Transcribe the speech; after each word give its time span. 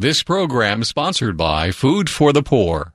This 0.00 0.22
program 0.22 0.82
is 0.82 0.86
sponsored 0.86 1.36
by 1.36 1.72
Food 1.72 2.08
for 2.08 2.32
the 2.32 2.40
Poor. 2.40 2.92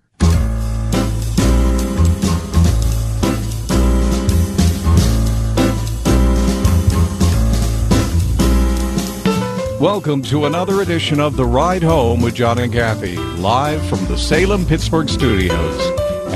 Welcome 9.82 10.22
to 10.22 10.46
another 10.46 10.80
edition 10.80 11.20
of 11.20 11.36
The 11.36 11.44
Ride 11.44 11.84
Home 11.84 12.22
with 12.22 12.36
John 12.36 12.58
and 12.58 12.72
Kathy, 12.72 13.18
live 13.18 13.86
from 13.88 14.06
the 14.06 14.18
Salem 14.18 14.66
Pittsburgh 14.66 15.10
studios. 15.10 15.82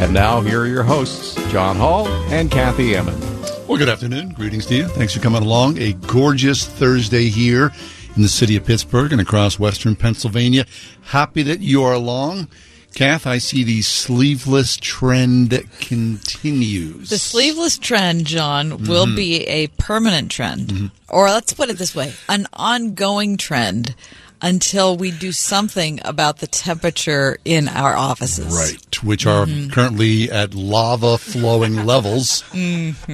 And 0.01 0.13
now, 0.13 0.41
here 0.41 0.63
are 0.63 0.67
your 0.67 0.83
hosts, 0.83 1.35
John 1.49 1.77
Hall 1.77 2.09
and 2.29 2.51
Kathy 2.51 2.93
Emmons. 2.93 3.23
Well, 3.69 3.77
good 3.77 3.87
afternoon. 3.87 4.33
Greetings 4.33 4.65
to 4.65 4.75
you. 4.75 4.87
Thanks 4.89 5.13
for 5.13 5.21
coming 5.21 5.43
along. 5.43 5.77
A 5.77 5.93
gorgeous 5.93 6.67
Thursday 6.67 7.29
here 7.29 7.71
in 8.17 8.23
the 8.23 8.27
city 8.27 8.55
of 8.57 8.65
Pittsburgh 8.65 9.11
and 9.13 9.21
across 9.21 9.57
western 9.57 9.95
Pennsylvania. 9.95 10.65
Happy 11.05 11.43
that 11.43 11.61
you 11.61 11.83
are 11.83 11.93
along. 11.93 12.47
Kath, 12.95 13.27
I 13.27 13.37
see 13.37 13.63
the 13.63 13.83
sleeveless 13.83 14.75
trend 14.77 15.51
continues. 15.79 17.09
The 17.09 17.17
sleeveless 17.19 17.77
trend, 17.77 18.25
John, 18.25 18.71
Mm-hmm. 18.71 18.89
will 18.89 19.05
be 19.15 19.43
a 19.47 19.67
permanent 19.67 20.31
trend. 20.31 20.91
Or 21.07 21.29
let's 21.29 21.53
put 21.53 21.69
it 21.69 21.77
this 21.77 21.95
way 21.95 22.13
an 22.27 22.47
ongoing 22.53 23.37
trend 23.37 23.93
until 24.41 24.97
we 24.97 25.11
do 25.11 25.31
something 25.31 25.99
about 26.05 26.37
the 26.39 26.47
temperature 26.47 27.37
in 27.45 27.67
our 27.67 27.95
offices. 27.95 28.53
Right, 28.55 29.03
which 29.03 29.25
are 29.25 29.45
Mm-hmm. 29.45 29.69
currently 29.71 30.31
at 30.31 30.53
lava 30.53 31.17
flowing 31.17 31.85
levels. 31.85 32.43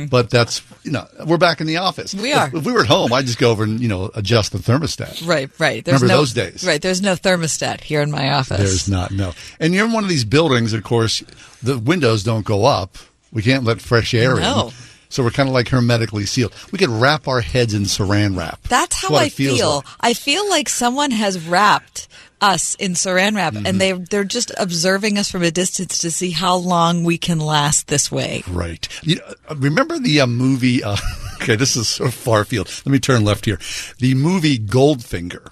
But 0.09 0.29
that's, 0.29 0.61
you 0.83 0.91
know, 0.91 1.05
we're 1.25 1.37
back 1.37 1.61
in 1.61 1.67
the 1.67 1.77
office. 1.77 2.13
Mm-hmm. 2.13 2.23
We 2.23 2.33
are. 2.33 2.47
If, 2.47 2.53
if 2.55 2.65
we 2.65 2.71
were 2.71 2.81
at 2.81 2.87
home, 2.87 3.13
I'd 3.13 3.25
just 3.25 3.37
go 3.39 3.51
over 3.51 3.63
and, 3.63 3.79
you 3.79 3.87
know, 3.87 4.09
adjust 4.15 4.51
the 4.51 4.57
thermostat. 4.57 5.25
Right, 5.27 5.49
right. 5.59 5.85
Remember 5.85 6.07
no, 6.07 6.17
those 6.17 6.33
days? 6.33 6.65
Right. 6.65 6.81
There's 6.81 7.01
no 7.01 7.13
thermostat 7.15 7.81
here 7.81 8.01
in 8.01 8.11
my 8.11 8.31
office. 8.33 8.57
There's 8.57 8.89
not, 8.89 9.11
no. 9.11 9.33
And 9.59 9.73
you're 9.73 9.85
in 9.85 9.91
one 9.93 10.03
of 10.03 10.09
these 10.09 10.25
buildings, 10.25 10.73
of 10.73 10.83
course, 10.83 11.23
the 11.61 11.77
windows 11.79 12.23
don't 12.23 12.45
go 12.45 12.65
up. 12.65 12.97
We 13.31 13.41
can't 13.41 13.63
let 13.63 13.81
fresh 13.81 14.13
air 14.13 14.35
No. 14.35 14.67
in. 14.67 14.73
So 15.13 15.21
we're 15.23 15.29
kind 15.29 15.47
of 15.47 15.53
like 15.53 15.67
hermetically 15.69 16.25
sealed. 16.25 16.55
We 16.71 16.79
could 16.79 16.89
wrap 16.89 17.27
our 17.27 17.39
heads 17.41 17.75
in 17.75 17.83
saran 17.83 18.35
wrap. 18.35 18.59
That's 18.63 18.99
how 18.99 19.13
I 19.13 19.29
feel. 19.29 19.75
like. 19.75 19.85
I 20.01 20.13
feel 20.15 20.49
like 20.49 20.67
someone 20.69 21.11
has 21.11 21.47
wrapped 21.47 22.07
us 22.41 22.73
in 22.75 22.93
saran 22.93 23.35
wrap 23.35 23.53
Mm-hmm. 23.53 23.65
and 23.67 23.79
they 23.79 23.91
they're 23.91 24.23
just 24.23 24.51
observing 24.57 25.19
us 25.19 25.29
from 25.29 25.43
a 25.43 25.51
distance 25.51 25.99
to 25.99 26.09
see 26.09 26.31
how 26.31 26.55
long 26.55 27.03
we 27.03 27.19
can 27.19 27.37
last 27.39 27.87
this 27.89 28.11
way. 28.11 28.41
Right. 28.49 28.87
You 29.03 29.17
know, 29.17 29.33
uh, 29.49 29.55
remember 29.55 29.99
the 29.99 30.21
uh, 30.21 30.25
movie? 30.27 30.83
Uh, 30.83 30.97
okay, 31.35 31.55
this 31.55 31.75
is 31.75 31.87
sort 31.87 32.09
of 32.09 32.15
far 32.15 32.43
field. 32.43 32.67
Let 32.83 32.91
me 32.91 32.97
turn 32.99 33.23
left 33.23 33.45
here. 33.45 33.59
The 33.99 34.15
movie 34.15 34.57
Goldfinger. 34.57 35.51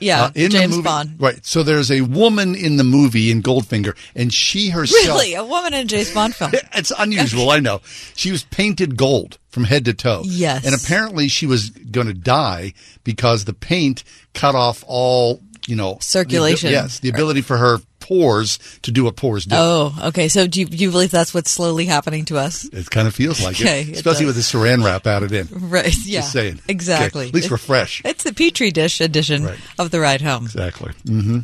Yeah, 0.00 0.24
Uh, 0.24 0.30
in 0.34 0.50
James 0.50 0.70
the 0.70 0.76
movie, 0.78 0.82
Bond. 0.82 1.16
Right. 1.18 1.44
So 1.46 1.62
there's 1.62 1.90
a 1.90 2.00
woman 2.00 2.54
in 2.54 2.76
the 2.76 2.84
movie 2.84 3.30
in 3.30 3.42
Goldfinger, 3.42 3.94
and 4.16 4.32
she 4.32 4.70
herself. 4.70 5.04
Really, 5.04 5.34
a 5.34 5.44
woman 5.44 5.74
in 5.74 5.80
a 5.80 5.84
James 5.84 6.10
Bond 6.12 6.34
film. 6.34 6.52
It's 6.74 6.92
unusual, 6.98 7.50
I 7.50 7.60
know. 7.60 7.80
She 8.16 8.32
was 8.32 8.44
painted 8.44 8.96
gold 8.96 9.38
from 9.50 9.64
head 9.64 9.84
to 9.84 9.92
toe. 9.94 10.22
Yes. 10.24 10.64
And 10.64 10.74
apparently 10.74 11.28
she 11.28 11.46
was 11.46 11.70
going 11.70 12.06
to 12.06 12.14
die 12.14 12.72
because 13.04 13.44
the 13.44 13.52
paint 13.52 14.02
cut 14.34 14.54
off 14.54 14.82
all, 14.86 15.40
you 15.66 15.76
know, 15.76 15.98
Circulation. 16.00 16.68
the- 16.68 16.72
yes, 16.72 16.98
the 17.00 17.08
ability 17.10 17.42
for 17.42 17.56
her 17.58 17.78
pores 18.10 18.58
to 18.82 18.90
do 18.90 19.04
what 19.04 19.14
pores 19.14 19.44
do. 19.44 19.54
Oh, 19.56 19.94
okay. 20.08 20.26
So 20.26 20.48
do 20.48 20.58
you, 20.58 20.66
do 20.66 20.76
you 20.76 20.90
believe 20.90 21.12
that's 21.12 21.32
what's 21.32 21.48
slowly 21.50 21.86
happening 21.86 22.24
to 22.24 22.38
us? 22.38 22.64
It 22.64 22.90
kind 22.90 23.06
of 23.06 23.14
feels 23.14 23.40
like 23.40 23.54
Okay, 23.60 23.82
it, 23.82 23.88
it 23.90 23.96
especially 23.98 24.26
does. 24.26 24.34
with 24.34 24.50
the 24.52 24.58
saran 24.58 24.84
wrap 24.84 25.06
added 25.06 25.30
in. 25.30 25.46
Right. 25.70 25.94
Yeah. 26.04 26.20
Just 26.20 26.32
saying. 26.32 26.60
Exactly. 26.66 27.26
Okay, 27.26 27.28
At 27.28 27.34
least 27.34 27.50
we're 27.52 27.56
fresh. 27.56 28.02
It's 28.04 28.24
the 28.24 28.32
petri 28.34 28.72
dish 28.72 29.00
edition 29.00 29.44
Right. 29.44 29.58
of 29.78 29.92
the 29.92 30.00
ride 30.00 30.22
home. 30.22 30.44
Exactly. 30.46 30.92
hmm 31.06 31.38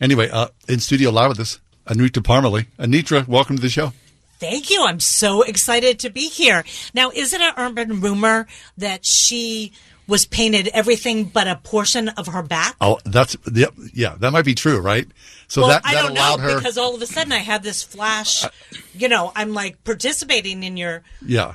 Anyway, 0.00 0.28
uh, 0.30 0.46
in 0.68 0.78
studio 0.78 1.10
live 1.10 1.30
with 1.30 1.40
us, 1.40 1.58
Anitra 1.88 2.22
Parmalee. 2.22 2.66
Anitra, 2.78 3.26
welcome 3.26 3.56
to 3.56 3.62
the 3.62 3.68
show. 3.68 3.92
Thank 4.38 4.70
you. 4.70 4.84
I'm 4.84 5.00
so 5.00 5.42
excited 5.42 5.98
to 6.00 6.10
be 6.10 6.28
here. 6.28 6.64
Now, 6.94 7.10
is 7.10 7.32
it 7.32 7.40
an 7.40 7.54
urban 7.56 8.00
rumor 8.00 8.46
that 8.78 9.04
she 9.04 9.72
was 10.06 10.26
painted 10.26 10.68
everything 10.74 11.24
but 11.24 11.48
a 11.48 11.56
portion 11.56 12.08
of 12.10 12.26
her 12.26 12.42
back? 12.42 12.76
Oh, 12.80 12.98
that's 13.04 13.36
yeah, 13.52 13.68
yeah. 13.94 14.14
That 14.20 14.32
might 14.32 14.44
be 14.44 14.54
true, 14.54 14.78
right? 14.80 15.06
So 15.54 15.60
well, 15.60 15.70
that 15.70 15.82
I 15.84 15.94
don't 15.94 16.10
allowed 16.10 16.40
know 16.40 16.48
her. 16.48 16.56
because 16.56 16.76
all 16.76 16.96
of 16.96 17.00
a 17.00 17.06
sudden 17.06 17.30
I 17.30 17.38
had 17.38 17.62
this 17.62 17.80
flash. 17.80 18.44
You 18.92 19.08
know, 19.08 19.30
I'm 19.36 19.52
like 19.54 19.84
participating 19.84 20.64
in 20.64 20.76
your. 20.76 21.04
Yeah. 21.24 21.54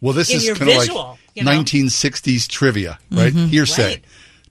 Well, 0.00 0.14
this 0.14 0.30
in 0.30 0.38
is 0.38 0.46
your 0.48 0.56
kind 0.56 0.68
of 0.68 0.76
like 0.78 0.88
visual, 0.88 1.18
you 1.36 1.44
know? 1.44 1.52
1960s 1.52 2.48
trivia, 2.48 2.98
right? 3.12 3.32
Mm-hmm. 3.32 3.46
Hearsay. 3.46 4.02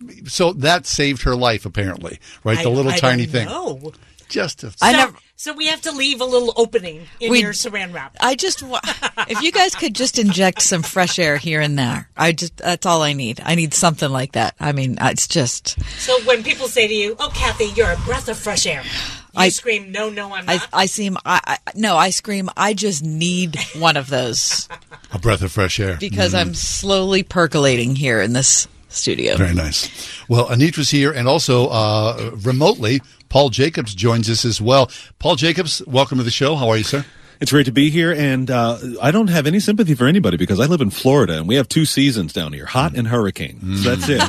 Right. 0.02 0.28
So 0.30 0.54
that 0.54 0.86
saved 0.86 1.24
her 1.24 1.36
life, 1.36 1.66
apparently, 1.66 2.20
right? 2.46 2.64
The 2.64 2.70
little 2.70 2.94
I 2.94 2.96
tiny 2.96 3.26
don't 3.26 3.34
thing. 3.34 3.48
know. 3.48 3.92
Just 4.30 4.64
a, 4.64 4.68
I 4.82 4.94
so, 4.94 4.98
never- 4.98 5.18
so 5.40 5.54
we 5.54 5.68
have 5.68 5.80
to 5.80 5.94
leave 5.94 6.20
a 6.20 6.26
little 6.26 6.52
opening 6.58 7.08
in 7.22 7.32
We- 7.32 7.40
your 7.40 7.54
saran 7.54 7.94
wrap. 7.94 8.14
I 8.20 8.36
just, 8.36 8.62
if 9.30 9.42
you 9.42 9.54
guys 9.54 9.74
could 9.74 9.96
just 9.96 10.20
inject 10.20 10.62
some 10.62 10.84
fresh 10.84 11.18
air 11.18 11.38
here 11.38 11.62
and 11.62 11.80
there, 11.80 12.10
I 12.18 12.34
just, 12.34 12.58
that's 12.58 12.86
all 12.86 13.02
I 13.02 13.14
need. 13.14 13.40
I 13.46 13.56
need 13.56 13.74
something 13.74 14.10
like 14.10 14.34
that. 14.34 14.56
I 14.60 14.74
mean, 14.74 14.98
it's 15.00 15.30
just, 15.30 15.82
So 15.98 16.20
when 16.26 16.44
people 16.44 16.68
say 16.68 16.90
to 16.90 16.94
you, 16.94 17.16
"Oh, 17.20 17.32
Kathy, 17.34 17.68
you're 17.68 17.90
a 17.90 17.96
breath 18.06 18.28
of 18.28 18.38
fresh 18.38 18.68
air," 18.68 18.82
you 18.84 18.90
I- 19.34 19.48
scream, 19.48 19.94
"No, 19.94 20.10
no, 20.10 20.34
I'm 20.34 20.44
I, 20.50 20.58
not." 20.58 20.70
I 20.74 20.86
seem, 20.88 21.16
I, 21.24 21.40
I, 21.48 21.58
no, 21.74 21.96
I 21.96 22.10
scream, 22.10 22.50
I 22.58 22.74
just 22.74 23.02
need 23.02 23.58
one 23.78 23.96
of 23.96 24.10
those 24.10 24.68
a 25.14 25.20
breath 25.20 25.42
of 25.42 25.54
fresh 25.54 25.80
air. 25.80 25.96
because 25.98 26.34
mm. 26.34 26.40
I'm 26.42 26.54
slowly 26.54 27.24
percolating 27.24 27.96
here 27.96 28.22
in 28.22 28.34
this 28.34 28.68
studio. 28.90 29.38
Very 29.38 29.54
nice. 29.54 29.90
Well, 30.28 30.48
Anitra's 30.48 30.90
here, 30.90 31.12
and 31.12 31.28
also 31.28 31.68
uh, 31.68 32.32
remotely, 32.44 33.02
Paul 33.30 33.50
Jacobs 33.50 33.96
joins 33.96 34.30
us 34.30 34.44
as 34.46 34.60
well. 34.60 34.92
Paul 35.20 35.36
Jacobs, 35.36 35.82
welcome 35.88 36.18
to 36.18 36.24
the 36.24 36.32
show. 36.32 36.56
How 36.56 36.70
are 36.70 36.78
you, 36.78 36.84
sir? 36.84 37.06
It's 37.42 37.52
great 37.52 37.68
to 37.68 37.72
be 37.72 37.90
here, 37.90 38.12
and 38.12 38.52
uh, 38.52 38.78
I 39.02 39.12
don't 39.12 39.30
have 39.30 39.48
any 39.48 39.62
sympathy 39.62 39.96
for 39.96 40.08
anybody 40.08 40.36
because 40.36 40.60
I 40.60 40.66
live 40.66 40.82
in 40.82 40.90
Florida, 40.90 41.38
and 41.38 41.48
we 41.48 41.56
have 41.56 41.70
two 41.70 41.86
seasons 41.86 42.34
down 42.34 42.52
here: 42.52 42.66
hot 42.66 42.98
and 42.98 43.08
hurricane. 43.08 43.78
So 43.78 43.96
that's 43.96 44.10
it. 44.10 44.22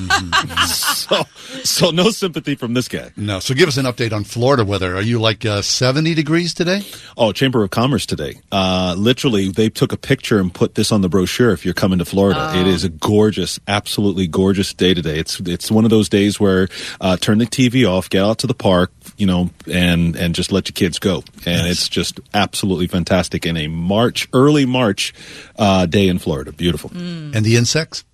so, 0.69 1.25
so 1.65 1.91
no 1.91 2.10
sympathy 2.10 2.54
from 2.54 2.75
this 2.75 2.87
guy. 2.87 3.10
No. 3.16 3.41
So 3.41 3.53
give 3.53 3.66
us 3.66 3.78
an 3.78 3.84
update 3.87 4.12
on 4.12 4.22
Florida 4.22 4.65
weather. 4.65 4.94
Are 4.94 5.03
you 5.03 5.20
like 5.20 5.44
uh, 5.44 5.60
70 5.60 6.15
degrees 6.15 6.54
today? 6.54 6.82
Oh, 7.16 7.32
Chamber 7.32 7.65
of 7.65 7.70
Commerce 7.70 8.06
today. 8.06 8.41
Uh, 8.53 8.94
literally, 8.97 9.50
they 9.50 9.70
took 9.70 9.93
a 9.93 9.97
picture 9.97 10.38
and 10.38 10.54
put 10.54 10.76
this 10.76 10.93
on 10.93 11.00
the 11.00 11.09
brochure. 11.09 11.50
If 11.50 11.65
you're 11.65 11.75
coming 11.75 11.99
to 11.99 12.04
Florida, 12.04 12.53
it 12.60 12.69
is 12.69 12.84
a 12.84 12.91
gorgeous, 12.91 13.59
absolutely 13.66 14.28
gorgeous 14.28 14.72
day 14.72 14.94
today. 14.94 15.19
It's 15.19 15.41
it's 15.41 15.69
one 15.69 15.82
of 15.84 15.91
those 15.91 16.09
days 16.09 16.38
where 16.38 16.69
uh, 17.00 17.16
turn 17.16 17.38
the 17.38 17.47
TV 17.47 17.91
off, 17.91 18.09
get 18.09 18.22
out 18.22 18.38
to 18.38 18.47
the 18.47 18.54
park, 18.54 18.93
you 19.20 19.26
know, 19.26 19.50
and 19.70 20.16
and 20.16 20.34
just 20.34 20.50
let 20.50 20.69
your 20.69 20.72
kids 20.75 20.98
go. 20.98 21.22
And 21.47 21.66
it's 21.66 21.88
just 21.88 22.19
absolutely 22.34 22.86
fantastic 22.86 23.44
in 23.47 23.56
a 23.56 23.69
March, 23.69 24.26
early 24.32 24.64
March 24.66 25.12
uh, 25.58 25.86
day 25.86 26.08
in 26.08 26.19
Florida. 26.19 26.53
Beautiful. 26.53 26.91
And 26.94 27.34
the 27.44 27.56
insects? 27.56 28.04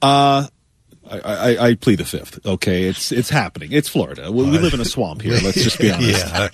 Uh, 0.00 0.46
I, 1.10 1.18
I, 1.18 1.66
I 1.70 1.74
plead 1.74 1.96
the 1.96 2.04
fifth. 2.04 2.38
Okay, 2.46 2.84
it's 2.84 3.10
it's 3.10 3.28
happening. 3.30 3.72
It's 3.72 3.88
Florida. 3.88 4.30
We, 4.30 4.44
we 4.44 4.58
live 4.58 4.74
in 4.74 4.80
a 4.80 4.84
swamp 4.84 5.22
here. 5.22 5.32
Let's 5.42 5.60
just 5.60 5.80
be 5.80 5.90
honest. 5.90 6.24
Yeah. 6.24 6.48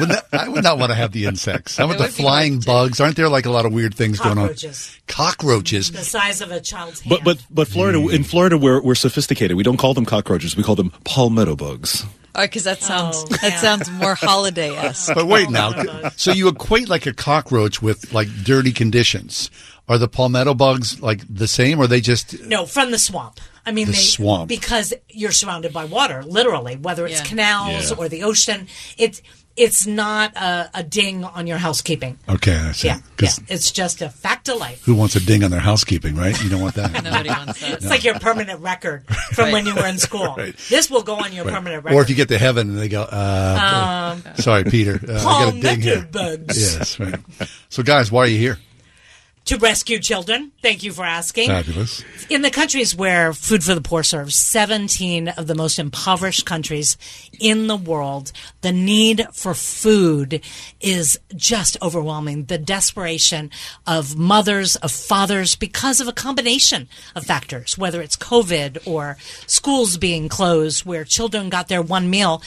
Would 0.00 0.08
not- 0.08 0.26
I 0.32 0.48
would 0.48 0.64
not 0.64 0.78
want 0.78 0.90
to 0.90 0.96
have 0.96 1.12
the 1.12 1.26
insects. 1.26 1.76
How 1.76 1.84
about 1.84 2.00
It 2.00 2.02
the 2.02 2.08
flying 2.08 2.58
bugs? 2.58 3.00
Aren't 3.00 3.14
there 3.14 3.28
like 3.28 3.46
a 3.46 3.52
lot 3.52 3.66
of 3.66 3.72
weird 3.72 3.94
things 3.94 4.18
going 4.18 4.36
on? 4.36 4.48
Cockroaches. 4.48 5.00
Cockroaches. 5.06 5.92
the 5.92 5.98
size 5.98 6.40
of 6.40 6.50
a 6.50 6.60
child's 6.60 7.00
hand. 7.02 7.10
But 7.10 7.24
but 7.24 7.46
but 7.50 7.68
Florida 7.68 8.00
in 8.08 8.24
Florida 8.24 8.58
we're 8.58 8.82
we're 8.82 8.96
sophisticated. 8.96 9.56
We 9.56 9.62
don't 9.62 9.76
call 9.76 9.94
them 9.94 10.04
cockroaches. 10.06 10.56
We 10.56 10.64
call 10.64 10.74
them 10.74 10.90
palmetto 11.04 11.54
bugs. 11.54 12.04
Oh, 12.34 12.42
because 12.42 12.64
that 12.64 12.82
sounds, 12.82 13.16
Oh, 13.18 13.36
that 13.42 13.60
sounds 13.60 13.90
more 13.90 14.14
holiday 14.14 14.74
esque. 14.76 15.14
But 15.14 15.26
wait 15.26 15.50
now. 15.50 15.72
Oh, 15.76 16.10
so 16.16 16.32
you 16.32 16.48
equate 16.48 16.88
like 16.88 17.06
a 17.06 17.12
cockroach 17.12 17.80
with 17.80 18.12
like 18.12 18.28
dirty 18.44 18.72
conditions. 18.72 19.50
Are 19.88 19.98
the 19.98 20.08
palmetto 20.08 20.54
bugs 20.54 21.00
like 21.00 21.20
the 21.28 21.46
same 21.46 21.78
or 21.78 21.84
are 21.84 21.86
they 21.86 22.00
just 22.00 22.40
no, 22.44 22.64
from 22.66 22.90
the 22.90 22.98
swamp. 22.98 23.38
I 23.66 23.72
mean, 23.72 23.86
The 23.86 23.92
they, 23.92 23.98
swamp. 23.98 24.48
because 24.48 24.92
you're 25.08 25.30
surrounded 25.32 25.72
by 25.72 25.84
water, 25.86 26.22
literally, 26.22 26.76
whether 26.76 27.06
it's 27.06 27.20
Yeah. 27.20 27.24
canals 27.24 27.90
Yeah. 27.90 27.96
or 27.96 28.08
the 28.08 28.22
ocean. 28.22 28.66
It's 28.98 29.22
it's 29.56 29.86
not 29.86 30.34
a, 30.36 30.70
a 30.74 30.82
ding 30.82 31.24
on 31.24 31.46
your 31.46 31.58
housekeeping. 31.58 32.18
Okay, 32.28 32.56
I 32.56 32.72
see. 32.72 32.88
Yeah, 32.88 32.96
yeah, 32.96 33.00
'Cause 33.16 33.40
it's 33.48 33.70
just 33.70 34.02
a 34.02 34.08
fact 34.10 34.48
of 34.48 34.58
life. 34.58 34.82
who 34.84 34.94
wants 34.94 35.14
a 35.16 35.20
ding 35.20 35.44
on 35.44 35.50
their 35.50 35.60
housekeeping, 35.60 36.16
right? 36.16 36.40
You 36.42 36.50
don't 36.50 36.60
want 36.60 36.74
that. 36.74 36.92
Nobody 37.04 37.28
wants 37.28 37.60
that. 37.60 37.72
It's 37.74 37.86
like 37.88 38.02
your 38.04 38.18
permanent 38.18 38.60
record 38.60 39.04
from 39.32 39.52
when 39.52 39.66
you 39.66 39.74
were 39.74 39.86
in 39.86 39.98
school. 39.98 40.34
Right. 40.44 40.56
This 40.68 40.90
will 40.90 41.02
go 41.02 41.14
on 41.16 41.32
your 41.32 41.44
permanent 41.44 41.84
record. 41.84 41.96
Or 41.96 42.02
if 42.02 42.10
you 42.10 42.16
get 42.16 42.28
to 42.28 42.38
heaven 42.38 42.70
and 42.70 42.78
they 42.78 42.88
go, 42.88 43.02
uh, 43.02 44.16
sorry, 44.36 44.64
Peter, 44.64 44.98
uh, 45.08 45.12
I 45.12 45.22
got 45.22 45.54
a 45.54 45.60
ding 45.60 45.80
here. 45.80 45.98
Um, 45.98 46.06
bugs 46.10 46.76
Yes, 46.76 46.98
right. 46.98 47.14
So, 47.68 47.82
guys, 47.82 48.10
why 48.10 48.22
are 48.24 48.26
you 48.26 48.38
here? 48.38 48.58
To 49.46 49.58
rescue 49.58 49.98
children. 49.98 50.52
Thank 50.62 50.82
you 50.82 50.92
for 50.92 51.04
asking. 51.04 51.48
Fabulous. 51.48 52.02
In 52.30 52.42
the 52.42 52.50
countries 52.50 52.94
where 52.96 53.32
Food 53.32 53.62
for 53.62 53.74
the 53.74 53.80
Poor 53.80 54.02
serves, 54.02 54.34
17 54.34 55.28
of 55.28 55.46
the 55.46 55.54
most 55.54 55.78
impoverished 55.78 56.46
countries 56.46 56.96
in 57.38 57.66
the 57.66 57.76
world, 57.76 58.32
the 58.62 58.72
need 58.72 59.26
for 59.32 59.54
food 59.54 60.40
is 60.80 61.18
just 61.36 61.76
overwhelming. 61.82 62.44
The 62.44 62.58
desperation 62.58 63.50
of 63.86 64.16
mothers, 64.16 64.76
of 64.76 64.90
fathers, 64.90 65.56
because 65.56 66.00
of 66.00 66.08
a 66.08 66.12
combination 66.12 66.88
of 67.14 67.24
factors, 67.24 67.76
whether 67.76 68.00
it's 68.00 68.16
COVID 68.16 68.86
or 68.86 69.18
schools 69.46 69.98
being 69.98 70.28
closed 70.28 70.86
where 70.86 71.04
children 71.04 71.50
got 71.50 71.68
their 71.68 71.82
one 71.82 72.08
meal. 72.08 72.42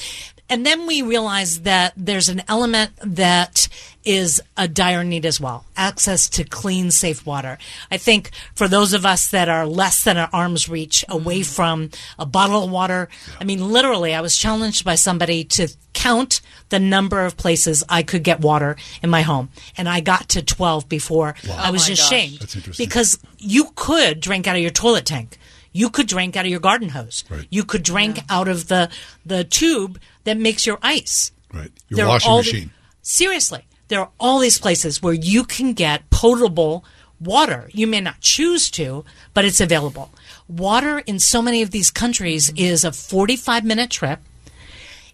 And 0.50 0.66
then 0.66 0.88
we 0.88 1.02
realize 1.02 1.62
that 1.62 1.94
there's 1.98 2.30
an 2.30 2.42
element 2.48 2.92
that 3.02 3.68
is 4.06 4.42
a 4.56 4.68
dire 4.70 5.04
need 5.04 5.26
as 5.26 5.42
well 5.42 5.66
access 5.76 6.30
to 6.30 6.44
clean, 6.46 6.90
safe 6.92 7.26
water. 7.26 7.58
I 7.92 7.98
think 7.98 8.32
for 8.56 8.68
those 8.70 8.94
of 8.94 9.06
us 9.06 9.30
that 9.32 9.50
are 9.50 9.68
less 9.68 10.04
than 10.06 10.16
an 10.16 10.30
arm's 10.32 10.70
reach 10.70 11.04
away 11.10 11.42
mm-hmm. 11.42 11.52
from 11.52 11.90
a 12.18 12.26
bottle 12.26 12.64
of 12.64 12.72
water, 12.72 13.10
I 13.40 13.44
mean, 13.44 13.72
literally, 13.72 14.16
I 14.16 14.22
was 14.22 14.38
challenged 14.38 14.86
by 14.86 14.96
somebody 14.96 15.44
to 15.44 15.68
count 15.94 16.40
the 16.70 16.80
number 16.80 17.26
of 17.26 17.36
places 17.36 17.84
I 17.90 18.04
could 18.04 18.24
get 18.24 18.40
water 18.40 18.78
in 19.04 19.10
my 19.10 19.24
home. 19.24 19.50
And 19.78 19.90
I 19.90 20.00
got 20.00 20.30
to 20.30 20.42
12 20.42 20.88
before 20.88 21.36
I 21.52 21.70
Oh 21.70 21.72
was 21.74 21.84
my 21.84 21.88
just 21.88 22.04
gosh. 22.04 22.10
shamed. 22.10 22.40
That's 22.40 22.56
interesting. 22.56 22.86
Because 22.86 23.20
you 23.38 23.72
could 23.76 24.20
drink 24.22 24.48
out 24.48 24.56
of 24.56 24.62
your 24.62 24.72
toilet 24.72 25.06
tank. 25.06 25.38
You 25.72 25.90
could 25.90 26.08
drink 26.08 26.36
out 26.36 26.46
of 26.46 26.52
your 26.52 26.60
garden 26.60 26.90
hose. 26.90 27.24
Right. 27.30 27.48
You 27.50 27.64
could 27.64 27.84
drink 27.84 28.20
out 28.30 28.48
of 28.48 28.68
the, 28.68 28.90
the 29.26 29.44
tube 29.44 30.00
that 30.24 30.38
makes 30.38 30.66
your 30.66 30.80
ice. 30.82 31.32
Right. 31.54 31.72
Your 31.90 31.98
There 31.98 32.06
are 32.06 32.10
washing 32.10 32.32
all 32.32 32.42
the- 32.44 32.52
machine. 32.52 32.72
seriously, 33.02 33.66
there 33.88 34.02
are 34.02 34.10
all 34.20 34.40
these 34.40 34.60
places 34.60 35.02
where 35.02 35.14
you 35.14 35.44
can 35.44 35.74
get 35.74 36.10
potable 36.10 36.84
water. 37.20 37.70
You 37.74 37.88
may 37.88 38.02
not 38.02 38.22
choose 38.22 38.70
to, 38.72 39.06
but 39.34 39.46
it's 39.46 39.62
available. 39.62 40.12
Water 40.48 41.00
in 41.00 41.20
so 41.20 41.42
many 41.42 41.62
of 41.62 41.72
these 41.72 41.92
countries 41.92 42.50
mm-hmm. 42.50 42.58
is 42.58 42.84
a 42.84 42.92
45 42.92 43.66
minute 43.66 43.90
trip. 43.90 44.20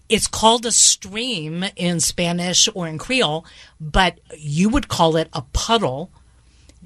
It's 0.08 0.26
called 0.26 0.66
a 0.66 0.72
stream 0.72 1.64
in 1.76 1.98
Spanish 2.00 2.68
or 2.74 2.86
in 2.86 2.98
Creole, 2.98 3.46
but 3.80 4.20
you 4.36 4.68
would 4.68 4.88
call 4.88 5.16
it 5.16 5.28
a 5.32 5.42
puddle. 5.52 6.10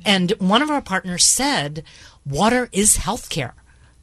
And 0.05 0.31
one 0.39 0.63
of 0.63 0.71
our 0.71 0.81
partners 0.81 1.25
said 1.25 1.83
water 2.29 2.69
is 2.73 2.99
healthcare 2.99 3.53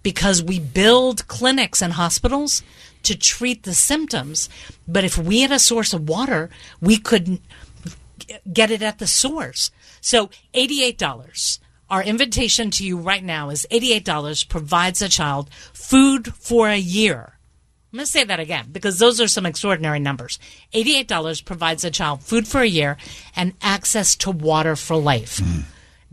because 0.04 0.44
we 0.44 0.60
build 0.60 1.27
clinics 1.27 1.81
and 1.81 1.94
hospitals 1.94 2.62
to 3.04 3.18
treat 3.18 3.63
the 3.63 3.74
symptoms. 3.74 4.50
But 4.88 5.04
if 5.04 5.18
we 5.18 5.42
had 5.42 5.51
a 5.51 5.60
source 5.60 5.94
of 5.94 6.07
water, 6.07 6.50
we 6.81 6.98
could 6.98 7.39
get 8.51 8.72
it 8.72 8.81
at 8.81 9.00
the 9.00 9.07
source. 9.07 9.72
So 10.01 10.30
$88. 10.54 11.60
Our 11.89 12.04
invitation 12.04 12.72
to 12.72 12.86
you 12.86 12.98
right 12.98 13.24
now 13.24 13.50
is 13.50 13.68
$88 13.72 14.50
provides 14.50 15.01
a 15.01 15.10
child 15.10 15.50
food 15.74 16.33
for 16.33 16.68
a 16.68 16.77
year. 16.77 17.38
I'm 17.92 17.98
going 17.98 18.06
to 18.06 18.12
say 18.12 18.24
that 18.24 18.39
again 18.39 18.69
because 18.72 19.00
those 19.00 19.22
are 19.22 19.27
some 19.27 19.45
extraordinary 19.45 20.00
numbers. 20.00 20.38
$88 20.74 21.45
provides 21.45 21.83
a 21.86 21.92
child 21.92 22.24
food 22.24 22.48
for 22.48 22.62
a 22.62 22.68
year 22.68 22.98
and 23.36 23.54
access 23.62 24.16
to 24.18 24.31
water 24.31 24.75
for 24.75 24.98
life. 24.98 25.38
Mm. 25.38 25.63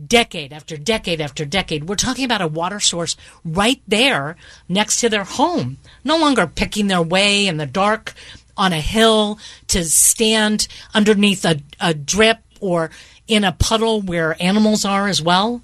Decade 0.04 0.52
after 0.52 0.76
decade 0.76 1.20
after 1.20 1.44
decade, 1.44 1.84
we're 1.84 1.96
talking 1.96 2.24
about 2.24 2.40
a 2.40 2.46
water 2.46 2.80
source 2.80 3.16
right 3.44 3.80
there 3.86 4.36
next 4.68 5.00
to 5.00 5.08
their 5.08 5.24
home. 5.24 5.78
No 6.02 6.16
longer 6.16 6.46
picking 6.46 6.88
their 6.88 7.02
way 7.02 7.46
in 7.46 7.58
the 7.58 7.66
dark 7.66 8.14
on 8.56 8.72
a 8.72 8.80
hill 8.80 9.38
to 9.68 9.84
stand 9.84 10.66
underneath 10.94 11.44
a, 11.44 11.60
a 11.80 11.94
drip 11.94 12.38
or 12.60 12.90
in 13.28 13.44
a 13.44 13.52
puddle 13.52 14.00
where 14.00 14.40
animals 14.42 14.84
are 14.84 15.08
as 15.08 15.22
well. 15.22 15.62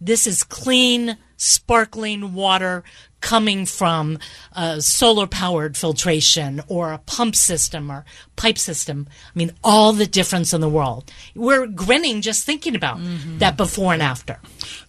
This 0.00 0.26
is 0.26 0.44
clean, 0.44 1.16
sparkling 1.36 2.34
water 2.34 2.84
coming 3.22 3.64
from 3.64 4.18
a 4.52 4.82
solar 4.82 5.26
powered 5.26 5.76
filtration 5.76 6.60
or 6.68 6.92
a 6.92 6.98
pump 6.98 7.34
system 7.34 7.90
or 7.90 8.04
pipe 8.36 8.58
system. 8.58 9.08
I 9.08 9.38
mean, 9.38 9.52
all 9.64 9.94
the 9.94 10.06
difference 10.06 10.52
in 10.52 10.60
the 10.60 10.68
world. 10.68 11.10
We're 11.34 11.66
grinning 11.66 12.20
just 12.20 12.44
thinking 12.44 12.76
about 12.76 12.98
mm-hmm. 12.98 13.38
that 13.38 13.56
before 13.56 13.94
and 13.94 14.02
after. 14.02 14.38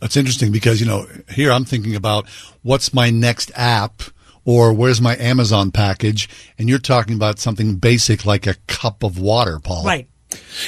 That's 0.01 0.18
interesting 0.18 0.51
because, 0.51 0.81
you 0.81 0.88
know, 0.88 1.07
here 1.30 1.51
I'm 1.51 1.63
thinking 1.63 1.95
about 1.95 2.27
what's 2.63 2.94
my 2.94 3.09
next 3.09 3.51
app 3.56 4.03
or 4.44 4.74
where's 4.74 5.00
my 5.00 5.15
Amazon 5.18 5.71
package. 5.71 6.27
And 6.57 6.68
you're 6.68 6.80
talking 6.80 7.15
about 7.15 7.39
something 7.39 7.75
basic 7.75 8.25
like 8.25 8.47
a 8.47 8.56
cup 8.68 9.03
of 9.03 9.18
water, 9.18 9.59
Paul. 9.59 9.85
Right. 9.85 10.09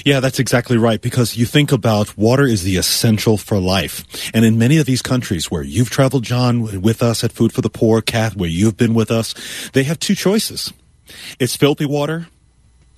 Yeah, 0.03 0.19
that's 0.19 0.39
exactly 0.39 0.77
right. 0.77 1.01
Because 1.01 1.38
you 1.38 1.45
think 1.45 1.71
about 1.71 2.17
water 2.17 2.44
is 2.44 2.63
the 2.63 2.77
essential 2.77 3.38
for 3.38 3.59
life. 3.59 4.03
And 4.33 4.45
in 4.45 4.57
many 4.57 4.77
of 4.77 4.85
these 4.85 5.01
countries 5.01 5.51
where 5.51 5.63
you've 5.63 5.89
traveled, 5.89 6.23
John, 6.23 6.81
with 6.81 7.01
us 7.01 7.23
at 7.23 7.31
Food 7.31 7.53
for 7.53 7.62
the 7.62 7.69
Poor, 7.69 8.01
Kath, 8.01 8.35
where 8.35 8.50
you've 8.50 8.77
been 8.77 8.94
with 8.94 9.12
us, 9.12 9.33
they 9.73 9.83
have 9.83 10.00
two 10.00 10.15
choices. 10.15 10.73
It's 11.39 11.56
filthy 11.56 11.85
water 11.85 12.27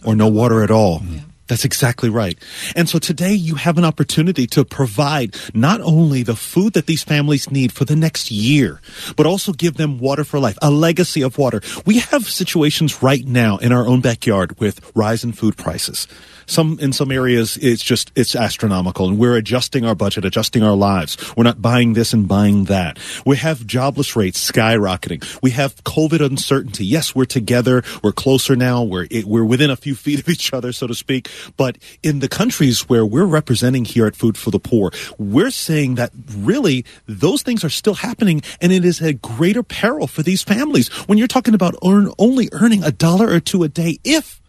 or 0.04 0.16
no 0.16 0.28
water 0.28 0.64
at 0.64 0.72
all. 0.72 1.02
That's 1.48 1.64
exactly 1.64 2.10
right. 2.10 2.38
And 2.76 2.90
so 2.90 3.00
today 3.00 3.34
you 3.34 3.56
have 3.56 3.78
an 3.78 3.86
opportunity 3.86 4.48
to 4.48 4.66
provide 4.66 5.36
not 5.54 5.80
only 5.82 6.22
the 6.22 6.36
food 6.36 6.74
that 6.74 6.88
these 6.88 7.04
families 7.04 7.50
need 7.50 7.72
for 7.72 7.86
the 7.86 7.96
next 7.96 8.30
year, 8.30 8.82
but 9.16 9.26
also 9.26 9.54
give 9.54 9.76
them 9.76 9.98
water 9.98 10.26
for 10.26 10.40
life, 10.40 10.58
a 10.62 10.70
legacy 10.70 11.22
of 11.22 11.38
water. 11.38 11.62
We 11.86 12.00
have 12.00 12.28
situations 12.28 13.02
right 13.02 13.26
now 13.26 13.58
in 13.58 13.72
our 13.72 13.88
own 13.88 14.02
backyard 14.02 14.60
with 14.60 14.92
rise 14.94 15.24
in 15.24 15.32
food 15.32 15.56
prices. 15.56 16.08
Some, 16.48 16.80
in 16.80 16.94
some 16.94 17.12
areas, 17.12 17.58
it's 17.58 17.84
just, 17.84 18.12
it's 18.16 18.36
astronomical 18.36 19.08
and 19.08 19.20
we're 19.20 19.36
adjusting 19.36 19.86
our 19.86 19.96
budget, 19.96 20.26
adjusting 20.26 20.64
our 20.64 20.76
lives. 20.76 21.18
We're 21.36 21.44
not 21.44 21.62
buying 21.62 21.94
this 21.94 22.14
and 22.14 22.28
buying 22.28 22.66
that. 22.66 22.98
We 23.26 23.38
have 23.38 23.68
jobless 23.68 24.16
rates 24.16 24.52
skyrocketing. 24.52 25.42
We 25.42 25.52
have 25.52 25.84
COVID 25.84 26.26
uncertainty. 26.26 26.86
Yes, 26.86 27.14
we're 27.14 27.26
together. 27.26 27.84
We're 28.02 28.14
closer 28.14 28.56
now. 28.56 28.84
We're, 28.84 29.08
we're 29.26 29.46
within 29.46 29.70
a 29.70 29.76
few 29.76 29.96
feet 30.08 30.20
of 30.20 30.30
each 30.30 30.54
other, 30.54 30.72
so 30.72 30.88
to 30.88 30.96
speak. 30.96 31.30
But 31.58 31.78
in 32.02 32.20
the 32.20 32.30
countries 32.30 32.90
where 32.90 33.06
we're 33.06 33.26
representing 33.26 33.86
here 33.86 34.08
at 34.08 34.16
Food 34.16 34.38
for 34.38 34.52
the 34.52 34.60
Poor, 34.60 34.92
we're 35.18 35.52
saying 35.52 35.96
that 35.96 36.12
really 36.36 36.86
those 37.06 37.42
things 37.42 37.64
are 37.64 37.70
still 37.70 37.96
happening 37.96 38.42
and 38.62 38.72
it 38.72 38.86
is 38.86 39.02
a 39.02 39.14
greater 39.14 39.64
peril 39.64 40.08
for 40.08 40.24
these 40.24 40.44
families 40.44 40.90
when 41.08 41.18
you're 41.18 41.28
talking 41.28 41.54
about 41.54 41.76
earn, 41.86 42.12
only 42.18 42.50
earning 42.52 42.84
a 42.84 42.92
dollar 42.92 43.30
or 43.30 43.40
two 43.40 43.64
a 43.64 43.68
day 43.68 44.00
if 44.04 44.42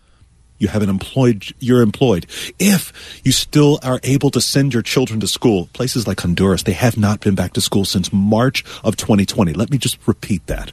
you 0.58 0.68
haven't 0.68 0.88
employed 0.88 1.54
you're 1.58 1.82
employed 1.82 2.26
if 2.58 2.92
you 3.24 3.32
still 3.32 3.78
are 3.82 4.00
able 4.02 4.30
to 4.30 4.40
send 4.40 4.72
your 4.72 4.82
children 4.82 5.20
to 5.20 5.28
school 5.28 5.68
places 5.72 6.06
like 6.06 6.20
honduras 6.20 6.64
they 6.64 6.72
have 6.72 6.96
not 6.96 7.20
been 7.20 7.34
back 7.34 7.52
to 7.52 7.60
school 7.60 7.84
since 7.84 8.12
march 8.12 8.64
of 8.84 8.96
2020 8.96 9.52
let 9.52 9.70
me 9.70 9.78
just 9.78 9.98
repeat 10.06 10.46
that 10.46 10.72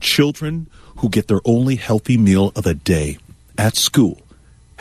children 0.00 0.66
who 0.98 1.08
get 1.08 1.28
their 1.28 1.40
only 1.44 1.76
healthy 1.76 2.16
meal 2.16 2.52
of 2.54 2.66
a 2.66 2.74
day 2.74 3.18
at 3.58 3.76
school 3.76 4.20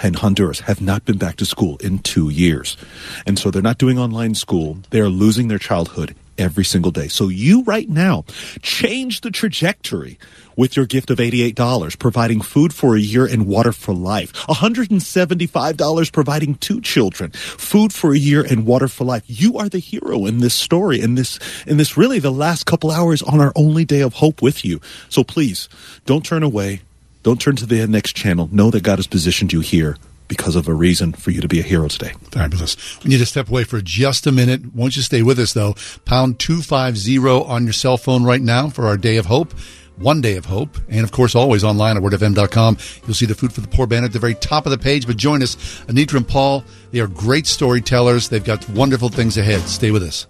in 0.03 0.13
Honduras 0.15 0.61
have 0.61 0.81
not 0.81 1.05
been 1.05 1.17
back 1.17 1.35
to 1.37 1.45
school 1.45 1.77
in 1.77 1.99
two 1.99 2.29
years. 2.29 2.77
And 3.25 3.37
so 3.37 3.51
they're 3.51 3.61
not 3.61 3.77
doing 3.77 3.99
online 3.99 4.35
school. 4.35 4.79
They 4.89 4.99
are 4.99 5.09
losing 5.09 5.47
their 5.47 5.59
childhood 5.59 6.15
every 6.37 6.65
single 6.65 6.91
day. 6.91 7.07
So 7.07 7.29
you 7.29 7.63
right 7.63 7.87
now 7.87 8.25
change 8.61 9.21
the 9.21 9.31
trajectory 9.31 10.17
with 10.55 10.75
your 10.75 10.85
gift 10.85 11.09
of 11.09 11.17
$88, 11.17 11.97
providing 11.97 12.41
food 12.41 12.73
for 12.73 12.95
a 12.95 12.99
year 12.99 13.25
and 13.25 13.47
water 13.47 13.71
for 13.71 13.93
life. 13.93 14.33
$175 14.33 16.11
providing 16.11 16.55
two 16.55 16.81
children 16.81 17.31
food 17.31 17.93
for 17.93 18.13
a 18.13 18.17
year 18.17 18.43
and 18.43 18.65
water 18.65 18.87
for 18.87 19.05
life. 19.05 19.23
You 19.27 19.57
are 19.57 19.69
the 19.69 19.79
hero 19.79 20.25
in 20.25 20.39
this 20.39 20.53
story, 20.53 21.01
in 21.01 21.15
this, 21.15 21.39
in 21.65 21.77
this 21.77 21.97
really 21.97 22.19
the 22.19 22.31
last 22.31 22.65
couple 22.65 22.91
hours 22.91 23.21
on 23.21 23.39
our 23.39 23.53
only 23.55 23.85
day 23.85 24.01
of 24.01 24.15
hope 24.15 24.41
with 24.41 24.65
you. 24.65 24.81
So 25.09 25.23
please 25.23 25.69
don't 26.05 26.25
turn 26.25 26.43
away. 26.43 26.81
Don't 27.23 27.39
turn 27.39 27.55
to 27.57 27.65
the 27.65 27.87
next 27.87 28.15
channel. 28.15 28.49
Know 28.51 28.71
that 28.71 28.83
God 28.83 28.97
has 28.97 29.07
positioned 29.07 29.53
you 29.53 29.59
here 29.59 29.97
because 30.31 30.55
of 30.55 30.69
a 30.69 30.73
reason 30.73 31.11
for 31.11 31.29
you 31.29 31.41
to 31.41 31.47
be 31.49 31.59
a 31.59 31.61
hero 31.61 31.89
today. 31.89 32.13
Fabulous. 32.31 32.77
We 33.03 33.09
need 33.09 33.17
to 33.17 33.25
step 33.25 33.49
away 33.49 33.65
for 33.65 33.81
just 33.81 34.25
a 34.25 34.31
minute. 34.31 34.73
Won't 34.73 34.95
you 34.95 35.01
stay 35.01 35.23
with 35.23 35.37
us, 35.39 35.51
though? 35.51 35.75
Pound 36.05 36.39
250 36.39 37.17
on 37.17 37.65
your 37.65 37.73
cell 37.73 37.97
phone 37.97 38.23
right 38.23 38.41
now 38.41 38.69
for 38.69 38.87
our 38.87 38.95
day 38.95 39.17
of 39.17 39.25
hope. 39.25 39.51
One 39.97 40.21
day 40.21 40.37
of 40.37 40.45
hope. 40.45 40.77
And 40.87 41.03
of 41.03 41.11
course, 41.11 41.35
always 41.35 41.65
online 41.65 41.97
at 41.97 42.03
wordfm.com. 42.03 42.77
You'll 43.05 43.13
see 43.13 43.25
the 43.25 43.35
Food 43.35 43.51
for 43.51 43.59
the 43.59 43.67
Poor 43.67 43.87
banner 43.87 44.05
at 44.05 44.13
the 44.13 44.19
very 44.19 44.35
top 44.35 44.65
of 44.65 44.71
the 44.71 44.77
page. 44.77 45.05
But 45.05 45.17
join 45.17 45.43
us, 45.43 45.57
Anitra 45.87 46.15
and 46.15 46.27
Paul. 46.27 46.63
They 46.91 47.01
are 47.01 47.07
great 47.07 47.45
storytellers. 47.45 48.29
They've 48.29 48.41
got 48.41 48.67
wonderful 48.69 49.09
things 49.09 49.37
ahead. 49.37 49.59
Stay 49.63 49.91
with 49.91 50.03
us. 50.03 50.27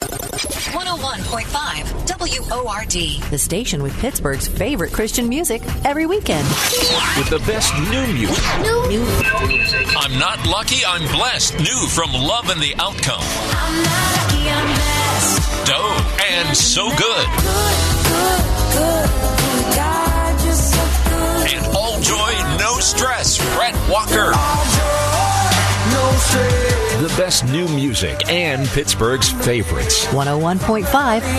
101.5 0.00 2.03
WORD, 2.40 3.30
the 3.30 3.38
station 3.38 3.82
with 3.82 3.96
Pittsburgh's 4.00 4.48
favorite 4.48 4.92
Christian 4.92 5.28
music 5.28 5.62
every 5.84 6.06
weekend. 6.06 6.46
With 7.16 7.30
the 7.30 7.42
best 7.46 7.72
new 7.90 8.06
music. 8.12 8.42
New, 8.60 8.88
new. 8.88 9.04
I'm 9.96 10.18
not 10.18 10.44
lucky, 10.46 10.84
I'm 10.84 11.02
blessed. 11.12 11.58
New 11.58 11.86
from 11.88 12.12
Love 12.12 12.50
and 12.50 12.60
the 12.60 12.74
Outcome. 12.78 13.20
I'm 13.22 13.82
not 13.82 14.16
lucky, 14.16 14.50
I'm 14.50 14.66
blessed. 14.66 15.66
Doe 15.66 15.96
and 16.32 16.56
So 16.56 16.88
Good. 16.90 16.98
Good, 16.98 17.26
good, 18.02 18.40
good. 18.74 19.10
God, 19.76 20.44
you're 20.44 20.54
so 20.54 20.84
good. 21.08 21.52
And 21.54 21.76
All 21.76 22.00
Joy, 22.00 22.58
No 22.58 22.78
Stress. 22.80 23.38
Brett 23.56 23.74
Walker. 23.88 24.32
All 24.34 24.64
joy, 24.74 25.94
no 25.94 26.16
stress. 26.18 26.83
The 27.04 27.20
best 27.20 27.44
new 27.44 27.68
music 27.68 28.30
and 28.30 28.66
Pittsburgh's 28.68 29.30
favorites. 29.44 30.06
101.5 30.06 30.88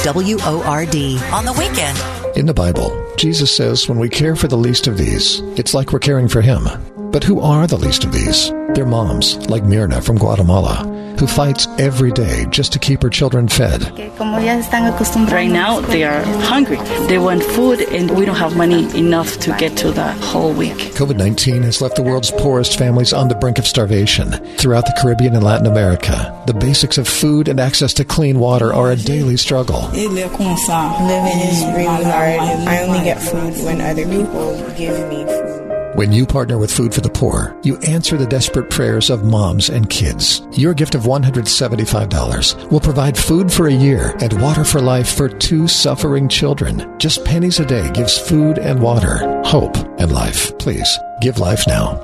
WORD 0.05 1.34
on 1.34 1.45
the 1.45 1.53
weekend. 1.53 2.38
In 2.38 2.45
the 2.45 2.53
Bible, 2.53 3.12
Jesus 3.17 3.57
says 3.57 3.89
when 3.89 3.98
we 3.98 4.07
care 4.07 4.36
for 4.36 4.48
the 4.48 4.57
least 4.57 4.86
of 4.86 5.00
these, 5.00 5.39
it's 5.57 5.74
like 5.74 5.91
we're 5.91 5.98
caring 5.98 6.27
for 6.27 6.41
Him. 6.41 6.67
But 7.15 7.24
who 7.24 7.39
are 7.39 7.65
the 7.65 7.77
least 7.77 8.03
of 8.03 8.12
these? 8.12 8.50
They're 8.74 8.86
moms, 8.86 9.38
like 9.50 9.63
Mirna 9.63 10.03
from 10.03 10.17
Guatemala, 10.17 10.84
who 11.17 11.27
fights 11.27 11.65
every 11.79 12.12
day 12.12 12.45
just 12.50 12.74
to 12.74 12.79
keep 12.79 13.01
her 13.03 13.10
children 13.10 13.48
fed. 13.48 13.84
Right 15.31 15.50
now, 15.50 15.79
they 15.79 16.03
are 16.03 16.22
hungry. 16.43 16.75
They 17.07 17.17
want 17.17 17.41
food, 17.41 17.79
and 17.84 18.12
we 18.12 18.25
don't 18.25 18.36
have 18.36 18.57
money 18.57 18.93
enough 19.00 19.38
to 19.39 19.55
get 19.57 19.77
to 19.77 19.93
the 19.93 20.12
whole 20.12 20.51
week. 20.51 20.75
COVID 21.00 21.15
19 21.15 21.63
has 21.63 21.81
left 21.81 21.95
the 21.95 22.03
world's 22.03 22.31
poorest 22.31 22.77
families 22.77 23.13
on 23.13 23.29
the 23.29 23.36
brink 23.36 23.60
of 23.60 23.65
starvation. 23.65 24.34
Throughout 24.57 24.86
the 24.86 25.00
Caribbean 25.01 25.36
and 25.36 25.43
Latin 25.45 25.67
America, 25.67 26.43
the 26.48 26.53
basics 26.53 26.98
of 26.98 27.07
food 27.07 27.48
and 27.48 27.62
access 27.62 27.93
to 27.93 28.03
clean 28.03 28.39
water 28.39 28.74
are 28.74 28.91
a 28.91 28.98
daily 28.98 29.38
struggle. 29.38 29.88
Living 29.93 30.10
is 30.12 31.63
really 31.77 32.03
hard. 32.03 32.41
I 32.67 32.84
only 32.86 33.05
get 33.05 33.22
food 33.22 33.53
when 33.63 33.79
other 33.79 34.03
people 34.03 34.57
give 34.75 35.07
me 35.07 35.24
food. 35.24 35.64
When 35.95 36.11
you 36.11 36.25
partner 36.25 36.57
with 36.57 36.73
Food 36.73 36.93
for 36.93 36.99
the 36.99 37.09
Poor, 37.09 37.57
you 37.63 37.77
answer 37.77 38.17
the 38.17 38.27
desperate 38.27 38.69
prayers 38.69 39.09
of 39.09 39.23
moms 39.23 39.69
and 39.69 39.89
kids. 39.89 40.41
Your 40.51 40.73
gift 40.73 40.93
of 40.93 41.03
$175 41.03 42.69
will 42.69 42.81
provide 42.81 43.17
food 43.17 43.49
for 43.49 43.67
a 43.67 43.73
year 43.73 44.13
and 44.19 44.41
water 44.41 44.65
for 44.65 44.81
life 44.81 45.15
for 45.15 45.29
two 45.29 45.69
suffering 45.69 46.27
children. 46.27 46.99
Just 46.99 47.23
pennies 47.23 47.61
a 47.61 47.65
day 47.65 47.89
gives 47.93 48.17
food 48.17 48.59
and 48.59 48.81
water, 48.81 49.41
hope 49.45 49.77
and 49.97 50.11
life. 50.11 50.57
Please 50.57 50.99
give 51.21 51.39
life 51.39 51.65
now. 51.65 51.95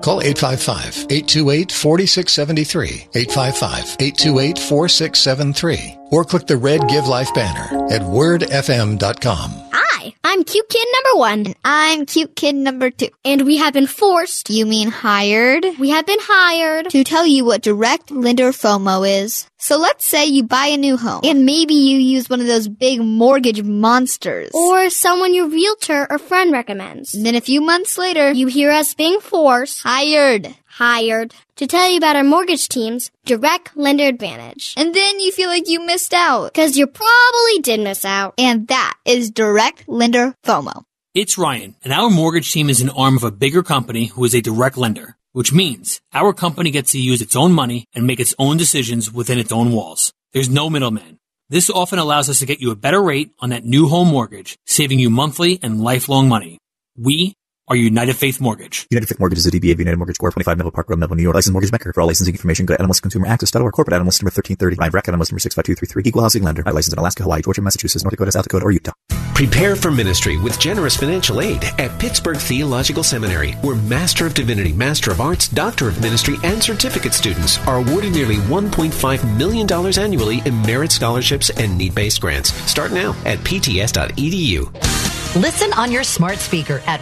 Call 0.00 0.22
855-828-4673, 0.22 3.10
855-828-4673, 3.10 5.98
or 6.12 6.24
click 6.24 6.46
the 6.46 6.56
red 6.56 6.88
Give 6.88 7.08
Life 7.08 7.34
banner 7.34 7.86
at 7.92 8.02
wordfm.com. 8.02 9.69
Hi, 10.00 10.14
I'm 10.24 10.44
cute 10.44 10.66
kid 10.70 10.86
number 10.94 11.18
one. 11.18 11.46
And 11.46 11.54
I'm 11.62 12.06
cute 12.06 12.34
kid 12.34 12.54
number 12.54 12.88
two. 12.90 13.08
And 13.22 13.44
we 13.44 13.58
have 13.58 13.74
been 13.74 13.86
forced. 13.86 14.48
You 14.48 14.64
mean 14.64 14.88
hired? 14.88 15.62
We 15.78 15.90
have 15.90 16.06
been 16.06 16.18
hired. 16.22 16.88
To 16.88 17.04
tell 17.04 17.26
you 17.26 17.44
what 17.44 17.60
direct 17.60 18.10
lender 18.10 18.50
FOMO 18.50 19.06
is. 19.24 19.46
So 19.58 19.76
let's 19.76 20.06
say 20.06 20.24
you 20.24 20.42
buy 20.44 20.68
a 20.68 20.78
new 20.78 20.96
home 20.96 21.20
and 21.22 21.44
maybe 21.44 21.74
you 21.74 21.98
use 21.98 22.30
one 22.30 22.40
of 22.40 22.46
those 22.46 22.66
big 22.66 23.02
mortgage 23.02 23.62
monsters. 23.62 24.52
Or 24.54 24.88
someone 24.88 25.34
your 25.34 25.48
realtor 25.48 26.06
or 26.08 26.18
friend 26.18 26.50
recommends. 26.50 27.12
And 27.14 27.26
then 27.26 27.34
a 27.34 27.42
few 27.42 27.60
months 27.60 27.98
later, 27.98 28.32
You 28.32 28.46
hear 28.46 28.70
us 28.70 28.94
being 28.94 29.20
forced. 29.20 29.82
hired. 29.82 30.54
Hired. 30.70 31.34
To 31.56 31.66
tell 31.66 31.90
you 31.90 31.98
about 31.98 32.16
our 32.16 32.24
mortgage 32.24 32.68
team's 32.68 33.10
direct 33.24 33.76
lender 33.76 34.04
advantage. 34.04 34.72
And 34.76 34.94
then 34.94 35.20
you 35.20 35.32
feel 35.32 35.48
like 35.48 35.68
you 35.68 35.84
missed 35.84 36.14
out. 36.14 36.54
Cause 36.54 36.76
you 36.76 36.86
probably 36.86 37.58
did 37.60 37.80
miss 37.80 38.04
out. 38.04 38.34
And 38.38 38.68
that 38.68 38.96
is 39.04 39.30
direct 39.30 39.88
lender 39.88 40.34
FOMO. 40.44 40.84
It's 41.12 41.36
Ryan, 41.36 41.74
and 41.82 41.92
our 41.92 42.08
mortgage 42.08 42.52
team 42.52 42.70
is 42.70 42.80
an 42.80 42.90
arm 42.90 43.16
of 43.16 43.24
a 43.24 43.32
bigger 43.32 43.64
company 43.64 44.06
who 44.06 44.24
is 44.24 44.32
a 44.32 44.40
direct 44.40 44.76
lender, 44.76 45.16
which 45.32 45.52
means 45.52 46.00
our 46.12 46.32
company 46.32 46.70
gets 46.70 46.92
to 46.92 47.00
use 47.00 47.20
its 47.20 47.34
own 47.34 47.52
money 47.52 47.84
and 47.96 48.06
make 48.06 48.20
its 48.20 48.32
own 48.38 48.56
decisions 48.56 49.10
within 49.10 49.36
its 49.36 49.50
own 49.50 49.72
walls. 49.72 50.12
There's 50.32 50.48
no 50.48 50.70
middleman. 50.70 51.18
This 51.48 51.68
often 51.68 51.98
allows 51.98 52.30
us 52.30 52.38
to 52.38 52.46
get 52.46 52.60
you 52.60 52.70
a 52.70 52.76
better 52.76 53.02
rate 53.02 53.32
on 53.40 53.50
that 53.50 53.64
new 53.64 53.88
home 53.88 54.06
mortgage, 54.06 54.56
saving 54.66 55.00
you 55.00 55.10
monthly 55.10 55.58
and 55.60 55.82
lifelong 55.82 56.28
money. 56.28 56.58
We 56.96 57.34
are 57.70 57.76
United 57.76 58.16
Faith 58.16 58.40
Mortgage. 58.40 58.86
United 58.90 59.06
Faith 59.06 59.20
Mortgage 59.20 59.38
is 59.38 59.46
a 59.46 59.50
DBA 59.50 59.72
of 59.72 59.78
United 59.78 59.96
Mortgage 59.96 60.18
Corp. 60.18 60.34
25 60.34 60.58
Melville 60.58 60.72
Park 60.72 60.90
Road, 60.90 60.98
Melville, 60.98 61.16
New 61.16 61.22
York. 61.22 61.36
Licensed 61.36 61.52
mortgage 61.52 61.70
banker. 61.70 61.92
For 61.92 62.00
all 62.00 62.08
licensing 62.08 62.34
information, 62.34 62.66
go 62.66 62.76
to 62.76 62.82
NMLS 62.82 63.00
Corporate 63.00 63.94
NMLS 63.94 64.20
number 64.20 64.34
1330. 64.34 64.76
My 64.76 64.88
bracket 64.90 65.14
NMLS 65.14 65.30
number 65.30 65.38
65233. 65.38 66.02
Equal 66.04 66.22
housing 66.22 66.42
lender. 66.42 66.64
I 66.66 66.72
license 66.72 66.92
in 66.92 66.98
Alaska, 66.98 67.22
Hawaii, 67.22 67.42
Georgia, 67.42 67.62
Massachusetts, 67.62 68.04
North 68.04 68.10
Dakota, 68.10 68.32
South 68.32 68.42
Dakota, 68.44 68.66
or 68.66 68.72
Utah. 68.72 68.92
Prepare 69.34 69.76
for 69.76 69.90
ministry 69.90 70.36
with 70.36 70.58
generous 70.58 70.96
financial 70.96 71.40
aid 71.40 71.64
at 71.78 71.98
Pittsburgh 71.98 72.36
Theological 72.36 73.02
Seminary, 73.02 73.52
where 73.62 73.76
Master 73.76 74.26
of 74.26 74.34
Divinity, 74.34 74.72
Master 74.72 75.12
of 75.12 75.20
Arts, 75.20 75.48
Doctor 75.48 75.88
of 75.88 76.02
Ministry, 76.02 76.36
and 76.42 76.62
certificate 76.62 77.14
students 77.14 77.56
are 77.66 77.76
awarded 77.76 78.12
nearly 78.12 78.36
$1.5 78.36 79.36
million 79.38 79.72
annually 79.98 80.42
in 80.44 80.60
merit 80.62 80.92
scholarships 80.92 81.48
and 81.50 81.78
need 81.78 81.94
based 81.94 82.20
grants. 82.20 82.52
Start 82.70 82.92
now 82.92 83.10
at 83.24 83.38
pts.edu. 83.38 85.00
Listen 85.36 85.72
on 85.74 85.92
your 85.92 86.02
smart 86.02 86.38
speaker 86.38 86.82
at 86.88 87.00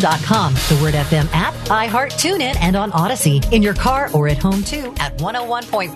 wordfm.com, 0.00 0.54
the 0.54 0.82
Word 0.82 0.94
FM 0.94 1.28
app, 1.32 1.54
iHeart, 1.66 2.12
TuneIn, 2.12 2.56
and 2.60 2.76
on 2.76 2.90
Audacy. 2.92 3.52
In 3.52 3.62
your 3.62 3.74
car 3.74 4.10
or 4.12 4.28
at 4.28 4.38
home 4.38 4.62
too 4.62 4.94
at 4.98 5.16
101.5 5.18 5.90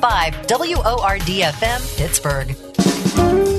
WORD 0.48 1.20
FM, 1.20 1.96
Pittsburgh. 1.96 3.49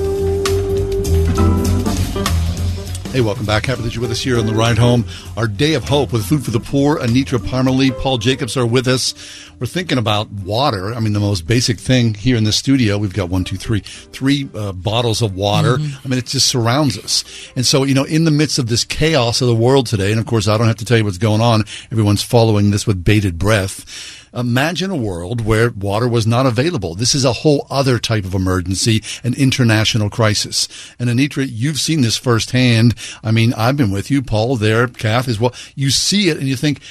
Hey, 3.12 3.20
welcome 3.20 3.46
back. 3.46 3.66
Happy 3.66 3.82
that 3.82 3.94
you're 3.94 4.02
with 4.02 4.12
us 4.12 4.22
here 4.22 4.40
on 4.40 4.46
the 4.46 4.54
ride 4.54 4.78
home. 4.78 5.04
Our 5.36 5.46
day 5.46 5.74
of 5.74 5.84
hope 5.84 6.14
with 6.14 6.26
food 6.26 6.46
for 6.46 6.52
the 6.52 6.62
poor. 6.62 6.98
Anitra 6.98 7.40
Parmalee, 7.40 7.92
Paul 8.00 8.18
Jacobs 8.18 8.56
are 8.56 8.66
with 8.66 8.88
us. 8.88 9.14
We're 9.60 9.68
thinking 9.68 9.98
about 9.98 10.32
water. 10.32 10.94
I 10.94 11.02
mean, 11.02 11.12
the 11.12 11.20
most 11.20 11.46
basic 11.46 11.78
thing 11.78 12.14
here 12.14 12.38
in 12.38 12.46
the 12.46 12.54
studio. 12.54 12.98
We've 12.98 13.14
got 13.14 13.28
one, 13.28 13.44
two, 13.44 13.58
three, 13.58 13.82
three 13.82 14.48
uh, 14.56 14.72
bottles 14.72 15.22
of 15.22 15.36
water. 15.36 15.74
I 15.74 16.08
mean, 16.08 16.20
it 16.20 16.28
just 16.28 16.48
surrounds 16.48 16.98
us. 16.98 17.26
And 17.58 17.66
so, 17.66 17.84
you 17.84 17.94
know, 17.94 18.06
in 18.06 18.24
the 18.24 18.32
midst 18.32 18.58
of 18.60 18.68
this 18.68 18.86
chaos 18.86 19.42
of 19.42 19.50
the 19.50 19.56
world 19.56 19.88
today, 19.88 20.12
and 20.12 20.20
of 20.20 20.26
course, 20.26 20.48
I 20.48 20.58
don't 20.58 20.68
have 20.68 20.78
to 20.78 20.86
tell 20.86 20.98
you 20.98 21.04
what's 21.04 21.18
going 21.18 21.42
on. 21.42 21.66
Everyone's 21.92 22.24
following 22.24 22.72
this 22.72 22.88
with 22.88 23.04
bated 23.04 23.38
breath. 23.38 24.21
Imagine 24.34 24.92
a 24.92 24.96
world 24.96 25.42
where 25.42 25.72
water 25.72 26.08
was 26.08 26.26
not 26.26 26.46
available. 26.46 26.96
This 26.96 27.14
is 27.14 27.26
a 27.26 27.34
whole 27.34 27.68
other 27.70 28.00
type 28.00 28.24
of 28.24 28.34
emergency, 28.34 29.04
an 29.24 29.34
international 29.34 30.10
crisis. 30.10 30.68
And 30.98 31.10
Anitra, 31.10 31.46
you've 31.50 31.80
seen 31.80 32.02
this 32.02 32.18
firsthand. 32.18 32.96
I 33.24 33.32
mean, 33.32 33.54
I've 33.54 33.76
been 33.76 33.92
with 33.92 34.10
you, 34.10 34.22
Paul, 34.22 34.56
there, 34.56 34.88
Kath 34.88 35.28
as 35.28 35.40
well. 35.40 35.54
You 35.76 35.90
see 35.90 36.30
it 36.30 36.38
and 36.38 36.48
you 36.48 36.56
think, 36.56 36.82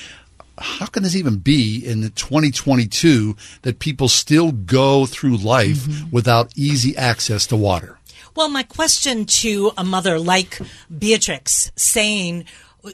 how 0.58 0.86
can 0.86 1.02
this 1.02 1.16
even 1.16 1.38
be 1.38 1.78
in 1.78 2.02
the 2.02 2.10
2022 2.10 3.34
that 3.62 3.78
people 3.78 4.08
still 4.08 4.52
go 4.52 5.06
through 5.06 5.38
life 5.38 5.78
mm-hmm. 5.78 6.10
without 6.10 6.52
easy 6.56 6.94
access 6.96 7.46
to 7.46 7.56
water? 7.56 7.98
Well, 8.36 8.50
my 8.50 8.62
question 8.62 9.24
to 9.24 9.72
a 9.78 9.84
mother 9.84 10.18
like 10.18 10.60
Beatrix 10.96 11.72
saying, 11.76 12.44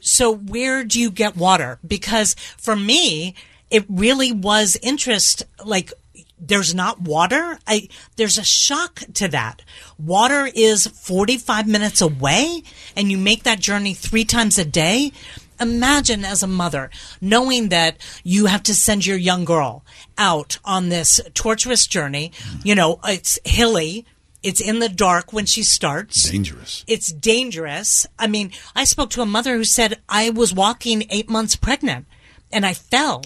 so 0.01 0.33
where 0.33 0.83
do 0.83 0.99
you 0.99 1.11
get 1.11 1.35
water? 1.35 1.79
Because 1.85 2.35
for 2.57 2.75
me, 2.75 3.35
it 3.69 3.85
really 3.89 4.31
was 4.31 4.77
interest, 4.81 5.43
like, 5.63 5.91
there's 6.39 6.73
not 6.75 7.01
water. 7.01 7.57
I, 7.67 7.89
there's 8.15 8.37
a 8.37 8.43
shock 8.43 9.01
to 9.15 9.27
that. 9.29 9.63
Water 9.97 10.49
is 10.53 10.87
45 10.87 11.67
minutes 11.67 12.01
away 12.01 12.63
and 12.95 13.11
you 13.11 13.17
make 13.17 13.43
that 13.43 13.59
journey 13.59 13.93
three 13.93 14.25
times 14.25 14.57
a 14.57 14.65
day. 14.65 15.11
Imagine 15.59 16.23
as 16.23 16.43
a 16.43 16.47
mother 16.47 16.91
knowing 17.19 17.69
that 17.69 17.97
you 18.23 18.45
have 18.45 18.61
to 18.63 18.75
send 18.75 19.05
your 19.05 19.17
young 19.17 19.45
girl 19.45 19.83
out 20.17 20.59
on 20.63 20.89
this 20.89 21.19
torturous 21.33 21.87
journey. 21.87 22.31
You 22.63 22.75
know, 22.75 22.99
it's 23.03 23.39
hilly. 23.43 24.05
It's 24.43 24.61
in 24.61 24.77
the 24.77 24.89
dark 24.89 25.33
when 25.33 25.47
she 25.47 25.63
starts. 25.63 26.29
Dangerous. 26.29 26.85
It's 26.87 27.11
dangerous. 27.11 28.05
I 28.19 28.27
mean, 28.27 28.51
I 28.75 28.83
spoke 28.83 29.09
to 29.11 29.21
a 29.21 29.25
mother 29.25 29.57
who 29.57 29.63
said 29.63 29.99
I 30.07 30.29
was 30.29 30.53
walking 30.53 31.07
eight 31.09 31.27
months 31.29 31.55
pregnant 31.55 32.05
and 32.51 32.65
I 32.65 32.73
fell. 32.73 33.23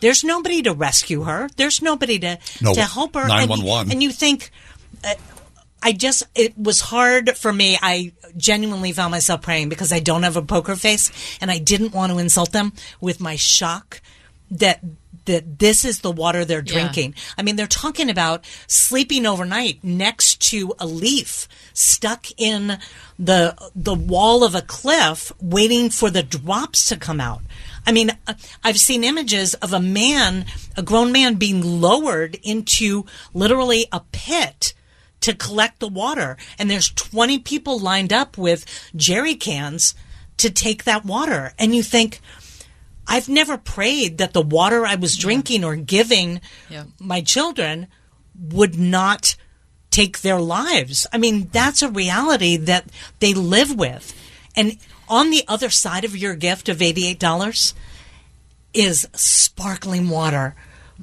There's 0.00 0.24
nobody 0.24 0.62
to 0.62 0.72
rescue 0.72 1.22
her. 1.22 1.48
There's 1.56 1.80
nobody 1.82 2.18
to 2.20 2.38
No, 2.60 2.74
to 2.74 2.82
help 2.82 3.14
her. 3.14 3.22
And- 3.22 3.28
911. 3.28 3.92
And, 3.92 4.02
you 4.02 4.10
think, 4.12 4.50
uh, 5.04 5.14
I 5.82 5.92
just 5.92 6.24
it 6.34 6.58
was 6.58 6.80
hard 6.80 7.36
for 7.36 7.52
me. 7.52 7.78
I 7.80 8.12
genuinely 8.36 8.92
found 8.92 9.12
myself 9.12 9.42
praying 9.42 9.68
because 9.68 9.92
I 9.92 10.00
don't 10.00 10.24
have 10.24 10.36
a 10.36 10.42
poker 10.42 10.74
face, 10.74 11.12
and 11.40 11.50
I 11.50 11.58
didn't 11.58 11.92
want 11.92 12.12
to 12.12 12.18
insult 12.18 12.52
them 12.52 12.72
with 13.00 13.20
my 13.20 13.36
shock 13.36 14.00
that 14.50 14.80
that 15.26 15.58
this 15.58 15.84
is 15.84 16.00
the 16.00 16.10
water 16.10 16.44
they're 16.44 16.58
Yeah. 16.64 16.72
drinking. 16.72 17.14
I 17.38 17.42
mean, 17.42 17.56
they're 17.56 17.66
talking 17.66 18.08
about 18.10 18.44
sleeping 18.66 19.26
overnight 19.26 19.82
next 19.84 20.40
to 20.50 20.74
a 20.78 20.86
leaf 20.86 21.46
stuck 21.72 22.26
in 22.36 22.78
the 23.18 23.54
the 23.74 23.94
wall 23.94 24.42
of 24.44 24.54
a 24.54 24.62
cliff, 24.62 25.30
waiting 25.40 25.90
for 25.90 26.10
the 26.10 26.22
drops 26.22 26.86
to 26.88 26.96
come 26.96 27.20
out. 27.20 27.42
I 27.86 27.92
mean, 27.92 28.10
uh, 28.26 28.34
I've 28.64 28.78
seen 28.78 29.04
images 29.04 29.54
of 29.54 29.72
a 29.72 29.80
man, 29.80 30.46
a 30.76 30.82
grown 30.82 31.12
man, 31.12 31.34
being 31.34 31.80
lowered 31.80 32.36
into 32.42 33.04
literally 33.32 33.86
a 33.92 34.00
pit 34.12 34.74
to 35.20 35.34
collect 35.34 35.80
the 35.80 35.88
water. 35.88 36.36
And 36.58 36.70
there's 36.70 36.90
20 36.90 37.38
people 37.40 37.78
lined 37.78 38.12
up 38.12 38.36
with 38.36 38.64
jerry 38.94 39.34
cans 39.34 39.94
to 40.38 40.50
take 40.50 40.84
that 40.84 41.04
water. 41.04 41.52
And 41.58 41.74
you 41.74 41.82
think, 41.82 42.20
I've 43.08 43.28
never 43.28 43.56
prayed 43.56 44.18
that 44.18 44.32
the 44.32 44.42
water 44.42 44.84
I 44.86 44.96
was 44.96 45.16
drinking 45.16 45.64
or 45.64 45.76
giving 45.76 46.40
Yeah. 46.68 46.84
my 46.98 47.20
children 47.20 47.86
would 48.38 48.78
not 48.78 49.36
take 49.90 50.20
their 50.20 50.40
lives. 50.40 51.06
I 51.12 51.18
mean, 51.18 51.48
that's 51.52 51.82
a 51.82 51.88
reality 51.90 52.56
that 52.56 52.86
they 53.20 53.32
live 53.32 53.74
with. 53.74 54.12
And 54.54 54.78
on 55.08 55.30
the 55.30 55.44
other 55.48 55.70
side 55.70 56.04
of 56.04 56.16
your 56.16 56.34
gift 56.34 56.68
of 56.68 56.78
$88 56.78 57.72
is 58.74 59.08
sparkling 59.14 60.08
water 60.08 60.54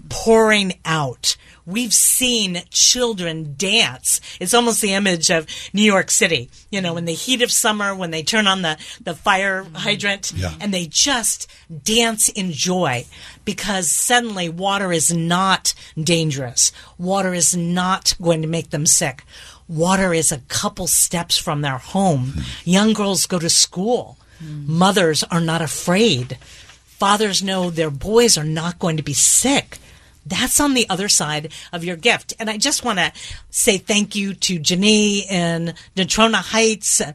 pouring 0.10 0.80
out. 0.86 1.38
We've 1.66 1.94
seen 1.94 2.62
children 2.72 3.56
dance. 3.58 4.20
It's 4.40 4.54
almost 4.54 4.82
the 4.82 4.94
image 4.94 5.30
of 5.32 5.48
New 5.74 5.84
York 5.84 6.12
City, 6.12 6.50
you 6.72 6.82
know, 6.82 6.98
in 6.98 7.06
the 7.06 7.14
heat 7.14 7.42
of 7.42 7.52
summer 7.52 7.96
when 7.96 8.12
they 8.12 8.22
turn 8.24 8.48
on 8.48 8.62
the, 8.64 8.78
the 9.02 9.16
fire 9.16 9.66
hydrant 9.74 10.34
Yeah. 10.36 10.54
and 10.60 10.74
they 10.74 10.88
just 10.88 11.50
dance 11.84 12.28
in 12.30 12.52
joy 12.52 13.06
because 13.46 13.90
suddenly 13.92 14.50
water 14.50 14.92
is 14.92 15.14
not 15.14 15.74
dangerous. 16.02 16.72
Water 16.98 17.34
is 17.34 17.56
not 17.56 18.14
going 18.22 18.42
to 18.42 18.48
make 18.48 18.72
them 18.72 18.86
sick. 18.86 19.24
Water 19.70 20.14
is 20.14 20.32
a 20.32 20.40
couple 20.50 20.88
steps 20.88 21.38
from 21.38 21.62
their 21.62 21.78
home. 21.78 22.34
Hmm. 22.36 22.42
Young 22.66 22.94
girls 22.94 23.26
go 23.26 23.40
to 23.40 23.50
school. 23.50 24.18
Hmm. 24.40 24.64
Mothers 24.68 25.24
are 25.24 25.40
not 25.42 25.62
afraid. 25.62 26.38
Fathers 26.86 27.42
know 27.42 27.70
their 27.70 27.90
boys 27.90 28.38
are 28.38 28.44
not 28.44 28.80
going 28.80 28.98
to 28.98 29.04
be 29.04 29.14
sick. 29.14 29.78
That's 30.26 30.60
on 30.60 30.74
the 30.74 30.90
other 30.90 31.10
side 31.10 31.52
of 31.72 31.84
your 31.84 31.96
gift. 31.96 32.34
And 32.40 32.50
I 32.50 32.58
just 32.58 32.86
want 32.86 33.00
to 33.00 33.12
say 33.50 33.78
thank 33.78 34.16
you 34.16 34.34
to 34.34 34.60
Janie 34.60 35.20
in 35.30 35.74
Natrona 35.96 36.36
Heights, 36.36 37.02
uh, 37.02 37.14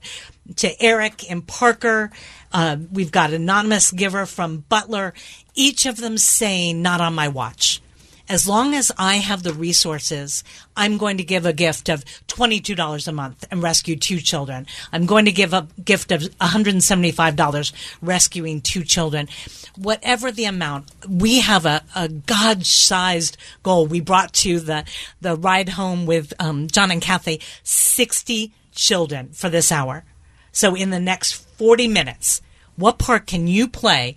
to 0.56 0.82
Eric 0.82 1.30
in 1.30 1.42
Parker. 1.42 2.10
Uh, 2.52 2.76
we've 2.92 3.12
got 3.12 3.32
anonymous 3.32 3.90
giver 3.90 4.26
from 4.26 4.64
Butler. 4.68 5.14
Each 5.54 5.86
of 5.86 5.96
them 5.96 6.18
saying, 6.18 6.82
not 6.82 7.00
on 7.00 7.14
my 7.14 7.28
watch. 7.28 7.80
As 8.28 8.46
long 8.46 8.74
as 8.74 8.92
I 8.98 9.16
have 9.16 9.42
the 9.42 9.54
resources, 9.54 10.44
I'm 10.76 10.98
going 10.98 11.16
to 11.16 11.24
give 11.24 11.46
a 11.46 11.52
gift 11.54 11.88
of 11.88 12.04
$22 12.26 13.08
a 13.08 13.12
month 13.12 13.46
and 13.50 13.62
rescue 13.62 13.96
two 13.96 14.20
children. 14.20 14.66
I'm 14.92 15.06
going 15.06 15.24
to 15.24 15.32
give 15.32 15.54
a 15.54 15.66
gift 15.82 16.12
of 16.12 16.20
$175 16.20 17.72
rescuing 18.02 18.60
two 18.60 18.84
children. 18.84 19.28
Whatever 19.76 20.30
the 20.30 20.44
amount, 20.44 20.90
we 21.08 21.40
have 21.40 21.64
a, 21.64 21.82
a 21.96 22.08
God 22.08 22.66
sized 22.66 23.38
goal. 23.62 23.86
We 23.86 24.00
brought 24.00 24.34
to 24.34 24.60
the, 24.60 24.84
the 25.22 25.34
ride 25.34 25.70
home 25.70 26.04
with 26.04 26.34
um, 26.38 26.68
John 26.68 26.90
and 26.90 27.00
Kathy 27.00 27.40
60 27.62 28.52
children 28.74 29.30
for 29.32 29.48
this 29.48 29.72
hour. 29.72 30.04
So 30.52 30.74
in 30.74 30.90
the 30.90 31.00
next 31.00 31.32
40 31.32 31.88
minutes, 31.88 32.42
what 32.76 32.98
part 32.98 33.26
can 33.26 33.46
you 33.46 33.68
play 33.68 34.16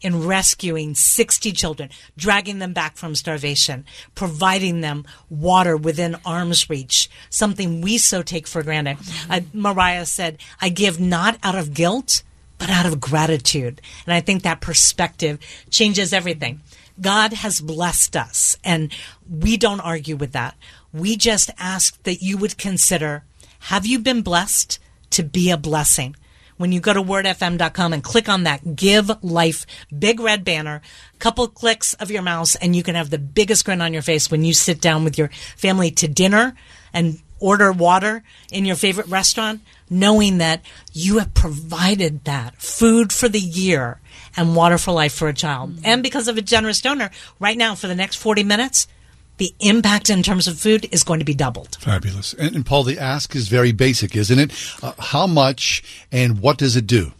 in 0.00 0.26
rescuing 0.26 0.94
60 0.94 1.52
children, 1.52 1.90
dragging 2.16 2.58
them 2.58 2.72
back 2.72 2.96
from 2.96 3.14
starvation, 3.14 3.84
providing 4.14 4.80
them 4.80 5.04
water 5.28 5.76
within 5.76 6.16
arm's 6.24 6.68
reach, 6.70 7.10
something 7.28 7.80
we 7.80 7.98
so 7.98 8.22
take 8.22 8.46
for 8.46 8.62
granted. 8.62 8.98
Uh, 9.28 9.40
Mariah 9.52 10.06
said, 10.06 10.38
I 10.60 10.68
give 10.68 10.98
not 11.00 11.38
out 11.42 11.54
of 11.54 11.74
guilt, 11.74 12.22
but 12.58 12.70
out 12.70 12.86
of 12.86 13.00
gratitude. 13.00 13.80
And 14.06 14.14
I 14.14 14.20
think 14.20 14.42
that 14.42 14.60
perspective 14.60 15.38
changes 15.70 16.12
everything. 16.12 16.60
God 17.00 17.32
has 17.32 17.60
blessed 17.60 18.14
us, 18.16 18.56
and 18.62 18.92
we 19.28 19.56
don't 19.56 19.80
argue 19.80 20.16
with 20.16 20.32
that. 20.32 20.54
We 20.92 21.16
just 21.16 21.50
ask 21.58 22.00
that 22.02 22.20
you 22.22 22.36
would 22.36 22.58
consider 22.58 23.24
have 23.64 23.86
you 23.86 23.98
been 23.98 24.22
blessed 24.22 24.78
to 25.10 25.22
be 25.22 25.50
a 25.50 25.56
blessing? 25.56 26.16
When 26.60 26.72
you 26.72 26.80
go 26.80 26.92
to 26.92 27.02
wordfm.com 27.02 27.94
and 27.94 28.04
click 28.04 28.28
on 28.28 28.42
that 28.42 28.76
give 28.76 29.10
life 29.24 29.64
big 29.98 30.20
red 30.20 30.44
banner 30.44 30.82
couple 31.18 31.48
clicks 31.48 31.94
of 31.94 32.10
your 32.10 32.20
mouse 32.20 32.54
and 32.56 32.76
you 32.76 32.82
can 32.82 32.96
have 32.96 33.08
the 33.08 33.18
biggest 33.18 33.64
grin 33.64 33.80
on 33.80 33.94
your 33.94 34.02
face 34.02 34.30
when 34.30 34.44
you 34.44 34.52
sit 34.52 34.78
down 34.78 35.02
with 35.02 35.16
your 35.16 35.28
family 35.56 35.90
to 35.90 36.06
dinner 36.06 36.54
and 36.92 37.18
order 37.38 37.72
water 37.72 38.22
in 38.52 38.66
your 38.66 38.76
favorite 38.76 39.06
restaurant 39.06 39.62
knowing 39.88 40.36
that 40.36 40.60
you 40.92 41.16
have 41.16 41.32
provided 41.32 42.24
that 42.24 42.54
food 42.60 43.10
for 43.10 43.26
the 43.26 43.40
year 43.40 43.98
and 44.36 44.54
water 44.54 44.76
for 44.76 44.92
life 44.92 45.14
for 45.14 45.28
a 45.28 45.34
child. 45.34 45.78
And 45.82 46.02
because 46.02 46.28
of 46.28 46.36
a 46.36 46.42
generous 46.42 46.82
donor 46.82 47.10
right 47.40 47.56
now 47.56 47.74
for 47.74 47.88
the 47.88 47.94
next 47.94 48.16
40 48.16 48.44
minutes 48.44 48.86
the 49.40 49.54
impact 49.60 50.10
in 50.10 50.22
terms 50.22 50.46
of 50.46 50.60
food 50.60 50.86
is 50.92 51.02
going 51.02 51.18
to 51.18 51.24
be 51.24 51.34
doubled 51.34 51.76
Fabulous. 51.80 52.34
And, 52.34 52.54
and 52.54 52.64
Paul, 52.64 52.84
the 52.84 52.98
ask 52.98 53.34
is 53.34 53.48
very 53.48 53.72
basic, 53.72 54.14
isn't 54.14 54.38
it? 54.38 54.52
Uh, 54.82 54.92
how 54.98 55.26
much 55.26 55.82
and 56.12 56.40
what 56.40 56.58
does 56.58 56.76
it 56.76 56.86
do? 56.86 57.12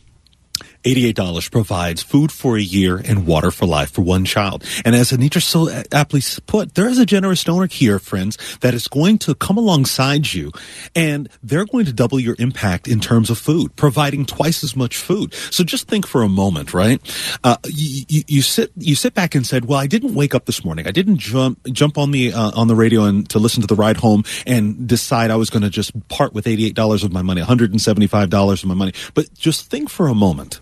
$88 0.84 1.50
provides 1.50 2.02
food 2.02 2.32
for 2.32 2.56
a 2.56 2.60
year 2.60 2.96
and 2.96 3.26
water 3.26 3.50
for 3.50 3.66
life 3.66 3.90
for 3.90 4.02
one 4.02 4.24
child. 4.24 4.64
And 4.84 4.94
as 4.94 5.10
Anitra 5.10 5.42
so 5.42 5.68
aptly 5.92 6.22
put, 6.46 6.74
there 6.74 6.88
is 6.88 6.98
a 6.98 7.06
generous 7.06 7.44
donor 7.44 7.66
here, 7.66 7.98
friends, 7.98 8.38
that 8.60 8.74
is 8.74 8.88
going 8.88 9.18
to 9.18 9.34
come 9.34 9.58
alongside 9.58 10.32
you 10.32 10.52
and 10.94 11.28
they're 11.42 11.66
going 11.66 11.84
to 11.84 11.92
double 11.92 12.18
your 12.18 12.36
impact 12.38 12.88
in 12.88 13.00
terms 13.00 13.30
of 13.30 13.38
food, 13.38 13.76
providing 13.76 14.24
twice 14.24 14.64
as 14.64 14.74
much 14.74 14.96
food. 14.96 15.34
So 15.50 15.64
just 15.64 15.86
think 15.88 16.06
for 16.06 16.22
a 16.22 16.28
moment, 16.28 16.72
right? 16.72 17.00
Uh, 17.44 17.56
you, 17.66 18.04
you, 18.08 18.22
you 18.26 18.42
sit, 18.42 18.72
you 18.76 18.94
sit 18.94 19.14
back 19.14 19.34
and 19.34 19.46
said, 19.46 19.66
well, 19.66 19.78
I 19.78 19.86
didn't 19.86 20.14
wake 20.14 20.34
up 20.34 20.46
this 20.46 20.64
morning. 20.64 20.86
I 20.86 20.92
didn't 20.92 21.18
jump, 21.18 21.58
jump 21.72 21.98
on 21.98 22.10
the, 22.10 22.32
uh, 22.32 22.52
on 22.54 22.68
the 22.68 22.74
radio 22.74 23.04
and 23.04 23.28
to 23.30 23.38
listen 23.38 23.60
to 23.60 23.66
the 23.66 23.74
ride 23.74 23.98
home 23.98 24.24
and 24.46 24.86
decide 24.86 25.30
I 25.30 25.36
was 25.36 25.50
going 25.50 25.62
to 25.62 25.70
just 25.70 26.08
part 26.08 26.32
with 26.32 26.46
$88 26.46 27.04
of 27.04 27.12
my 27.12 27.22
money, 27.22 27.42
$175 27.42 28.62
of 28.62 28.68
my 28.68 28.74
money. 28.74 28.92
But 29.14 29.32
just 29.34 29.70
think 29.70 29.90
for 29.90 30.08
a 30.08 30.14
moment 30.14 30.60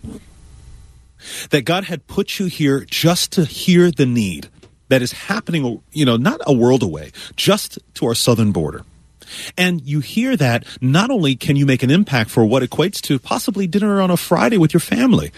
that 1.49 1.65
God 1.65 1.85
had 1.85 2.07
put 2.07 2.39
you 2.39 2.47
here 2.47 2.85
just 2.85 3.31
to 3.33 3.45
hear 3.45 3.91
the 3.91 4.05
need 4.05 4.49
that 4.89 5.01
is 5.01 5.11
happening, 5.11 5.81
you 5.91 6.05
know, 6.05 6.17
not 6.17 6.41
a 6.45 6.53
world 6.53 6.83
away, 6.83 7.11
just 7.35 7.79
to 7.95 8.05
our 8.05 8.15
southern 8.15 8.51
border. 8.51 8.83
And 9.57 9.81
you 9.81 9.99
hear 9.99 10.35
that 10.37 10.65
not 10.81 11.11
only 11.11 11.35
can 11.35 11.55
you 11.55 11.65
make 11.65 11.83
an 11.83 11.91
impact 11.91 12.29
for 12.29 12.43
what 12.43 12.63
equates 12.63 12.99
to 13.01 13.19
possibly 13.19 13.67
dinner 13.67 14.01
on 14.01 14.09
a 14.09 14.17
Friday 14.17 14.57
with 14.57 14.73
your 14.73 14.79
family, 14.81 15.31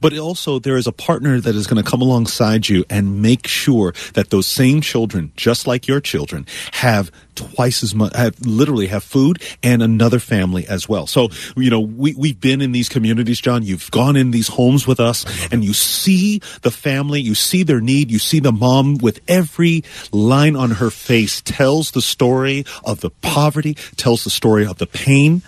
but 0.00 0.16
also 0.16 0.58
there 0.58 0.76
is 0.76 0.86
a 0.86 0.92
partner 0.92 1.40
that 1.40 1.54
is 1.54 1.66
going 1.66 1.82
to 1.82 1.88
come 1.88 2.00
alongside 2.00 2.68
you 2.68 2.84
and 2.90 3.22
make 3.22 3.46
sure 3.46 3.94
that 4.14 4.30
those 4.30 4.46
same 4.46 4.80
children, 4.80 5.32
just 5.36 5.66
like 5.66 5.86
your 5.86 6.00
children, 6.00 6.46
have 6.72 7.10
twice 7.34 7.82
as 7.82 7.94
much, 7.94 8.14
have 8.16 8.40
literally 8.46 8.86
have 8.86 9.04
food 9.04 9.42
and 9.62 9.82
another 9.82 10.18
family 10.18 10.66
as 10.66 10.88
well. 10.88 11.06
So, 11.06 11.28
you 11.56 11.70
know, 11.70 11.80
we, 11.80 12.14
we've 12.14 12.40
been 12.40 12.60
in 12.60 12.72
these 12.72 12.88
communities, 12.88 13.40
John. 13.40 13.62
You've 13.62 13.90
gone 13.90 14.16
in 14.16 14.30
these 14.30 14.48
homes 14.48 14.86
with 14.86 15.00
us 15.00 15.24
and 15.52 15.62
you 15.62 15.74
see 15.74 16.40
the 16.62 16.70
family, 16.70 17.20
you 17.20 17.34
see 17.34 17.62
their 17.62 17.80
need, 17.80 18.10
you 18.10 18.18
see 18.18 18.40
the 18.40 18.52
mom 18.52 18.98
with 18.98 19.20
every 19.28 19.84
line 20.12 20.56
on 20.56 20.72
her 20.72 20.90
face 20.90 21.42
tells 21.42 21.90
the 21.90 22.02
story 22.02 22.64
of 22.84 23.00
the 23.00 23.10
poverty, 23.10 23.74
tells 23.96 24.24
the 24.24 24.30
story 24.30 24.66
of 24.66 24.78
the 24.78 24.86
pain, 24.86 25.42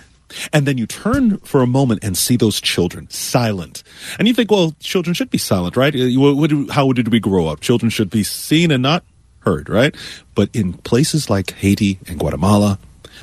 and 0.53 0.67
then 0.67 0.79
you 0.79 0.87
turn 0.87 1.39
for 1.39 1.63
a 1.63 1.67
moment 1.67 2.05
and 2.05 2.17
see 2.17 2.37
those 2.37 2.61
children 2.61 3.09
silent. 3.11 3.83
And 4.19 4.29
you 4.29 4.35
think, 4.35 4.51
well, 4.51 4.75
children 4.81 5.15
should 5.15 5.31
be 5.31 5.39
silent, 5.39 5.77
right? 5.77 5.95
Uh, 5.95 6.73
how 6.73 6.93
did 6.93 7.09
we 7.09 7.21
grow 7.21 7.47
up? 7.47 7.61
Children 7.61 7.91
should 7.91 8.11
be 8.11 8.23
seen 8.23 8.71
and 8.71 8.83
not 8.83 9.05
heard, 9.41 9.69
right? 9.69 9.95
But 10.35 10.51
in 10.53 10.75
places 10.75 11.31
like 11.31 11.53
Haiti 11.53 11.99
and 12.07 12.19
Guatemala, 12.19 12.79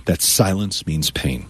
that 0.06 0.22
silence 0.22 0.86
means 0.86 1.12
pain. 1.12 1.46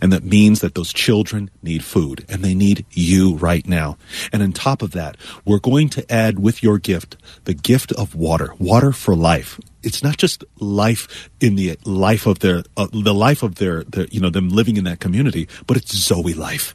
And 0.00 0.12
that 0.12 0.24
means 0.24 0.60
that 0.60 0.74
those 0.74 0.92
children 0.92 1.50
need 1.62 1.84
food 1.84 2.24
and 2.28 2.42
they 2.42 2.54
need 2.54 2.84
you 2.90 3.36
right 3.36 3.66
now. 3.66 3.96
And 4.32 4.42
on 4.42 4.52
top 4.52 4.82
of 4.82 4.92
that, 4.92 5.16
we're 5.44 5.58
going 5.58 5.88
to 5.90 6.12
add 6.12 6.38
with 6.38 6.62
your 6.62 6.78
gift 6.78 7.16
the 7.44 7.54
gift 7.54 7.92
of 7.92 8.14
water, 8.14 8.54
water 8.58 8.92
for 8.92 9.14
life. 9.14 9.60
It's 9.82 10.02
not 10.02 10.16
just 10.16 10.44
life 10.58 11.30
in 11.40 11.56
the 11.56 11.78
life 11.84 12.26
of 12.26 12.40
their, 12.40 12.64
uh, 12.76 12.88
the 12.92 13.14
life 13.14 13.42
of 13.42 13.56
their, 13.56 13.84
their, 13.84 14.06
you 14.06 14.20
know, 14.20 14.30
them 14.30 14.50
living 14.50 14.76
in 14.76 14.84
that 14.84 15.00
community, 15.00 15.48
but 15.66 15.76
it's 15.76 15.96
Zoe 15.96 16.34
life. 16.34 16.74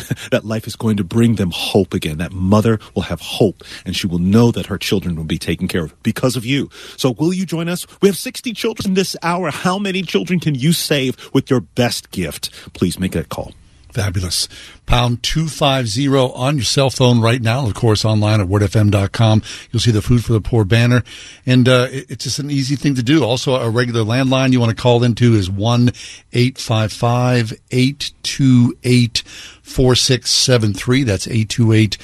that 0.30 0.44
life 0.44 0.66
is 0.66 0.76
going 0.76 0.96
to 0.96 1.04
bring 1.04 1.36
them 1.36 1.50
hope 1.52 1.94
again. 1.94 2.18
That 2.18 2.32
mother 2.32 2.78
will 2.94 3.02
have 3.02 3.20
hope 3.20 3.62
and 3.84 3.96
she 3.96 4.06
will 4.06 4.18
know 4.18 4.50
that 4.50 4.66
her 4.66 4.78
children 4.78 5.16
will 5.16 5.24
be 5.24 5.38
taken 5.38 5.68
care 5.68 5.84
of 5.84 6.02
because 6.02 6.36
of 6.36 6.44
you. 6.44 6.70
So 6.96 7.12
will 7.12 7.32
you 7.32 7.46
join 7.46 7.68
us? 7.68 7.86
We 8.00 8.08
have 8.08 8.16
60 8.16 8.52
children 8.52 8.94
this 8.94 9.16
hour. 9.22 9.50
How 9.50 9.78
many 9.78 10.02
children 10.02 10.40
can 10.40 10.54
you 10.54 10.72
save 10.72 11.16
with 11.32 11.50
your 11.50 11.60
best 11.60 12.10
gift? 12.10 12.50
Please 12.74 12.98
make 12.98 13.12
that 13.12 13.28
call. 13.28 13.52
Fabulous. 13.92 14.48
Pound 14.86 15.22
250 15.22 16.08
on 16.08 16.56
your 16.56 16.64
cell 16.64 16.90
phone 16.90 17.20
right 17.20 17.40
now. 17.40 17.66
Of 17.66 17.74
course, 17.74 18.04
online 18.04 18.40
at 18.40 18.46
wordfm.com. 18.46 19.42
You'll 19.70 19.80
see 19.80 19.90
the 19.90 20.02
Food 20.02 20.24
for 20.24 20.32
the 20.32 20.40
Poor 20.40 20.64
banner. 20.64 21.02
And 21.46 21.68
uh, 21.68 21.88
it's 21.90 22.24
just 22.24 22.38
an 22.38 22.50
easy 22.50 22.76
thing 22.76 22.94
to 22.94 23.02
do. 23.02 23.24
Also, 23.24 23.54
a 23.54 23.70
regular 23.70 24.02
landline 24.02 24.52
you 24.52 24.60
want 24.60 24.76
to 24.76 24.80
call 24.80 25.02
into 25.02 25.34
is 25.34 25.50
1 25.50 25.90
855 26.32 27.52
828 27.70 29.22
4673. 29.62 31.02
That's 31.04 31.26
828 31.26 31.98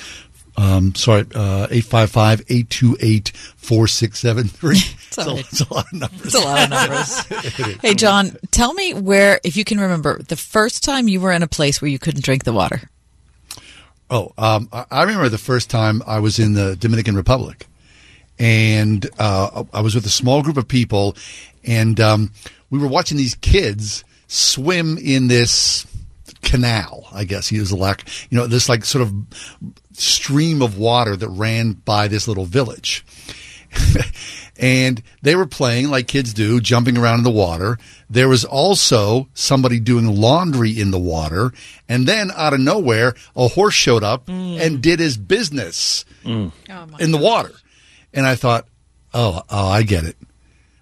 um, 0.59 0.95
sorry, 0.95 1.27
uh, 1.35 1.69
855 1.71 2.41
828 2.49 3.29
4673. 3.57 4.79
It's, 5.19 5.61
a 5.61 5.73
lot 5.73 5.87
of 5.87 5.93
numbers. 5.93 6.25
It's 6.25 6.35
a 6.35 6.41
lot 6.41 6.65
of 6.65 6.71
numbers. 6.71 7.77
hey, 7.83 7.95
John, 7.95 8.37
tell 8.51 8.75
me 8.75 8.95
where, 8.95 9.41
if 9.45 9.57
you 9.57 9.65
can 9.65 9.81
remember, 9.81 10.23
the 10.23 10.37
first 10.37 10.83
time 10.83 11.09
you 11.09 11.21
were 11.21 11.33
in 11.33 11.43
a 11.43 11.49
place 11.49 11.81
where 11.81 11.91
you 11.91 11.99
couldn't 11.99 12.25
drink 12.25 12.45
the 12.45 12.53
water. 12.53 12.91
Oh, 14.09 14.33
um, 14.39 14.69
I 14.73 15.03
remember 15.03 15.29
the 15.29 15.39
first 15.39 15.69
time 15.69 16.03
I 16.07 16.21
was 16.21 16.39
in 16.39 16.53
the 16.53 16.77
Dominican 16.77 17.17
Republic, 17.17 17.67
and 18.39 19.09
uh, 19.19 19.65
I 19.73 19.81
was 19.81 19.95
with 19.95 20.07
a 20.07 20.11
small 20.11 20.43
group 20.43 20.57
of 20.57 20.69
people, 20.69 21.17
and 21.65 21.99
um, 21.99 22.33
we 22.71 22.79
were 22.79 22.87
watching 22.87 23.17
these 23.17 23.35
kids 23.37 24.05
swim 24.29 24.99
in 24.99 25.27
this 25.27 25.87
canal. 26.43 27.09
I 27.13 27.25
guess 27.25 27.49
he 27.49 27.59
was 27.59 27.71
a 27.71 27.77
lack, 27.77 28.09
you 28.31 28.39
know, 28.39 28.47
this 28.47 28.69
like 28.69 28.85
sort 28.85 29.03
of 29.03 29.13
stream 29.93 30.63
of 30.63 30.79
water 30.79 31.17
that 31.17 31.29
ran 31.29 31.73
by 31.73 32.09
this 32.09 32.29
little 32.29 32.45
village. 32.45 33.05
and 34.59 35.03
they 35.23 35.37
were 35.37 35.47
playing 35.47 35.89
like 35.91 36.07
kids 36.07 36.33
do, 36.33 36.61
jumping 36.61 36.97
around 36.97 37.19
in 37.19 37.25
the 37.25 37.31
water. 37.31 37.79
There 38.09 38.29
was 38.29 38.45
also 38.45 39.29
somebody 39.35 39.81
doing 39.81 40.07
laundry 40.07 40.71
in 40.79 40.91
the 40.91 40.99
water. 40.99 41.53
And 41.89 42.07
then 42.07 42.31
out 42.35 42.55
of 42.55 42.61
nowhere, 42.61 43.15
a 43.35 43.49
horse 43.49 43.75
showed 43.75 44.03
up 44.03 44.27
mm. 44.27 44.59
and 44.59 44.83
did 44.83 44.99
his 44.99 45.17
business 45.17 46.05
mm. 46.25 46.53
oh, 46.71 46.97
in 46.99 47.11
the 47.11 47.19
water. 47.19 47.53
And 48.15 48.27
I 48.27 48.35
thought, 48.35 48.67
oh, 49.13 49.43
oh, 49.51 49.69
I 49.69 49.83
get 49.83 50.05
it. 50.05 50.17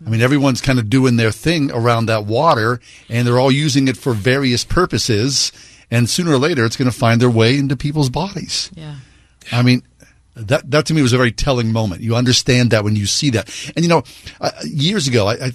I 0.05 0.11
mean, 0.11 0.21
everyone's 0.21 0.61
kind 0.61 0.79
of 0.79 0.91
doing 0.91 1.17
their 1.17 1.31
thing 1.31 1.71
around 1.73 2.07
that 2.07 2.27
water 2.27 2.81
and 3.09 3.27
they're 3.27 3.39
all 3.39 3.53
using 3.53 3.89
it 3.89 3.97
for 3.97 4.13
various 4.13 4.63
purposes. 4.63 5.51
And 5.91 6.11
sooner 6.11 6.33
or 6.33 6.39
later, 6.39 6.65
it's 6.65 6.77
going 6.77 6.91
to 6.91 6.97
find 6.97 7.21
their 7.21 7.31
way 7.31 7.57
into 7.57 7.77
people's 7.77 8.11
bodies. 8.11 8.71
Yeah. 8.75 8.97
I 9.51 9.63
mean, 9.63 9.83
that 10.37 10.71
that 10.71 10.87
to 10.87 10.95
me 10.95 11.03
was 11.03 11.13
a 11.13 11.17
very 11.17 11.33
telling 11.33 11.73
moment. 11.73 12.03
You 12.03 12.17
understand 12.17 12.71
that 12.71 12.85
when 12.85 12.97
you 12.97 13.07
see 13.07 13.31
that, 13.31 13.49
and 13.77 13.85
you 13.85 13.89
know, 13.89 14.03
uh, 14.41 14.51
years 14.65 15.07
ago, 15.07 15.29
I, 15.29 15.35
I, 15.35 15.53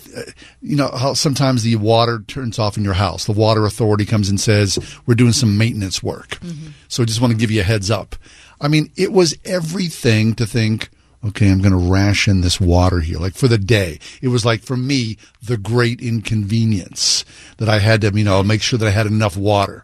you 0.62 0.76
know, 0.76 0.88
how 0.88 1.14
sometimes 1.14 1.64
the 1.64 1.76
water 1.76 2.24
turns 2.28 2.60
off 2.60 2.78
in 2.78 2.84
your 2.84 2.94
house. 2.94 3.26
The 3.26 3.34
water 3.34 3.66
authority 3.66 4.06
comes 4.06 4.30
and 4.30 4.40
says 4.40 4.80
we're 5.06 5.16
doing 5.16 5.34
some 5.34 5.58
maintenance 5.58 6.02
work, 6.02 6.40
so 6.88 7.04
I 7.04 7.06
just 7.06 7.22
want 7.22 7.32
to 7.32 7.38
give 7.38 7.52
you 7.52 7.62
a 7.62 7.66
heads 7.66 7.92
up. 7.92 8.16
I 8.62 8.68
mean, 8.68 8.92
it 8.96 9.12
was 9.12 9.36
everything 9.46 10.34
to 10.36 10.46
think. 10.46 10.90
Okay, 11.22 11.52
I'm 11.52 11.60
going 11.60 11.74
to 11.74 11.92
ration 11.92 12.40
this 12.40 12.62
water 12.62 13.02
here, 13.02 13.18
like 13.18 13.34
for 13.34 13.50
the 13.50 13.58
day. 13.58 14.00
It 14.22 14.30
was 14.30 14.46
like 14.46 14.62
for 14.62 14.78
me 14.78 15.18
the 15.44 15.58
great 15.58 16.00
inconvenience 16.00 17.26
that 17.58 17.68
I 17.68 17.80
had 17.80 18.00
to, 18.02 18.12
you 18.18 18.24
know, 18.24 18.42
make 18.42 18.62
sure 18.62 18.80
that 18.80 18.88
I 18.88 18.92
had 18.92 19.06
enough 19.06 19.36
water. 19.36 19.84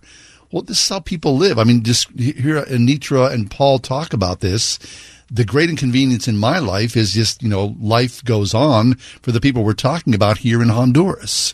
Well, 0.55 0.61
this 0.61 0.79
is 0.79 0.87
how 0.87 1.01
people 1.01 1.35
live. 1.35 1.59
I 1.59 1.65
mean, 1.65 1.83
just 1.83 2.17
hear 2.17 2.61
Anitra 2.61 3.29
and 3.29 3.51
Paul 3.51 3.77
talk 3.77 4.13
about 4.13 4.39
this. 4.39 4.79
The 5.29 5.43
great 5.43 5.69
inconvenience 5.69 6.29
in 6.29 6.37
my 6.37 6.59
life 6.59 6.95
is 6.95 7.11
just, 7.11 7.43
you 7.43 7.49
know, 7.49 7.75
life 7.77 8.23
goes 8.23 8.53
on 8.53 8.93
for 9.21 9.33
the 9.33 9.41
people 9.41 9.65
we're 9.65 9.73
talking 9.73 10.15
about 10.15 10.37
here 10.37 10.61
in 10.61 10.69
Honduras. 10.69 11.53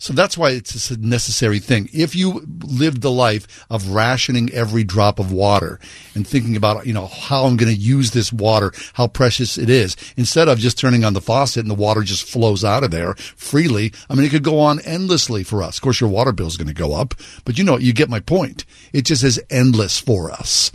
So 0.00 0.14
that's 0.14 0.38
why 0.38 0.52
it's 0.52 0.90
a 0.90 0.98
necessary 0.98 1.58
thing. 1.58 1.90
If 1.92 2.16
you 2.16 2.46
lived 2.64 3.02
the 3.02 3.10
life 3.10 3.66
of 3.68 3.90
rationing 3.90 4.50
every 4.50 4.82
drop 4.82 5.18
of 5.18 5.30
water 5.30 5.78
and 6.14 6.26
thinking 6.26 6.56
about, 6.56 6.86
you 6.86 6.94
know, 6.94 7.06
how 7.06 7.44
I'm 7.44 7.58
going 7.58 7.72
to 7.72 7.78
use 7.78 8.12
this 8.12 8.32
water, 8.32 8.72
how 8.94 9.08
precious 9.08 9.58
it 9.58 9.68
is, 9.68 9.96
instead 10.16 10.48
of 10.48 10.58
just 10.58 10.78
turning 10.78 11.04
on 11.04 11.12
the 11.12 11.20
faucet 11.20 11.64
and 11.64 11.70
the 11.70 11.74
water 11.74 12.00
just 12.00 12.24
flows 12.24 12.64
out 12.64 12.82
of 12.82 12.90
there 12.90 13.12
freely, 13.36 13.92
I 14.08 14.14
mean, 14.14 14.24
it 14.24 14.30
could 14.30 14.42
go 14.42 14.58
on 14.58 14.80
endlessly 14.80 15.44
for 15.44 15.62
us. 15.62 15.76
Of 15.76 15.82
course, 15.82 16.00
your 16.00 16.08
water 16.08 16.32
bill 16.32 16.46
is 16.46 16.56
going 16.56 16.68
to 16.68 16.74
go 16.74 16.94
up, 16.94 17.12
but 17.44 17.58
you 17.58 17.64
know, 17.64 17.76
you 17.76 17.92
get 17.92 18.08
my 18.08 18.20
point. 18.20 18.64
It 18.94 19.02
just 19.02 19.22
is 19.22 19.38
endless 19.50 19.98
for 19.98 20.30
us. 20.30 20.72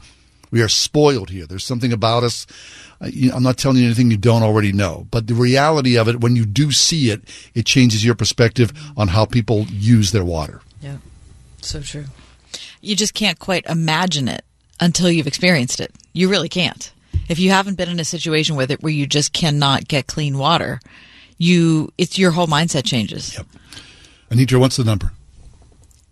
We 0.52 0.62
are 0.62 0.70
spoiled 0.70 1.32
here. 1.32 1.48
There's 1.48 1.66
something 1.66 1.92
about 1.92 2.24
us. 2.24 2.46
You 3.02 3.30
know, 3.30 3.36
I'm 3.36 3.44
not 3.44 3.58
telling 3.58 3.78
you 3.78 3.86
anything 3.86 4.12
you 4.12 4.18
don't 4.18 4.44
already 4.44 4.72
know, 4.72 5.08
but 5.12 5.28
the 5.28 5.34
reality 5.34 5.98
of 5.98 6.08
it, 6.08 6.22
when 6.22 6.36
you 6.36 6.46
do 6.46 6.72
see 6.72 7.10
it, 7.10 7.22
it 7.54 7.66
changes 7.66 8.04
your 8.06 8.16
perspective 8.16 8.72
on 8.96 9.10
how 9.10 9.26
people 9.26 9.66
use 9.70 10.12
their 10.12 10.26
water. 10.26 10.62
Yeah. 10.82 10.98
So 11.62 11.82
true. 11.82 12.06
You 12.82 12.96
just 12.96 13.14
can't 13.14 13.40
quite 13.40 13.66
imagine 13.66 14.28
it 14.28 14.46
until 14.80 15.10
you've 15.10 15.28
experienced 15.28 15.80
it. 15.80 15.92
You 16.14 16.30
really 16.30 16.50
can't. 16.50 16.92
If 17.28 17.40
you 17.40 17.50
haven't 17.50 17.76
been 17.76 17.90
in 17.90 18.00
a 18.00 18.06
situation 18.06 18.56
with 18.56 18.72
it 18.72 18.84
where 18.84 18.94
you 18.94 19.08
just 19.08 19.34
cannot 19.34 19.88
get 19.88 20.08
clean 20.08 20.38
water, 20.38 20.80
you 21.38 21.92
it's 21.98 22.20
your 22.20 22.32
whole 22.32 22.48
mindset 22.48 22.86
changes. 22.86 23.36
Yep. 23.36 23.48
Anitra, 24.32 24.60
what's 24.60 24.78
the 24.78 24.84
number? 24.84 25.12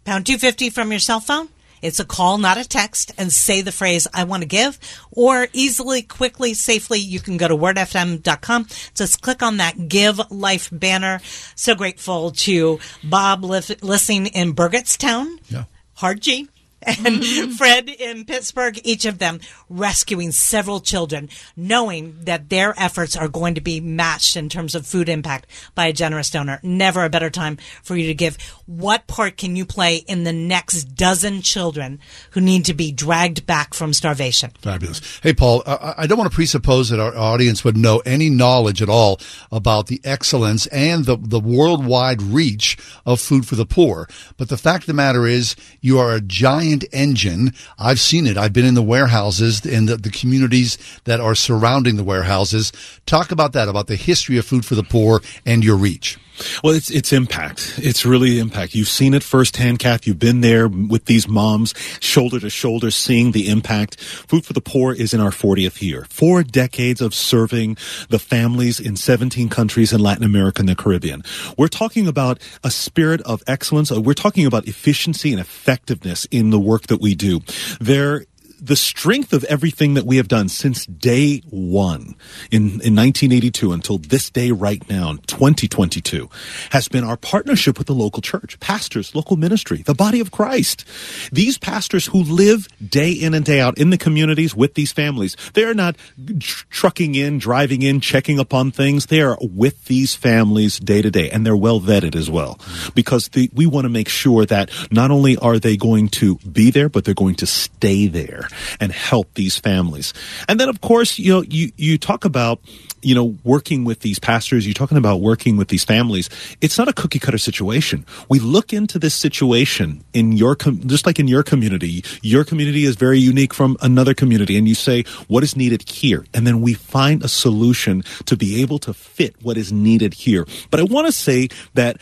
Pound 0.05 0.25
250 0.25 0.69
from 0.69 0.91
your 0.91 0.99
cell 0.99 1.19
phone. 1.19 1.49
It's 1.83 1.99
a 1.99 2.05
call, 2.05 2.37
not 2.37 2.57
a 2.57 2.67
text, 2.67 3.11
and 3.17 3.31
say 3.31 3.61
the 3.61 3.71
phrase, 3.71 4.07
I 4.13 4.23
want 4.23 4.41
to 4.41 4.47
give, 4.47 4.79
or 5.11 5.47
easily, 5.53 6.01
quickly, 6.01 6.53
safely, 6.53 6.99
you 6.99 7.19
can 7.19 7.37
go 7.37 7.47
to 7.47 7.55
wordfm.com. 7.55 8.67
Just 8.95 9.21
click 9.21 9.43
on 9.43 9.57
that 9.57 9.89
Give 9.89 10.19
Life 10.31 10.69
banner. 10.71 11.19
So 11.55 11.75
grateful 11.75 12.31
to 12.31 12.79
Bob 13.03 13.43
li- 13.43 13.61
listening 13.81 14.27
in 14.27 14.55
Burgettstown. 14.55 15.37
Yeah. 15.49 15.65
Hard 15.95 16.21
G. 16.21 16.47
And 16.85 16.97
mm-hmm. 16.97 17.51
Fred 17.51 17.89
in 17.89 18.25
Pittsburgh, 18.25 18.79
each 18.83 19.05
of 19.05 19.19
them 19.19 19.39
rescuing 19.69 20.31
several 20.31 20.79
children, 20.79 21.29
knowing 21.55 22.17
that 22.21 22.49
their 22.49 22.73
efforts 22.77 23.15
are 23.15 23.27
going 23.27 23.55
to 23.55 23.61
be 23.61 23.79
matched 23.79 24.35
in 24.35 24.49
terms 24.49 24.75
of 24.75 24.87
food 24.87 25.09
impact 25.09 25.47
by 25.75 25.87
a 25.87 25.93
generous 25.93 26.29
donor. 26.29 26.59
Never 26.63 27.03
a 27.03 27.09
better 27.09 27.29
time 27.29 27.57
for 27.83 27.95
you 27.95 28.07
to 28.07 28.13
give. 28.13 28.37
What 28.65 29.07
part 29.07 29.37
can 29.37 29.55
you 29.55 29.65
play 29.65 29.97
in 29.97 30.23
the 30.23 30.33
next 30.33 30.95
dozen 30.95 31.41
children 31.41 31.99
who 32.31 32.41
need 32.41 32.65
to 32.65 32.73
be 32.73 32.91
dragged 32.91 33.45
back 33.45 33.73
from 33.73 33.93
starvation? 33.93 34.51
Fabulous. 34.61 35.19
Hey, 35.21 35.33
Paul, 35.33 35.61
I, 35.67 35.93
I 35.99 36.07
don't 36.07 36.17
want 36.17 36.31
to 36.31 36.35
presuppose 36.35 36.89
that 36.89 36.99
our 36.99 37.15
audience 37.15 37.63
would 37.63 37.77
know 37.77 38.01
any 38.05 38.29
knowledge 38.29 38.81
at 38.81 38.89
all 38.89 39.19
about 39.51 39.87
the 39.87 40.01
excellence 40.03 40.65
and 40.67 41.05
the, 41.05 41.17
the 41.17 41.39
worldwide 41.39 42.21
reach 42.21 42.77
of 43.05 43.21
Food 43.21 43.45
for 43.45 43.55
the 43.55 43.65
Poor. 43.65 44.07
But 44.37 44.49
the 44.49 44.57
fact 44.57 44.83
of 44.83 44.87
the 44.87 44.93
matter 44.93 45.27
is, 45.27 45.55
you 45.79 45.99
are 45.99 46.13
a 46.13 46.21
giant 46.21 46.72
engine. 46.91 47.53
I've 47.77 47.99
seen 47.99 48.27
it. 48.27 48.37
I've 48.37 48.53
been 48.53 48.65
in 48.65 48.73
the 48.73 48.81
warehouses 48.81 49.65
and 49.65 49.87
the, 49.87 49.97
the 49.97 50.09
communities 50.09 50.77
that 51.03 51.19
are 51.19 51.35
surrounding 51.35 51.95
the 51.95 52.03
warehouses. 52.03 52.71
Talk 53.05 53.31
about 53.31 53.53
that, 53.53 53.67
about 53.67 53.87
the 53.87 53.95
history 53.95 54.37
of 54.37 54.45
Food 54.45 54.65
for 54.65 54.75
the 54.75 54.83
Poor 54.83 55.21
and 55.45 55.63
your 55.63 55.77
reach. 55.77 56.17
Well, 56.63 56.73
it's 56.73 56.89
it's 56.89 57.13
impact. 57.13 57.75
It's 57.77 58.05
really 58.05 58.39
impact. 58.39 58.75
You've 58.75 58.87
seen 58.87 59.13
it 59.13 59.23
firsthand, 59.23 59.79
Kath. 59.79 60.07
You've 60.07 60.19
been 60.19 60.41
there 60.41 60.67
with 60.67 61.05
these 61.05 61.27
moms, 61.27 61.73
shoulder 61.99 62.39
to 62.39 62.49
shoulder, 62.49 62.91
seeing 62.91 63.31
the 63.31 63.49
impact. 63.49 63.99
Food 63.99 64.45
for 64.45 64.53
the 64.53 64.61
Poor 64.61 64.93
is 64.93 65.13
in 65.13 65.19
our 65.19 65.31
40th 65.31 65.81
year. 65.81 66.05
Four 66.09 66.43
decades 66.43 67.01
of 67.01 67.13
serving 67.13 67.77
the 68.09 68.19
families 68.19 68.79
in 68.79 68.95
17 68.95 69.49
countries 69.49 69.93
in 69.93 69.99
Latin 69.99 70.23
America 70.23 70.61
and 70.61 70.69
the 70.69 70.75
Caribbean. 70.75 71.23
We're 71.57 71.67
talking 71.67 72.07
about 72.07 72.39
a 72.63 72.71
spirit 72.71 73.21
of 73.21 73.43
excellence. 73.47 73.91
Uh, 73.91 74.01
We're 74.01 74.13
talking 74.13 74.45
about 74.45 74.67
efficiency 74.67 75.31
and 75.31 75.39
effectiveness 75.39 76.25
in 76.31 76.49
the 76.49 76.59
work 76.59 76.87
that 76.87 77.01
we 77.01 77.15
do. 77.15 77.41
There 77.79 78.25
the 78.63 78.77
strength 78.77 79.33
of 79.33 79.43
everything 79.45 79.93
that 79.95 80.05
we 80.05 80.15
have 80.15 80.29
done 80.29 80.47
since 80.47 80.85
day 80.85 81.41
one 81.49 82.15
in, 82.49 82.79
in 82.79 82.95
1982 82.95 83.73
until 83.73 83.97
this 83.97 84.29
day 84.29 84.51
right 84.51 84.87
now, 84.89 85.09
in 85.09 85.17
2022, 85.17 86.29
has 86.69 86.87
been 86.87 87.03
our 87.03 87.17
partnership 87.17 87.77
with 87.77 87.87
the 87.87 87.93
local 87.93 88.21
church, 88.21 88.57
pastors, 88.61 89.13
local 89.13 89.35
ministry, 89.35 89.81
the 89.81 89.93
body 89.93 90.21
of 90.21 90.31
Christ. 90.31 90.85
These 91.29 91.57
pastors 91.57 92.05
who 92.07 92.23
live 92.23 92.69
day 92.87 93.11
in 93.11 93.33
and 93.33 93.43
day 93.43 93.59
out 93.59 93.77
in 93.77 93.89
the 93.89 93.97
communities 93.97 94.55
with 94.55 94.75
these 94.75 94.93
families, 94.93 95.35
they 95.55 95.65
are 95.65 95.73
not 95.73 95.97
tr- 96.39 96.65
trucking 96.69 97.15
in, 97.15 97.39
driving 97.39 97.81
in, 97.81 97.99
checking 97.99 98.39
upon 98.39 98.71
things. 98.71 99.07
They 99.07 99.21
are 99.21 99.37
with 99.41 99.85
these 99.85 100.15
families 100.15 100.79
day 100.79 101.01
to 101.01 101.11
day, 101.11 101.29
and 101.29 101.45
they're 101.45 101.57
well 101.57 101.81
vetted 101.81 102.15
as 102.15 102.29
well, 102.29 102.59
because 102.95 103.27
the, 103.29 103.49
we 103.53 103.65
want 103.65 103.83
to 103.83 103.89
make 103.89 104.07
sure 104.07 104.45
that 104.45 104.71
not 104.89 105.11
only 105.11 105.35
are 105.35 105.59
they 105.59 105.75
going 105.75 106.07
to 106.09 106.37
be 106.37 106.71
there, 106.71 106.87
but 106.87 107.03
they're 107.03 107.13
going 107.13 107.35
to 107.35 107.45
stay 107.45 108.07
there 108.07 108.47
and 108.79 108.91
help 108.91 109.33
these 109.33 109.57
families. 109.57 110.13
And 110.47 110.59
then, 110.59 110.69
of 110.69 110.81
course, 110.81 111.19
you 111.19 111.33
know, 111.33 111.41
you, 111.41 111.71
you 111.77 111.97
talk 111.97 112.25
about, 112.25 112.59
you 113.01 113.13
know, 113.13 113.37
working 113.43 113.83
with 113.83 113.99
these 113.99 114.19
pastors, 114.19 114.65
you're 114.65 114.73
talking 114.73 114.97
about 114.97 115.19
working 115.19 115.57
with 115.57 115.67
these 115.67 115.83
families. 115.83 116.29
It's 116.61 116.77
not 116.77 116.87
a 116.87 116.93
cookie 116.93 117.19
cutter 117.19 117.37
situation. 117.37 118.05
We 118.29 118.39
look 118.39 118.71
into 118.71 118.97
this 118.97 119.13
situation 119.13 120.03
in 120.13 120.31
your, 120.31 120.55
com- 120.55 120.87
just 120.87 121.05
like 121.05 121.19
in 121.19 121.27
your 121.27 121.43
community. 121.43 122.03
Your 122.21 122.43
community 122.45 122.85
is 122.85 122.95
very 122.95 123.19
unique 123.19 123.53
from 123.53 123.77
another 123.81 124.13
community 124.13 124.57
and 124.57 124.67
you 124.67 124.75
say, 124.75 125.03
what 125.27 125.43
is 125.43 125.55
needed 125.55 125.89
here? 125.89 126.25
And 126.33 126.47
then 126.47 126.61
we 126.61 126.73
find 126.73 127.23
a 127.23 127.27
solution 127.27 128.03
to 128.25 128.37
be 128.37 128.61
able 128.61 128.79
to 128.79 128.93
fit 128.93 129.35
what 129.41 129.57
is 129.57 129.71
needed 129.71 130.13
here. 130.13 130.45
But 130.71 130.79
I 130.79 130.83
want 130.83 131.07
to 131.07 131.11
say 131.11 131.49
that 131.73 131.97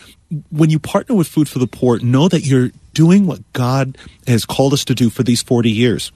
when 0.50 0.70
you 0.70 0.80
partner 0.80 1.16
with 1.16 1.28
Food 1.28 1.50
for 1.50 1.60
the 1.60 1.68
Poor, 1.68 2.00
know 2.00 2.28
that 2.28 2.46
you're 2.46 2.72
doing 2.94 3.26
what 3.26 3.40
God 3.54 3.98
has 4.28 4.46
called 4.46 4.74
us 4.74 4.86
to 4.86 4.96
do 4.96 5.10
for 5.10 5.24
these 5.24 5.42
40 5.42 5.72
years. 5.72 6.12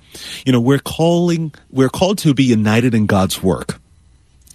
You 0.46 0.52
know, 0.52 0.60
we're 0.60 0.80
calling, 0.80 1.54
we're 1.70 1.90
called 1.90 2.18
to 2.20 2.34
be 2.34 2.44
united 2.44 2.94
in 2.94 3.06
God's 3.06 3.42
work. 3.42 3.80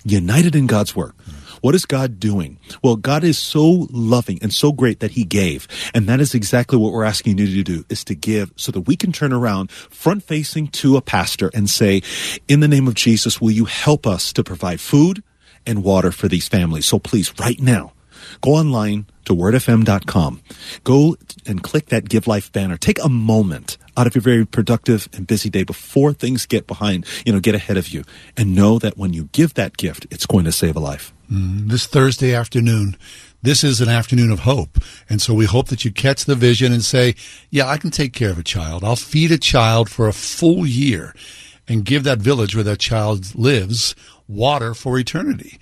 United 0.04 0.54
in 0.54 0.66
God's 0.66 0.96
work. 0.96 1.14
What 1.60 1.74
is 1.74 1.84
God 1.84 2.18
doing? 2.18 2.58
Well, 2.82 2.96
God 2.96 3.22
is 3.22 3.38
so 3.38 3.86
loving 3.90 4.38
and 4.40 4.52
so 4.52 4.72
great 4.72 5.00
that 5.00 5.10
he 5.10 5.24
gave. 5.24 5.68
And 5.92 6.06
that 6.08 6.20
is 6.20 6.34
exactly 6.34 6.78
what 6.78 6.92
we're 6.92 7.04
asking 7.04 7.36
you 7.36 7.46
to 7.46 7.62
do 7.62 7.84
is 7.90 8.02
to 8.04 8.14
give 8.14 8.52
so 8.56 8.72
that 8.72 8.82
we 8.82 8.96
can 8.96 9.12
turn 9.12 9.32
around 9.32 9.70
front 9.70 10.22
facing 10.22 10.68
to 10.68 10.96
a 10.96 11.02
pastor 11.02 11.50
and 11.52 11.68
say, 11.68 12.02
in 12.48 12.60
the 12.60 12.68
name 12.68 12.88
of 12.88 12.94
Jesus, 12.94 13.40
will 13.40 13.50
you 13.50 13.66
help 13.66 14.06
us 14.06 14.32
to 14.32 14.42
provide 14.42 14.80
food 14.80 15.22
and 15.66 15.84
water 15.84 16.10
for 16.12 16.28
these 16.28 16.48
families? 16.48 16.86
So 16.86 16.98
please, 16.98 17.38
right 17.38 17.60
now, 17.60 17.92
go 18.40 18.52
online 18.52 19.06
to 19.24 19.34
wordfm.com. 19.34 20.40
Go 20.84 21.16
and 21.46 21.62
click 21.62 21.86
that 21.86 22.08
Give 22.08 22.26
Life 22.26 22.52
banner. 22.52 22.76
Take 22.76 23.02
a 23.02 23.08
moment 23.08 23.78
out 23.96 24.06
of 24.06 24.14
your 24.14 24.22
very 24.22 24.46
productive 24.46 25.08
and 25.12 25.26
busy 25.26 25.50
day 25.50 25.62
before 25.62 26.12
things 26.12 26.46
get 26.46 26.66
behind, 26.66 27.06
you 27.26 27.32
know, 27.32 27.40
get 27.40 27.54
ahead 27.54 27.76
of 27.76 27.88
you. 27.88 28.04
And 28.36 28.54
know 28.54 28.78
that 28.78 28.96
when 28.96 29.12
you 29.12 29.24
give 29.32 29.54
that 29.54 29.76
gift, 29.76 30.06
it's 30.10 30.26
going 30.26 30.44
to 30.46 30.52
save 30.52 30.76
a 30.76 30.80
life. 30.80 31.12
Mm, 31.30 31.68
this 31.68 31.86
Thursday 31.86 32.34
afternoon, 32.34 32.96
this 33.42 33.62
is 33.62 33.80
an 33.80 33.88
afternoon 33.88 34.30
of 34.30 34.40
hope. 34.40 34.78
And 35.08 35.20
so 35.20 35.34
we 35.34 35.46
hope 35.46 35.68
that 35.68 35.84
you 35.84 35.92
catch 35.92 36.24
the 36.24 36.34
vision 36.34 36.72
and 36.72 36.84
say, 36.84 37.14
yeah, 37.50 37.66
I 37.66 37.76
can 37.76 37.90
take 37.90 38.12
care 38.12 38.30
of 38.30 38.38
a 38.38 38.42
child. 38.42 38.84
I'll 38.84 38.96
feed 38.96 39.30
a 39.30 39.38
child 39.38 39.90
for 39.90 40.08
a 40.08 40.12
full 40.12 40.66
year 40.66 41.14
and 41.68 41.84
give 41.84 42.04
that 42.04 42.18
village 42.18 42.54
where 42.54 42.64
that 42.64 42.80
child 42.80 43.34
lives 43.34 43.94
water 44.26 44.74
for 44.74 44.98
eternity. 44.98 45.58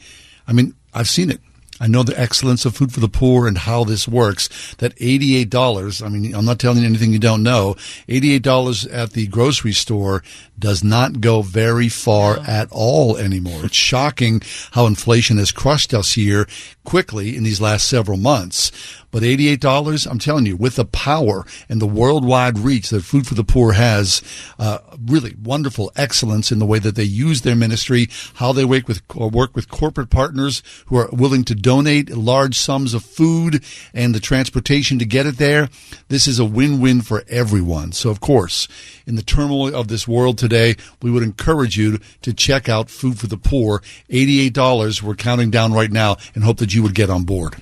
I 0.46 0.52
mean, 0.52 0.74
I've 0.94 1.09
seen 1.09 1.31
it. 1.31 1.40
I 1.81 1.87
know 1.87 2.03
the 2.03 2.19
excellence 2.19 2.64
of 2.64 2.77
food 2.77 2.93
for 2.93 3.01
the 3.01 3.09
poor 3.09 3.47
and 3.47 3.57
how 3.57 3.85
this 3.85 4.09
works. 4.09 4.49
That 4.77 4.97
$88, 4.97 6.05
I 6.05 6.09
mean, 6.09 6.35
I'm 6.35 6.45
not 6.45 6.59
telling 6.59 6.79
you 6.79 6.87
anything 6.87 7.12
you 7.12 7.19
don't 7.19 7.43
know. 7.43 7.75
$88 8.09 8.93
at 8.93 9.12
the 9.12 9.27
grocery 9.27 9.73
store 9.73 10.23
does 10.59 10.83
not 10.83 11.21
go 11.21 11.43
very 11.43 11.88
far 11.88 12.38
at 12.41 12.69
all 12.71 13.17
anymore. 13.17 13.64
It's 13.64 13.77
shocking 13.88 14.43
how 14.73 14.87
inflation 14.87 15.38
has 15.38 15.53
crushed 15.53 15.95
us 15.95 16.12
here 16.12 16.47
quickly 16.85 17.37
in 17.37 17.45
these 17.45 17.61
last 17.61 17.88
several 17.88 18.17
months. 18.17 18.73
But 19.11 19.23
$88, 19.23 20.11
I'm 20.11 20.19
telling 20.19 20.45
you, 20.45 20.57
with 20.57 20.77
the 20.77 20.85
power 20.85 21.47
and 21.69 21.81
the 21.81 21.87
worldwide 21.87 22.59
reach 22.59 22.91
that 22.91 23.05
Food 23.05 23.27
for 23.27 23.35
the 23.35 23.45
Poor 23.45 23.73
has, 23.73 24.23
uh, 24.59 24.79
really 25.07 25.35
wonderful 25.43 25.91
excellence 25.97 26.53
in 26.53 26.59
the 26.59 26.67
way 26.67 26.79
that 26.79 26.95
they 26.95 27.05
use 27.05 27.41
their 27.41 27.57
ministry, 27.57 28.09
how 28.35 28.53
they 28.53 28.67
work 28.67 28.87
with, 28.87 29.01
work 29.14 29.57
with 29.57 29.71
corporate 29.71 30.11
partners 30.11 30.62
who 30.87 30.97
are 30.97 31.09
willing 31.11 31.45
to 31.45 31.55
donate 31.68 32.09
large 32.16 32.57
sums 32.59 32.94
of 32.94 33.04
food 33.04 33.62
and 33.92 34.14
the 34.14 34.20
transportation 34.20 34.98
to 34.98 35.04
get 35.04 35.26
it 35.26 35.37
there. 35.37 35.68
This 36.09 36.26
is 36.26 36.38
a 36.38 36.44
win-win 36.46 37.02
for 37.02 37.24
everyone. 37.28 37.92
So 37.92 38.09
of 38.09 38.20
course, 38.20 38.68
in 39.07 39.16
the 39.16 39.22
turmoil 39.22 39.74
of 39.74 39.88
this 39.88 40.09
world 40.09 40.38
today, 40.38 40.76
we 41.02 41.11
would 41.11 41.22
encourage 41.22 41.76
you 41.76 41.98
to 42.22 42.33
check 42.33 42.70
out 42.70 42.88
Food 42.88 43.18
for 43.18 43.26
the 43.26 43.37
Poor. 43.37 43.83
$88. 44.09 45.02
We're 45.02 45.14
counting 45.14 45.50
down 45.50 45.74
right 45.74 45.92
now 45.92 46.16
and 46.35 46.42
hope 46.42 46.57
that 46.57 46.72
you 46.72 46.83
would 46.83 46.94
get 46.94 47.11
on 47.11 47.24
board. 47.24 47.57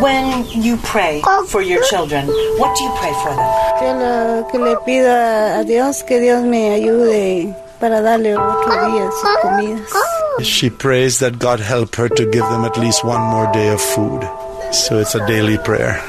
When 0.00 0.46
you 0.62 0.76
pray 0.76 1.22
for 1.48 1.62
your 1.62 1.82
children, 1.90 2.28
what 2.60 2.76
do 2.76 2.84
you 2.84 2.92
pray 3.00 3.12
for 3.24 3.30
them? 3.34 3.50
Que, 3.80 3.92
la- 3.98 4.48
que 4.48 4.60
le 4.60 4.76
pida 4.86 5.58
a 5.58 5.64
Dios 5.64 6.04
que 6.04 6.20
Dios 6.20 6.44
me 6.44 6.68
ayude 6.68 7.69
para 7.80 8.02
darle 8.02 8.36
otro 8.36 8.72
día 8.86 9.10
sus 9.10 9.36
comidas. 9.42 9.90
She 10.42 10.70
prays 10.70 11.18
that 11.20 11.38
God 11.38 11.60
help 11.60 11.96
her 11.96 12.08
to 12.08 12.30
give 12.30 12.44
them 12.44 12.64
at 12.64 12.76
least 12.76 13.04
one 13.04 13.20
more 13.20 13.50
day 13.52 13.68
of 13.68 13.80
food. 13.80 14.22
So 14.72 14.98
it's 14.98 15.14
a 15.14 15.26
daily 15.26 15.58
prayer. 15.58 16.00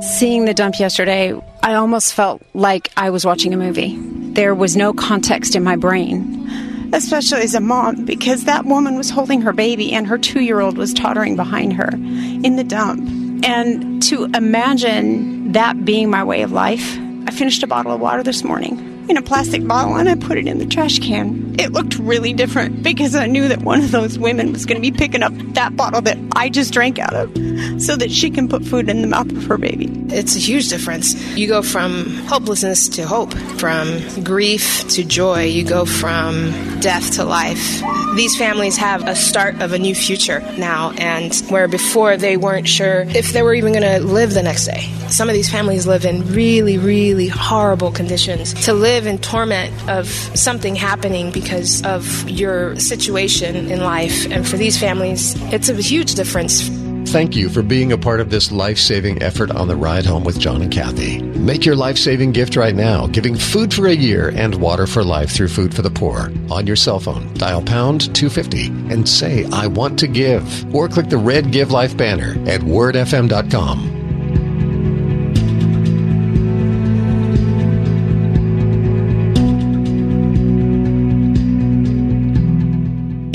Seeing 0.00 0.44
the 0.44 0.54
dump 0.54 0.78
yesterday, 0.78 1.34
I 1.62 1.74
almost 1.74 2.14
felt 2.14 2.40
like 2.54 2.90
I 2.96 3.10
was 3.10 3.24
watching 3.24 3.52
a 3.52 3.56
movie. 3.56 3.98
There 4.34 4.54
was 4.54 4.76
no 4.76 4.92
context 4.92 5.56
in 5.56 5.64
my 5.64 5.76
brain. 5.76 6.44
Especially 6.92 7.42
as 7.42 7.54
a 7.54 7.60
mom, 7.60 8.04
because 8.04 8.44
that 8.44 8.64
woman 8.64 8.96
was 8.96 9.10
holding 9.10 9.40
her 9.42 9.52
baby 9.52 9.92
and 9.92 10.06
her 10.06 10.18
two 10.18 10.40
year 10.40 10.60
old 10.60 10.76
was 10.78 10.92
tottering 10.92 11.36
behind 11.36 11.72
her 11.74 11.90
in 11.92 12.56
the 12.56 12.64
dump. 12.64 13.00
And 13.44 14.02
to 14.04 14.24
imagine 14.34 15.52
that 15.52 15.84
being 15.84 16.10
my 16.10 16.24
way 16.24 16.42
of 16.42 16.52
life, 16.52 16.98
I 17.26 17.30
finished 17.30 17.62
a 17.62 17.66
bottle 17.66 17.92
of 17.92 18.00
water 18.00 18.22
this 18.22 18.44
morning 18.44 18.93
in 19.08 19.16
a 19.16 19.22
plastic 19.22 19.66
bottle 19.66 19.96
and 19.96 20.08
I 20.08 20.14
put 20.14 20.38
it 20.38 20.46
in 20.46 20.58
the 20.58 20.66
trash 20.66 20.98
can. 20.98 21.54
It 21.58 21.72
looked 21.72 21.98
really 21.98 22.32
different 22.32 22.82
because 22.82 23.14
I 23.14 23.26
knew 23.26 23.48
that 23.48 23.62
one 23.62 23.80
of 23.80 23.90
those 23.90 24.18
women 24.18 24.52
was 24.52 24.66
going 24.66 24.80
to 24.80 24.90
be 24.90 24.96
picking 24.96 25.22
up 25.22 25.32
that 25.54 25.76
bottle 25.76 26.00
that 26.02 26.18
I 26.36 26.48
just 26.48 26.72
drank 26.72 26.98
out 26.98 27.14
of 27.14 27.30
so 27.80 27.96
that 27.96 28.10
she 28.10 28.30
can 28.30 28.48
put 28.48 28.64
food 28.64 28.88
in 28.88 29.02
the 29.02 29.08
mouth 29.08 29.30
of 29.30 29.44
her 29.46 29.58
baby. 29.58 29.90
It's 30.08 30.36
a 30.36 30.38
huge 30.38 30.68
difference. 30.68 31.14
You 31.36 31.48
go 31.48 31.62
from 31.62 32.06
hopelessness 32.26 32.88
to 32.90 33.06
hope, 33.06 33.34
from 33.58 34.00
grief 34.22 34.86
to 34.90 35.04
joy. 35.04 35.44
You 35.44 35.64
go 35.64 35.84
from 35.84 36.52
death 36.80 37.14
to 37.14 37.24
life. 37.24 37.82
These 38.14 38.36
families 38.36 38.76
have 38.76 39.06
a 39.08 39.16
start 39.16 39.60
of 39.60 39.72
a 39.72 39.78
new 39.78 39.94
future 39.94 40.40
now, 40.56 40.92
and 40.98 41.34
where 41.48 41.66
before 41.66 42.16
they 42.16 42.36
weren't 42.36 42.68
sure 42.68 43.00
if 43.08 43.32
they 43.32 43.42
were 43.42 43.54
even 43.54 43.72
going 43.72 43.82
to 43.82 44.06
live 44.06 44.34
the 44.34 44.42
next 44.42 44.66
day. 44.66 44.88
Some 45.08 45.28
of 45.28 45.34
these 45.34 45.50
families 45.50 45.86
live 45.86 46.04
in 46.04 46.24
really, 46.32 46.78
really 46.78 47.28
horrible 47.28 47.90
conditions. 47.90 48.54
To 48.64 48.72
live 48.72 48.93
in 49.02 49.18
torment 49.18 49.72
of 49.88 50.08
something 50.08 50.76
happening 50.76 51.32
because 51.32 51.84
of 51.84 52.30
your 52.30 52.76
situation 52.78 53.56
in 53.70 53.80
life, 53.80 54.30
and 54.30 54.46
for 54.48 54.56
these 54.56 54.78
families, 54.78 55.34
it's 55.52 55.68
a 55.68 55.74
huge 55.74 56.14
difference. 56.14 56.68
Thank 57.08 57.36
you 57.36 57.48
for 57.48 57.62
being 57.62 57.92
a 57.92 57.98
part 57.98 58.20
of 58.20 58.30
this 58.30 58.50
life 58.50 58.78
saving 58.78 59.22
effort 59.22 59.50
on 59.50 59.68
the 59.68 59.76
ride 59.76 60.06
home 60.06 60.24
with 60.24 60.38
John 60.38 60.62
and 60.62 60.72
Kathy. 60.72 61.22
Make 61.22 61.64
your 61.64 61.76
life 61.76 61.98
saving 61.98 62.32
gift 62.32 62.56
right 62.56 62.74
now, 62.74 63.06
giving 63.06 63.36
food 63.36 63.72
for 63.72 63.86
a 63.86 63.92
year 63.92 64.32
and 64.34 64.54
water 64.56 64.86
for 64.86 65.04
life 65.04 65.30
through 65.30 65.48
Food 65.48 65.74
for 65.74 65.82
the 65.82 65.90
Poor. 65.90 66.32
On 66.50 66.66
your 66.66 66.76
cell 66.76 66.98
phone, 66.98 67.32
dial 67.34 67.62
pound 67.62 68.14
250 68.14 68.66
and 68.92 69.08
say, 69.08 69.44
I 69.52 69.66
want 69.66 69.98
to 70.00 70.08
give. 70.08 70.74
Or 70.74 70.88
click 70.88 71.08
the 71.08 71.18
red 71.18 71.52
Give 71.52 71.70
Life 71.70 71.96
banner 71.96 72.32
at 72.48 72.62
wordfm.com. 72.62 74.03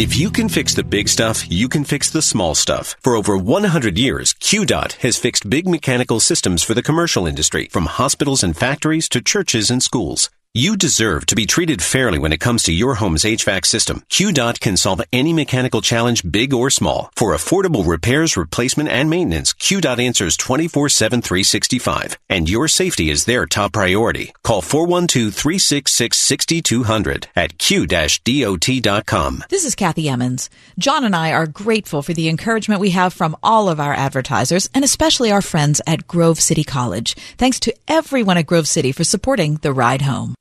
If 0.10 0.18
you 0.18 0.32
can 0.32 0.50
fix 0.50 0.74
the 0.74 0.84
big 0.84 1.08
stuff, 1.08 1.52
you 1.52 1.70
can 1.70 1.84
fix 1.84 2.10
the 2.10 2.24
small 2.24 2.56
stuff. 2.56 2.96
For 3.00 3.16
over 3.16 3.38
100 3.38 3.96
years, 3.96 4.34
QDOT 4.34 4.94
has 5.04 5.20
fixed 5.20 5.52
big 5.52 5.68
mechanical 5.68 6.20
systems 6.20 6.64
for 6.64 6.74
the 6.74 6.82
commercial 6.82 7.28
industry, 7.28 7.68
from 7.68 7.86
hospitals 7.86 8.44
and 8.44 8.58
factories 8.58 9.08
to 9.10 9.22
churches 9.22 9.70
and 9.70 9.84
schools. 9.84 10.32
You 10.56 10.78
deserve 10.78 11.28
to 11.28 11.36
be 11.36 11.46
treated 11.46 11.80
fairly 11.80 12.18
when 12.18 12.34
it 12.34 12.40
comes 12.40 12.64
to 12.64 12.74
your 12.74 12.96
home's 12.96 13.24
HVAC 13.24 13.68
system. 13.68 14.02
QDOT 14.10 14.60
can 14.60 14.78
solve 14.78 15.00
any 15.14 15.32
mechanical 15.32 15.80
challenge, 15.80 16.24
big 16.28 16.56
or 16.56 16.72
small. 16.72 17.12
For 17.16 17.36
affordable 17.36 17.88
repairs, 17.88 18.36
replacement, 18.36 18.90
and 18.90 19.12
maintenance, 19.12 19.54
QDOT 19.54 20.04
answers 20.04 20.36
24-7, 20.38 21.24
365. 21.24 22.18
And 22.30 22.50
your 22.50 22.68
safety 22.68 23.12
is 23.12 23.26
their 23.26 23.46
top 23.46 23.74
priority. 23.74 24.34
Call 24.44 24.64
412-366-6200 24.64 27.26
at 27.36 27.60
q-dot.com. 27.60 29.44
This 29.50 29.66
is 29.66 29.76
Kathy 29.76 30.10
Emmons. 30.10 30.50
John 30.80 31.04
and 31.04 31.16
I 31.16 31.32
are 31.32 31.46
grateful 31.46 32.02
for 32.02 32.16
the 32.16 32.28
encouragement 32.28 32.82
we 32.82 32.90
have 32.90 33.14
from 33.14 33.38
all 33.44 33.70
of 33.70 33.80
our 33.80 33.94
advertisers 33.94 34.68
and 34.74 34.84
especially 34.84 35.32
our 35.32 35.44
friends 35.44 35.80
at 35.86 36.08
Grove 36.08 36.40
City 36.40 36.64
College. 36.64 37.14
Thanks 37.38 37.60
to 37.60 37.76
everyone 37.88 38.38
at 38.38 38.48
Grove 38.48 38.68
City 38.68 38.92
for 38.92 39.04
supporting 39.04 39.58
the 39.58 39.72
ride 39.72 40.02
home. 40.02 40.34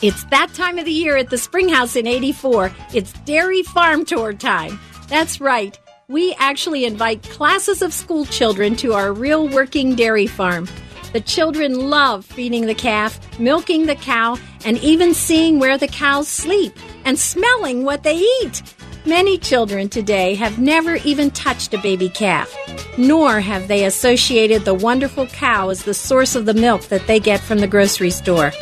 It's 0.00 0.22
that 0.26 0.54
time 0.54 0.78
of 0.78 0.84
the 0.84 0.92
year 0.92 1.16
at 1.16 1.28
the 1.28 1.36
Springhouse 1.36 1.96
in 1.96 2.06
84. 2.06 2.70
It's 2.94 3.12
Dairy 3.24 3.64
Farm 3.64 4.04
Tour 4.04 4.32
time. 4.32 4.78
That's 5.08 5.40
right. 5.40 5.76
We 6.06 6.36
actually 6.38 6.84
invite 6.84 7.24
classes 7.24 7.82
of 7.82 7.92
school 7.92 8.24
children 8.26 8.76
to 8.76 8.92
our 8.92 9.12
real 9.12 9.48
working 9.48 9.96
dairy 9.96 10.28
farm. 10.28 10.68
The 11.12 11.20
children 11.20 11.90
love 11.90 12.24
feeding 12.24 12.66
the 12.66 12.76
calf, 12.76 13.18
milking 13.40 13.86
the 13.86 13.96
cow, 13.96 14.38
and 14.64 14.78
even 14.84 15.14
seeing 15.14 15.58
where 15.58 15.76
the 15.76 15.88
cows 15.88 16.28
sleep 16.28 16.76
and 17.04 17.18
smelling 17.18 17.82
what 17.82 18.04
they 18.04 18.18
eat. 18.18 18.62
Many 19.04 19.36
children 19.36 19.88
today 19.88 20.36
have 20.36 20.60
never 20.60 20.96
even 20.96 21.32
touched 21.32 21.74
a 21.74 21.78
baby 21.78 22.08
calf, 22.08 22.54
nor 22.98 23.40
have 23.40 23.66
they 23.66 23.84
associated 23.84 24.64
the 24.64 24.74
wonderful 24.74 25.26
cow 25.26 25.70
as 25.70 25.82
the 25.82 25.94
source 25.94 26.36
of 26.36 26.46
the 26.46 26.54
milk 26.54 26.82
that 26.82 27.06
they 27.08 27.18
get 27.18 27.40
from 27.40 27.58
the 27.58 27.66
grocery 27.66 28.10
store. 28.10 28.52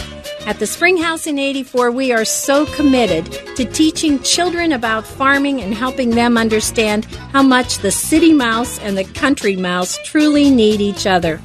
At 0.47 0.61
the 0.61 0.67
Spring 0.67 0.97
House 0.97 1.27
in 1.27 1.41
84, 1.41 1.91
we 1.91 2.13
are 2.13 2.25
so 2.25 2.67
committed 2.67 3.33
to 3.57 3.65
teaching 3.65 4.21
children 4.21 4.71
about 4.71 5.05
farming 5.05 5.61
and 5.61 5.75
helping 5.75 6.11
them 6.11 6.39
understand 6.39 7.05
how 7.33 7.43
much 7.43 7.79
the 7.79 7.91
city 7.91 8.33
mouse 8.33 8.79
and 8.79 8.97
the 8.97 9.03
country 9.03 9.57
mouse 9.57 9.99
truly 10.05 10.49
need 10.49 10.81
each 10.81 11.05
other. 11.05 11.41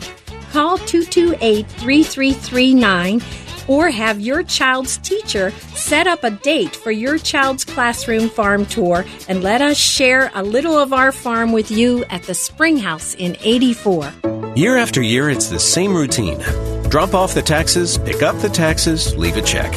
Call 0.52 0.78
228 0.78 1.66
3339 1.68 3.22
or 3.68 3.90
have 3.90 4.20
your 4.20 4.44
child's 4.44 4.98
teacher 5.00 5.50
set 5.74 6.06
up 6.06 6.24
a 6.24 6.30
date 6.30 6.76
for 6.76 6.92
your 6.92 7.18
child's 7.18 7.66
classroom 7.66 8.30
farm 8.30 8.68
tour 8.68 9.04
and 9.28 9.42
let 9.42 9.64
us 9.64 9.78
share 9.78 10.30
a 10.36 10.44
little 10.44 10.78
of 10.78 10.94
our 10.94 11.12
farm 11.12 11.52
with 11.52 11.72
you 11.72 12.06
at 12.12 12.22
the 12.24 12.36
Spring 12.36 12.78
House 12.78 13.16
in 13.16 13.36
84. 13.42 14.14
Year 14.56 14.78
after 14.78 15.02
year, 15.02 15.28
it's 15.32 15.48
the 15.48 15.60
same 15.60 15.96
routine. 15.96 16.40
Drop 16.92 17.14
off 17.14 17.34
the 17.34 17.42
taxes, 17.42 17.98
pick 17.98 18.22
up 18.22 18.38
the 18.40 18.50
taxes, 18.50 19.16
leave 19.16 19.38
a 19.38 19.42
check. 19.42 19.72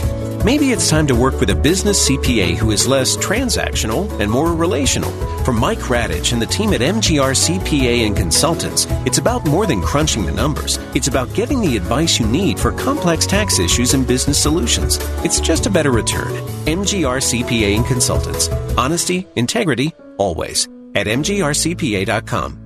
Maybe 0.45 0.73
it's 0.73 0.91
time 0.91 1.07
to 1.07 1.15
work 1.15 1.39
with 1.39 1.49
a 1.51 1.55
business 1.55 2.09
CPA 2.09 2.57
who 2.57 2.73
is 2.73 2.89
less 2.89 3.17
transactional 3.17 4.11
and 4.19 4.29
more 4.29 4.53
relational. 4.53 5.13
For 5.45 5.53
Mike 5.53 5.79
Radich 5.79 6.33
and 6.33 6.43
the 6.43 6.47
team 6.47 6.73
at 6.73 6.81
MGR 6.81 7.37
CPA 7.37 8.09
and 8.09 8.17
Consultants, 8.17 8.89
it's 9.07 9.19
about 9.19 9.47
more 9.47 9.65
than 9.65 9.81
crunching 9.81 10.27
the 10.27 10.33
numbers. 10.33 10.81
It's 10.97 11.07
about 11.07 11.33
getting 11.35 11.61
the 11.61 11.77
advice 11.77 12.19
you 12.19 12.27
need 12.27 12.59
for 12.59 12.73
complex 12.73 13.27
tax 13.27 13.61
issues 13.61 13.95
and 13.95 14.05
business 14.05 14.43
solutions. 14.43 14.99
It's 15.25 15.39
just 15.39 15.67
a 15.67 15.71
better 15.71 15.93
return. 15.93 16.33
MGR 16.67 17.23
CPA 17.23 17.77
and 17.77 17.87
Consultants. 17.87 18.49
Honesty, 18.77 19.25
integrity, 19.37 19.95
always. 20.19 20.69
At 20.97 21.07
MGRCPA.com. 21.07 22.59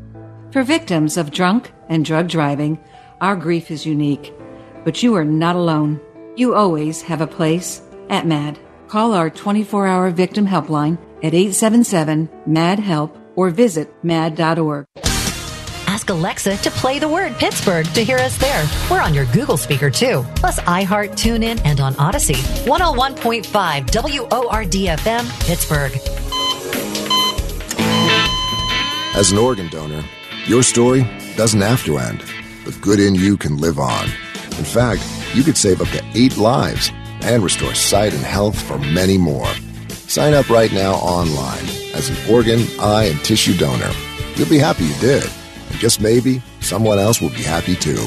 For 0.52 0.62
victims 0.62 1.18
of 1.18 1.32
drunk 1.32 1.70
and 1.90 2.02
drug 2.02 2.28
driving, 2.28 2.82
our 3.20 3.36
grief 3.36 3.70
is 3.70 3.84
unique. 3.84 4.32
But 4.88 5.02
you 5.02 5.16
are 5.16 5.24
not 5.24 5.54
alone. 5.54 6.00
You 6.34 6.54
always 6.54 7.02
have 7.02 7.20
a 7.20 7.26
place 7.26 7.82
at 8.08 8.24
MADD. 8.24 8.58
Call 8.88 9.12
our 9.12 9.28
24 9.28 9.86
hour 9.86 10.08
victim 10.10 10.46
helpline 10.46 10.96
at 11.22 11.34
877 11.34 12.30
MADD 12.46 12.78
HELP 12.78 13.14
or 13.36 13.50
visit 13.50 13.92
madd.org. 14.02 14.86
Ask 15.86 16.08
Alexa 16.08 16.56
to 16.56 16.70
play 16.70 16.98
the 16.98 17.06
word 17.06 17.34
Pittsburgh 17.34 17.84
to 17.92 18.02
hear 18.02 18.16
us 18.16 18.38
there. 18.38 18.66
We're 18.90 19.02
on 19.02 19.12
your 19.12 19.26
Google 19.26 19.58
speaker 19.58 19.90
too, 19.90 20.24
plus 20.36 20.58
iHeart, 20.60 21.10
TuneIn, 21.10 21.60
and 21.66 21.80
on 21.80 21.92
Audacy. 21.96 22.36
101.5 22.64 23.44
WORDFM, 23.90 25.46
Pittsburgh. 25.46 25.92
As 29.14 29.32
an 29.32 29.36
organ 29.36 29.68
donor, 29.68 30.02
your 30.46 30.62
story 30.62 31.06
doesn't 31.36 31.60
have 31.60 31.84
to 31.84 31.98
end. 31.98 32.20
The 32.64 32.72
good 32.80 33.00
in 33.00 33.14
you 33.14 33.36
can 33.36 33.58
live 33.58 33.78
on. 33.78 34.08
In 34.58 34.64
fact, 34.64 35.02
you 35.34 35.42
could 35.42 35.56
save 35.56 35.80
up 35.80 35.88
to 35.88 36.04
eight 36.14 36.36
lives 36.36 36.90
and 37.22 37.42
restore 37.42 37.74
sight 37.74 38.12
and 38.12 38.22
health 38.22 38.60
for 38.60 38.78
many 38.78 39.18
more. 39.18 39.48
Sign 39.88 40.34
up 40.34 40.48
right 40.50 40.72
now 40.72 40.94
online 40.94 41.64
as 41.94 42.08
an 42.10 42.32
organ, 42.32 42.60
eye, 42.80 43.04
and 43.04 43.18
tissue 43.24 43.56
donor. 43.56 43.92
You'll 44.36 44.48
be 44.48 44.58
happy 44.58 44.84
you 44.84 44.94
did. 45.00 45.24
And 45.70 45.78
just 45.78 46.00
maybe, 46.00 46.42
someone 46.60 46.98
else 46.98 47.20
will 47.20 47.30
be 47.30 47.42
happy 47.42 47.74
too. 47.74 48.06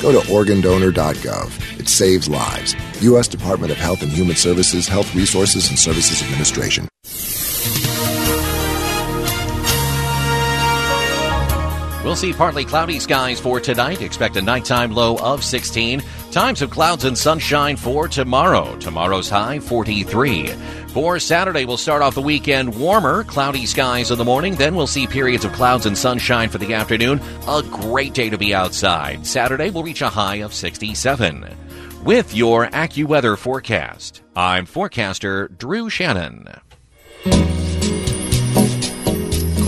Go 0.00 0.12
to 0.12 0.20
organdonor.gov. 0.28 1.80
It 1.80 1.88
saves 1.88 2.28
lives. 2.28 2.74
U.S. 3.00 3.28
Department 3.28 3.72
of 3.72 3.78
Health 3.78 4.02
and 4.02 4.10
Human 4.10 4.36
Services, 4.36 4.86
Health 4.86 5.14
Resources 5.14 5.68
and 5.68 5.78
Services 5.78 6.22
Administration. 6.22 6.88
We'll 12.08 12.16
see 12.16 12.32
partly 12.32 12.64
cloudy 12.64 13.00
skies 13.00 13.38
for 13.38 13.60
tonight. 13.60 14.00
Expect 14.00 14.38
a 14.38 14.40
nighttime 14.40 14.92
low 14.92 15.18
of 15.18 15.44
16. 15.44 16.02
Times 16.30 16.62
of 16.62 16.70
clouds 16.70 17.04
and 17.04 17.18
sunshine 17.18 17.76
for 17.76 18.08
tomorrow. 18.08 18.74
Tomorrow's 18.78 19.28
high 19.28 19.58
43. 19.58 20.46
For 20.94 21.18
Saturday, 21.18 21.66
we'll 21.66 21.76
start 21.76 22.00
off 22.00 22.14
the 22.14 22.22
weekend 22.22 22.74
warmer, 22.80 23.24
cloudy 23.24 23.66
skies 23.66 24.10
in 24.10 24.16
the 24.16 24.24
morning. 24.24 24.54
Then 24.54 24.74
we'll 24.74 24.86
see 24.86 25.06
periods 25.06 25.44
of 25.44 25.52
clouds 25.52 25.84
and 25.84 25.98
sunshine 25.98 26.48
for 26.48 26.56
the 26.56 26.72
afternoon. 26.72 27.20
A 27.46 27.62
great 27.62 28.14
day 28.14 28.30
to 28.30 28.38
be 28.38 28.54
outside. 28.54 29.26
Saturday 29.26 29.68
will 29.68 29.82
reach 29.82 30.00
a 30.00 30.08
high 30.08 30.36
of 30.36 30.54
67. 30.54 31.44
With 32.04 32.34
your 32.34 32.68
AccuWeather 32.68 33.36
forecast, 33.36 34.22
I'm 34.34 34.64
forecaster 34.64 35.48
Drew 35.48 35.90
Shannon. 35.90 36.48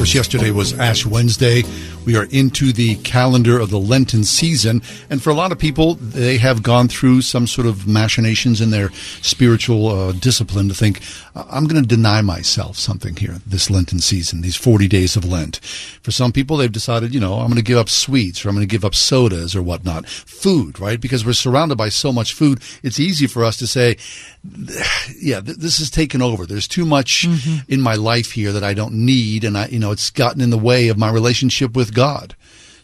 Course, 0.00 0.14
yesterday 0.14 0.50
was 0.50 0.72
Ash 0.78 1.04
Wednesday. 1.04 1.62
We 2.06 2.16
are 2.16 2.24
into 2.30 2.72
the 2.72 2.94
calendar 2.96 3.60
of 3.60 3.68
the 3.68 3.78
Lenten 3.78 4.24
season. 4.24 4.80
And 5.10 5.22
for 5.22 5.28
a 5.28 5.34
lot 5.34 5.52
of 5.52 5.58
people, 5.58 5.96
they 5.96 6.38
have 6.38 6.62
gone 6.62 6.88
through 6.88 7.20
some 7.20 7.46
sort 7.46 7.66
of 7.66 7.86
machinations 7.86 8.62
in 8.62 8.70
their 8.70 8.88
spiritual 9.20 9.88
uh, 9.88 10.12
discipline 10.12 10.68
to 10.68 10.74
think, 10.74 11.02
I'm 11.34 11.66
going 11.66 11.82
to 11.82 11.88
deny 11.88 12.20
myself 12.22 12.76
something 12.76 13.16
here 13.16 13.36
this 13.46 13.70
Lenten 13.70 14.00
season, 14.00 14.40
these 14.40 14.56
40 14.56 14.88
days 14.88 15.16
of 15.16 15.24
Lent. 15.24 15.58
For 16.02 16.10
some 16.10 16.32
people, 16.32 16.56
they've 16.56 16.70
decided, 16.70 17.14
you 17.14 17.20
know, 17.20 17.34
I'm 17.34 17.46
going 17.46 17.56
to 17.56 17.62
give 17.62 17.78
up 17.78 17.88
sweets 17.88 18.44
or 18.44 18.48
I'm 18.48 18.54
going 18.54 18.66
to 18.66 18.70
give 18.70 18.84
up 18.84 18.94
sodas 18.94 19.54
or 19.54 19.62
whatnot. 19.62 20.08
Food, 20.08 20.80
right? 20.80 21.00
Because 21.00 21.24
we're 21.24 21.32
surrounded 21.32 21.76
by 21.76 21.88
so 21.88 22.12
much 22.12 22.34
food, 22.34 22.62
it's 22.82 22.98
easy 22.98 23.26
for 23.26 23.44
us 23.44 23.56
to 23.58 23.66
say, 23.66 23.96
yeah, 25.16 25.40
th- 25.40 25.58
this 25.58 25.80
is 25.80 25.90
taken 25.90 26.22
over. 26.22 26.46
There's 26.46 26.68
too 26.68 26.84
much 26.84 27.26
mm-hmm. 27.28 27.72
in 27.72 27.80
my 27.80 27.94
life 27.94 28.32
here 28.32 28.52
that 28.52 28.64
I 28.64 28.74
don't 28.74 28.94
need. 28.94 29.44
And 29.44 29.56
I, 29.56 29.66
you 29.66 29.78
know, 29.78 29.92
it's 29.92 30.10
gotten 30.10 30.40
in 30.40 30.50
the 30.50 30.58
way 30.58 30.88
of 30.88 30.98
my 30.98 31.10
relationship 31.10 31.76
with 31.76 31.94
God. 31.94 32.34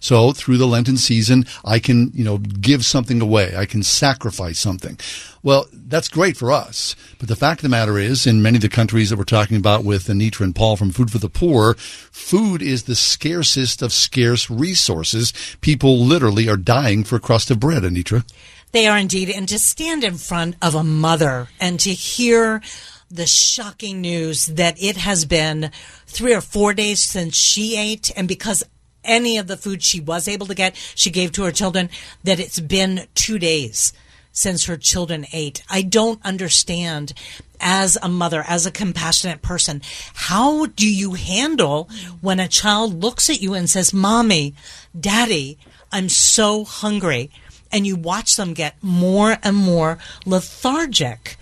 So 0.06 0.30
through 0.30 0.58
the 0.58 0.68
Lenten 0.68 0.98
season, 0.98 1.46
I 1.64 1.80
can, 1.80 2.12
you 2.14 2.22
know, 2.22 2.38
give 2.38 2.84
something 2.84 3.20
away. 3.20 3.56
I 3.56 3.66
can 3.66 3.82
sacrifice 3.82 4.56
something. 4.56 5.00
Well, 5.42 5.66
that's 5.72 6.06
great 6.06 6.36
for 6.36 6.52
us. 6.52 6.94
But 7.18 7.26
the 7.26 7.34
fact 7.34 7.58
of 7.58 7.62
the 7.64 7.70
matter 7.70 7.98
is, 7.98 8.24
in 8.24 8.40
many 8.40 8.54
of 8.54 8.62
the 8.62 8.68
countries 8.68 9.10
that 9.10 9.16
we're 9.16 9.24
talking 9.24 9.56
about 9.56 9.82
with 9.82 10.06
Anitra 10.06 10.42
and 10.42 10.54
Paul 10.54 10.76
from 10.76 10.92
Food 10.92 11.10
for 11.10 11.18
the 11.18 11.28
Poor, 11.28 11.74
food 11.74 12.62
is 12.62 12.84
the 12.84 12.94
scarcest 12.94 13.82
of 13.82 13.92
scarce 13.92 14.48
resources. 14.48 15.32
People 15.60 15.98
literally 15.98 16.48
are 16.48 16.56
dying 16.56 17.02
for 17.02 17.16
a 17.16 17.20
crust 17.20 17.50
of 17.50 17.58
bread, 17.58 17.82
Anitra. 17.82 18.24
They 18.70 18.86
are 18.86 18.98
indeed. 18.98 19.28
And 19.30 19.48
to 19.48 19.58
stand 19.58 20.04
in 20.04 20.18
front 20.18 20.54
of 20.62 20.76
a 20.76 20.84
mother 20.84 21.48
and 21.58 21.80
to 21.80 21.90
hear 21.90 22.62
the 23.10 23.26
shocking 23.26 24.02
news 24.02 24.46
that 24.46 24.80
it 24.80 24.98
has 24.98 25.24
been 25.24 25.72
three 26.06 26.32
or 26.32 26.40
four 26.40 26.74
days 26.74 27.04
since 27.04 27.36
she 27.36 27.76
ate, 27.76 28.12
and 28.16 28.28
because 28.28 28.62
any 29.06 29.38
of 29.38 29.46
the 29.46 29.56
food 29.56 29.82
she 29.82 30.00
was 30.00 30.28
able 30.28 30.46
to 30.46 30.54
get, 30.54 30.76
she 30.94 31.10
gave 31.10 31.32
to 31.32 31.44
her 31.44 31.52
children, 31.52 31.88
that 32.24 32.40
it's 32.40 32.60
been 32.60 33.06
two 33.14 33.38
days 33.38 33.92
since 34.32 34.66
her 34.66 34.76
children 34.76 35.26
ate. 35.32 35.62
I 35.70 35.80
don't 35.80 36.22
understand 36.24 37.14
as 37.58 37.96
a 38.02 38.08
mother, 38.08 38.44
as 38.46 38.66
a 38.66 38.70
compassionate 38.70 39.40
person, 39.40 39.80
how 40.12 40.66
do 40.66 40.86
you 40.86 41.14
handle 41.14 41.88
when 42.20 42.38
a 42.38 42.48
child 42.48 43.02
looks 43.02 43.30
at 43.30 43.40
you 43.40 43.54
and 43.54 43.68
says, 43.68 43.94
Mommy, 43.94 44.54
Daddy, 44.98 45.58
I'm 45.90 46.10
so 46.10 46.64
hungry? 46.64 47.30
And 47.72 47.86
you 47.86 47.96
watch 47.96 48.36
them 48.36 48.52
get 48.52 48.76
more 48.82 49.38
and 49.42 49.56
more 49.56 49.98
lethargic 50.26 51.38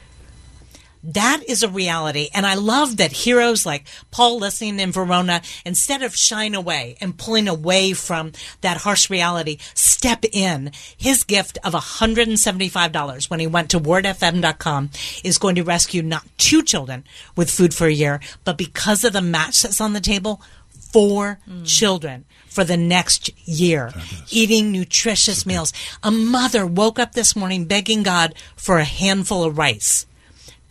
that 1.04 1.42
is 1.46 1.62
a 1.62 1.68
reality. 1.68 2.28
And 2.32 2.46
I 2.46 2.54
love 2.54 2.96
that 2.96 3.12
heroes 3.12 3.66
like 3.66 3.86
Paul 4.10 4.38
Lessing 4.38 4.80
in 4.80 4.92
Verona, 4.92 5.42
instead 5.64 6.02
of 6.02 6.16
shying 6.16 6.54
away 6.54 6.96
and 7.00 7.16
pulling 7.16 7.48
away 7.48 7.92
from 7.92 8.32
that 8.62 8.78
harsh 8.78 9.10
reality, 9.10 9.58
step 9.74 10.24
in. 10.32 10.72
His 10.96 11.24
gift 11.24 11.58
of 11.62 11.74
$175 11.74 13.30
when 13.30 13.40
he 13.40 13.46
went 13.46 13.70
to 13.70 13.80
wordfm.com 13.80 14.90
is 15.22 15.38
going 15.38 15.56
to 15.56 15.62
rescue 15.62 16.02
not 16.02 16.26
two 16.38 16.62
children 16.62 17.04
with 17.36 17.50
food 17.50 17.74
for 17.74 17.86
a 17.86 17.92
year, 17.92 18.20
but 18.44 18.58
because 18.58 19.04
of 19.04 19.12
the 19.12 19.22
match 19.22 19.62
that's 19.62 19.80
on 19.80 19.92
the 19.92 20.00
table, 20.00 20.40
four 20.92 21.40
mm. 21.48 21.66
children 21.66 22.24
for 22.46 22.64
the 22.64 22.76
next 22.76 23.30
year, 23.48 23.92
eating 24.30 24.70
nutritious 24.70 25.44
meals. 25.44 25.72
A 26.02 26.10
mother 26.10 26.64
woke 26.64 26.98
up 26.98 27.12
this 27.12 27.34
morning 27.34 27.64
begging 27.64 28.04
God 28.04 28.34
for 28.56 28.78
a 28.78 28.84
handful 28.84 29.42
of 29.42 29.58
rice 29.58 30.06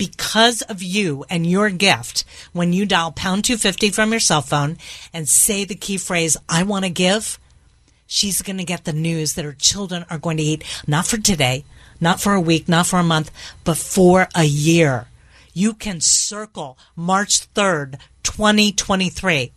because 0.08 0.62
of 0.64 0.84
you 0.84 1.24
and 1.30 1.48
your 1.48 1.70
gift, 1.70 2.26
when 2.52 2.74
you 2.74 2.86
dial 2.86 3.14
pound 3.14 3.46
250 3.46 3.92
from 3.92 4.12
your 4.12 4.20
cell 4.20 4.42
phone 4.42 4.78
and 5.14 5.30
say 5.30 5.64
the 5.64 5.76
key 5.76 5.98
phrase, 5.98 6.36
I 6.50 6.64
want 6.64 6.84
to 6.84 6.90
give, 6.90 7.40
she's 8.06 8.42
going 8.42 8.58
to 8.58 8.66
get 8.66 8.84
the 8.84 8.92
news 8.92 9.36
that 9.36 9.46
her 9.46 9.56
children 9.58 10.06
are 10.10 10.18
going 10.18 10.36
to 10.38 10.44
eat, 10.44 10.66
not 10.86 11.08
for 11.08 11.18
today, 11.18 11.64
not 12.02 12.20
for 12.20 12.34
a 12.34 12.42
week, 12.42 12.68
not 12.68 12.86
for 12.86 13.00
a 13.00 13.04
month, 13.04 13.32
but 13.64 13.78
for 13.78 14.28
a 14.36 14.44
year. 14.44 15.08
You 15.54 15.74
can 15.74 16.02
circle 16.02 16.78
March 16.98 17.54
3rd, 17.54 17.98
2023 18.24 19.54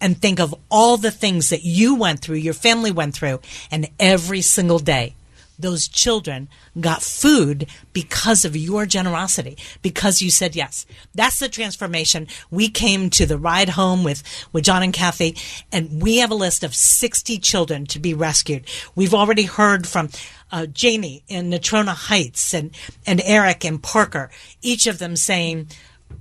and 0.00 0.18
think 0.18 0.40
of 0.40 0.54
all 0.70 0.96
the 0.96 1.10
things 1.10 1.50
that 1.50 1.62
you 1.62 1.94
went 1.94 2.20
through, 2.20 2.36
your 2.36 2.54
family 2.54 2.90
went 2.90 3.14
through, 3.14 3.40
and 3.70 3.86
every 3.98 4.40
single 4.40 4.78
day 4.78 5.14
those 5.62 5.88
children 5.88 6.48
got 6.80 7.02
food 7.02 7.66
because 7.92 8.44
of 8.44 8.56
your 8.56 8.86
generosity, 8.86 9.56
because 9.82 10.22
you 10.22 10.30
said 10.30 10.56
yes. 10.56 10.86
That's 11.14 11.38
the 11.38 11.48
transformation. 11.48 12.26
We 12.50 12.68
came 12.68 13.10
to 13.10 13.26
the 13.26 13.38
ride 13.38 13.70
home 13.70 14.04
with, 14.04 14.22
with 14.52 14.64
John 14.64 14.82
and 14.82 14.92
Kathy, 14.92 15.36
and 15.72 16.02
we 16.02 16.18
have 16.18 16.30
a 16.30 16.34
list 16.34 16.64
of 16.64 16.74
60 16.74 17.38
children 17.38 17.86
to 17.86 17.98
be 17.98 18.14
rescued. 18.14 18.64
We've 18.94 19.14
already 19.14 19.44
heard 19.44 19.86
from 19.86 20.10
uh, 20.52 20.66
Janie 20.66 21.22
in 21.28 21.50
Natrona 21.50 21.94
Heights 21.94 22.54
and, 22.54 22.70
and 23.06 23.20
Eric 23.24 23.64
and 23.64 23.82
Parker, 23.82 24.30
each 24.62 24.86
of 24.86 24.98
them 24.98 25.16
saying, 25.16 25.68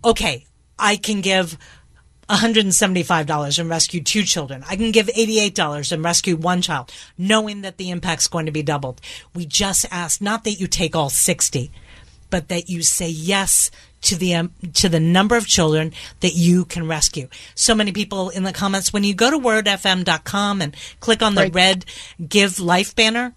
okay, 0.04 0.46
I 0.78 0.96
can 0.96 1.22
give 1.22 1.58
$175 2.30 3.60
and 3.60 3.70
rescue 3.70 4.02
two 4.02 4.24
children. 4.24 4.64
I 4.70 4.76
can 4.76 4.92
give 4.92 5.08
$88 5.08 5.92
and 5.92 6.04
rescue 6.04 6.36
one 6.36 6.62
child, 6.62 6.92
knowing 7.18 7.62
that 7.62 7.78
the 7.78 7.90
impact's 7.90 8.28
going 8.28 8.46
to 8.46 8.52
be 8.52 8.64
doubled. 8.64 9.02
We 9.34 9.46
just 9.46 9.86
ask 9.92 10.22
not 10.22 10.44
that 10.44 10.54
you 10.60 10.68
take 10.68 10.96
all 10.96 11.10
60, 11.10 11.72
but 12.30 12.48
that 12.50 12.70
you 12.70 12.82
say 12.84 13.10
yes 13.10 13.72
to 14.02 14.16
the 14.16 14.34
um, 14.36 14.54
to 14.76 14.88
the 14.88 15.00
number 15.00 15.36
of 15.36 15.46
children 15.46 15.92
that 16.22 16.34
you 16.34 16.64
can 16.64 16.88
rescue. 16.88 17.28
So 17.56 17.76
many 17.76 17.92
people 17.92 18.30
in 18.30 18.44
the 18.44 18.54
comments 18.54 18.94
when 18.94 19.04
you 19.04 19.14
go 19.14 19.30
to 19.30 19.38
wordfm.com 19.38 20.62
and 20.62 20.76
click 21.02 21.22
on 21.22 21.36
the 21.36 21.42
Right. 21.42 21.56
red 21.56 21.86
give 22.26 22.60
life 22.60 22.96
banner, 22.96 23.34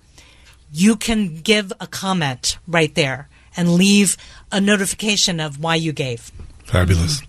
you 0.73 0.95
can 0.97 1.41
give 1.41 1.73
a 1.81 1.87
comment 1.89 2.59
right 2.69 2.95
there 2.95 3.29
and 3.57 3.75
leave 3.75 4.17
a 4.53 4.61
notification 4.61 5.41
of 5.41 5.59
why 5.59 5.75
you 5.75 5.93
gave. 5.93 6.31
Fabulous. 6.65 7.23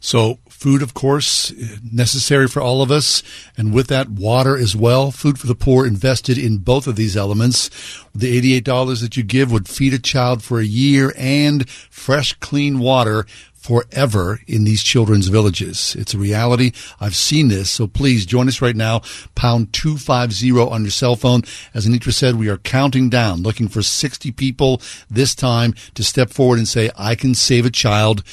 So, 0.00 0.38
food, 0.58 0.82
of 0.82 0.92
course, 0.92 1.52
necessary 1.92 2.48
for 2.48 2.60
all 2.60 2.82
of 2.82 2.90
us. 2.90 3.22
And 3.56 3.72
with 3.72 3.86
that, 3.88 4.08
water 4.08 4.56
as 4.56 4.74
well. 4.74 5.12
Food 5.12 5.38
for 5.38 5.46
the 5.46 5.54
poor 5.54 5.86
invested 5.86 6.36
in 6.36 6.58
both 6.58 6.88
of 6.88 6.96
these 6.96 7.16
elements. 7.16 7.70
The 8.12 8.60
$88 8.60 9.00
that 9.00 9.16
you 9.16 9.22
give 9.22 9.52
would 9.52 9.68
feed 9.68 9.94
a 9.94 10.00
child 10.00 10.42
for 10.42 10.58
a 10.58 10.64
year 10.64 11.12
and 11.16 11.68
fresh, 11.70 12.32
clean 12.34 12.80
water 12.80 13.24
forever 13.54 14.40
in 14.48 14.64
these 14.64 14.82
children's 14.82 15.28
villages. 15.28 15.94
It's 15.96 16.14
a 16.14 16.18
reality. 16.18 16.72
I've 17.00 17.14
seen 17.14 17.48
this. 17.48 17.70
So 17.70 17.86
please 17.86 18.26
join 18.26 18.48
us 18.48 18.60
right 18.60 18.74
now. 18.74 19.02
Pound 19.36 19.72
250 19.72 20.50
on 20.58 20.82
your 20.82 20.90
cell 20.90 21.14
phone. 21.14 21.42
As 21.72 21.86
Anitra 21.86 22.12
said, 22.12 22.34
we 22.34 22.48
are 22.48 22.58
counting 22.58 23.10
down, 23.10 23.42
looking 23.42 23.68
for 23.68 23.82
60 23.82 24.32
people 24.32 24.82
this 25.08 25.36
time 25.36 25.74
to 25.94 26.02
step 26.02 26.30
forward 26.30 26.58
and 26.58 26.66
say, 26.66 26.90
I 26.96 27.14
can 27.14 27.34
save 27.34 27.64
a 27.64 27.70
child 27.70 28.24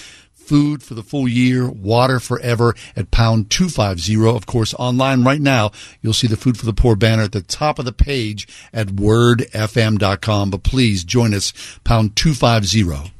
food 0.45 0.83
for 0.83 0.93
the 0.93 1.03
full 1.03 1.27
year, 1.27 1.69
water 1.69 2.19
forever 2.19 2.75
at 2.95 3.11
pound 3.11 3.49
250. 3.49 4.25
Of 4.27 4.45
course, 4.45 4.73
online 4.75 5.23
right 5.23 5.41
now, 5.41 5.71
you'll 6.01 6.13
see 6.13 6.27
the 6.27 6.37
Food 6.37 6.57
for 6.57 6.65
the 6.65 6.73
Poor 6.73 6.95
banner 6.95 7.23
at 7.23 7.31
the 7.31 7.41
top 7.41 7.79
of 7.79 7.85
the 7.85 7.93
page 7.93 8.47
at 8.73 8.87
wordfm.com. 8.87 10.49
But 10.51 10.63
please 10.63 11.03
join 11.03 11.33
us, 11.33 11.53
pound 11.83 12.15
250. 12.15 13.11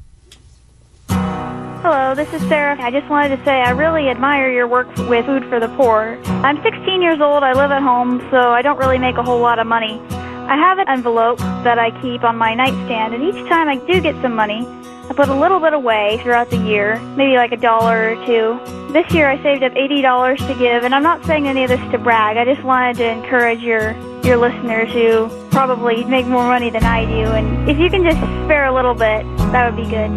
Hello, 1.08 2.14
this 2.16 2.32
is 2.32 2.42
Sarah. 2.48 2.76
I 2.80 2.90
just 2.90 3.08
wanted 3.08 3.36
to 3.36 3.44
say 3.44 3.62
I 3.62 3.70
really 3.70 4.08
admire 4.08 4.50
your 4.50 4.66
work 4.66 4.88
with 5.08 5.26
Food 5.26 5.44
for 5.48 5.60
the 5.60 5.68
Poor. 5.76 6.18
I'm 6.42 6.60
16 6.62 7.00
years 7.00 7.20
old. 7.20 7.44
I 7.44 7.52
live 7.52 7.70
at 7.70 7.82
home, 7.82 8.20
so 8.30 8.38
I 8.50 8.62
don't 8.62 8.78
really 8.78 8.98
make 8.98 9.16
a 9.16 9.22
whole 9.22 9.40
lot 9.40 9.58
of 9.58 9.66
money. 9.66 10.00
I 10.10 10.56
have 10.56 10.78
an 10.78 10.88
envelope 10.88 11.38
that 11.38 11.78
I 11.78 11.90
keep 12.02 12.24
on 12.24 12.36
my 12.36 12.54
nightstand, 12.54 13.14
and 13.14 13.22
each 13.22 13.48
time 13.48 13.68
I 13.68 13.76
do 13.86 14.00
get 14.00 14.20
some 14.22 14.34
money, 14.34 14.66
I 15.08 15.14
put 15.14 15.28
a 15.28 15.34
little 15.34 15.60
bit 15.60 15.72
away 15.72 16.18
throughout 16.22 16.50
the 16.50 16.56
year, 16.56 16.98
maybe 17.16 17.36
like 17.36 17.52
a 17.52 17.56
dollar 17.56 18.10
or 18.10 18.26
two. 18.26 18.58
This 18.92 19.10
year 19.12 19.28
I 19.28 19.40
saved 19.42 19.62
up 19.62 19.72
$80 19.72 20.36
to 20.48 20.54
give, 20.58 20.82
and 20.82 20.94
I'm 20.94 21.02
not 21.02 21.24
saying 21.24 21.46
any 21.46 21.62
of 21.62 21.68
this 21.68 21.80
to 21.92 21.98
brag. 21.98 22.36
I 22.36 22.44
just 22.44 22.64
wanted 22.64 22.96
to 22.96 23.08
encourage 23.10 23.60
your 23.60 23.96
your 24.24 24.36
listeners 24.36 24.90
who 24.92 25.28
probably 25.50 26.04
make 26.04 26.26
more 26.26 26.44
money 26.44 26.70
than 26.70 26.82
I 26.84 27.04
do, 27.04 27.30
and 27.30 27.70
if 27.70 27.78
you 27.78 27.88
can 27.88 28.02
just 28.02 28.18
spare 28.44 28.66
a 28.66 28.74
little 28.74 28.94
bit, 28.94 29.24
that 29.52 29.72
would 29.72 29.82
be 29.82 29.88
good. 29.88 30.10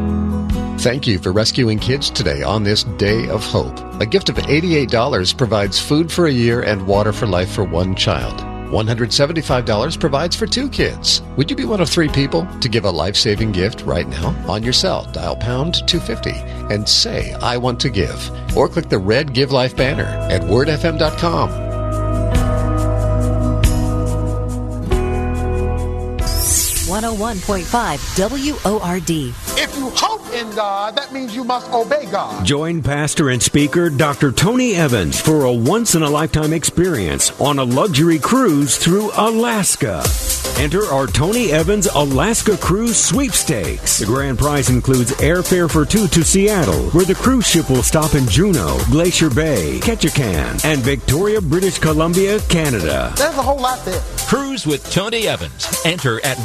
Thank 0.80 1.06
you 1.06 1.20
for 1.20 1.32
rescuing 1.32 1.78
kids 1.78 2.10
today 2.10 2.42
on 2.42 2.64
this 2.64 2.86
Day 2.86 3.28
of 3.28 3.44
Hope. 3.44 3.78
A 4.02 4.06
gift 4.06 4.30
of 4.30 4.38
$88 4.38 5.38
provides 5.38 5.78
food 5.78 6.12
for 6.12 6.28
a 6.28 6.32
year 6.32 6.62
and 6.62 6.88
water 6.88 7.12
for 7.12 7.28
life 7.28 7.52
for 7.52 7.66
one 7.66 7.96
child. 7.96 8.59
$175 8.72 10.00
provides 10.00 10.36
for 10.36 10.48
two 10.48 10.70
kids. 10.70 11.22
Would 11.38 11.50
you 11.50 11.56
be 11.56 11.66
one 11.66 11.82
of 11.82 11.90
three 11.90 12.10
people 12.10 12.48
to 12.62 12.70
give 12.70 12.86
a 12.86 12.92
life 12.92 13.16
saving 13.16 13.52
gift 13.52 13.82
right 13.82 14.08
now? 14.08 14.36
On 14.48 14.64
your 14.64 14.74
cell, 14.74 15.06
dial 15.12 15.36
pound 15.36 15.88
250 15.88 16.32
and 16.74 16.88
say, 16.88 17.34
I 17.42 17.58
want 17.58 17.80
to 17.82 17.90
give. 17.90 18.58
Or 18.58 18.68
click 18.68 18.90
the 18.90 18.98
red 18.98 19.34
Give 19.34 19.52
Life 19.52 19.76
banner 19.76 20.06
at 20.06 20.42
wordfm.com. 20.42 21.69
101.5 27.16 28.64
WORD. 28.64 29.10
If 29.58 29.78
you 29.78 29.90
hope 29.92 30.32
in 30.34 30.50
God, 30.56 30.96
that 30.96 31.12
means 31.12 31.36
you 31.36 31.44
must 31.44 31.72
obey 31.72 32.06
God. 32.12 32.46
Join 32.46 32.82
pastor 32.82 33.30
and 33.30 33.42
speaker 33.42 33.90
Dr. 33.90 34.32
Tony 34.32 34.76
Evans 34.76 35.20
for 35.20 35.46
a 35.46 35.54
once 35.54 35.96
in 35.96 36.04
a 36.04 36.10
lifetime 36.10 36.54
experience 36.54 37.32
on 37.40 37.60
a 37.60 37.64
luxury 37.64 38.20
cruise 38.20 38.78
through 38.78 39.12
Alaska. 39.16 40.04
Enter 40.60 40.84
our 40.86 41.08
Tony 41.08 41.52
Evans 41.52 41.88
Alaska 41.96 42.58
Cruise 42.58 42.98
Sweepstakes. 42.98 44.00
The 44.00 44.06
grand 44.06 44.38
prize 44.38 44.70
includes 44.70 45.12
airfare 45.14 45.72
for 45.72 45.86
two 45.86 46.08
to 46.10 46.24
Seattle, 46.24 46.90
where 46.92 47.06
the 47.06 47.16
cruise 47.16 47.48
ship 47.48 47.70
will 47.70 47.84
stop 47.84 48.14
in 48.14 48.28
Juneau, 48.28 48.78
Glacier 48.92 49.30
Bay, 49.30 49.80
Ketchikan, 49.80 50.64
and 50.66 50.80
Victoria, 50.82 51.40
British 51.40 51.80
Columbia, 51.80 52.40
Canada. 52.50 53.14
There's 53.16 53.38
a 53.38 53.42
whole 53.42 53.60
lot 53.60 53.84
there. 53.86 54.02
Cruise 54.28 54.68
with 54.68 54.84
Tony 54.92 55.28
Evans. 55.28 55.82
Enter 55.86 56.24
at 56.26 56.38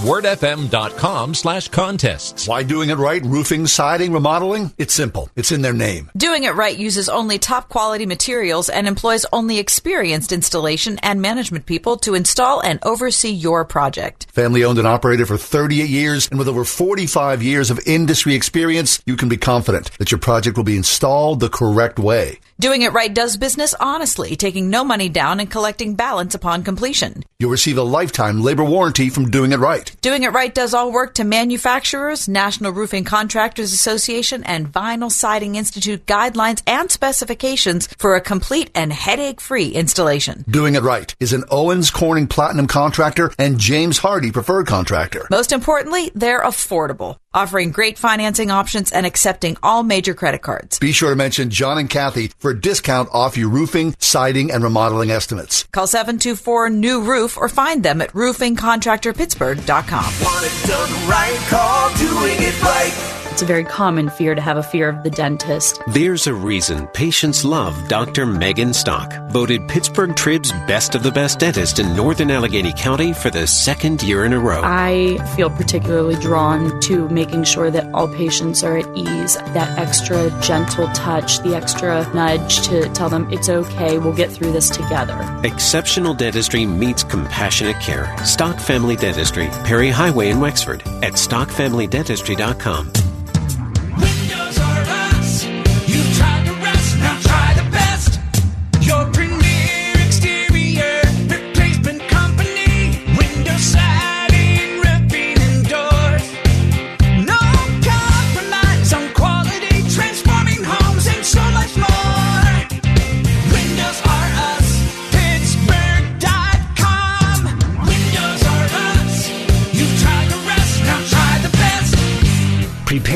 wordfm.com 0.54 1.34
slash 1.34 1.68
contests. 1.68 2.48
Why 2.48 2.62
doing 2.62 2.90
it 2.90 2.96
right? 2.96 3.22
Roofing, 3.24 3.66
siding, 3.66 4.12
remodeling? 4.12 4.72
It's 4.78 4.94
simple. 4.94 5.28
It's 5.36 5.52
in 5.52 5.62
their 5.62 5.72
name. 5.72 6.10
Doing 6.16 6.44
it 6.44 6.54
right 6.54 6.76
uses 6.76 7.08
only 7.08 7.38
top 7.38 7.68
quality 7.68 8.06
materials 8.06 8.68
and 8.68 8.86
employs 8.86 9.26
only 9.32 9.58
experienced 9.58 10.32
installation 10.32 10.98
and 10.98 11.20
management 11.20 11.66
people 11.66 11.96
to 11.98 12.14
install 12.14 12.60
and 12.60 12.78
oversee 12.82 13.30
your 13.30 13.64
project. 13.64 14.26
Family 14.30 14.64
owned 14.64 14.78
and 14.78 14.86
operated 14.86 15.28
for 15.28 15.36
38 15.36 15.88
years 15.88 16.28
and 16.28 16.38
with 16.38 16.48
over 16.48 16.64
45 16.64 17.42
years 17.42 17.70
of 17.70 17.80
industry 17.86 18.34
experience, 18.34 19.02
you 19.06 19.16
can 19.16 19.28
be 19.28 19.36
confident 19.36 19.90
that 19.98 20.10
your 20.10 20.20
project 20.20 20.56
will 20.56 20.64
be 20.64 20.76
installed 20.76 21.40
the 21.40 21.48
correct 21.48 21.98
way. 21.98 22.38
Doing 22.60 22.82
it 22.82 22.92
right 22.92 23.12
does 23.12 23.36
business 23.36 23.74
honestly, 23.80 24.36
taking 24.36 24.70
no 24.70 24.84
money 24.84 25.08
down 25.08 25.40
and 25.40 25.50
collecting 25.50 25.96
balance 25.96 26.36
upon 26.36 26.62
completion. 26.62 27.24
You'll 27.40 27.50
receive 27.50 27.78
a 27.78 27.82
lifetime 27.82 28.42
labor 28.42 28.62
warranty 28.62 29.10
from 29.10 29.30
doing 29.30 29.50
it 29.50 29.58
right. 29.58 29.90
Doing 30.02 30.22
it 30.22 30.32
right 30.32 30.43
does 30.52 30.74
all 30.74 30.92
work 30.92 31.14
to 31.14 31.24
manufacturers, 31.24 32.28
National 32.28 32.72
Roofing 32.72 33.04
Contractors 33.04 33.72
Association, 33.72 34.44
and 34.44 34.70
Vinyl 34.70 35.10
Siding 35.10 35.54
Institute 35.54 36.04
guidelines 36.04 36.62
and 36.66 36.90
specifications 36.90 37.86
for 37.96 38.16
a 38.16 38.20
complete 38.20 38.70
and 38.74 38.92
headache 38.92 39.40
free 39.40 39.68
installation. 39.68 40.44
Doing 40.48 40.74
it 40.74 40.82
right 40.82 41.14
is 41.20 41.32
an 41.32 41.44
Owens 41.50 41.90
Corning 41.90 42.26
Platinum 42.26 42.66
contractor 42.66 43.32
and 43.38 43.58
James 43.58 44.00
Hardie 44.00 44.32
preferred 44.32 44.66
contractor. 44.66 45.26
Most 45.30 45.52
importantly, 45.52 46.10
they're 46.14 46.42
affordable, 46.42 47.16
offering 47.34 47.72
great 47.72 47.98
financing 47.98 48.50
options 48.50 48.92
and 48.92 49.04
accepting 49.04 49.56
all 49.62 49.82
major 49.82 50.14
credit 50.14 50.42
cards. 50.42 50.78
Be 50.78 50.92
sure 50.92 51.10
to 51.10 51.16
mention 51.16 51.50
John 51.50 51.76
and 51.78 51.90
Kathy 51.90 52.28
for 52.38 52.52
a 52.52 52.60
discount 52.60 53.08
off 53.12 53.36
your 53.36 53.48
roofing, 53.48 53.94
siding, 53.98 54.50
and 54.50 54.62
remodeling 54.62 55.10
estimates. 55.10 55.64
Call 55.72 55.86
724 55.86 56.70
New 56.70 57.02
Roof 57.02 57.36
or 57.36 57.48
find 57.48 57.82
them 57.82 58.00
at 58.00 58.12
roofingcontractorpittsburgh.com. 58.12 60.04
Want 60.24 60.46
it 60.46 60.66
done 60.66 61.08
right, 61.08 61.36
call 61.48 61.88
doing 61.96 62.36
it 62.38 62.62
right. 62.62 63.23
It's 63.34 63.42
a 63.42 63.46
very 63.46 63.64
common 63.64 64.10
fear 64.10 64.36
to 64.36 64.40
have 64.40 64.56
a 64.58 64.62
fear 64.62 64.88
of 64.88 65.02
the 65.02 65.10
dentist. 65.10 65.82
There's 65.88 66.28
a 66.28 66.34
reason 66.34 66.86
patients 66.86 67.44
love 67.44 67.88
Dr. 67.88 68.26
Megan 68.26 68.72
Stock, 68.72 69.12
voted 69.32 69.66
Pittsburgh 69.66 70.14
Trib's 70.14 70.52
best 70.68 70.94
of 70.94 71.02
the 71.02 71.10
best 71.10 71.40
dentist 71.40 71.80
in 71.80 71.96
northern 71.96 72.30
Allegheny 72.30 72.72
County 72.76 73.12
for 73.12 73.30
the 73.30 73.48
second 73.48 74.04
year 74.04 74.24
in 74.24 74.34
a 74.34 74.38
row. 74.38 74.60
I 74.62 75.16
feel 75.34 75.50
particularly 75.50 76.14
drawn 76.14 76.78
to 76.82 77.08
making 77.08 77.42
sure 77.42 77.72
that 77.72 77.92
all 77.92 78.06
patients 78.06 78.62
are 78.62 78.78
at 78.78 78.86
ease, 78.96 79.34
that 79.34 79.78
extra 79.80 80.30
gentle 80.40 80.86
touch, 80.92 81.40
the 81.40 81.56
extra 81.56 82.08
nudge 82.14 82.64
to 82.68 82.88
tell 82.90 83.08
them 83.08 83.28
it's 83.32 83.48
okay, 83.48 83.98
we'll 83.98 84.14
get 84.14 84.30
through 84.30 84.52
this 84.52 84.70
together. 84.70 85.18
Exceptional 85.42 86.14
dentistry 86.14 86.66
meets 86.66 87.02
compassionate 87.02 87.80
care. 87.80 88.16
Stock 88.24 88.60
Family 88.60 88.94
Dentistry, 88.94 89.48
Perry 89.64 89.90
Highway 89.90 90.28
in 90.28 90.38
Wexford, 90.38 90.82
at 91.02 91.14
stockfamilydentistry.com. 91.14 92.92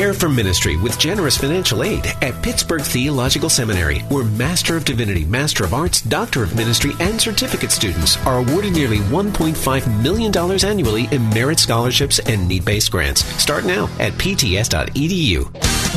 Prepare 0.09 0.29
for 0.29 0.33
ministry 0.33 0.75
with 0.75 0.97
generous 0.97 1.37
financial 1.37 1.83
aid 1.83 2.03
at 2.23 2.41
Pittsburgh 2.41 2.81
Theological 2.81 3.47
Seminary, 3.47 3.99
where 4.09 4.23
Master 4.23 4.75
of 4.75 4.83
Divinity, 4.83 5.23
Master 5.23 5.65
of 5.65 5.75
Arts, 5.75 6.01
Doctor 6.01 6.41
of 6.41 6.55
Ministry, 6.55 6.93
and 6.99 7.21
certificate 7.21 7.69
students 7.69 8.17
are 8.25 8.39
awarded 8.39 8.73
nearly 8.73 8.97
$1.5 8.97 10.01
million 10.01 10.35
annually 10.65 11.07
in 11.11 11.29
merit 11.29 11.59
scholarships 11.59 12.17
and 12.17 12.47
need 12.47 12.65
based 12.65 12.89
grants. 12.89 13.23
Start 13.39 13.65
now 13.65 13.83
at 13.99 14.13
pts.edu. 14.13 15.45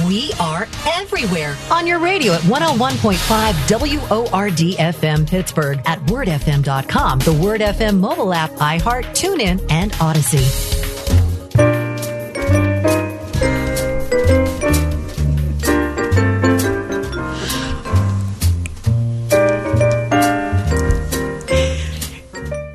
We 0.07 0.33
are 0.39 0.69
everywhere 0.89 1.57
on 1.71 1.87
your 1.87 1.99
radio 1.99 2.35
at 2.35 2.43
101.5 2.43 4.31
WORD 4.31 4.77
FM 4.77 5.27
Pittsburgh, 5.27 5.81
at 5.87 6.01
wordfm.com, 6.01 7.19
the 7.21 7.33
Word 7.33 7.63
FM 7.63 7.99
mobile 7.99 8.35
app, 8.35 8.51
iHeart, 8.53 9.05
TuneIn, 9.15 9.65
and 9.71 9.93
Audacy. 9.93 10.82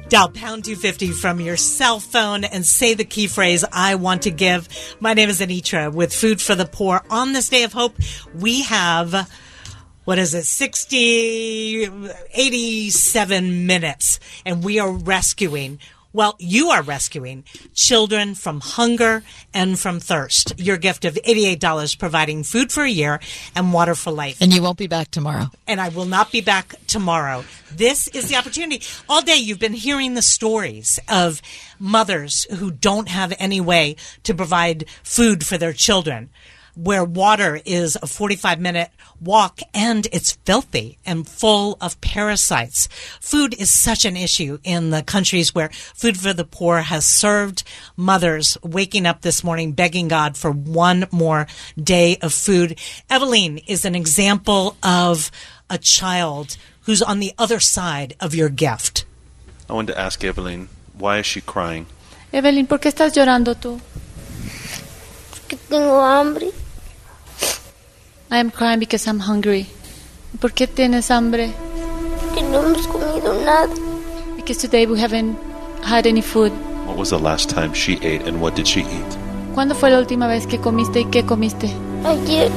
Dial 0.09 0.29
pound 0.29 0.63
250 0.63 1.11
from 1.11 1.41
your 1.41 1.57
cell 1.57 1.99
phone 1.99 2.45
and 2.45 2.65
say 2.65 2.93
the 2.93 3.03
key 3.03 3.27
phrase, 3.27 3.65
I 3.73 3.95
want 3.95 4.21
to 4.21 4.31
give. 4.31 4.69
My 5.01 5.13
name 5.13 5.27
is 5.27 5.41
Anitra 5.41 5.93
with 5.93 6.13
Food 6.15 6.41
for 6.41 6.55
the 6.55 6.65
Poor. 6.65 7.03
On 7.09 7.33
this 7.33 7.49
day 7.49 7.63
of 7.63 7.73
hope, 7.73 7.93
we 8.33 8.63
have, 8.63 9.29
what 10.05 10.17
is 10.17 10.33
it, 10.33 10.45
60, 10.45 11.89
87 12.33 13.67
minutes, 13.67 14.21
and 14.45 14.63
we 14.63 14.79
are 14.79 14.89
rescuing 14.89 15.77
well, 16.17 16.35
you 16.39 16.69
are 16.69 16.81
rescuing 16.81 17.43
children 17.75 18.33
from 18.33 18.59
hunger 18.59 19.21
and 19.53 19.77
from 19.77 19.99
thirst. 19.99 20.59
Your 20.59 20.77
gift 20.77 21.05
of 21.05 21.13
$88 21.13 21.99
providing 21.99 22.41
food 22.41 22.71
for 22.71 22.81
a 22.81 22.89
year 22.89 23.19
and 23.55 23.71
water 23.71 23.93
for 23.93 24.09
life. 24.09 24.41
And 24.41 24.51
you 24.51 24.63
won't 24.63 24.79
be 24.79 24.87
back 24.87 25.11
tomorrow. 25.11 25.51
And 25.67 25.79
I 25.79 25.89
will 25.89 26.05
not 26.05 26.31
be 26.31 26.41
back 26.41 26.73
tomorrow. 26.87 27.43
This 27.71 28.07
is 28.07 28.29
the 28.29 28.35
opportunity. 28.35 28.83
All 29.07 29.21
day 29.21 29.35
you've 29.35 29.59
been 29.59 29.73
hearing 29.73 30.15
the 30.15 30.23
stories 30.23 30.99
of 31.07 31.39
mothers 31.77 32.47
who 32.55 32.71
don't 32.71 33.09
have 33.09 33.31
any 33.37 33.61
way 33.61 33.95
to 34.23 34.33
provide 34.33 34.85
food 35.03 35.45
for 35.45 35.59
their 35.59 35.73
children 35.73 36.31
where 36.77 37.03
water 37.03 37.59
is 37.65 37.97
a 38.01 38.07
45 38.07 38.59
minute 38.59 38.91
walk 39.19 39.61
and 39.73 40.07
it's 40.11 40.33
filthy 40.45 40.99
and 41.05 41.27
full 41.27 41.77
of 41.81 41.99
parasites. 42.01 42.87
Food 43.19 43.55
is 43.59 43.71
such 43.71 44.05
an 44.05 44.15
issue 44.15 44.59
in 44.63 44.91
the 44.91 45.01
countries 45.01 45.55
where 45.55 45.69
Food 45.69 46.17
for 46.17 46.33
the 46.33 46.45
Poor 46.45 46.81
has 46.81 47.05
served 47.05 47.63
mothers 47.95 48.57
waking 48.61 49.07
up 49.07 49.21
this 49.21 49.43
morning 49.43 49.71
begging 49.71 50.07
God 50.07 50.37
for 50.37 50.51
one 50.51 51.07
more 51.11 51.47
day 51.81 52.17
of 52.21 52.31
food. 52.31 52.77
Eveline 53.09 53.63
is 53.65 53.83
an 53.83 53.95
example 53.95 54.77
of 54.83 55.31
a 55.69 55.77
child 55.79 56.57
who's 56.81 57.01
on 57.01 57.19
the 57.19 57.33
other 57.37 57.59
side 57.59 58.15
of 58.19 58.35
your 58.35 58.49
gift. 58.49 59.03
I 59.69 59.73
wanted 59.73 59.93
to 59.93 59.99
ask 59.99 60.23
Evelyn, 60.23 60.69
why 60.97 61.17
is 61.17 61.25
she 61.25 61.41
crying? 61.41 61.87
Evelyn, 62.31 62.67
¿por 62.67 62.79
qué 62.79 62.89
estás 62.89 63.13
llorando 63.15 63.55
tú? 63.55 63.81
Que 65.47 65.57
tengo 65.57 66.01
hambre. 66.01 66.51
I 68.29 68.39
am 68.39 68.51
crying 68.51 68.79
because 68.79 69.07
I'm 69.07 69.19
hungry. 69.19 69.67
¿Por 70.41 70.51
qué 70.51 70.67
tienes 70.67 71.09
hambre? 71.09 71.53
Que 72.35 72.41
no 72.41 72.61
hemos 72.61 72.85
comido 72.85 73.33
nada. 73.45 73.73
Because 74.35 74.57
today 74.57 74.85
we 74.85 74.99
haven't 74.99 75.37
had 75.81 76.05
any 76.05 76.21
food. 76.21 76.51
What 76.85 76.97
was 76.97 77.11
the 77.11 77.19
last 77.19 77.49
time 77.49 77.73
she 77.73 77.93
ate 78.03 78.27
and 78.27 78.41
what 78.41 78.53
did 78.53 78.67
she 78.67 78.81
eat? 78.81 79.17
¿Cuándo 79.55 79.75
fue 79.75 79.89
la 79.89 79.99
última 79.99 80.27
vez 80.27 80.45
que 80.45 80.59
comiste 80.59 80.99
y 80.99 81.05
qué 81.05 81.23
comiste? 81.25 81.71
Ayer 82.03 82.51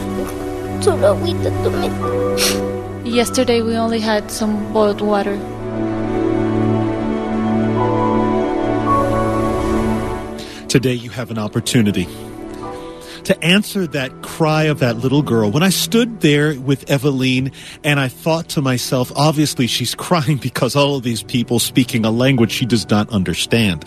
solo 0.80 1.14
agüita 1.14 1.50
tomé. 1.62 1.88
Yesterday 3.04 3.62
we 3.62 3.76
only 3.76 4.00
had 4.00 4.28
some 4.28 4.72
boiled 4.72 5.00
water. 5.00 5.38
Today 10.66 10.94
you 10.94 11.10
have 11.10 11.30
an 11.30 11.38
opportunity 11.38 12.08
to 13.24 13.44
answer 13.44 13.86
that 13.88 14.22
cry 14.22 14.64
of 14.64 14.78
that 14.80 14.96
little 14.98 15.22
girl. 15.22 15.50
When 15.50 15.62
I 15.62 15.70
stood 15.70 16.20
there 16.20 16.58
with 16.58 16.86
Eveline 16.86 17.52
and 17.84 18.00
I 18.00 18.08
thought 18.08 18.48
to 18.50 18.62
myself, 18.62 19.12
obviously 19.14 19.66
she's 19.66 19.94
crying 20.10 20.38
because 20.38 20.76
all 20.76 20.96
of 20.96 21.02
these 21.02 21.22
people 21.22 21.58
speaking 21.58 22.04
a 22.04 22.10
language 22.10 22.52
she 22.52 22.66
does 22.66 22.88
not 22.88 23.10
understand. 23.10 23.84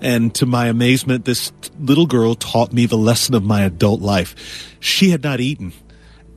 And 0.00 0.34
to 0.36 0.46
my 0.46 0.66
amazement, 0.66 1.24
this 1.24 1.52
little 1.78 2.06
girl 2.06 2.34
taught 2.34 2.72
me 2.72 2.86
the 2.86 2.98
lesson 2.98 3.34
of 3.34 3.44
my 3.44 3.62
adult 3.62 4.00
life. 4.00 4.76
She 4.80 5.10
had 5.10 5.22
not 5.22 5.40
eaten 5.40 5.72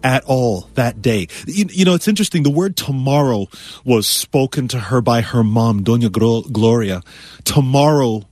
at 0.03 0.23
all 0.25 0.69
that 0.75 1.01
day. 1.01 1.27
You, 1.45 1.65
you, 1.69 1.85
know, 1.85 1.93
it's 1.93 2.07
interesting. 2.07 2.43
The 2.43 2.49
word 2.49 2.75
tomorrow 2.75 3.47
was 3.85 4.07
spoken 4.07 4.67
to 4.69 4.79
her 4.79 5.01
by 5.01 5.21
her 5.21 5.43
mom, 5.43 5.83
Doña 5.83 6.11
Gloria. 6.51 7.01
Tomorrow 7.43 8.23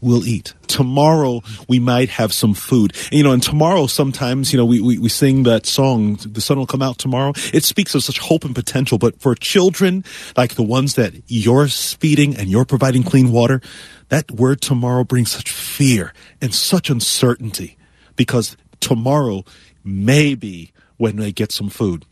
we'll 0.00 0.24
eat. 0.26 0.54
Tomorrow 0.66 1.42
we 1.68 1.78
might 1.78 2.08
have 2.10 2.32
some 2.32 2.54
food. 2.54 2.94
And, 3.06 3.12
you 3.12 3.22
know, 3.22 3.32
and 3.32 3.42
tomorrow 3.42 3.86
sometimes, 3.86 4.52
you 4.52 4.56
know, 4.56 4.64
we, 4.64 4.80
we, 4.80 4.98
we 4.98 5.08
sing 5.08 5.42
that 5.44 5.66
song, 5.66 6.18
the 6.22 6.40
sun 6.40 6.58
will 6.58 6.66
come 6.66 6.82
out 6.82 6.98
tomorrow. 6.98 7.32
It 7.52 7.64
speaks 7.64 7.94
of 7.94 8.02
such 8.02 8.18
hope 8.18 8.44
and 8.44 8.54
potential. 8.54 8.98
But 8.98 9.20
for 9.20 9.34
children 9.34 10.04
like 10.36 10.54
the 10.54 10.62
ones 10.62 10.94
that 10.94 11.14
you're 11.26 11.68
feeding 11.68 12.36
and 12.36 12.48
you're 12.48 12.64
providing 12.64 13.02
clean 13.02 13.32
water, 13.32 13.60
that 14.08 14.30
word 14.30 14.60
tomorrow 14.60 15.04
brings 15.04 15.30
such 15.30 15.50
fear 15.50 16.12
and 16.40 16.54
such 16.54 16.90
uncertainty 16.90 17.76
because 18.16 18.56
tomorrow 18.80 19.44
may 19.84 20.34
be 20.34 20.72
when 20.96 21.16
they 21.16 21.32
get 21.32 21.52
some 21.52 21.70
food. 21.70 22.04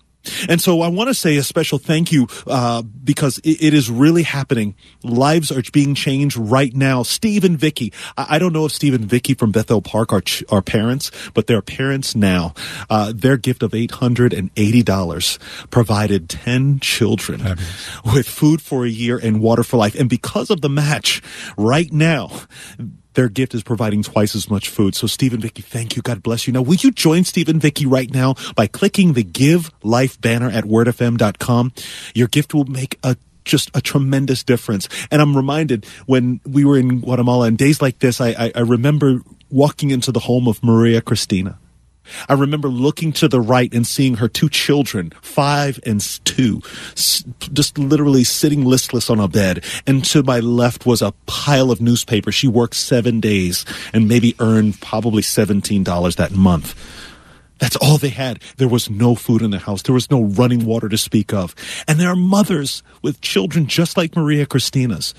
And 0.48 0.60
so 0.60 0.80
I 0.80 0.88
want 0.88 1.08
to 1.08 1.14
say 1.14 1.36
a 1.36 1.42
special 1.42 1.78
thank 1.78 2.12
you 2.12 2.28
uh, 2.46 2.82
because 2.82 3.38
it, 3.38 3.62
it 3.62 3.74
is 3.74 3.90
really 3.90 4.22
happening. 4.22 4.74
Lives 5.02 5.50
are 5.50 5.62
being 5.72 5.94
changed 5.94 6.36
right 6.36 6.74
now. 6.74 7.02
Steve 7.02 7.44
and 7.44 7.58
Vicky. 7.58 7.92
I, 8.16 8.36
I 8.36 8.38
don't 8.38 8.52
know 8.52 8.64
if 8.64 8.72
Steve 8.72 8.94
and 8.94 9.04
Vicky 9.04 9.34
from 9.34 9.52
Bethel 9.52 9.82
Park 9.82 10.12
are, 10.12 10.20
ch- 10.20 10.44
are 10.50 10.62
parents, 10.62 11.10
but 11.34 11.46
they're 11.46 11.62
parents 11.62 12.14
now. 12.14 12.54
Uh, 12.88 13.12
their 13.14 13.36
gift 13.36 13.62
of 13.62 13.72
$880 13.72 15.38
provided 15.70 16.28
10 16.28 16.80
children 16.80 17.40
Fabulous. 17.40 18.14
with 18.14 18.28
food 18.28 18.62
for 18.62 18.84
a 18.84 18.88
year 18.88 19.18
and 19.18 19.40
water 19.40 19.62
for 19.62 19.76
life. 19.76 19.94
And 19.94 20.08
because 20.08 20.50
of 20.50 20.60
the 20.60 20.68
match 20.68 21.22
right 21.56 21.92
now, 21.92 22.30
their 23.18 23.28
gift 23.28 23.52
is 23.52 23.64
providing 23.64 24.04
twice 24.04 24.36
as 24.36 24.48
much 24.48 24.68
food. 24.68 24.94
So, 24.94 25.08
Stephen 25.08 25.40
Vicky, 25.40 25.60
thank 25.60 25.96
you. 25.96 26.02
God 26.02 26.22
bless 26.22 26.46
you. 26.46 26.52
Now, 26.52 26.62
will 26.62 26.76
you 26.76 26.92
join 26.92 27.24
Stephen 27.24 27.58
Vicky 27.58 27.84
right 27.84 28.08
now 28.08 28.36
by 28.54 28.68
clicking 28.68 29.14
the 29.14 29.24
Give 29.24 29.72
Life 29.82 30.20
banner 30.20 30.48
at 30.48 30.62
wordfm.com? 30.62 31.72
Your 32.14 32.28
gift 32.28 32.54
will 32.54 32.66
make 32.66 32.96
a 33.02 33.16
just 33.44 33.72
a 33.74 33.80
tremendous 33.80 34.44
difference. 34.44 34.88
And 35.10 35.20
I'm 35.20 35.36
reminded 35.36 35.84
when 36.06 36.40
we 36.46 36.64
were 36.64 36.78
in 36.78 37.00
Guatemala 37.00 37.48
and 37.48 37.58
days 37.58 37.82
like 37.82 37.98
this, 37.98 38.20
I, 38.20 38.28
I, 38.28 38.52
I 38.54 38.60
remember 38.60 39.20
walking 39.50 39.90
into 39.90 40.12
the 40.12 40.20
home 40.20 40.46
of 40.46 40.62
Maria 40.62 41.00
Cristina 41.00 41.58
I 42.28 42.34
remember 42.34 42.68
looking 42.68 43.12
to 43.14 43.28
the 43.28 43.40
right 43.40 43.72
and 43.72 43.86
seeing 43.86 44.16
her 44.16 44.28
two 44.28 44.48
children, 44.48 45.12
five 45.22 45.80
and 45.84 46.00
two, 46.24 46.60
just 46.94 47.78
literally 47.78 48.24
sitting 48.24 48.64
listless 48.64 49.10
on 49.10 49.20
a 49.20 49.28
bed. 49.28 49.64
And 49.86 50.04
to 50.06 50.22
my 50.22 50.40
left 50.40 50.86
was 50.86 51.02
a 51.02 51.12
pile 51.26 51.70
of 51.70 51.80
newspapers. 51.80 52.34
She 52.34 52.48
worked 52.48 52.74
seven 52.74 53.20
days 53.20 53.64
and 53.92 54.08
maybe 54.08 54.34
earned 54.38 54.80
probably 54.80 55.22
$17 55.22 56.16
that 56.16 56.32
month. 56.32 56.74
That's 57.58 57.76
all 57.76 57.98
they 57.98 58.10
had. 58.10 58.40
There 58.56 58.68
was 58.68 58.88
no 58.88 59.14
food 59.14 59.42
in 59.42 59.50
the 59.50 59.58
house. 59.58 59.82
There 59.82 59.94
was 59.94 60.10
no 60.10 60.22
running 60.22 60.64
water 60.64 60.88
to 60.88 60.98
speak 60.98 61.32
of. 61.32 61.54
And 61.86 61.98
there 61.98 62.08
are 62.08 62.16
mothers 62.16 62.82
with 63.02 63.20
children 63.20 63.66
just 63.66 63.96
like 63.96 64.16
Maria 64.16 64.46
Christina's 64.46 65.14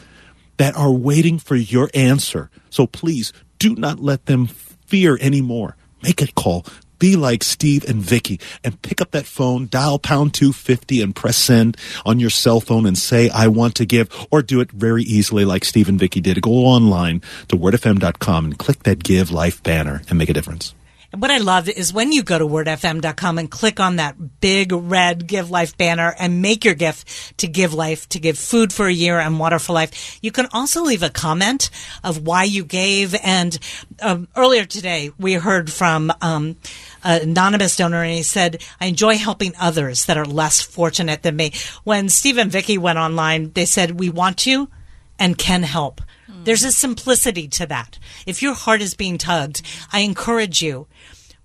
that 0.58 0.76
are 0.76 0.92
waiting 0.92 1.40
for 1.40 1.56
your 1.56 1.90
answer. 1.94 2.50
So 2.70 2.88
please 2.88 3.34
do 3.60 3.76
not 3.76 4.00
let 4.00 4.26
them 4.26 4.48
fear 4.48 5.18
anymore. 5.22 5.76
Make 6.02 6.22
a 6.22 6.28
call. 6.34 6.66
Be 7.00 7.16
like 7.16 7.43
Steve 7.43 7.88
and 7.88 8.02
Vicky 8.02 8.39
and 8.64 8.82
pick 8.82 9.00
up 9.00 9.12
that 9.12 9.26
phone, 9.26 9.68
dial 9.68 10.00
pound 10.00 10.34
250 10.34 11.02
and 11.02 11.16
press 11.16 11.38
send 11.38 11.78
on 12.06 12.20
your 12.20 12.30
cell 12.30 12.60
phone 12.60 12.86
and 12.86 12.97
say, 12.97 13.30
I 13.30 13.47
want 13.47 13.76
to 13.76 13.86
give, 13.86 14.10
or 14.30 14.41
do 14.41 14.60
it 14.60 14.72
very 14.72 15.04
easily 15.04 15.45
like 15.45 15.64
Steve 15.64 15.88
and 15.88 16.00
Vicky 16.00 16.20
did. 16.20 16.41
Go 16.41 16.52
online 16.52 17.22
to 17.47 17.56
wordfm.com 17.56 18.45
and 18.45 18.60
click 18.60 18.84
that 18.84 19.02
give 19.02 19.32
life 19.32 19.64
banner 19.64 20.02
and 20.10 20.18
make 20.18 20.30
a 20.30 20.34
difference. 20.34 20.74
And 21.12 21.22
what 21.22 21.32
I 21.32 21.39
love 21.39 21.68
is 21.68 21.91
when 21.91 22.12
you 22.12 22.22
go 22.22 22.38
to 22.38 22.45
wordfm.com 22.45 23.39
and 23.39 23.49
click 23.49 23.80
on 23.80 23.95
that 23.95 24.39
big 24.39 24.72
red 24.72 25.26
Give 25.26 25.49
Life 25.49 25.76
banner 25.76 26.14
and 26.20 26.41
make 26.41 26.64
your 26.64 26.76
gift 26.76 27.38
to 27.39 27.47
Give 27.47 27.74
Life, 27.74 28.07
to 28.10 28.20
give 28.20 28.38
food 28.38 28.72
for 28.72 28.86
a 28.86 28.93
year 28.93 29.20
and 29.20 29.39
water 29.39 29.57
for 29.57 29.74
life. 29.74 30.20
You 30.22 30.32
can 30.32 30.47
also 30.53 30.84
leave 30.84 31.01
a 31.01 31.10
comment 31.10 31.72
of 32.03 32.28
why 32.28 32.43
you 32.43 32.64
gave. 32.64 33.16
And 33.24 33.57
um, 34.01 34.28
earlier 34.36 34.66
today, 34.66 35.10
we 35.18 35.34
heard 35.34 35.72
from 35.72 36.14
um, 36.22 36.57
an 37.03 37.22
anonymous 37.24 37.76
donor, 37.76 38.03
and 38.03 38.14
he 38.14 38.24
said, 38.24 38.62
I 38.80 38.86
enjoy 38.86 39.18
helping 39.18 39.53
others 39.60 40.05
that 40.05 40.18
are 40.18 40.26
less 40.26 40.62
fortunate 40.62 41.24
than 41.24 41.36
me. 41.36 41.53
When 41.84 42.10
Steve 42.10 42.38
and 42.38 42.51
Vicky 42.51 42.78
went 42.78 42.99
online, 42.99 43.51
they 43.53 43.66
said, 43.66 43.99
We 43.99 44.10
want 44.10 44.45
you 44.45 44.70
and 45.18 45.38
can 45.38 45.64
help. 45.64 46.01
Hmm. 46.30 46.44
There's 46.44 46.64
a 46.64 46.72
simplicity 46.72 47.48
to 47.50 47.66
that. 47.68 47.98
If 48.26 48.42
your 48.42 48.54
heart 48.54 48.82
is 48.82 48.94
being 48.94 49.18
tugged, 49.18 49.62
I 49.92 50.00
encourage 50.00 50.62
you. 50.62 50.88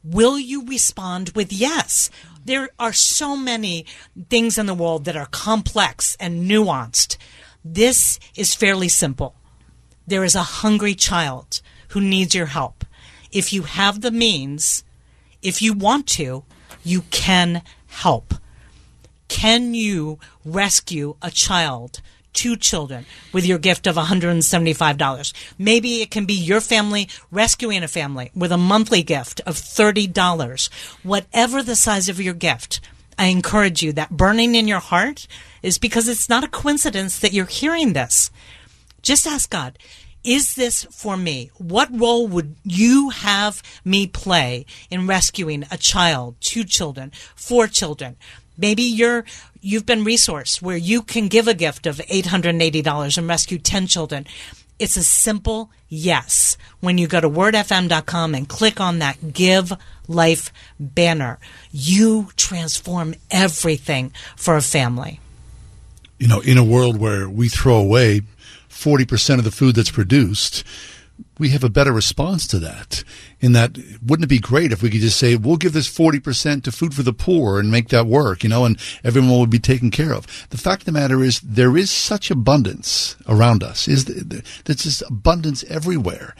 Will 0.02 0.38
you 0.38 0.66
respond 0.66 1.30
with 1.30 1.52
yes? 1.52 2.10
There 2.44 2.68
are 2.78 2.92
so 2.92 3.36
many 3.36 3.86
things 4.28 4.58
in 4.58 4.66
the 4.66 4.74
world 4.74 5.06
that 5.06 5.16
are 5.16 5.26
complex 5.26 6.14
and 6.20 6.48
nuanced. 6.48 7.16
This 7.64 8.18
is 8.36 8.54
fairly 8.54 8.88
simple. 8.88 9.34
There 10.06 10.24
is 10.24 10.34
a 10.34 10.42
hungry 10.42 10.94
child 10.94 11.62
who 11.88 12.00
needs 12.02 12.34
your 12.34 12.46
help. 12.46 12.84
If 13.32 13.52
you 13.52 13.62
have 13.62 14.02
the 14.02 14.10
means, 14.10 14.84
if 15.40 15.62
you 15.62 15.72
want 15.72 16.06
to, 16.08 16.44
you 16.84 17.02
can 17.10 17.62
help. 17.86 18.34
Can 19.28 19.72
you 19.72 20.18
rescue 20.44 21.16
a 21.22 21.30
child 21.30 22.02
two 22.34 22.56
children 22.56 23.06
with 23.32 23.46
your 23.46 23.58
gift 23.58 23.86
of 23.86 23.96
$175. 23.96 25.32
Maybe 25.58 26.02
it 26.02 26.10
can 26.10 26.26
be 26.26 26.34
your 26.34 26.60
family 26.60 27.08
rescuing 27.30 27.82
a 27.82 27.88
family 27.88 28.30
with 28.34 28.52
a 28.52 28.58
monthly 28.58 29.02
gift 29.02 29.40
of 29.46 29.54
$30. 29.54 30.68
Whatever 31.02 31.62
the 31.62 31.76
size 31.76 32.08
of 32.08 32.20
your 32.20 32.34
gift, 32.34 32.80
I 33.18 33.26
encourage 33.26 33.82
you 33.82 33.92
that 33.92 34.10
burning 34.10 34.54
in 34.54 34.68
your 34.68 34.80
heart 34.80 35.26
is 35.62 35.78
because 35.78 36.08
it's 36.08 36.28
not 36.28 36.44
a 36.44 36.48
coincidence 36.48 37.18
that 37.20 37.32
you're 37.32 37.46
hearing 37.46 37.92
this. 37.92 38.30
Just 39.02 39.26
ask 39.26 39.48
God, 39.48 39.78
is 40.24 40.54
this 40.54 40.84
for 40.84 41.16
me? 41.16 41.50
What 41.58 41.88
role 41.92 42.26
would 42.26 42.56
you 42.64 43.10
have 43.10 43.62
me 43.84 44.06
play 44.06 44.64
in 44.90 45.06
rescuing 45.06 45.64
a 45.70 45.76
child, 45.76 46.36
two 46.40 46.64
children, 46.64 47.12
four 47.36 47.66
children? 47.66 48.16
Maybe 48.56 48.82
you're 48.82 49.24
you've 49.64 49.86
been 49.86 50.04
resourced 50.04 50.60
where 50.60 50.76
you 50.76 51.00
can 51.02 51.28
give 51.28 51.48
a 51.48 51.54
gift 51.54 51.86
of 51.86 51.96
$880 51.96 53.18
and 53.18 53.28
rescue 53.28 53.58
10 53.58 53.86
children. 53.86 54.26
It's 54.78 54.96
a 54.96 55.02
simple 55.02 55.70
yes 55.88 56.56
when 56.80 56.98
you 56.98 57.06
go 57.06 57.20
to 57.20 57.30
wordfm.com 57.30 58.34
and 58.34 58.48
click 58.48 58.80
on 58.80 58.98
that 58.98 59.32
give 59.32 59.72
life 60.06 60.52
banner. 60.78 61.38
You 61.72 62.28
transform 62.36 63.14
everything 63.30 64.12
for 64.36 64.56
a 64.56 64.62
family. 64.62 65.20
You 66.18 66.28
know, 66.28 66.40
in 66.40 66.58
a 66.58 66.64
world 66.64 66.98
where 66.98 67.28
we 67.28 67.48
throw 67.48 67.76
away 67.76 68.22
40% 68.68 69.38
of 69.38 69.44
the 69.44 69.50
food 69.50 69.76
that's 69.76 69.90
produced, 69.90 70.64
we 71.38 71.50
have 71.50 71.64
a 71.64 71.70
better 71.70 71.92
response 71.92 72.46
to 72.48 72.58
that. 72.60 73.02
In 73.40 73.52
that, 73.52 73.76
wouldn't 74.04 74.24
it 74.24 74.28
be 74.28 74.38
great 74.38 74.72
if 74.72 74.82
we 74.82 74.90
could 74.90 75.00
just 75.00 75.18
say, 75.18 75.36
we'll 75.36 75.56
give 75.56 75.72
this 75.72 75.92
40% 75.92 76.62
to 76.62 76.72
food 76.72 76.94
for 76.94 77.02
the 77.02 77.12
poor 77.12 77.58
and 77.58 77.70
make 77.70 77.88
that 77.88 78.06
work, 78.06 78.42
you 78.42 78.48
know, 78.48 78.64
and 78.64 78.78
everyone 79.02 79.38
would 79.40 79.50
be 79.50 79.58
taken 79.58 79.90
care 79.90 80.12
of. 80.12 80.26
The 80.50 80.58
fact 80.58 80.82
of 80.82 80.86
the 80.86 80.92
matter 80.92 81.22
is, 81.22 81.40
there 81.40 81.76
is 81.76 81.90
such 81.90 82.30
abundance 82.30 83.16
around 83.28 83.62
us. 83.62 83.88
Is 83.88 84.04
There's 84.04 84.82
just 84.82 85.02
abundance 85.02 85.64
everywhere. 85.64 86.34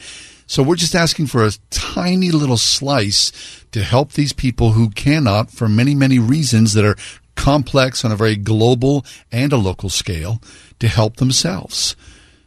So 0.47 0.61
we're 0.61 0.75
just 0.75 0.95
asking 0.95 1.27
for 1.27 1.43
a 1.43 1.51
tiny 1.71 2.31
little 2.31 2.57
slice 2.57 3.31
to 3.71 3.83
help 3.83 4.13
these 4.13 4.33
people 4.33 4.71
who 4.71 4.89
cannot, 4.91 5.49
for 5.49 5.67
many, 5.67 5.95
many 5.95 6.19
reasons 6.19 6.73
that 6.73 6.85
are 6.85 6.95
complex 7.35 8.05
on 8.05 8.11
a 8.11 8.15
very 8.15 8.35
global 8.35 9.05
and 9.31 9.51
a 9.51 9.57
local 9.57 9.89
scale, 9.89 10.41
to 10.79 10.87
help 10.87 11.17
themselves. 11.17 11.95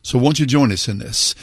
So 0.02 0.18
won't 0.18 0.38
you 0.38 0.46
join 0.46 0.72
us 0.72 0.88
in 0.88 0.98
this? 0.98 1.34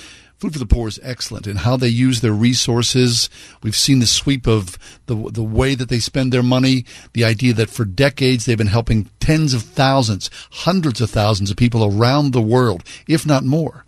Food 0.46 0.54
for 0.54 0.60
the 0.60 0.68
Poor 0.68 0.88
is 0.88 1.00
excellent 1.02 1.48
in 1.48 1.56
how 1.56 1.76
they 1.76 1.88
use 1.88 2.22
their 2.22 2.32
resources. 2.32 3.32
We've 3.64 3.76
seen 3.76 3.98
the 3.98 4.06
sweep 4.06 4.46
of 4.46 4.78
the 5.08 5.16
the 5.16 5.42
way 5.42 5.74
that 5.74 5.90
they 5.90 5.98
spend 5.98 6.32
their 6.32 6.44
money. 6.44 6.86
The 7.14 7.24
idea 7.24 7.52
that 7.54 7.72
for 7.72 7.84
decades 7.84 8.46
they've 8.46 8.56
been 8.56 8.68
helping 8.68 9.10
tens 9.20 9.56
of 9.56 9.64
thousands, 9.64 10.30
hundreds 10.52 11.02
of 11.02 11.10
thousands 11.10 11.50
of 11.50 11.58
people 11.58 11.84
around 11.84 12.32
the 12.32 12.44
world, 12.44 12.84
if 13.08 13.26
not 13.26 13.44
more. 13.44 13.86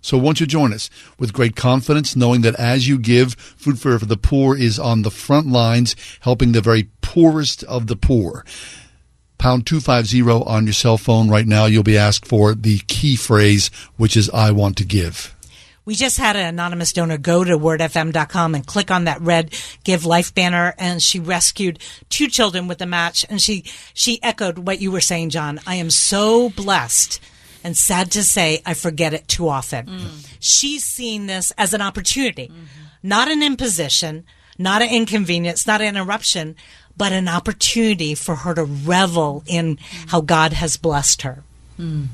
So 0.00 0.16
won't 0.16 0.40
you 0.40 0.46
join 0.46 0.72
us 0.72 0.88
with 1.18 1.34
great 1.34 1.56
confidence, 1.56 2.16
knowing 2.16 2.40
that 2.40 2.54
as 2.54 2.88
you 2.88 2.98
give, 2.98 3.34
Food 3.34 3.78
for 3.78 3.98
the 3.98 4.16
Poor 4.16 4.56
is 4.56 4.78
on 4.78 5.02
the 5.02 5.10
front 5.10 5.48
lines, 5.48 5.94
helping 6.20 6.52
the 6.52 6.62
very 6.62 6.88
poorest 7.02 7.64
of 7.64 7.86
the 7.86 7.96
poor 7.96 8.46
pound 9.36 9.66
250 9.66 10.22
on 10.22 10.64
your 10.64 10.72
cell 10.72 10.96
phone 10.96 11.28
right 11.28 11.46
now, 11.46 11.66
you'll 11.66 11.82
be 11.82 11.98
asked 11.98 12.26
for 12.26 12.54
the 12.54 12.78
key 12.88 13.14
phrase, 13.14 13.70
which 13.98 14.16
is 14.16 14.28
I 14.30 14.50
want 14.50 14.76
to 14.78 14.84
give. 14.84 15.36
We 15.88 15.94
just 15.94 16.18
had 16.18 16.36
an 16.36 16.44
anonymous 16.44 16.92
donor 16.92 17.16
go 17.16 17.42
to 17.42 17.58
wordfm.com 17.58 18.54
and 18.54 18.66
click 18.66 18.90
on 18.90 19.04
that 19.04 19.22
red 19.22 19.54
give 19.84 20.04
life 20.04 20.34
banner 20.34 20.74
and 20.76 21.02
she 21.02 21.18
rescued 21.18 21.78
two 22.10 22.28
children 22.28 22.68
with 22.68 22.76
the 22.76 22.84
match 22.84 23.24
and 23.30 23.40
she 23.40 23.64
she 23.94 24.22
echoed 24.22 24.58
what 24.58 24.82
you 24.82 24.90
were 24.92 25.00
saying 25.00 25.30
John. 25.30 25.58
I 25.66 25.76
am 25.76 25.88
so 25.88 26.50
blessed 26.50 27.22
and 27.64 27.74
sad 27.74 28.10
to 28.10 28.22
say 28.22 28.60
I 28.66 28.74
forget 28.74 29.14
it 29.14 29.28
too 29.28 29.48
often. 29.48 29.86
Mm. 29.86 30.36
She's 30.40 30.84
seen 30.84 31.26
this 31.26 31.52
as 31.56 31.72
an 31.72 31.80
opportunity, 31.80 32.52
not 33.02 33.30
an 33.30 33.42
imposition, 33.42 34.26
not 34.58 34.82
an 34.82 34.90
inconvenience, 34.90 35.66
not 35.66 35.80
an 35.80 35.88
interruption, 35.88 36.54
but 36.98 37.14
an 37.14 37.28
opportunity 37.28 38.14
for 38.14 38.34
her 38.34 38.54
to 38.54 38.64
revel 38.64 39.42
in 39.46 39.76
mm. 39.76 40.10
how 40.10 40.20
God 40.20 40.52
has 40.52 40.76
blessed 40.76 41.22
her. 41.22 41.44
Mm. 41.80 42.08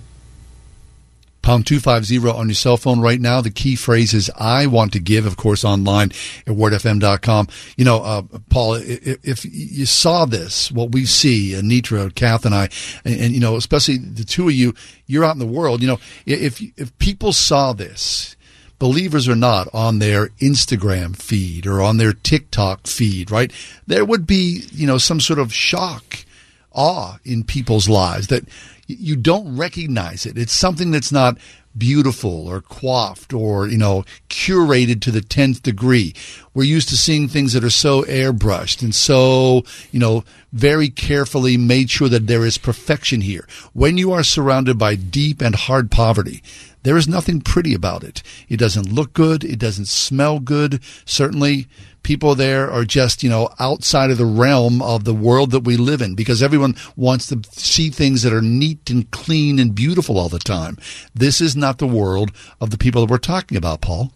Pound 1.45 1.66
250 1.66 2.26
on 2.26 2.49
your 2.49 2.55
cell 2.55 2.78
phone 2.78 3.01
right 3.01 3.20
now. 3.20 3.42
The 3.42 3.51
key 3.51 3.76
phrase 3.76 4.14
is 4.14 4.30
I 4.34 4.66
want 4.66 4.92
to 4.95 4.99
give, 4.99 5.26
of 5.26 5.36
course, 5.36 5.62
online 5.62 6.11
at 6.47 6.55
wordfm.com. 6.57 7.49
You 7.76 7.84
know, 7.84 8.03
uh, 8.03 8.22
Paul, 8.49 8.76
i- 8.76 8.78
i- 9.07 9.16
if 9.22 9.45
you 9.45 9.84
saw 9.84 10.24
this, 10.24 10.72
what 10.72 10.92
we 10.92 11.05
see, 11.05 11.51
Anitra, 11.51 12.14
Kath, 12.14 12.47
and 12.47 12.55
I, 12.55 12.70
and, 13.05 13.20
and, 13.20 13.34
you 13.34 13.40
know, 13.40 13.57
especially 13.57 13.99
the 13.99 14.24
two 14.24 14.49
of 14.49 14.55
you, 14.55 14.74
you're 15.07 15.24
out 15.24 15.34
in 15.34 15.38
the 15.38 15.47
world, 15.47 15.82
you 15.82 15.86
know, 15.88 16.01
if, 16.24 16.62
if 16.78 16.97
people 16.99 17.34
saw 17.34 17.74
this, 17.74 18.36
believers 18.78 19.28
or 19.28 19.36
not, 19.36 19.68
on 19.74 19.99
their 19.99 20.28
Instagram 20.40 21.14
feed 21.14 21.66
or 21.66 21.82
on 21.82 21.99
their 21.99 22.14
TikTok 22.14 22.86
feed, 22.86 23.30
right? 23.30 23.53
There 23.86 24.05
would 24.07 24.26
be, 24.26 24.64
you 24.72 24.86
know, 24.86 24.97
some 24.97 25.20
sort 25.20 25.38
of 25.38 25.53
shock, 25.53 26.24
awe 26.72 27.18
in 27.24 27.45
people's 27.45 27.88
lives 27.88 28.26
that 28.28 28.42
you 28.87 29.16
don't 29.16 29.57
recognize 29.57 30.26
it. 30.26 30.37
It's 30.39 30.53
something 30.53 30.91
that's 30.91 31.12
not 31.12 31.39
beautiful 31.76 32.47
or 32.47 32.61
coiffed 32.61 33.32
or, 33.32 33.66
you 33.66 33.78
know, 33.78 34.05
curated 34.28 35.01
to 35.03 35.11
the 35.11 35.20
10th 35.20 35.62
degree. 35.62 36.14
We're 36.53 36.64
used 36.64 36.89
to 36.91 36.97
seeing 36.97 37.26
things 37.26 37.53
that 37.53 37.64
are 37.64 37.70
so 37.70 38.03
airbrushed 38.03 38.82
and 38.82 38.95
so, 38.95 39.64
you 39.91 39.99
know, 39.99 40.24
very 40.53 40.89
carefully 40.89 41.57
made 41.57 41.91
sure 41.91 42.09
that 42.09 42.26
there 42.26 42.47
is 42.47 42.59
perfection 42.59 43.20
here. 43.20 43.47
When 43.72 43.99
you 43.99 44.12
are 44.12 44.22
surrounded 44.22 44.78
by 44.78 44.95
deep 44.95 45.41
and 45.41 45.55
hard 45.55 45.91
poverty, 45.91 46.43
there 46.85 46.97
is 46.97 47.09
nothing 47.09 47.41
pretty 47.41 47.74
about 47.74 48.05
it. 48.05 48.22
It 48.49 48.59
doesn't 48.59 48.93
look 48.93 49.12
good. 49.12 49.43
It 49.43 49.59
doesn't 49.59 49.89
smell 49.89 50.39
good. 50.39 50.80
Certainly, 51.05 51.66
people 52.03 52.35
there 52.35 52.70
are 52.70 52.85
just, 52.85 53.22
you 53.22 53.30
know, 53.30 53.49
outside 53.59 54.11
of 54.11 54.18
the 54.18 54.24
realm 54.24 54.80
of 54.80 55.05
the 55.05 55.14
world 55.14 55.51
that 55.51 55.64
we 55.64 55.76
live 55.76 56.01
in 56.01 56.14
because 56.14 56.43
everyone 56.43 56.76
wants 56.95 57.26
to 57.28 57.41
see 57.51 57.91
things 57.91 58.22
that 58.22 58.32
are 58.32 58.43
neat 58.43 58.89
and 58.91 59.11
clean 59.11 59.59
and 59.59 59.74
beautiful 59.74 60.18
all 60.18 60.28
the 60.28 60.39
time. 60.39 60.78
This 61.14 61.41
is 61.41 61.57
not 61.57 61.78
the 61.78 61.87
world 61.87 62.30
of 62.61 62.70
the 62.70 62.78
people 62.78 63.05
that 63.05 63.11
we're 63.11 63.18
talking 63.18 63.57
about, 63.57 63.80
Paul. 63.80 64.12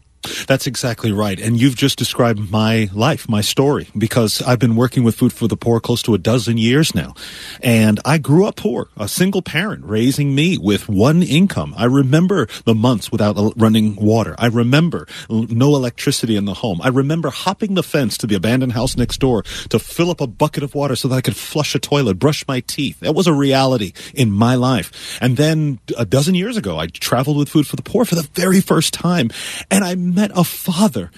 That's 0.47 0.67
exactly 0.67 1.13
right. 1.13 1.41
And 1.41 1.61
you've 1.61 1.77
just 1.77 1.99
described 1.99 2.51
my 2.51 2.89
life, 2.93 3.29
my 3.29 3.41
story, 3.41 3.89
because 3.97 4.43
I've 4.43 4.59
been 4.59 4.77
working 4.77 5.05
with 5.05 5.15
Food 5.15 5.33
for 5.33 5.49
the 5.49 5.57
Poor 5.57 5.81
close 5.81 6.03
to 6.03 6.15
a 6.15 6.19
dozen 6.19 6.59
years 6.59 6.95
now. 6.95 7.15
And 7.63 8.01
I 8.05 8.19
grew 8.19 8.47
up 8.47 8.57
poor, 8.57 8.89
a 8.97 9.09
single 9.09 9.43
parent 9.43 9.85
raising 9.85 10.35
me 10.35 10.59
with 10.59 10.89
one 10.89 11.23
income. 11.23 11.75
I 11.77 11.85
remember 11.85 12.49
the 12.65 12.75
months 12.75 13.13
without 13.13 13.37
running 13.57 13.97
water. 13.97 14.35
I 14.39 14.47
remember 14.47 15.07
no 15.31 15.77
electricity 15.77 16.37
in 16.37 16.45
the 16.45 16.55
home. 16.55 16.81
I 16.83 16.89
remember 16.89 17.31
hopping 17.31 17.75
the 17.75 17.83
fence 17.83 18.19
to 18.19 18.27
the 18.27 18.35
abandoned 18.35 18.73
house 18.73 18.97
next 18.97 19.19
door 19.19 19.43
to 19.69 19.79
fill 19.79 20.11
up 20.11 20.21
a 20.21 20.27
bucket 20.27 20.63
of 20.63 20.75
water 20.75 20.97
so 20.97 21.09
that 21.09 21.17
I 21.17 21.21
could 21.21 21.37
flush 21.37 21.75
a 21.75 21.79
toilet, 21.79 22.19
brush 22.19 22.47
my 22.47 22.61
teeth. 22.61 23.01
That 23.01 23.15
was 23.15 23.27
a 23.27 23.33
reality 23.33 23.93
in 24.15 24.31
my 24.31 24.55
life. 24.57 25.19
And 25.21 25.37
then 25.37 25.79
a 25.97 26.05
dozen 26.05 26.35
years 26.35 26.57
ago, 26.57 26.79
I 26.79 26.87
traveled 26.87 27.37
with 27.37 27.49
Food 27.49 27.67
for 27.67 27.77
the 27.77 27.83
Poor 27.83 28.05
for 28.05 28.15
the 28.15 28.29
very 28.35 28.61
first 28.61 28.93
time. 28.93 29.31
And 29.71 29.85
I 29.85 29.95
met 30.15 30.31
a 30.35 30.45
father 30.45 31.11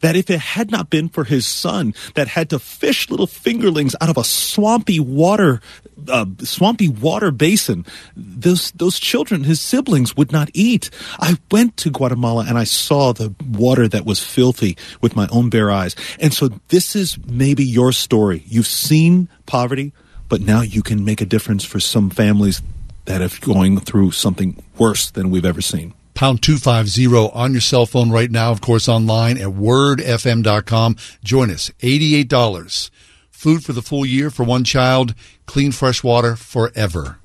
that 0.00 0.16
if 0.16 0.30
it 0.30 0.40
had 0.40 0.70
not 0.70 0.90
been 0.90 1.08
for 1.08 1.24
his 1.24 1.46
son 1.46 1.94
that 2.14 2.28
had 2.28 2.50
to 2.50 2.58
fish 2.58 3.10
little 3.10 3.26
fingerlings 3.26 3.94
out 4.00 4.08
of 4.08 4.16
a 4.16 4.24
swampy 4.24 5.00
water 5.00 5.60
uh, 6.08 6.26
swampy 6.40 6.88
water 6.88 7.30
basin 7.30 7.84
those 8.16 8.70
those 8.72 8.98
children 8.98 9.44
his 9.44 9.60
siblings 9.60 10.16
would 10.16 10.32
not 10.32 10.50
eat. 10.54 10.90
I 11.18 11.36
went 11.50 11.76
to 11.78 11.90
guatemala 11.90 12.44
and 12.48 12.56
i 12.56 12.64
saw 12.64 13.12
the 13.12 13.34
water 13.50 13.88
that 13.88 14.04
was 14.04 14.22
filthy 14.22 14.76
with 15.00 15.16
my 15.16 15.28
own 15.30 15.50
bare 15.50 15.70
eyes. 15.70 15.96
And 16.20 16.32
so 16.32 16.48
this 16.68 16.94
is 16.94 17.18
maybe 17.26 17.64
your 17.64 17.92
story. 17.92 18.44
You've 18.46 18.66
seen 18.66 19.28
poverty 19.46 19.92
but 20.28 20.42
now 20.42 20.60
you 20.60 20.82
can 20.82 21.04
make 21.04 21.20
a 21.20 21.26
difference 21.26 21.64
for 21.64 21.80
some 21.80 22.10
families 22.10 22.60
that 23.06 23.22
are 23.22 23.40
going 23.40 23.80
through 23.80 24.10
something 24.10 24.62
worse 24.76 25.10
than 25.10 25.30
we've 25.30 25.46
ever 25.46 25.62
seen 25.62 25.94
Pound 26.18 26.42
250 26.42 27.06
on 27.32 27.52
your 27.52 27.60
cell 27.60 27.86
phone 27.86 28.10
right 28.10 28.28
now, 28.28 28.50
of 28.50 28.60
course, 28.60 28.88
online 28.88 29.38
at 29.38 29.50
wordfm.com. 29.54 30.96
Join 31.22 31.48
us. 31.48 31.70
$88. 31.78 32.90
Food 33.30 33.62
for 33.62 33.72
the 33.72 33.82
full 33.82 34.04
year 34.04 34.28
for 34.28 34.42
one 34.42 34.64
child. 34.64 35.14
Clean, 35.46 35.70
fresh 35.70 36.02
water 36.02 36.34
forever. 36.34 37.20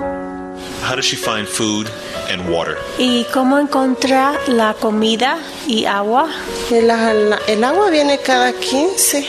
How 0.00 0.96
does 0.96 1.04
she 1.04 1.14
find 1.14 1.46
food 1.46 1.88
and 2.28 2.50
water? 2.50 2.76
¿Y 2.98 3.26
cómo 3.32 3.60
encontrar 3.60 4.48
la 4.48 4.74
comida 4.74 5.38
y 5.68 5.84
agua? 5.84 6.28
El, 6.72 6.90
el 6.90 7.62
agua 7.62 7.90
viene 7.92 8.18
cada 8.18 8.52
15. 8.52 9.24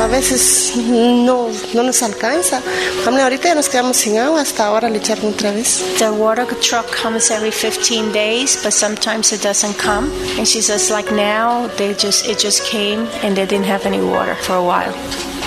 A 0.00 0.06
veces 0.06 0.72
no, 0.76 1.48
no 1.72 1.82
nos 1.82 2.02
alcanza. 2.02 2.60
Ahorita 3.06 3.48
ya 3.48 3.54
nos 3.54 3.68
quedamos 3.68 3.96
sin 3.96 4.18
agua 4.18 4.40
hasta 4.40 4.66
ahora 4.66 4.90
le 4.90 4.98
echaron 4.98 5.32
otra 5.32 5.52
vez. 5.52 5.82
The 5.98 6.10
water 6.10 6.46
truck 6.60 6.86
comes 6.90 7.30
every 7.30 7.50
15 7.50 8.12
days, 8.12 8.58
but 8.62 8.72
sometimes 8.72 9.32
it 9.32 9.42
doesn't 9.42 9.78
come. 9.78 10.10
And 10.36 10.46
she 10.46 10.60
says, 10.60 10.90
like 10.90 11.12
now, 11.12 11.68
they 11.76 11.94
just 11.94 12.26
it 12.26 12.38
just 12.38 12.64
came 12.64 13.06
and 13.22 13.36
they 13.36 13.46
didn't 13.46 13.66
have 13.66 13.86
any 13.86 14.00
water 14.00 14.34
for 14.34 14.56
a 14.56 14.62
while. 14.62 14.94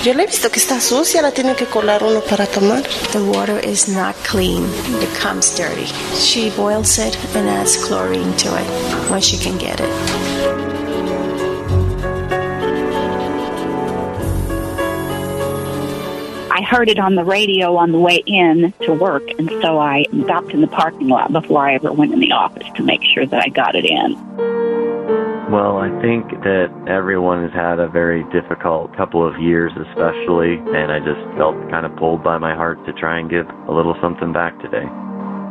Yo 0.04 0.14
le 0.14 0.24
he 0.24 0.28
visto 0.28 0.50
que 0.50 0.60
está 0.60 0.80
sucia, 0.80 1.22
la 1.22 1.32
tiene 1.32 1.56
que 1.56 1.66
colar 1.66 2.04
uno 2.04 2.22
para 2.22 2.46
tomar. 2.46 2.84
The 3.12 3.20
water 3.20 3.60
is 3.60 3.88
not 3.90 4.16
clean. 4.24 4.64
It 5.02 5.10
comes 5.20 5.56
dirty. 5.58 5.88
She 6.16 6.52
boils 6.52 6.98
it 7.00 7.18
and 7.36 7.50
adds 7.50 7.76
chlorine 7.76 8.34
to 8.38 8.56
it 8.56 9.12
when 9.12 9.22
she 9.22 9.38
can 9.38 9.58
get 9.58 9.82
it. 9.82 10.87
I 16.58 16.64
heard 16.64 16.90
it 16.90 16.98
on 16.98 17.14
the 17.14 17.24
radio 17.24 17.76
on 17.76 17.92
the 17.92 18.00
way 18.00 18.24
in 18.26 18.74
to 18.82 18.92
work, 18.92 19.22
and 19.38 19.48
so 19.62 19.78
I 19.78 20.06
stopped 20.24 20.54
in 20.54 20.62
the 20.62 20.68
parking 20.68 21.08
lot 21.08 21.32
before 21.32 21.70
I 21.70 21.76
ever 21.76 21.94
went 21.94 22.14
in 22.14 22.20
the 22.20 22.32
office 22.32 22.66
to 22.78 22.82
make 22.82 23.04
sure 23.04 23.28
that 23.28 23.44
I 23.44 23.50
got 23.50 23.76
it 23.76 23.86
in. 23.86 24.14
Well, 25.52 25.78
I 25.78 25.90
think 26.02 26.28
that 26.42 26.74
everyone 26.88 27.44
has 27.44 27.54
had 27.54 27.80
a 27.80 27.88
very 27.88 28.24
difficult 28.34 28.98
couple 28.98 29.24
of 29.24 29.40
years, 29.40 29.72
especially, 29.78 30.56
and 30.74 30.92
I 30.92 30.98
just 30.98 31.22
felt 31.38 31.54
kind 31.70 31.86
of 31.86 31.96
pulled 31.96 32.24
by 32.24 32.40
my 32.40 32.56
heart 32.56 32.84
to 32.88 32.94
try 32.94 33.20
and 33.20 33.30
give 33.30 33.46
a 33.68 33.72
little 33.72 33.96
something 34.02 34.34
back 34.34 34.60
today. 34.60 34.90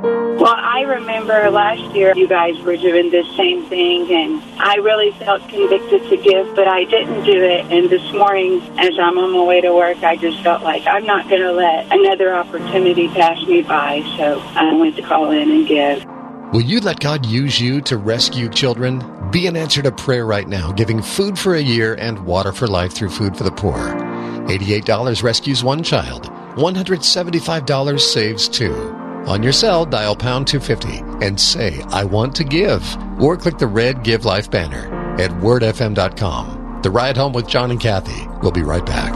Well, 0.02 0.54
I 0.54 0.82
remember 0.82 1.50
last 1.50 1.94
year 1.94 2.12
you 2.14 2.28
guys 2.28 2.60
were 2.60 2.76
doing 2.76 3.10
this 3.10 3.26
same 3.36 3.64
thing, 3.66 4.12
and 4.12 4.42
I 4.60 4.76
really 4.76 5.10
felt 5.12 5.48
convicted 5.48 6.08
to 6.10 6.16
give, 6.18 6.54
but 6.54 6.68
I 6.68 6.84
didn't 6.84 7.24
do 7.24 7.42
it. 7.42 7.64
And 7.72 7.88
this 7.88 8.12
morning, 8.12 8.60
as 8.78 8.98
I'm 8.98 9.16
on 9.18 9.32
my 9.32 9.42
way 9.42 9.62
to 9.62 9.74
work, 9.74 10.02
I 10.02 10.16
just 10.16 10.42
felt 10.42 10.62
like 10.62 10.86
I'm 10.86 11.06
not 11.06 11.28
going 11.30 11.40
to 11.40 11.52
let 11.52 11.90
another 11.90 12.34
opportunity 12.34 13.08
pass 13.08 13.42
me 13.46 13.62
by. 13.62 14.02
So 14.18 14.38
I 14.40 14.74
went 14.74 14.96
to 14.96 15.02
call 15.02 15.30
in 15.30 15.50
and 15.50 15.66
give. 15.66 16.04
Will 16.52 16.60
you 16.60 16.80
let 16.80 17.00
God 17.00 17.24
use 17.24 17.58
you 17.58 17.80
to 17.82 17.96
rescue 17.96 18.50
children? 18.50 19.02
Be 19.30 19.46
an 19.46 19.56
answer 19.56 19.80
to 19.82 19.90
prayer 19.90 20.26
right 20.26 20.46
now, 20.46 20.70
giving 20.72 21.00
food 21.00 21.38
for 21.38 21.54
a 21.54 21.60
year 21.60 21.94
and 21.94 22.24
water 22.26 22.52
for 22.52 22.66
life 22.66 22.92
through 22.92 23.10
Food 23.10 23.36
for 23.36 23.44
the 23.44 23.50
Poor. 23.50 23.78
$88 23.78 25.22
rescues 25.22 25.64
one 25.64 25.82
child. 25.82 26.30
$175 26.56 28.00
saves 28.00 28.48
two. 28.48 29.05
On 29.26 29.42
your 29.42 29.52
cell, 29.52 29.84
dial 29.84 30.14
pound 30.14 30.46
250 30.46 31.24
and 31.24 31.40
say, 31.40 31.82
I 31.88 32.04
want 32.04 32.36
to 32.36 32.44
give. 32.44 32.82
Or 33.20 33.36
click 33.36 33.58
the 33.58 33.66
red 33.66 34.04
Give 34.04 34.24
Life 34.24 34.50
banner 34.50 34.86
at 35.20 35.30
wordfm.com. 35.32 36.80
The 36.82 36.90
Ride 36.90 37.16
Home 37.16 37.32
with 37.32 37.48
John 37.48 37.72
and 37.72 37.80
Kathy. 37.80 38.28
We'll 38.40 38.52
be 38.52 38.62
right 38.62 38.86
back. 38.86 39.12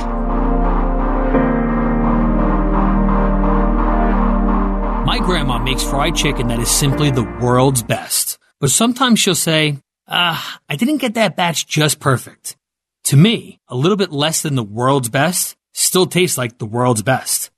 My 5.06 5.18
grandma 5.18 5.58
makes 5.58 5.84
fried 5.84 6.16
chicken 6.16 6.48
that 6.48 6.58
is 6.58 6.70
simply 6.70 7.10
the 7.10 7.38
world's 7.40 7.84
best. 7.84 8.38
But 8.58 8.70
sometimes 8.70 9.20
she'll 9.20 9.34
say, 9.36 9.78
ah, 10.08 10.60
I 10.68 10.74
didn't 10.74 10.98
get 10.98 11.14
that 11.14 11.36
batch 11.36 11.68
just 11.68 12.00
perfect. 12.00 12.56
To 13.04 13.16
me, 13.16 13.60
a 13.68 13.76
little 13.76 13.96
bit 13.96 14.10
less 14.10 14.42
than 14.42 14.56
the 14.56 14.62
world's 14.62 15.08
best 15.08 15.56
still 15.72 16.06
tastes 16.06 16.36
like 16.36 16.58
the 16.58 16.66
world's 16.66 17.02
best. 17.02 17.49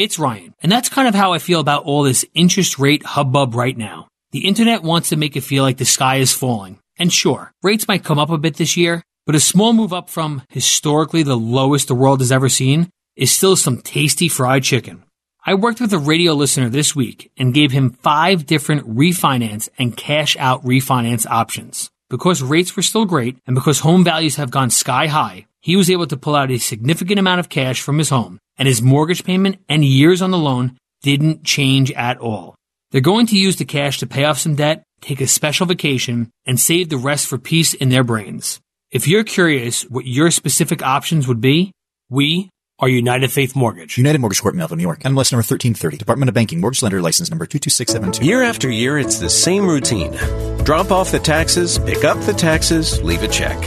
It's 0.00 0.18
Ryan, 0.18 0.54
and 0.62 0.72
that's 0.72 0.88
kind 0.88 1.06
of 1.06 1.14
how 1.14 1.34
I 1.34 1.38
feel 1.38 1.60
about 1.60 1.84
all 1.84 2.04
this 2.04 2.24
interest 2.32 2.78
rate 2.78 3.04
hubbub 3.04 3.54
right 3.54 3.76
now. 3.76 4.08
The 4.30 4.46
internet 4.46 4.82
wants 4.82 5.10
to 5.10 5.16
make 5.18 5.36
it 5.36 5.42
feel 5.42 5.62
like 5.62 5.76
the 5.76 5.84
sky 5.84 6.16
is 6.16 6.32
falling. 6.32 6.78
And 6.98 7.12
sure, 7.12 7.52
rates 7.62 7.86
might 7.86 8.02
come 8.02 8.18
up 8.18 8.30
a 8.30 8.38
bit 8.38 8.56
this 8.56 8.78
year, 8.78 9.02
but 9.26 9.34
a 9.34 9.40
small 9.40 9.74
move 9.74 9.92
up 9.92 10.08
from 10.08 10.40
historically 10.48 11.22
the 11.22 11.36
lowest 11.36 11.88
the 11.88 11.94
world 11.94 12.20
has 12.20 12.32
ever 12.32 12.48
seen 12.48 12.88
is 13.14 13.30
still 13.30 13.56
some 13.56 13.82
tasty 13.82 14.26
fried 14.26 14.62
chicken. 14.62 15.02
I 15.44 15.52
worked 15.52 15.82
with 15.82 15.92
a 15.92 15.98
radio 15.98 16.32
listener 16.32 16.70
this 16.70 16.96
week 16.96 17.30
and 17.36 17.52
gave 17.52 17.70
him 17.70 17.90
five 17.90 18.46
different 18.46 18.88
refinance 18.88 19.68
and 19.76 19.98
cash 19.98 20.34
out 20.38 20.64
refinance 20.64 21.26
options. 21.26 21.90
Because 22.08 22.42
rates 22.42 22.74
were 22.74 22.82
still 22.82 23.04
great 23.04 23.36
and 23.46 23.54
because 23.54 23.80
home 23.80 24.02
values 24.02 24.36
have 24.36 24.50
gone 24.50 24.70
sky 24.70 25.08
high, 25.08 25.44
he 25.60 25.76
was 25.76 25.90
able 25.90 26.06
to 26.06 26.16
pull 26.16 26.34
out 26.34 26.50
a 26.50 26.56
significant 26.56 27.18
amount 27.18 27.40
of 27.40 27.50
cash 27.50 27.82
from 27.82 27.98
his 27.98 28.08
home 28.08 28.40
and 28.60 28.68
his 28.68 28.82
mortgage 28.82 29.24
payment 29.24 29.56
and 29.68 29.84
years 29.84 30.20
on 30.20 30.30
the 30.30 30.38
loan 30.38 30.76
didn't 31.02 31.42
change 31.42 31.90
at 31.92 32.18
all. 32.18 32.54
They're 32.90 33.00
going 33.00 33.26
to 33.28 33.38
use 33.38 33.56
the 33.56 33.64
cash 33.64 33.98
to 34.00 34.06
pay 34.06 34.24
off 34.24 34.38
some 34.38 34.54
debt, 34.54 34.84
take 35.00 35.22
a 35.22 35.26
special 35.26 35.64
vacation, 35.64 36.30
and 36.44 36.60
save 36.60 36.90
the 36.90 36.98
rest 36.98 37.26
for 37.26 37.38
peace 37.38 37.72
in 37.72 37.88
their 37.88 38.04
brains. 38.04 38.60
If 38.90 39.08
you're 39.08 39.24
curious 39.24 39.82
what 39.84 40.04
your 40.04 40.30
specific 40.30 40.82
options 40.82 41.26
would 41.26 41.40
be, 41.40 41.72
we 42.10 42.50
are 42.80 42.88
United 42.88 43.32
Faith 43.32 43.56
Mortgage. 43.56 43.96
United 43.96 44.20
Mortgage 44.20 44.42
Corp, 44.42 44.54
Melville, 44.54 44.76
New 44.76 44.82
York. 44.82 45.00
MLS 45.00 45.32
number 45.32 45.38
1330. 45.38 45.96
Department 45.96 46.28
of 46.28 46.34
Banking. 46.34 46.60
Mortgage 46.60 46.82
Lender 46.82 47.00
License 47.00 47.30
number 47.30 47.46
22672. 47.46 48.26
Year 48.26 48.42
after 48.42 48.70
year, 48.70 48.98
it's 48.98 49.20
the 49.20 49.30
same 49.30 49.66
routine. 49.66 50.12
Drop 50.64 50.90
off 50.90 51.12
the 51.12 51.18
taxes, 51.18 51.78
pick 51.78 52.04
up 52.04 52.20
the 52.26 52.34
taxes, 52.34 53.02
leave 53.02 53.22
a 53.22 53.28
check. 53.28 53.58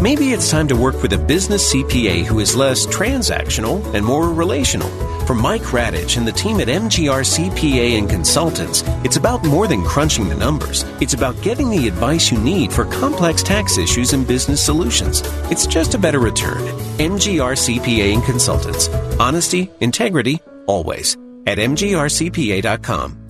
Maybe 0.00 0.32
it's 0.32 0.50
time 0.50 0.66
to 0.68 0.74
work 0.74 1.02
with 1.02 1.12
a 1.12 1.18
business 1.18 1.74
CPA 1.74 2.24
who 2.24 2.40
is 2.40 2.56
less 2.56 2.86
transactional 2.86 3.84
and 3.92 4.02
more 4.02 4.30
relational. 4.30 4.88
For 5.26 5.34
Mike 5.34 5.60
Radich 5.76 6.16
and 6.16 6.26
the 6.26 6.32
team 6.32 6.58
at 6.60 6.68
MGR 6.68 7.22
CPA 7.22 7.98
and 7.98 8.08
Consultants, 8.08 8.82
it's 9.04 9.18
about 9.18 9.44
more 9.44 9.66
than 9.68 9.84
crunching 9.84 10.30
the 10.30 10.34
numbers. 10.34 10.84
It's 11.02 11.12
about 11.12 11.42
getting 11.42 11.68
the 11.68 11.86
advice 11.86 12.32
you 12.32 12.38
need 12.38 12.72
for 12.72 12.86
complex 12.86 13.42
tax 13.42 13.76
issues 13.76 14.14
and 14.14 14.26
business 14.26 14.64
solutions. 14.64 15.20
It's 15.50 15.66
just 15.66 15.94
a 15.94 15.98
better 15.98 16.18
return. 16.18 16.62
MGR 16.96 17.54
CPA 17.54 18.14
and 18.14 18.24
Consultants. 18.24 18.88
Honesty, 19.18 19.70
integrity, 19.80 20.40
always. 20.66 21.18
At 21.46 21.58
MGRCPA.com. 21.58 23.29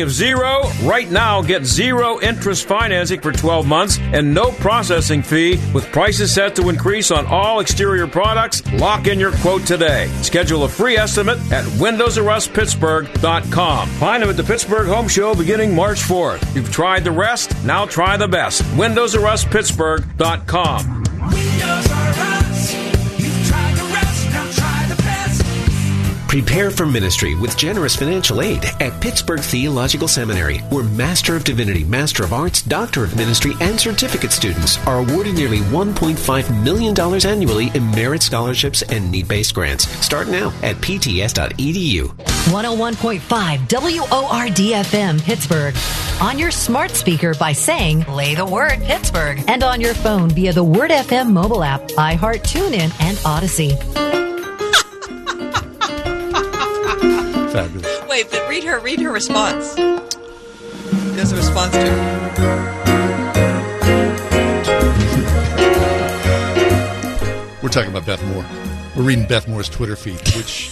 of 0.00 0.10
zero, 0.10 0.62
right 0.82 1.10
now 1.10 1.42
get 1.42 1.64
zero 1.64 2.20
interest 2.20 2.66
financing 2.66 3.20
for 3.20 3.32
12 3.32 3.66
months 3.66 3.98
and 3.98 4.32
no 4.34 4.50
processing 4.52 5.22
fee 5.22 5.58
with 5.72 5.90
prices 5.92 6.32
set 6.32 6.54
to 6.56 6.68
increase 6.68 7.10
on 7.10 7.26
all 7.26 7.60
exterior 7.60 8.06
products. 8.06 8.62
Lock 8.74 9.06
in 9.06 9.18
your 9.20 9.32
quote 9.38 9.66
today. 9.66 10.08
Schedule 10.22 10.64
a 10.64 10.68
free 10.68 10.96
estimate 10.96 11.38
at 11.52 11.64
windowsruspittsburgh.com. 11.64 13.88
Find 13.88 14.22
them 14.22 14.30
at 14.30 14.36
the 14.36 14.44
Pittsburgh 14.44 14.86
Home 14.86 15.08
Show 15.08 15.34
beginning 15.34 15.74
March 15.74 16.00
4th. 16.00 16.54
You've 16.54 16.72
tried 16.72 17.04
the 17.04 17.12
rest, 17.12 17.54
now 17.64 17.84
try 17.86 18.16
the 18.16 18.28
best. 18.28 18.62
windowsruspittsburgh.com. 18.62 21.04
Windows 21.30 21.90
are 21.90 22.43
Prepare 26.34 26.72
for 26.72 26.84
ministry 26.84 27.36
with 27.36 27.56
generous 27.56 27.94
financial 27.94 28.42
aid 28.42 28.64
at 28.80 29.00
Pittsburgh 29.00 29.38
Theological 29.38 30.08
Seminary, 30.08 30.58
where 30.68 30.82
Master 30.82 31.36
of 31.36 31.44
Divinity, 31.44 31.84
Master 31.84 32.24
of 32.24 32.32
Arts, 32.32 32.60
Doctor 32.60 33.04
of 33.04 33.16
Ministry, 33.16 33.52
and 33.60 33.78
certificate 33.78 34.32
students 34.32 34.84
are 34.84 34.98
awarded 34.98 35.36
nearly 35.36 35.58
$1.5 35.58 36.64
million 36.64 36.98
annually 37.24 37.70
in 37.76 37.88
merit 37.92 38.20
scholarships 38.20 38.82
and 38.82 39.12
need 39.12 39.28
based 39.28 39.54
grants. 39.54 39.88
Start 40.04 40.26
now 40.26 40.48
at 40.64 40.74
pts.edu. 40.78 42.02
101.5 42.02 44.10
WORD 44.10 44.56
FM 44.56 45.22
Pittsburgh. 45.22 45.76
On 46.20 46.36
your 46.36 46.50
smart 46.50 46.90
speaker 46.90 47.34
by 47.34 47.52
saying, 47.52 48.02
play 48.02 48.34
the 48.34 48.44
word 48.44 48.82
Pittsburgh. 48.82 49.40
And 49.46 49.62
on 49.62 49.80
your 49.80 49.94
phone 49.94 50.30
via 50.30 50.52
the 50.52 50.64
Word 50.64 50.90
FM 50.90 51.30
mobile 51.30 51.62
app, 51.62 51.82
iHeart 51.90 52.42
TuneIn, 52.42 52.92
and 53.00 53.16
Audacy. 53.18 54.23
Fabulous. 57.54 58.02
Wait, 58.08 58.28
but 58.32 58.48
read 58.48 58.64
her 58.64 58.80
read 58.80 58.98
her 58.98 59.12
response. 59.12 59.76
There's 59.76 61.30
a 61.30 61.36
response 61.36 61.72
to 61.74 61.84
We're 67.62 67.68
talking 67.68 67.90
about 67.90 68.06
Beth 68.06 68.24
Moore. 68.26 68.44
We're 68.96 69.04
reading 69.04 69.26
Beth 69.26 69.46
Moore's 69.46 69.68
Twitter 69.68 69.94
feed, 69.94 70.18
which 70.36 70.68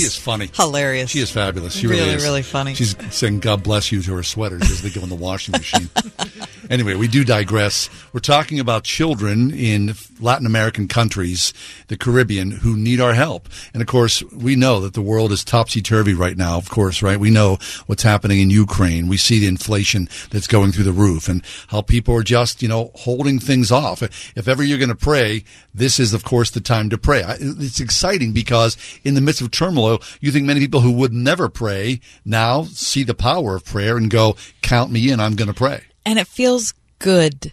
she 0.00 0.06
is 0.06 0.16
funny. 0.16 0.50
hilarious. 0.54 1.10
She 1.10 1.20
is 1.20 1.30
fabulous. 1.30 1.74
She 1.74 1.86
Really, 1.86 2.02
really, 2.02 2.14
is. 2.14 2.22
really 2.24 2.42
funny. 2.42 2.74
She's 2.74 2.94
saying 3.14 3.40
"God 3.40 3.62
bless 3.62 3.92
you" 3.92 4.02
to 4.02 4.14
her 4.14 4.22
sweaters 4.22 4.62
as 4.62 4.82
they 4.82 4.90
go 4.90 5.02
in 5.02 5.08
the 5.08 5.14
washing 5.14 5.52
machine. 5.52 5.88
anyway, 6.70 6.94
we 6.94 7.08
do 7.08 7.24
digress. 7.24 7.88
We're 8.12 8.20
talking 8.20 8.60
about 8.60 8.84
children 8.84 9.50
in 9.52 9.94
Latin 10.20 10.46
American 10.46 10.88
countries, 10.88 11.52
the 11.88 11.96
Caribbean, 11.96 12.50
who 12.50 12.76
need 12.76 13.00
our 13.00 13.14
help. 13.14 13.48
And 13.72 13.82
of 13.82 13.88
course, 13.88 14.22
we 14.32 14.56
know 14.56 14.80
that 14.80 14.94
the 14.94 15.02
world 15.02 15.32
is 15.32 15.44
topsy 15.44 15.82
turvy 15.82 16.14
right 16.14 16.36
now. 16.36 16.56
Of 16.56 16.68
course, 16.70 17.02
right? 17.02 17.18
We 17.18 17.30
know 17.30 17.58
what's 17.86 18.02
happening 18.02 18.40
in 18.40 18.50
Ukraine. 18.50 19.08
We 19.08 19.16
see 19.16 19.38
the 19.38 19.46
inflation 19.48 20.08
that's 20.30 20.46
going 20.46 20.72
through 20.72 20.84
the 20.84 20.92
roof, 20.92 21.28
and 21.28 21.42
how 21.68 21.82
people 21.82 22.14
are 22.16 22.22
just, 22.22 22.62
you 22.62 22.68
know, 22.68 22.90
holding 22.94 23.38
things 23.38 23.70
off. 23.72 24.02
If 24.02 24.48
ever 24.48 24.62
you're 24.62 24.78
going 24.78 24.88
to 24.88 24.94
pray, 24.94 25.44
this 25.74 25.98
is, 25.98 26.14
of 26.14 26.24
course, 26.24 26.50
the 26.50 26.60
time 26.60 26.90
to 26.90 26.98
pray. 26.98 27.22
It's 27.40 27.80
exciting 27.80 28.32
because 28.32 28.76
in 29.04 29.14
the 29.14 29.20
midst 29.20 29.40
of 29.40 29.50
turmoil, 29.50 29.81
you 30.20 30.30
think 30.30 30.46
many 30.46 30.60
people 30.60 30.80
who 30.80 30.92
would 30.92 31.12
never 31.12 31.48
pray 31.48 32.00
now 32.24 32.64
see 32.64 33.02
the 33.02 33.14
power 33.14 33.56
of 33.56 33.64
prayer 33.64 33.96
and 33.96 34.10
go, 34.10 34.36
"Count 34.62 34.90
me 34.90 35.10
in. 35.10 35.20
I'm 35.20 35.36
going 35.36 35.48
to 35.48 35.54
pray." 35.54 35.82
and 36.04 36.18
it 36.18 36.26
feels 36.26 36.74
good 36.98 37.52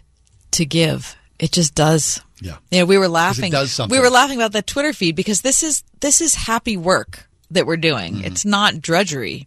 to 0.52 0.64
give. 0.64 1.16
It 1.38 1.52
just 1.52 1.74
does. 1.74 2.20
Yeah. 2.40 2.56
You 2.70 2.80
know, 2.80 2.86
we 2.86 2.98
were 2.98 3.08
laughing. 3.08 3.50
does 3.50 3.72
something. 3.72 3.96
We 3.96 4.02
were 4.02 4.10
laughing 4.10 4.38
about 4.38 4.52
that 4.52 4.66
Twitter 4.66 4.92
feed 4.92 5.16
because 5.16 5.42
this 5.42 5.62
is 5.62 5.84
this 6.00 6.20
is 6.20 6.34
happy 6.34 6.76
work 6.76 7.28
that 7.50 7.66
we're 7.66 7.76
doing. 7.76 8.16
Mm-hmm. 8.16 8.24
It's 8.24 8.44
not 8.44 8.80
drudgery 8.80 9.46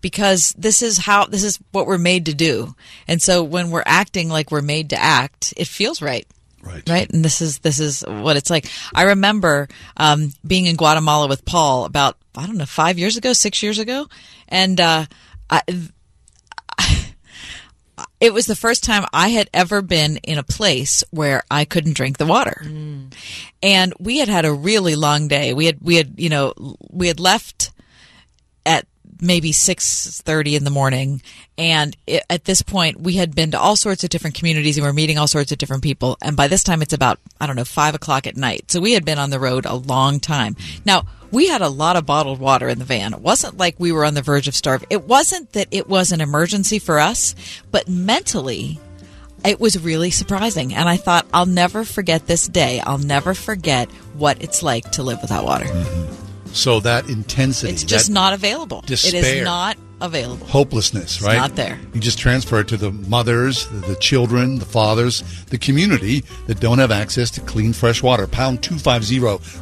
because 0.00 0.54
this 0.56 0.82
is 0.82 0.98
how 0.98 1.26
this 1.26 1.42
is 1.42 1.58
what 1.72 1.86
we're 1.86 1.98
made 1.98 2.26
to 2.26 2.34
do. 2.34 2.74
And 3.08 3.20
so 3.20 3.42
when 3.42 3.70
we're 3.70 3.82
acting 3.86 4.28
like 4.28 4.50
we're 4.50 4.62
made 4.62 4.90
to 4.90 5.00
act, 5.00 5.54
it 5.56 5.68
feels 5.68 6.00
right. 6.00 6.26
Right. 6.64 6.88
Right. 6.88 7.10
And 7.10 7.24
this 7.24 7.40
is 7.40 7.58
this 7.58 7.78
is 7.78 8.02
what 8.06 8.36
it's 8.36 8.50
like. 8.50 8.68
I 8.94 9.02
remember 9.02 9.68
um, 9.96 10.32
being 10.46 10.66
in 10.66 10.76
Guatemala 10.76 11.28
with 11.28 11.44
Paul 11.44 11.84
about 11.84 12.16
I 12.34 12.46
don't 12.46 12.56
know 12.56 12.66
five 12.66 12.98
years 12.98 13.16
ago, 13.16 13.32
six 13.32 13.62
years 13.62 13.78
ago, 13.78 14.08
and 14.48 14.80
uh, 14.80 15.06
I, 15.50 15.62
it 18.20 18.32
was 18.32 18.46
the 18.46 18.56
first 18.56 18.82
time 18.82 19.04
I 19.12 19.28
had 19.28 19.50
ever 19.52 19.82
been 19.82 20.16
in 20.18 20.38
a 20.38 20.42
place 20.42 21.04
where 21.10 21.42
I 21.50 21.64
couldn't 21.64 21.96
drink 21.96 22.16
the 22.16 22.26
water. 22.26 22.62
And 23.62 23.94
we 23.98 24.18
had 24.18 24.28
had 24.28 24.44
a 24.44 24.52
really 24.52 24.96
long 24.96 25.28
day. 25.28 25.52
We 25.52 25.66
had 25.66 25.78
we 25.82 25.96
had, 25.96 26.14
you 26.16 26.30
know, 26.30 26.54
we 26.90 27.08
had 27.08 27.20
left 27.20 27.70
at 27.70 27.73
maybe 29.24 29.52
6:30 29.52 30.56
in 30.56 30.64
the 30.64 30.70
morning. 30.70 31.22
And 31.56 31.96
it, 32.06 32.22
at 32.28 32.44
this 32.44 32.62
point 32.62 33.00
we 33.00 33.14
had 33.14 33.34
been 33.34 33.52
to 33.52 33.58
all 33.58 33.76
sorts 33.76 34.04
of 34.04 34.10
different 34.10 34.36
communities 34.36 34.76
and 34.76 34.84
we 34.84 34.88
were 34.88 34.92
meeting 34.92 35.18
all 35.18 35.26
sorts 35.26 35.50
of 35.52 35.58
different 35.58 35.82
people. 35.82 36.16
And 36.20 36.36
by 36.36 36.48
this 36.48 36.62
time 36.62 36.82
it's 36.82 36.92
about 36.92 37.18
I 37.40 37.46
don't 37.46 37.56
know 37.56 37.64
5 37.64 37.94
o'clock 37.94 38.26
at 38.26 38.36
night. 38.36 38.70
So 38.70 38.80
we 38.80 38.92
had 38.92 39.04
been 39.04 39.18
on 39.18 39.30
the 39.30 39.40
road 39.40 39.66
a 39.66 39.74
long 39.74 40.20
time. 40.20 40.56
Now 40.84 41.04
we 41.30 41.48
had 41.48 41.62
a 41.62 41.68
lot 41.68 41.96
of 41.96 42.06
bottled 42.06 42.38
water 42.38 42.68
in 42.68 42.78
the 42.78 42.84
van. 42.84 43.12
It 43.12 43.20
wasn't 43.20 43.56
like 43.56 43.74
we 43.78 43.90
were 43.90 44.04
on 44.04 44.14
the 44.14 44.22
verge 44.22 44.46
of 44.46 44.54
starving 44.54 44.88
it 44.90 45.04
wasn't 45.04 45.52
that 45.52 45.68
it 45.70 45.88
was 45.88 46.12
an 46.12 46.20
emergency 46.20 46.78
for 46.78 46.98
us 47.00 47.34
but 47.70 47.88
mentally 47.88 48.78
it 49.44 49.60
was 49.60 49.78
really 49.82 50.10
surprising. 50.10 50.74
And 50.74 50.88
I 50.88 50.96
thought 50.96 51.26
I'll 51.32 51.44
never 51.44 51.84
forget 51.84 52.26
this 52.26 52.48
day. 52.48 52.80
I'll 52.80 52.96
never 52.96 53.34
forget 53.34 53.90
what 54.14 54.42
it's 54.42 54.62
like 54.62 54.92
to 54.92 55.02
live 55.02 55.20
without 55.20 55.44
water 55.44 55.66
mm-hmm. 55.66 56.24
So 56.54 56.80
that 56.80 57.08
intensity, 57.08 57.72
it's 57.72 57.82
just 57.82 58.10
not 58.10 58.32
available. 58.32 58.78
It 58.78 58.86
despair. 58.86 59.38
is 59.38 59.44
not 59.44 59.76
available. 60.00 60.46
hopelessness, 60.46 61.20
right? 61.20 61.36
not 61.36 61.56
there. 61.56 61.78
You 61.92 62.00
just 62.00 62.18
transfer 62.18 62.60
it 62.60 62.68
to 62.68 62.76
the 62.76 62.92
mothers, 62.92 63.66
the, 63.68 63.88
the 63.88 63.96
children, 63.96 64.58
the 64.60 64.64
fathers, 64.64 65.22
the 65.46 65.58
community 65.58 66.24
that 66.46 66.60
don't 66.60 66.78
have 66.78 66.90
access 66.90 67.30
to 67.32 67.40
clean, 67.40 67.72
fresh 67.72 68.02
water. 68.02 68.26
Pound 68.26 68.62
250 68.62 69.20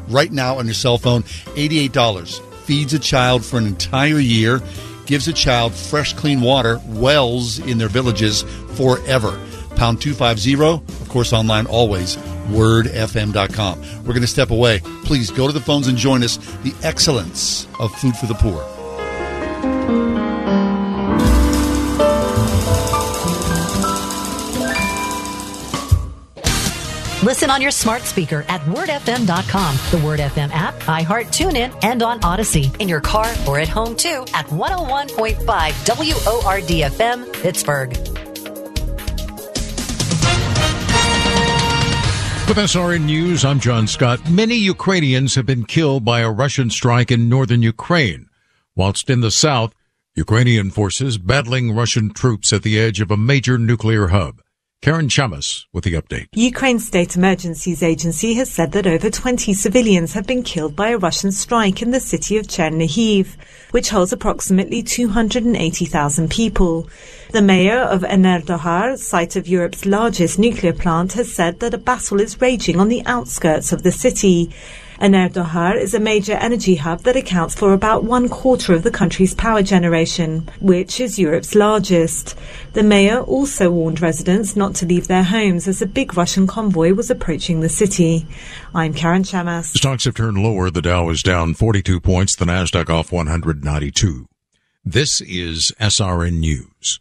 right 0.08 0.30
now 0.30 0.58
on 0.58 0.66
your 0.66 0.74
cell 0.74 0.98
phone. 0.98 1.22
$88. 1.22 2.40
Feeds 2.64 2.92
a 2.92 2.98
child 2.98 3.44
for 3.44 3.58
an 3.58 3.66
entire 3.66 4.18
year. 4.18 4.60
Gives 5.06 5.26
a 5.28 5.32
child 5.32 5.74
fresh, 5.74 6.12
clean 6.12 6.40
water, 6.40 6.80
wells 6.86 7.58
in 7.58 7.78
their 7.78 7.88
villages 7.88 8.42
forever. 8.74 9.40
Pound 9.76 10.00
250, 10.00 10.62
of 11.02 11.08
course, 11.08 11.32
online 11.32 11.66
always, 11.66 12.16
wordfm.com. 12.48 13.80
We're 14.04 14.12
going 14.12 14.22
to 14.22 14.26
step 14.26 14.50
away. 14.50 14.80
Please 15.04 15.30
go 15.30 15.46
to 15.46 15.52
the 15.52 15.60
phones 15.60 15.88
and 15.88 15.98
join 15.98 16.22
us. 16.22 16.36
The 16.62 16.74
excellence 16.82 17.66
of 17.78 17.92
food 17.96 18.16
for 18.16 18.26
the 18.26 18.34
poor. 18.34 18.66
Listen 27.22 27.50
on 27.50 27.62
your 27.62 27.70
smart 27.70 28.02
speaker 28.02 28.44
at 28.48 28.60
wordfm.com, 28.62 29.76
the 29.92 30.04
Word 30.04 30.18
FM 30.18 30.50
app, 30.50 30.74
iHeart 30.80 31.26
TuneIn, 31.26 31.78
and 31.84 32.02
on 32.02 32.18
Audacy. 32.20 32.74
In 32.80 32.88
your 32.88 33.00
car 33.00 33.32
or 33.46 33.60
at 33.60 33.68
home 33.68 33.94
too 33.94 34.26
at 34.34 34.46
101.5 34.46 35.36
WORDFM, 35.36 37.32
Pittsburgh. 37.32 38.31
With 42.48 42.58
SRN 42.58 43.04
News, 43.06 43.46
I'm 43.46 43.60
John 43.60 43.86
Scott. 43.86 44.28
Many 44.28 44.56
Ukrainians 44.56 45.36
have 45.36 45.46
been 45.46 45.64
killed 45.64 46.04
by 46.04 46.20
a 46.20 46.30
Russian 46.30 46.68
strike 46.68 47.10
in 47.10 47.28
northern 47.28 47.62
Ukraine. 47.62 48.28
Whilst 48.76 49.08
in 49.08 49.20
the 49.20 49.30
south, 49.30 49.74
Ukrainian 50.16 50.70
forces 50.70 51.16
battling 51.16 51.72
Russian 51.72 52.12
troops 52.12 52.52
at 52.52 52.62
the 52.62 52.78
edge 52.78 53.00
of 53.00 53.10
a 53.10 53.16
major 53.16 53.56
nuclear 53.56 54.08
hub. 54.08 54.41
Karen 54.82 55.06
Chamas 55.06 55.66
with 55.72 55.84
the 55.84 55.92
update. 55.92 56.26
Ukraine's 56.32 56.84
State 56.84 57.14
Emergencies 57.14 57.84
Agency 57.84 58.34
has 58.34 58.50
said 58.50 58.72
that 58.72 58.84
over 58.84 59.10
20 59.10 59.54
civilians 59.54 60.12
have 60.14 60.26
been 60.26 60.42
killed 60.42 60.74
by 60.74 60.88
a 60.88 60.98
Russian 60.98 61.30
strike 61.30 61.82
in 61.82 61.92
the 61.92 62.00
city 62.00 62.36
of 62.36 62.48
Chernihiv, 62.48 63.36
which 63.70 63.90
holds 63.90 64.12
approximately 64.12 64.82
280,000 64.82 66.28
people. 66.28 66.88
The 67.30 67.42
mayor 67.42 67.78
of 67.78 68.02
Enerhodar, 68.02 68.98
site 68.98 69.36
of 69.36 69.46
Europe's 69.46 69.86
largest 69.86 70.40
nuclear 70.40 70.72
plant, 70.72 71.12
has 71.12 71.32
said 71.32 71.60
that 71.60 71.74
a 71.74 71.78
battle 71.78 72.20
is 72.20 72.40
raging 72.40 72.80
on 72.80 72.88
the 72.88 73.06
outskirts 73.06 73.70
of 73.70 73.84
the 73.84 73.92
city. 73.92 74.50
Enerhodar 75.02 75.76
is 75.76 75.94
a 75.94 75.98
major 75.98 76.34
energy 76.34 76.76
hub 76.76 77.00
that 77.00 77.16
accounts 77.16 77.56
for 77.56 77.72
about 77.72 78.04
one 78.04 78.28
quarter 78.28 78.72
of 78.72 78.84
the 78.84 78.90
country's 78.92 79.34
power 79.34 79.60
generation, 79.60 80.48
which 80.60 81.00
is 81.00 81.18
Europe's 81.18 81.56
largest. 81.56 82.38
The 82.74 82.84
mayor 82.84 83.18
also 83.18 83.68
warned 83.68 84.00
residents 84.00 84.54
not 84.54 84.76
to 84.76 84.86
leave 84.86 85.08
their 85.08 85.24
homes 85.24 85.66
as 85.66 85.82
a 85.82 85.86
big 85.86 86.16
Russian 86.16 86.46
convoy 86.46 86.92
was 86.92 87.10
approaching 87.10 87.58
the 87.58 87.68
city. 87.68 88.28
I'm 88.76 88.94
Karen 88.94 89.24
Chamas. 89.24 89.76
Stocks 89.76 90.04
have 90.04 90.14
turned 90.14 90.38
lower. 90.38 90.70
The 90.70 90.82
Dow 90.82 91.08
is 91.08 91.24
down 91.24 91.54
42 91.54 91.98
points. 91.98 92.36
The 92.36 92.44
Nasdaq 92.44 92.88
off 92.88 93.10
192. 93.10 94.28
This 94.84 95.20
is 95.20 95.72
SRN 95.80 96.38
News. 96.38 97.00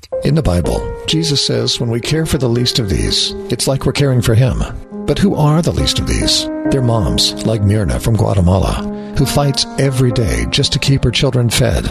In 0.23 0.35
the 0.35 0.43
Bible, 0.43 0.79
Jesus 1.07 1.45
says 1.45 1.79
when 1.79 1.89
we 1.89 1.99
care 1.99 2.25
for 2.25 2.37
the 2.37 2.49
least 2.49 2.79
of 2.79 2.89
these, 2.89 3.31
it's 3.49 3.67
like 3.67 3.85
we're 3.85 3.91
caring 3.91 4.21
for 4.21 4.35
Him. 4.35 4.63
But 5.05 5.19
who 5.19 5.35
are 5.35 5.61
the 5.61 5.71
least 5.71 5.99
of 5.99 6.07
these? 6.07 6.45
They're 6.69 6.81
moms, 6.81 7.45
like 7.45 7.61
Mirna 7.61 8.01
from 8.01 8.15
Guatemala, 8.15 8.90
who 9.17 9.25
fights 9.25 9.65
every 9.79 10.11
day 10.11 10.45
just 10.49 10.73
to 10.73 10.79
keep 10.79 11.03
her 11.03 11.11
children 11.11 11.49
fed. 11.49 11.85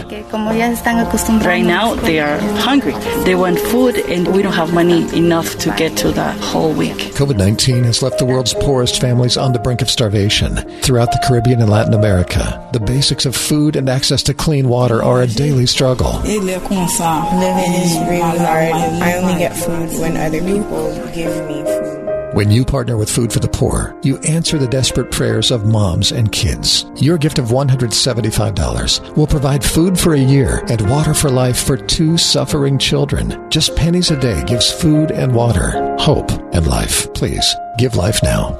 Right 1.41 1.63
now, 1.65 1.95
they 1.95 2.19
are 2.19 2.39
hungry. 2.59 2.93
They 3.23 3.35
want 3.35 3.59
food, 3.59 3.95
and 3.97 4.27
we 4.33 4.41
don't 4.41 4.53
have 4.53 4.73
money 4.73 5.01
enough 5.15 5.57
to 5.59 5.71
get 5.77 5.97
to 5.97 6.11
the 6.11 6.31
whole 6.33 6.73
week. 6.73 6.97
COVID 7.15 7.37
19 7.37 7.83
has 7.83 8.01
left 8.01 8.19
the 8.19 8.25
world's 8.25 8.53
poorest 8.55 8.99
families 9.01 9.37
on 9.37 9.53
the 9.53 9.59
brink 9.59 9.81
of 9.81 9.89
starvation. 9.89 10.55
Throughout 10.81 11.11
the 11.11 11.23
Caribbean 11.25 11.61
and 11.61 11.69
Latin 11.69 11.93
America, 11.93 12.67
the 12.73 12.79
basics 12.79 13.25
of 13.25 13.35
food 13.35 13.75
and 13.75 13.89
access 13.89 14.23
to 14.23 14.33
clean 14.33 14.67
water 14.67 15.03
are 15.03 15.21
a 15.21 15.27
daily 15.27 15.65
struggle. 15.65 16.19
Living 16.21 17.73
is 17.73 17.97
really 18.09 18.39
hard. 18.39 18.73
I 19.01 19.17
only 19.17 19.39
get 19.39 19.55
food 19.55 19.89
when 19.99 20.17
other 20.17 20.41
people 20.41 20.93
give 21.13 21.47
me 21.47 21.63
food. 21.63 22.00
When 22.41 22.49
you 22.49 22.65
partner 22.65 22.97
with 22.97 23.07
Food 23.07 23.31
for 23.31 23.37
the 23.37 23.47
Poor, 23.47 23.95
you 24.01 24.17
answer 24.21 24.57
the 24.57 24.67
desperate 24.67 25.11
prayers 25.11 25.51
of 25.51 25.67
moms 25.67 26.11
and 26.11 26.31
kids. 26.31 26.87
Your 26.95 27.19
gift 27.19 27.37
of 27.37 27.49
$175 27.49 29.15
will 29.15 29.27
provide 29.27 29.63
food 29.63 29.99
for 29.99 30.15
a 30.15 30.19
year 30.19 30.63
and 30.67 30.89
water 30.89 31.13
for 31.13 31.29
life 31.29 31.63
for 31.63 31.77
two 31.77 32.17
suffering 32.17 32.79
children. 32.79 33.47
Just 33.51 33.75
pennies 33.75 34.09
a 34.09 34.19
day 34.19 34.43
gives 34.45 34.71
food 34.71 35.11
and 35.11 35.35
water, 35.35 35.95
hope 35.99 36.31
and 36.51 36.65
life. 36.65 37.13
Please 37.13 37.45
give 37.77 37.95
life 37.95 38.23
now. 38.23 38.53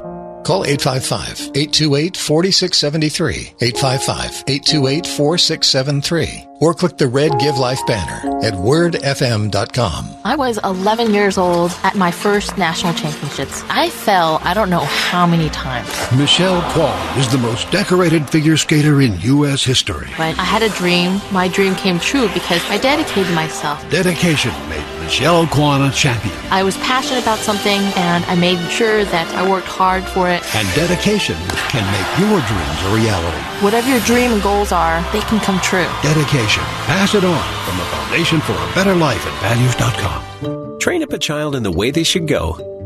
Call 0.43 0.63
855 0.63 1.49
828 1.55 2.15
4673, 2.15 3.33
855 3.61 4.43
828 4.47 5.07
4673, 5.07 6.50
or 6.61 6.73
click 6.75 6.97
the 6.97 7.07
red 7.07 7.37
Give 7.39 7.57
Life 7.57 7.85
banner 7.87 8.39
at 8.45 8.53
wordfm.com. 8.53 10.05
I 10.23 10.35
was 10.35 10.59
11 10.63 11.13
years 11.13 11.37
old 11.37 11.71
at 11.83 11.95
my 11.95 12.11
first 12.11 12.57
national 12.57 12.93
championships. 12.93 13.63
I 13.69 13.89
fell, 13.89 14.39
I 14.43 14.53
don't 14.53 14.69
know 14.69 14.85
how 14.85 15.25
many 15.25 15.49
times. 15.49 15.89
Michelle 16.15 16.61
Kwan 16.71 17.17
is 17.17 17.29
the 17.31 17.39
most 17.39 17.69
decorated 17.71 18.29
figure 18.29 18.55
skater 18.57 19.01
in 19.01 19.19
U.S. 19.21 19.63
history. 19.63 20.07
But 20.17 20.37
I 20.37 20.43
had 20.43 20.61
a 20.61 20.69
dream. 20.69 21.19
My 21.31 21.47
dream 21.47 21.73
came 21.75 21.99
true 21.99 22.29
because 22.33 22.63
I 22.69 22.77
dedicated 22.77 23.33
myself. 23.33 23.77
Dedication 23.89 24.51
made 24.69 24.85
Michelle 25.01 25.47
Kwan 25.47 25.81
a 25.81 25.91
champion. 25.91 26.35
I 26.51 26.61
was 26.63 26.77
passionate 26.77 27.23
about 27.23 27.39
something 27.39 27.81
and 27.97 28.23
I 28.25 28.35
made 28.35 28.59
sure 28.69 29.03
that 29.05 29.27
I 29.35 29.49
worked 29.49 29.67
hard 29.67 30.03
for 30.03 30.29
it. 30.29 30.43
And 30.55 30.67
dedication 30.75 31.35
can 31.73 31.85
make 31.89 32.09
your 32.21 32.37
dreams 32.45 32.79
a 32.85 32.95
reality. 32.95 33.41
Whatever 33.65 33.89
your 33.89 34.01
dream 34.01 34.31
and 34.31 34.43
goals 34.43 34.71
are, 34.71 35.01
they 35.11 35.21
can 35.21 35.39
come 35.39 35.59
true. 35.61 35.89
Dedication. 36.03 36.50
Pass 36.59 37.15
it 37.15 37.23
on 37.23 37.65
from 37.65 37.77
the 37.77 37.83
Foundation 37.85 38.41
for 38.41 38.53
a 38.53 38.75
Better 38.75 38.95
Life 38.95 39.25
at 39.25 39.41
values.com. 39.41 40.79
Train 40.79 41.03
up 41.03 41.13
a 41.13 41.17
child 41.17 41.55
in 41.55 41.63
the 41.63 41.71
way 41.71 41.91
they 41.91 42.03
should 42.03 42.27
go. 42.27 42.57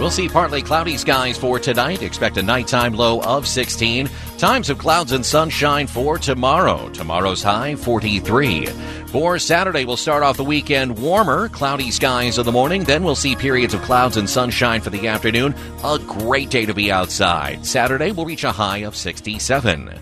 We'll 0.00 0.10
see 0.10 0.30
partly 0.30 0.62
cloudy 0.62 0.96
skies 0.96 1.36
for 1.36 1.58
tonight. 1.58 2.02
Expect 2.02 2.38
a 2.38 2.42
nighttime 2.42 2.94
low 2.94 3.20
of 3.20 3.46
16. 3.46 4.08
Times 4.38 4.70
of 4.70 4.78
clouds 4.78 5.12
and 5.12 5.24
sunshine 5.24 5.86
for 5.86 6.16
tomorrow. 6.16 6.88
Tomorrow's 6.88 7.42
high 7.42 7.76
43. 7.76 8.64
For 9.08 9.38
Saturday, 9.38 9.84
we'll 9.84 9.98
start 9.98 10.22
off 10.22 10.38
the 10.38 10.42
weekend 10.42 10.98
warmer, 10.98 11.50
cloudy 11.50 11.90
skies 11.90 12.38
in 12.38 12.46
the 12.46 12.50
morning. 12.50 12.82
Then 12.84 13.04
we'll 13.04 13.14
see 13.14 13.36
periods 13.36 13.74
of 13.74 13.82
clouds 13.82 14.16
and 14.16 14.28
sunshine 14.28 14.80
for 14.80 14.88
the 14.88 15.06
afternoon. 15.06 15.54
A 15.84 15.98
great 15.98 16.48
day 16.48 16.64
to 16.64 16.72
be 16.72 16.90
outside. 16.90 17.66
Saturday, 17.66 18.10
we'll 18.10 18.24
reach 18.24 18.44
a 18.44 18.52
high 18.52 18.78
of 18.78 18.96
67. 18.96 20.00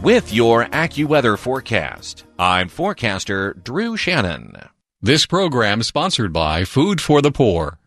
With 0.00 0.32
your 0.32 0.66
AccuWeather 0.66 1.36
forecast, 1.36 2.24
I'm 2.38 2.68
forecaster 2.68 3.54
Drew 3.54 3.96
Shannon. 3.96 4.54
This 5.02 5.26
program 5.26 5.82
sponsored 5.82 6.32
by 6.32 6.64
Food 6.64 7.00
for 7.00 7.20
the 7.20 7.32
Poor. 7.32 7.79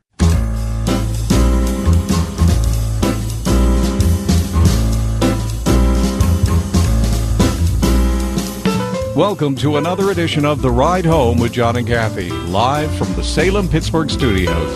Welcome 9.16 9.56
to 9.58 9.78
another 9.78 10.10
edition 10.10 10.44
of 10.44 10.64
The 10.64 10.72
Ride 10.72 11.06
Home 11.06 11.38
with 11.38 11.54
John 11.54 11.76
and 11.76 11.86
Kathy, 11.86 12.32
live 12.32 12.92
from 12.98 13.14
the 13.14 13.24
Salem 13.24 13.70
Pittsburgh 13.70 14.10
studios. 14.10 14.76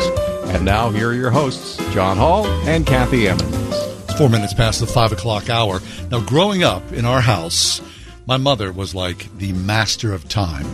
And 0.53 0.63
now, 0.63 0.91
here 0.91 1.09
are 1.09 1.13
your 1.15 1.31
hosts, 1.31 1.77
John 1.91 2.17
Hall 2.17 2.45
and 2.45 2.85
Kathy 2.85 3.27
Emmons. 3.27 3.51
It's 3.51 4.13
four 4.13 4.29
minutes 4.29 4.53
past 4.53 4.79
the 4.79 4.85
five 4.85 5.11
o'clock 5.11 5.49
hour. 5.49 5.79
Now, 6.11 6.19
growing 6.19 6.63
up 6.63 6.93
in 6.93 7.03
our 7.03 7.19
house, 7.19 7.81
my 8.27 8.37
mother 8.37 8.71
was 8.71 8.93
like 8.93 9.35
the 9.39 9.53
master 9.53 10.13
of 10.13 10.29
time 10.29 10.67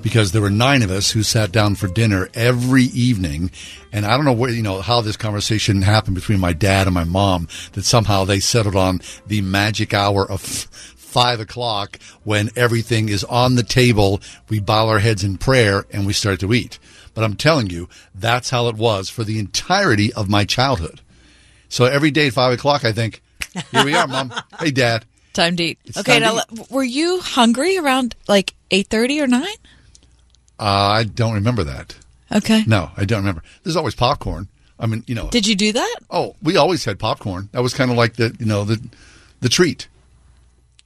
because 0.00 0.32
there 0.32 0.40
were 0.40 0.48
nine 0.48 0.80
of 0.80 0.90
us 0.90 1.10
who 1.10 1.22
sat 1.22 1.52
down 1.52 1.74
for 1.74 1.88
dinner 1.88 2.30
every 2.32 2.84
evening. 2.84 3.50
And 3.92 4.06
I 4.06 4.16
don't 4.16 4.24
know 4.24 4.32
where, 4.32 4.50
you 4.50 4.62
know, 4.62 4.80
how 4.80 5.02
this 5.02 5.18
conversation 5.18 5.82
happened 5.82 6.14
between 6.14 6.40
my 6.40 6.54
dad 6.54 6.86
and 6.86 6.94
my 6.94 7.04
mom 7.04 7.46
that 7.72 7.84
somehow 7.84 8.24
they 8.24 8.40
settled 8.40 8.74
on 8.74 9.02
the 9.26 9.42
magic 9.42 9.92
hour 9.92 10.24
of 10.28 10.66
five 11.12 11.40
o'clock 11.40 11.98
when 12.24 12.50
everything 12.56 13.08
is 13.08 13.22
on 13.24 13.54
the 13.54 13.62
table. 13.62 14.20
We 14.48 14.60
bow 14.60 14.88
our 14.88 14.98
heads 14.98 15.22
in 15.22 15.38
prayer 15.38 15.84
and 15.92 16.06
we 16.06 16.12
start 16.12 16.40
to 16.40 16.52
eat. 16.52 16.78
But 17.14 17.24
I'm 17.24 17.34
telling 17.36 17.68
you, 17.70 17.88
that's 18.14 18.50
how 18.50 18.68
it 18.68 18.76
was 18.76 19.10
for 19.10 19.22
the 19.22 19.38
entirety 19.38 20.12
of 20.14 20.28
my 20.28 20.44
childhood. 20.44 21.00
So 21.68 21.84
every 21.84 22.10
day 22.10 22.28
at 22.28 22.32
five 22.32 22.52
o'clock, 22.52 22.84
I 22.84 22.92
think, 22.92 23.22
here 23.70 23.84
we 23.84 23.94
are, 23.94 24.06
mom. 24.06 24.32
Hey, 24.58 24.70
dad. 24.70 25.04
Time 25.32 25.56
to 25.56 25.64
eat. 25.64 25.78
It's 25.84 25.98
okay, 25.98 26.18
now 26.18 26.34
le- 26.34 26.46
were 26.70 26.84
you 26.84 27.20
hungry 27.20 27.78
around 27.78 28.14
like 28.28 28.54
eight 28.70 28.88
thirty 28.88 29.20
or 29.20 29.26
nine? 29.26 29.46
Uh, 30.58 30.64
I 31.00 31.04
don't 31.04 31.34
remember 31.34 31.64
that. 31.64 31.96
Okay. 32.30 32.64
No, 32.66 32.90
I 32.96 33.04
don't 33.04 33.20
remember. 33.20 33.42
There's 33.62 33.76
always 33.76 33.94
popcorn. 33.94 34.48
I 34.78 34.86
mean, 34.86 35.04
you 35.06 35.14
know. 35.14 35.28
Did 35.30 35.46
you 35.46 35.54
do 35.54 35.72
that? 35.72 35.96
Oh, 36.10 36.34
we 36.42 36.56
always 36.56 36.84
had 36.84 36.98
popcorn. 36.98 37.48
That 37.52 37.62
was 37.62 37.72
kind 37.72 37.90
of 37.90 37.96
like 37.96 38.14
the, 38.14 38.34
you 38.38 38.46
know, 38.46 38.64
the, 38.64 38.82
the 39.40 39.48
treat. 39.48 39.88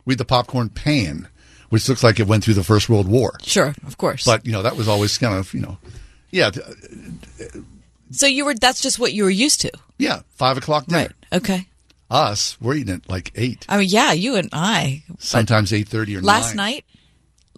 We 0.07 0.13
had 0.13 0.19
the 0.19 0.25
popcorn 0.25 0.71
pan, 0.71 1.29
which 1.69 1.89
looks 1.89 2.03
like 2.03 2.19
it 2.19 2.27
went 2.27 2.43
through 2.45 2.55
the 2.55 2.65
First 2.65 2.89
World 2.89 3.07
War. 3.09 3.37
Sure, 3.43 3.75
of 3.87 3.99
course. 3.99 4.25
But 4.25 4.47
you 4.47 4.53
know, 4.53 4.63
that 4.63 4.77
was 4.77 4.89
always 4.89 5.19
kind 5.19 5.35
of, 5.37 5.53
you 5.53 5.61
know, 5.61 5.77
yeah, 6.31 6.51
so 8.11 8.27
you 8.27 8.45
were. 8.45 8.55
That's 8.55 8.81
just 8.81 8.99
what 8.99 9.13
you 9.13 9.25
were 9.25 9.31
used 9.31 9.61
to. 9.63 9.71
yeah, 9.99 10.21
five 10.31 10.57
o'clock 10.57 10.87
dinner. 10.87 10.99
Right. 11.01 11.13
Okay. 11.33 11.67
Us, 12.09 12.57
we're 12.61 12.75
eating 12.77 12.95
at 12.95 13.09
like 13.09 13.33
eight, 13.35 13.67
I 13.69 13.79
mean, 13.79 13.89
yeah, 13.91 14.13
you 14.13 14.37
and 14.37 14.49
I. 14.53 15.03
sometimes 15.19 15.73
eight 15.73 15.89
thirty 15.89 16.17
or 16.17 16.21
Last 16.23 16.55
nine. 16.55 16.57
night, 16.75 16.85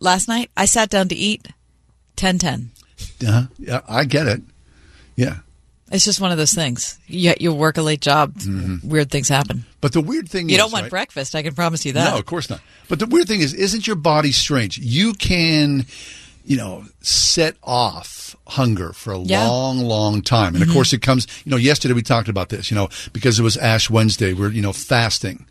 last 0.01 0.26
night 0.26 0.51
I 0.57 0.64
sat 0.64 0.88
down 0.88 1.09
to 1.09 1.14
eat. 1.14 1.49
Ten 2.16 2.38
ten. 2.38 2.70
Uh-huh. 3.26 3.42
Yeah, 3.59 3.82
I 3.86 4.05
get 4.05 4.26
it. 4.26 4.40
Yeah. 5.16 5.38
It's 5.91 6.05
just 6.05 6.20
one 6.20 6.30
of 6.32 6.39
those 6.39 6.53
things. 6.53 6.99
You, 7.07 7.34
you 7.41 7.53
work 7.53 7.78
a 7.78 7.82
late 7.82 8.01
job. 8.03 8.34
Weird 8.82 9.11
things 9.11 9.28
happen. 9.28 9.64
But 9.80 9.93
the 9.93 10.01
weird 10.03 10.28
thing 10.28 10.47
is 10.47 10.53
You 10.53 10.57
is, 10.59 10.62
don't 10.64 10.72
want 10.72 10.82
right? 10.84 10.91
breakfast. 10.91 11.34
I 11.34 11.43
can 11.43 11.55
promise 11.55 11.86
you 11.86 11.93
that. 11.95 12.11
No, 12.12 12.18
of 12.18 12.26
course 12.26 12.51
not. 12.51 12.61
But 12.89 12.99
the 12.99 13.07
weird 13.07 13.26
thing 13.28 13.41
is, 13.41 13.55
isn't 13.55 13.86
your 13.86 13.97
body 13.97 14.32
strange? 14.32 14.76
You 14.78 15.14
can, 15.14 15.86
you 16.45 16.57
know, 16.59 16.84
set 17.01 17.57
off 17.62 18.36
hunger 18.49 18.93
for 18.93 19.12
a 19.12 19.18
Yeah. 19.20 19.47
long, 19.49 19.78
long 19.80 20.20
time. 20.22 20.55
And 20.55 20.62
of 20.62 20.68
Mhm. 20.68 20.72
course 20.74 20.93
it 20.93 21.01
comes, 21.03 21.26
you 21.45 21.51
know, 21.51 21.57
yesterday 21.57 21.95
we 21.95 22.03
talked 22.03 22.28
about 22.28 22.49
this, 22.51 22.70
you 22.70 22.74
know, 22.74 22.89
because 23.12 23.39
it 23.39 23.43
was 23.43 23.57
Ash 23.57 23.89
Wednesday, 23.89 24.32
we're, 24.34 24.51
you 24.51 24.61
know, 24.62 24.72
fasting. 24.72 25.47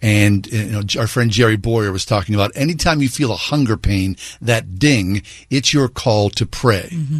And, 0.00 0.46
you 0.46 0.64
know, 0.66 0.82
our 0.98 1.06
friend 1.06 1.30
Jerry 1.30 1.56
Boyer 1.56 1.92
was 1.92 2.04
talking 2.04 2.34
about 2.34 2.50
anytime 2.54 3.02
you 3.02 3.08
feel 3.08 3.32
a 3.32 3.36
hunger 3.36 3.76
pain, 3.76 4.16
that 4.40 4.78
ding, 4.78 5.22
it's 5.50 5.72
your 5.74 5.88
call 5.88 6.30
to 6.30 6.46
pray. 6.46 6.88
Mm-hmm. 6.92 7.18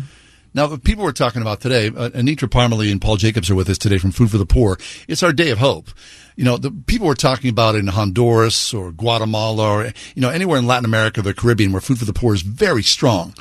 Now, 0.55 0.67
the 0.67 0.79
people 0.79 1.05
we're 1.05 1.13
talking 1.13 1.41
about 1.41 1.61
today, 1.61 1.87
uh, 1.87 2.11
Anitra 2.11 2.49
Parmalee 2.49 2.93
and 2.93 3.01
Paul 3.01 3.17
Jacobs 3.17 3.51
are 3.51 3.55
with 3.55 3.71
us 3.71 3.79
today 3.79 3.97
from 3.97 4.11
Food 4.11 4.31
for 4.31 4.37
the 4.37 4.45
Poor. 4.45 4.79
It's 5.09 5.23
our 5.23 5.33
day 5.33 5.51
of 5.51 5.59
hope. 5.59 5.89
You 6.37 6.45
know, 6.45 6.59
the 6.59 6.71
people 6.71 7.07
we're 7.07 7.15
talking 7.15 7.49
about 7.49 7.75
in 7.75 7.87
Honduras 7.87 8.75
or 8.75 8.93
Guatemala 8.93 9.71
or, 9.71 9.85
you 10.15 10.21
know, 10.21 10.29
anywhere 10.29 10.59
in 10.59 10.67
Latin 10.67 10.85
America 10.85 11.21
or 11.21 11.23
the 11.23 11.35
Caribbean 11.35 11.73
where 11.73 11.81
Food 11.81 11.99
for 11.99 12.05
the 12.05 12.13
Poor 12.13 12.35
is 12.35 12.43
very 12.43 12.83
strong. 12.83 13.35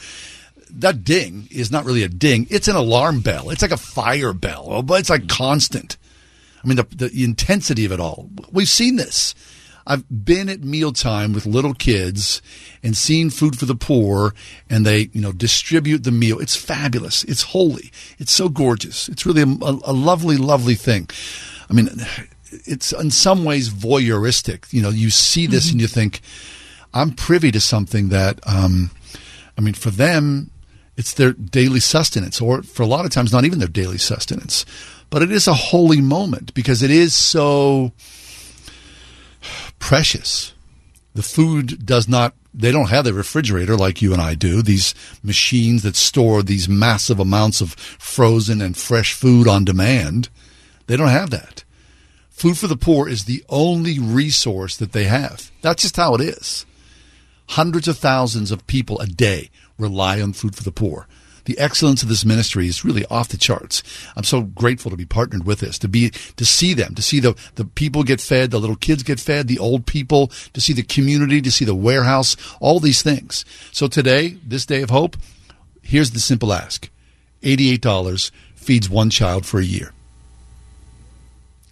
That 0.70 1.04
ding 1.04 1.50
is 1.52 1.70
not 1.70 1.84
really 1.84 2.04
a 2.04 2.10
ding. 2.10 2.48
It's 2.50 2.70
an 2.70 2.78
alarm 2.78 3.20
bell. 3.20 3.50
It's 3.50 3.62
like 3.62 3.72
a 3.72 3.78
fire 3.78 4.32
bell, 4.32 4.82
but 4.82 5.02
it's 5.02 5.10
like 5.10 5.28
constant. 5.28 5.98
I 6.64 6.68
mean, 6.68 6.78
the, 6.78 6.84
the 6.84 7.24
intensity 7.24 7.84
of 7.84 7.92
it 7.92 8.00
all. 8.00 8.30
We've 8.52 8.70
seen 8.70 8.96
this. 8.96 9.36
I've 9.86 10.06
been 10.26 10.50
at 10.50 10.62
mealtime 10.62 11.34
with 11.34 11.46
little 11.46 11.74
kids 11.74 12.42
and 12.84 12.96
seen 12.96 13.30
food 13.30 13.58
for 13.58 13.66
the 13.66 13.76
poor 13.76 14.34
and 14.70 14.86
they, 14.86 15.10
you 15.14 15.22
know, 15.22 15.32
distribute 15.32 16.04
the 16.04 16.12
meal. 16.12 16.40
It's 16.40 16.56
fabulous. 16.56 17.24
It's 17.24 17.44
holy. 17.44 17.92
It's 18.20 18.32
so 18.32 18.50
gorgeous. 18.50 19.10
It's 19.10 19.26
really 19.26 19.42
a, 19.42 19.66
a, 19.66 19.80
a 19.86 19.94
lovely, 19.94 20.38
lovely 20.38 20.76
thing. 20.76 21.10
I 21.70 21.74
mean, 21.74 21.90
it's 22.52 22.92
in 22.92 23.12
some 23.12 23.44
ways 23.44 23.70
voyeuristic. 23.70 24.72
You 24.72 24.82
know, 24.82 24.90
you 24.90 25.10
see 25.10 25.48
this 25.48 25.72
and 25.72 25.82
you 25.82 25.88
think, 25.88 26.22
I'm 26.94 27.12
privy 27.12 27.52
to 27.52 27.62
something 27.62 28.10
that, 28.10 28.40
um, 28.46 28.92
I 29.58 29.62
mean, 29.62 29.74
for 29.74 29.92
them, 29.92 30.52
it's 30.98 31.14
their 31.14 31.32
daily 31.32 31.80
sustenance, 31.80 32.42
or 32.42 32.64
for 32.64 32.84
a 32.84 32.88
lot 32.88 33.06
of 33.06 33.12
times, 33.12 33.32
not 33.32 33.46
even 33.46 33.60
their 33.60 33.68
daily 33.68 33.98
sustenance. 33.98 34.66
But 35.10 35.22
it 35.22 35.32
is 35.32 35.48
a 35.48 35.54
holy 35.54 36.02
moment 36.02 36.54
because 36.54 36.84
it 36.84 36.92
is 36.92 37.14
so 37.14 37.92
precious. 39.82 40.54
The 41.16 41.24
food 41.24 41.86
does 41.86 42.08
not, 42.08 42.34
they 42.54 42.72
don't 42.72 42.90
have 42.90 43.04
the 43.04 43.14
refrigerator 43.14 43.76
like 43.76 44.02
you 44.02 44.14
and 44.14 44.22
I 44.22 44.36
do, 44.36 44.62
these 44.62 44.96
machines 45.22 45.84
that 45.84 45.98
store 45.98 46.42
these 46.42 46.70
massive 46.70 47.20
amounts 47.20 47.60
of 47.60 47.74
frozen 47.74 48.62
and 48.62 48.78
fresh 48.78 49.14
food 49.14 49.50
on 49.50 49.66
demand. 49.66 50.30
They 50.88 50.96
don't 50.96 51.10
have 51.10 51.32
that. 51.32 51.66
Food 52.30 52.58
for 52.58 52.68
the 52.68 52.78
poor 52.78 53.10
is 53.10 53.26
the 53.26 53.44
only 53.50 54.00
resource 54.00 54.78
that 54.78 54.94
they 54.94 55.04
have. 55.04 55.52
That's 55.62 55.82
just 55.82 55.98
how 55.98 56.16
it 56.16 56.22
is. 56.22 56.66
Hundreds 57.50 57.90
of 57.90 57.98
thousands 57.98 58.52
of 58.52 58.66
people 58.68 59.00
a 59.00 59.08
day 59.08 59.50
rely 59.78 60.22
on 60.22 60.32
food 60.32 60.56
for 60.56 60.64
the 60.64 60.72
poor. 60.72 61.08
The 61.46 61.58
excellence 61.58 62.04
of 62.04 62.10
this 62.10 62.24
ministry 62.24 62.68
is 62.68 62.86
really 62.86 63.06
off 63.06 63.30
the 63.30 63.38
charts. 63.38 63.82
I'm 64.16 64.24
so 64.24 64.42
grateful 64.42 64.92
to 64.92 64.98
be 64.98 65.06
partnered 65.06 65.46
with 65.46 65.60
this, 65.60 65.80
to 65.80 65.88
be 65.88 66.10
to 66.10 66.46
see 66.46 66.74
them, 66.74 66.94
to 66.96 67.02
see 67.02 67.20
the 67.20 67.36
the 67.56 67.66
people 67.66 68.04
get 68.04 68.22
fed, 68.22 68.52
the 68.52 68.60
little 68.60 68.76
kids 68.76 69.04
get 69.04 69.20
fed, 69.20 69.48
the 69.48 69.60
old 69.60 69.86
people, 69.86 70.28
to 70.54 70.62
see 70.62 70.74
the 70.74 70.84
community, 70.84 71.42
to 71.42 71.52
see 71.52 71.66
the 71.66 71.76
warehouse, 71.76 72.38
all 72.60 72.80
these 72.80 73.02
things. 73.02 73.44
So 73.72 73.88
today, 73.88 74.38
this 74.46 74.66
day 74.66 74.82
of 74.82 74.90
hope, 74.92 75.18
here's 75.82 76.12
the 76.12 76.20
simple 76.20 76.54
ask: 76.54 76.90
eighty-eight 77.42 77.82
dollars 77.82 78.32
feeds 78.56 78.90
one 78.90 79.10
child 79.10 79.46
for 79.46 79.60
a 79.60 79.66
year. 79.66 79.94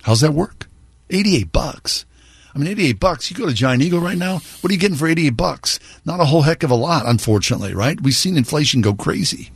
How's 0.04 0.22
that 0.22 0.34
work? 0.34 0.68
Eighty-eight 1.10 1.52
bucks. 1.52 2.06
I 2.54 2.58
mean, 2.58 2.68
88 2.68 3.00
bucks. 3.00 3.30
You 3.30 3.38
go 3.38 3.46
to 3.46 3.54
Giant 3.54 3.82
Eagle 3.82 4.00
right 4.00 4.18
now. 4.18 4.40
What 4.62 4.70
are 4.70 4.74
you 4.74 4.80
getting 4.80 4.98
for 4.98 5.08
88 5.08 5.30
bucks? 5.32 5.80
Not 6.06 6.20
a 6.20 6.26
whole 6.26 6.42
heck 6.42 6.64
of 6.64 6.72
a 6.72 6.76
lot, 6.76 7.08
unfortunately, 7.08 7.74
right? 7.74 8.00
We've 8.02 8.16
seen 8.16 8.38
inflation 8.38 8.82
go 8.82 8.94
crazy. 8.94 9.52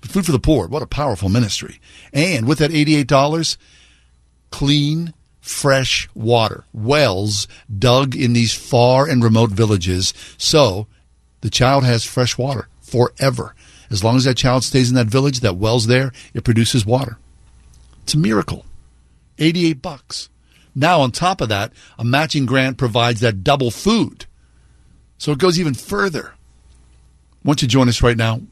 But 0.00 0.10
Food 0.10 0.26
for 0.26 0.32
the 0.32 0.38
Poor, 0.38 0.68
what 0.68 0.82
a 0.82 0.86
powerful 0.86 1.28
ministry. 1.28 1.80
And 2.12 2.46
with 2.46 2.58
that 2.58 2.70
$88, 2.70 3.56
clean, 4.50 5.14
fresh 5.40 6.08
water, 6.14 6.64
wells 6.72 7.48
dug 7.78 8.14
in 8.14 8.32
these 8.32 8.52
far 8.52 9.08
and 9.08 9.22
remote 9.22 9.50
villages. 9.50 10.12
So 10.36 10.86
the 11.40 11.50
child 11.50 11.84
has 11.84 12.04
fresh 12.04 12.36
water 12.36 12.68
forever. 12.80 13.54
As 13.90 14.02
long 14.02 14.16
as 14.16 14.24
that 14.24 14.36
child 14.36 14.64
stays 14.64 14.88
in 14.88 14.96
that 14.96 15.06
village, 15.06 15.40
that 15.40 15.56
well's 15.56 15.86
there, 15.86 16.12
it 16.34 16.44
produces 16.44 16.84
water. 16.84 17.18
It's 18.02 18.14
a 18.14 18.18
miracle. 18.18 18.64
88 19.38 19.80
bucks. 19.82 20.28
Now, 20.78 21.00
on 21.00 21.10
top 21.10 21.40
of 21.40 21.48
that, 21.48 21.72
a 21.98 22.04
matching 22.04 22.44
grant 22.44 22.76
provides 22.76 23.20
that 23.20 23.42
double 23.42 23.70
food. 23.70 24.26
So 25.16 25.32
it 25.32 25.38
goes 25.38 25.58
even 25.58 25.72
further. 25.72 26.34
Why 27.42 27.52
don't 27.52 27.62
you 27.62 27.68
join 27.68 27.88
us 27.88 28.02
right 28.02 28.16
now? 28.16 28.42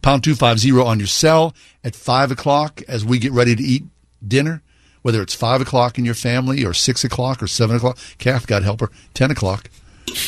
Pound 0.00 0.24
250 0.24 0.80
on 0.80 0.98
your 0.98 1.06
cell 1.06 1.54
at 1.84 1.94
5 1.94 2.30
o'clock 2.30 2.82
as 2.88 3.04
we 3.04 3.18
get 3.18 3.32
ready 3.32 3.54
to 3.54 3.62
eat 3.62 3.84
dinner, 4.26 4.62
whether 5.02 5.20
it's 5.20 5.34
5 5.34 5.60
o'clock 5.60 5.98
in 5.98 6.06
your 6.06 6.14
family 6.14 6.64
or 6.64 6.72
6 6.72 7.04
o'clock 7.04 7.42
or 7.42 7.46
7 7.46 7.76
o'clock. 7.76 7.98
Kath, 8.16 8.46
God 8.46 8.62
help 8.62 8.80
her, 8.80 8.90
10 9.12 9.30
o'clock. 9.30 9.68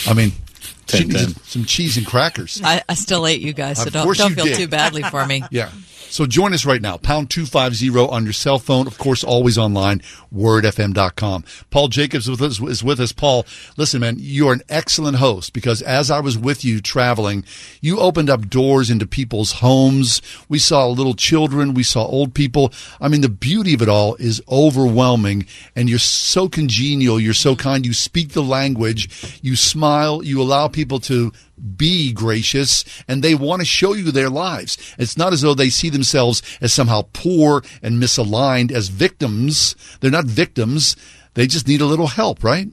I 0.06 0.12
mean, 0.12 0.32
she 0.88 0.98
10, 0.98 1.08
needs 1.08 1.34
10. 1.34 1.42
some 1.44 1.64
cheese 1.64 1.96
and 1.96 2.06
crackers. 2.06 2.60
I, 2.62 2.82
I 2.88 2.94
still 2.94 3.26
ate 3.26 3.40
you 3.40 3.54
guys, 3.54 3.82
so 3.82 3.88
don't, 3.88 4.16
don't 4.16 4.34
feel 4.34 4.44
did. 4.44 4.56
too 4.56 4.68
badly 4.68 5.02
for 5.02 5.24
me. 5.24 5.44
Yeah. 5.50 5.70
So 6.10 6.26
join 6.26 6.54
us 6.54 6.64
right 6.64 6.80
now. 6.80 6.96
Pound 6.96 7.30
250 7.30 7.90
on 7.98 8.24
your 8.24 8.32
cell 8.32 8.58
phone. 8.58 8.86
Of 8.86 8.98
course, 8.98 9.22
always 9.22 9.58
online, 9.58 10.00
wordfm.com. 10.34 11.44
Paul 11.70 11.88
Jacobs 11.88 12.28
with 12.28 12.40
us, 12.40 12.60
is 12.60 12.82
with 12.82 12.98
us. 12.98 13.12
Paul, 13.12 13.46
listen, 13.76 14.00
man, 14.00 14.16
you're 14.18 14.52
an 14.52 14.62
excellent 14.68 15.18
host 15.18 15.52
because 15.52 15.82
as 15.82 16.10
I 16.10 16.20
was 16.20 16.38
with 16.38 16.64
you 16.64 16.80
traveling, 16.80 17.44
you 17.80 17.98
opened 17.98 18.30
up 18.30 18.48
doors 18.48 18.90
into 18.90 19.06
people's 19.06 19.52
homes. 19.52 20.22
We 20.48 20.58
saw 20.58 20.86
little 20.86 21.14
children. 21.14 21.74
We 21.74 21.82
saw 21.82 22.04
old 22.04 22.34
people. 22.34 22.72
I 23.00 23.08
mean, 23.08 23.20
the 23.20 23.28
beauty 23.28 23.74
of 23.74 23.82
it 23.82 23.88
all 23.88 24.14
is 24.16 24.42
overwhelming 24.48 25.46
and 25.76 25.88
you're 25.88 25.98
so 25.98 26.48
congenial. 26.48 27.20
You're 27.20 27.34
so 27.34 27.54
kind. 27.54 27.84
You 27.84 27.92
speak 27.92 28.30
the 28.30 28.42
language. 28.42 29.38
You 29.42 29.56
smile. 29.56 30.22
You 30.22 30.40
allow 30.40 30.68
people 30.68 31.00
to 31.00 31.32
be 31.76 32.12
gracious 32.12 32.84
and 33.06 33.22
they 33.22 33.34
want 33.34 33.60
to 33.60 33.66
show 33.66 33.94
you 33.94 34.10
their 34.10 34.30
lives. 34.30 34.76
It's 34.98 35.16
not 35.16 35.32
as 35.32 35.42
though 35.42 35.54
they 35.54 35.70
see 35.70 35.90
themselves 35.90 36.42
as 36.60 36.72
somehow 36.72 37.02
poor 37.12 37.62
and 37.82 38.02
misaligned 38.02 38.72
as 38.72 38.88
victims. 38.88 39.74
They're 40.00 40.10
not 40.10 40.24
victims. 40.24 40.96
They 41.34 41.46
just 41.46 41.68
need 41.68 41.80
a 41.80 41.86
little 41.86 42.08
help, 42.08 42.42
right? 42.42 42.68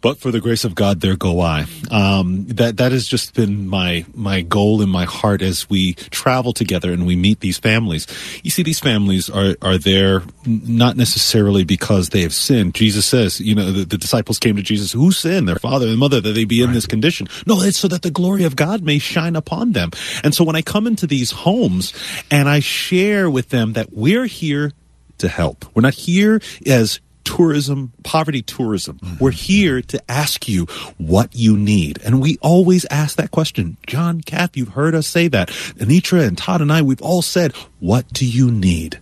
But 0.00 0.18
for 0.18 0.30
the 0.30 0.40
grace 0.40 0.64
of 0.64 0.74
God, 0.74 1.00
there 1.00 1.16
go 1.16 1.40
I. 1.40 1.66
Um, 1.90 2.46
that 2.48 2.76
that 2.76 2.92
has 2.92 3.06
just 3.06 3.34
been 3.34 3.68
my 3.68 4.04
my 4.14 4.40
goal 4.40 4.82
in 4.82 4.88
my 4.88 5.04
heart 5.04 5.42
as 5.42 5.68
we 5.68 5.94
travel 5.94 6.52
together 6.52 6.92
and 6.92 7.06
we 7.06 7.16
meet 7.16 7.40
these 7.40 7.58
families. 7.58 8.06
You 8.42 8.50
see, 8.50 8.62
these 8.62 8.80
families 8.80 9.28
are 9.30 9.56
are 9.62 9.78
there 9.78 10.22
not 10.46 10.96
necessarily 10.96 11.64
because 11.64 12.10
they 12.10 12.22
have 12.22 12.34
sinned. 12.34 12.74
Jesus 12.74 13.06
says, 13.06 13.40
you 13.40 13.54
know, 13.54 13.72
the, 13.72 13.84
the 13.84 13.98
disciples 13.98 14.38
came 14.38 14.56
to 14.56 14.62
Jesus, 14.62 14.92
who 14.92 15.12
sinned, 15.12 15.48
their 15.48 15.56
father 15.56 15.86
and 15.86 15.98
mother, 15.98 16.20
that 16.20 16.32
they 16.32 16.44
be 16.44 16.62
in 16.62 16.72
this 16.72 16.86
condition. 16.86 17.28
No, 17.46 17.60
it's 17.60 17.78
so 17.78 17.88
that 17.88 18.02
the 18.02 18.10
glory 18.10 18.44
of 18.44 18.56
God 18.56 18.82
may 18.82 18.98
shine 18.98 19.36
upon 19.36 19.72
them. 19.72 19.90
And 20.24 20.34
so 20.34 20.44
when 20.44 20.56
I 20.56 20.62
come 20.62 20.86
into 20.86 21.06
these 21.06 21.30
homes 21.30 21.92
and 22.30 22.48
I 22.48 22.60
share 22.60 23.30
with 23.30 23.50
them 23.50 23.74
that 23.74 23.92
we're 23.92 24.26
here 24.26 24.72
to 25.18 25.28
help, 25.28 25.64
we're 25.74 25.82
not 25.82 25.94
here 25.94 26.40
as 26.66 27.00
tourism, 27.28 27.92
poverty 28.04 28.40
tourism. 28.40 28.98
We're 29.20 29.32
here 29.32 29.82
to 29.82 30.02
ask 30.10 30.48
you 30.48 30.64
what 30.96 31.34
you 31.34 31.58
need. 31.58 32.00
And 32.02 32.22
we 32.22 32.38
always 32.40 32.86
ask 32.90 33.16
that 33.16 33.30
question. 33.30 33.76
John, 33.86 34.22
Kath, 34.22 34.56
you've 34.56 34.70
heard 34.70 34.94
us 34.94 35.06
say 35.06 35.28
that. 35.28 35.48
Anitra 35.76 36.26
and 36.26 36.38
Todd 36.38 36.62
and 36.62 36.72
I, 36.72 36.80
we've 36.80 37.02
all 37.02 37.20
said, 37.20 37.54
what 37.80 38.08
do 38.08 38.26
you 38.26 38.50
need? 38.50 38.98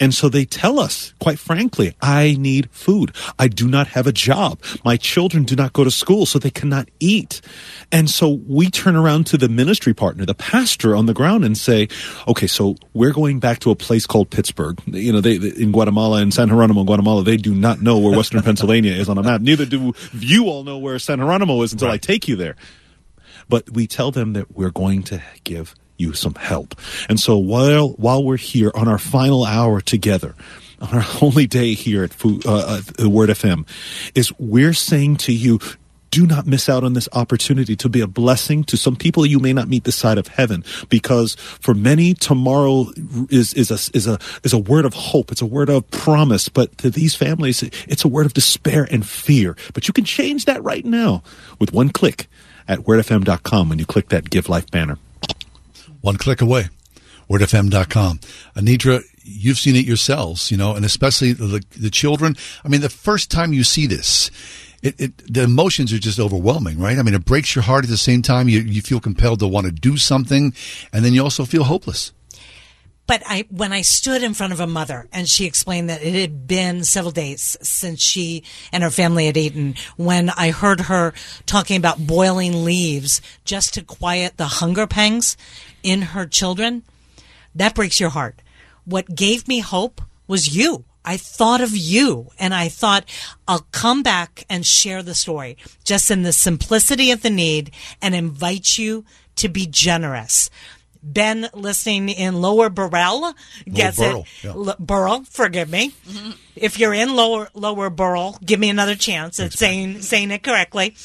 And 0.00 0.14
so 0.14 0.28
they 0.28 0.44
tell 0.44 0.78
us, 0.78 1.14
quite 1.18 1.38
frankly, 1.38 1.94
I 2.00 2.36
need 2.38 2.70
food. 2.70 3.12
I 3.38 3.48
do 3.48 3.68
not 3.68 3.88
have 3.88 4.06
a 4.06 4.12
job. 4.12 4.60
My 4.84 4.96
children 4.96 5.44
do 5.44 5.56
not 5.56 5.72
go 5.72 5.84
to 5.84 5.90
school, 5.90 6.26
so 6.26 6.38
they 6.38 6.50
cannot 6.50 6.88
eat. 7.00 7.40
And 7.90 8.10
so 8.10 8.40
we 8.46 8.70
turn 8.70 8.96
around 8.96 9.26
to 9.28 9.38
the 9.38 9.48
ministry 9.48 9.94
partner, 9.94 10.24
the 10.24 10.34
pastor 10.34 10.94
on 10.94 11.06
the 11.06 11.14
ground 11.14 11.44
and 11.44 11.56
say, 11.56 11.88
okay, 12.26 12.46
so 12.46 12.76
we're 12.94 13.12
going 13.12 13.40
back 13.40 13.60
to 13.60 13.70
a 13.70 13.76
place 13.76 14.06
called 14.06 14.30
Pittsburgh. 14.30 14.80
You 14.86 15.12
know, 15.12 15.20
they, 15.20 15.36
in 15.36 15.72
Guatemala 15.72 16.20
and 16.20 16.32
San 16.32 16.48
Geronimo, 16.48 16.84
Guatemala, 16.84 17.22
they 17.22 17.36
do 17.36 17.54
not 17.54 17.80
know 17.80 17.98
where 17.98 18.16
Western 18.16 18.42
Pennsylvania 18.42 18.92
is 18.92 19.08
on 19.08 19.18
a 19.18 19.22
map. 19.22 19.40
Neither 19.40 19.66
do 19.66 19.92
you 20.14 20.46
all 20.46 20.64
know 20.64 20.78
where 20.78 20.98
San 20.98 21.18
Geronimo 21.18 21.62
is 21.62 21.72
until 21.72 21.90
I 21.90 21.98
take 21.98 22.28
you 22.28 22.36
there 22.36 22.56
but 23.48 23.70
we 23.70 23.86
tell 23.86 24.10
them 24.10 24.34
that 24.34 24.54
we're 24.54 24.70
going 24.70 25.02
to 25.04 25.22
give 25.44 25.74
you 25.98 26.12
some 26.14 26.34
help. 26.34 26.74
And 27.08 27.20
so 27.20 27.36
while 27.36 27.90
while 27.90 28.24
we're 28.24 28.36
here 28.36 28.70
on 28.74 28.88
our 28.88 28.98
final 28.98 29.44
hour 29.44 29.80
together, 29.80 30.34
on 30.80 30.94
our 30.94 31.04
only 31.22 31.46
day 31.46 31.74
here 31.74 32.04
at 32.04 32.14
Fu- 32.14 32.40
uh, 32.46 32.80
uh, 33.02 33.10
Word 33.10 33.30
FM, 33.30 33.66
is 34.14 34.32
we're 34.38 34.74
saying 34.74 35.16
to 35.18 35.32
you. 35.32 35.60
Do 36.10 36.26
not 36.26 36.46
miss 36.46 36.70
out 36.70 36.84
on 36.84 36.94
this 36.94 37.06
opportunity 37.12 37.76
to 37.76 37.88
be 37.90 38.00
a 38.00 38.06
blessing 38.06 38.64
to 38.64 38.78
some 38.78 38.96
people 38.96 39.26
you 39.26 39.38
may 39.38 39.52
not 39.52 39.68
meet 39.68 39.84
this 39.84 39.96
side 39.96 40.16
of 40.16 40.26
heaven, 40.26 40.64
because 40.88 41.34
for 41.34 41.74
many 41.74 42.14
tomorrow 42.14 42.86
is 43.28 43.52
is 43.52 43.70
a 43.70 43.94
is 43.94 44.06
a 44.06 44.18
is 44.42 44.54
a 44.54 44.58
word 44.58 44.86
of 44.86 44.94
hope. 44.94 45.30
It's 45.30 45.42
a 45.42 45.46
word 45.46 45.68
of 45.68 45.88
promise, 45.90 46.48
but 46.48 46.78
to 46.78 46.88
these 46.88 47.14
families, 47.14 47.62
it's 47.62 48.06
a 48.06 48.08
word 48.08 48.24
of 48.24 48.32
despair 48.32 48.88
and 48.90 49.06
fear. 49.06 49.54
But 49.74 49.86
you 49.86 49.92
can 49.92 50.04
change 50.04 50.46
that 50.46 50.62
right 50.62 50.84
now 50.84 51.22
with 51.58 51.74
one 51.74 51.90
click 51.90 52.26
at 52.66 52.80
wordfm.com 52.80 53.68
when 53.68 53.78
you 53.78 53.84
click 53.84 54.08
that 54.08 54.30
Give 54.30 54.48
Life 54.48 54.70
banner. 54.70 54.96
One 56.00 56.16
click 56.16 56.40
away. 56.40 56.68
wordfm.com. 57.28 58.20
Anitra, 58.56 59.02
you've 59.22 59.58
seen 59.58 59.76
it 59.76 59.84
yourselves, 59.84 60.50
you 60.50 60.56
know, 60.56 60.74
and 60.74 60.84
especially 60.84 61.32
the, 61.32 61.62
the 61.76 61.90
children. 61.90 62.36
I 62.64 62.68
mean, 62.68 62.80
the 62.80 62.88
first 62.88 63.30
time 63.30 63.52
you 63.52 63.64
see 63.64 63.86
this, 63.86 64.30
it, 64.82 65.00
it, 65.00 65.32
the 65.32 65.42
emotions 65.42 65.92
are 65.92 65.98
just 65.98 66.20
overwhelming, 66.20 66.78
right? 66.78 66.98
I 66.98 67.02
mean, 67.02 67.14
it 67.14 67.24
breaks 67.24 67.54
your 67.54 67.62
heart 67.62 67.84
at 67.84 67.90
the 67.90 67.96
same 67.96 68.22
time. 68.22 68.48
You, 68.48 68.60
you 68.60 68.80
feel 68.80 69.00
compelled 69.00 69.40
to 69.40 69.48
want 69.48 69.66
to 69.66 69.72
do 69.72 69.96
something, 69.96 70.54
and 70.92 71.04
then 71.04 71.12
you 71.12 71.22
also 71.22 71.44
feel 71.44 71.64
hopeless. 71.64 72.12
But 73.08 73.22
I, 73.24 73.46
when 73.50 73.72
I 73.72 73.80
stood 73.80 74.22
in 74.22 74.34
front 74.34 74.52
of 74.52 74.60
a 74.60 74.66
mother 74.66 75.08
and 75.12 75.26
she 75.26 75.46
explained 75.46 75.88
that 75.88 76.02
it 76.02 76.14
had 76.14 76.46
been 76.46 76.84
several 76.84 77.10
days 77.10 77.56
since 77.62 78.02
she 78.02 78.44
and 78.70 78.82
her 78.82 78.90
family 78.90 79.24
had 79.24 79.36
eaten, 79.38 79.76
when 79.96 80.28
I 80.28 80.50
heard 80.50 80.82
her 80.82 81.14
talking 81.46 81.78
about 81.78 82.06
boiling 82.06 82.66
leaves 82.66 83.22
just 83.46 83.72
to 83.74 83.82
quiet 83.82 84.36
the 84.36 84.44
hunger 84.44 84.86
pangs 84.86 85.38
in 85.88 86.02
her 86.02 86.26
children, 86.26 86.82
that 87.54 87.74
breaks 87.74 88.00
your 88.00 88.10
heart. 88.10 88.42
What 88.84 89.14
gave 89.14 89.48
me 89.48 89.60
hope 89.60 90.00
was 90.26 90.54
you. 90.56 90.84
I 91.04 91.16
thought 91.16 91.62
of 91.62 91.74
you 91.74 92.28
and 92.38 92.52
I 92.54 92.68
thought 92.68 93.04
I'll 93.46 93.66
come 93.72 94.02
back 94.02 94.44
and 94.50 94.66
share 94.66 95.02
the 95.02 95.14
story 95.14 95.56
just 95.82 96.10
in 96.10 96.22
the 96.22 96.32
simplicity 96.32 97.10
of 97.10 97.22
the 97.22 97.30
need 97.30 97.70
and 98.02 98.14
invite 98.14 98.76
you 98.76 99.04
to 99.36 99.48
be 99.48 99.66
generous. 99.66 100.50
Ben 101.02 101.48
listening 101.54 102.10
in 102.10 102.42
Lower 102.42 102.68
Burrell 102.68 103.32
gets 103.72 103.96
Burrell, 103.96 104.22
it. 104.22 104.44
yeah. 104.44 104.50
L- 104.50 104.76
Burrell, 104.78 105.24
forgive 105.24 105.70
me. 105.70 105.92
Mm-hmm. 106.06 106.30
If 106.56 106.78
you're 106.78 106.92
in 106.92 107.14
Lower 107.14 107.48
Lower 107.54 107.88
Burrell, 107.88 108.36
give 108.44 108.58
me 108.60 108.68
another 108.68 108.96
chance 108.96 109.38
at 109.40 109.52
saying 109.52 110.02
saying 110.02 110.30
it 110.32 110.42
correctly. 110.42 110.96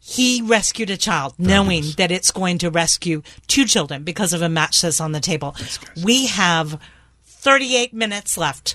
He 0.00 0.42
rescued 0.42 0.90
a 0.90 0.96
child, 0.96 1.34
knowing 1.38 1.84
that 1.98 2.10
it's 2.10 2.30
going 2.30 2.58
to 2.58 2.70
rescue 2.70 3.22
two 3.46 3.66
children 3.66 4.02
because 4.02 4.32
of 4.32 4.42
a 4.42 4.48
match 4.48 4.80
that's 4.80 5.00
on 5.00 5.12
the 5.12 5.20
table. 5.20 5.54
We 6.02 6.26
have 6.26 6.80
38 7.24 7.92
minutes 7.92 8.36
left. 8.38 8.74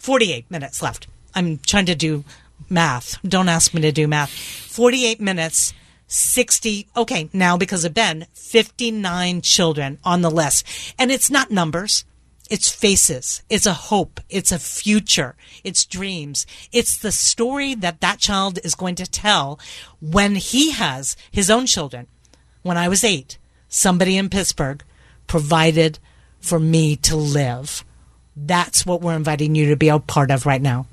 48 0.00 0.50
minutes 0.50 0.80
left. 0.80 1.08
I'm 1.34 1.58
trying 1.58 1.86
to 1.86 1.94
do 1.94 2.24
math. 2.70 3.18
Don't 3.22 3.48
ask 3.48 3.74
me 3.74 3.80
to 3.82 3.92
do 3.92 4.06
math. 4.06 4.30
48 4.30 5.20
minutes, 5.20 5.74
60. 6.06 6.86
Okay, 6.96 7.28
now 7.32 7.56
because 7.56 7.84
of 7.84 7.94
Ben, 7.94 8.26
59 8.34 9.40
children 9.40 9.98
on 10.04 10.22
the 10.22 10.30
list. 10.30 10.66
And 10.98 11.10
it's 11.10 11.30
not 11.30 11.50
numbers. 11.50 12.04
It's 12.50 12.70
faces. 12.70 13.42
It's 13.48 13.66
a 13.66 13.72
hope. 13.72 14.20
It's 14.28 14.52
a 14.52 14.58
future. 14.58 15.34
It's 15.62 15.84
dreams. 15.84 16.46
It's 16.72 16.98
the 16.98 17.12
story 17.12 17.74
that 17.76 18.00
that 18.00 18.18
child 18.18 18.58
is 18.62 18.74
going 18.74 18.96
to 18.96 19.10
tell 19.10 19.58
when 20.00 20.34
he 20.34 20.72
has 20.72 21.16
his 21.30 21.50
own 21.50 21.66
children. 21.66 22.06
When 22.62 22.76
I 22.76 22.88
was 22.88 23.04
eight, 23.04 23.38
somebody 23.68 24.16
in 24.16 24.28
Pittsburgh 24.28 24.82
provided 25.26 25.98
for 26.40 26.60
me 26.60 26.96
to 26.96 27.16
live. 27.16 27.84
That's 28.36 28.84
what 28.84 29.00
we're 29.00 29.16
inviting 29.16 29.54
you 29.54 29.70
to 29.70 29.76
be 29.76 29.88
a 29.88 29.98
part 29.98 30.30
of 30.30 30.44
right 30.44 30.60
now. 30.60 30.86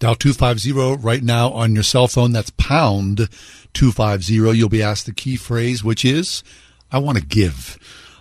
Dial 0.00 0.14
250 0.14 0.72
right 1.02 1.22
now 1.22 1.50
on 1.50 1.74
your 1.74 1.82
cell 1.82 2.08
phone. 2.08 2.32
That's 2.32 2.50
pound 2.50 3.28
250. 3.74 4.32
You'll 4.34 4.68
be 4.68 4.82
asked 4.82 5.06
the 5.06 5.12
key 5.12 5.36
phrase, 5.36 5.84
which 5.84 6.04
is, 6.04 6.42
I 6.90 6.98
want 6.98 7.18
to 7.18 7.24
give. 7.24 7.78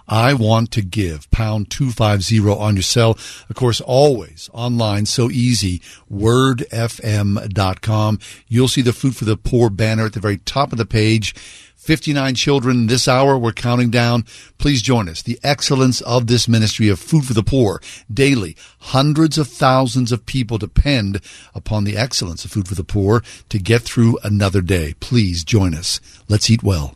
I 0.10 0.34
want 0.34 0.72
to 0.72 0.82
give. 0.82 1.32
Pound 1.32 1.70
250 1.70 2.40
on 2.50 2.76
your 2.76 2.84
cell. 2.84 3.12
Of 3.50 3.56
course, 3.56 3.80
always 3.80 4.50
online, 4.52 5.06
so 5.06 5.30
easy. 5.30 5.82
Wordfm.com. 6.12 8.20
You'll 8.48 8.68
see 8.68 8.82
the 8.82 8.92
Food 8.92 9.16
for 9.16 9.26
the 9.26 9.38
Poor 9.38 9.70
banner 9.70 10.06
at 10.06 10.14
the 10.14 10.20
very 10.20 10.40
top 10.40 10.72
of 10.72 10.80
the 10.80 10.86
page. 10.86 11.36
59 11.80 12.36
children 12.36 12.88
this 12.88 13.08
hour. 13.08 13.38
We're 13.38 13.54
counting 13.54 13.90
down. 13.90 14.26
Please 14.58 14.82
join 14.82 15.08
us. 15.08 15.22
The 15.22 15.40
excellence 15.44 16.02
of 16.02 16.28
this 16.28 16.48
ministry 16.48 16.90
of 16.90 17.00
food 17.00 17.26
for 17.26 17.34
the 17.34 17.42
poor 17.42 17.82
daily. 18.14 18.58
Hundreds 18.80 19.38
of 19.38 19.48
thousands 19.48 20.12
of 20.12 20.26
people 20.26 20.58
depend 20.58 21.22
upon 21.56 21.86
the 21.86 21.96
excellence 21.96 22.44
of 22.44 22.52
food 22.52 22.68
for 22.68 22.76
the 22.76 22.84
poor 22.84 23.24
to 23.48 23.58
get 23.58 23.82
through 23.82 24.20
another 24.24 24.62
day. 24.62 24.94
Please 25.00 25.44
join 25.44 25.74
us. 25.74 26.02
Let's 26.28 26.50
eat 26.50 26.64
well. 26.64 26.96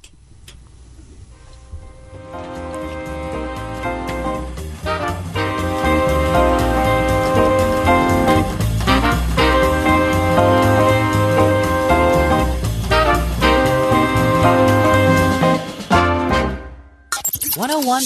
One 17.55 17.69
hundred 17.69 17.85
one 17.85 18.01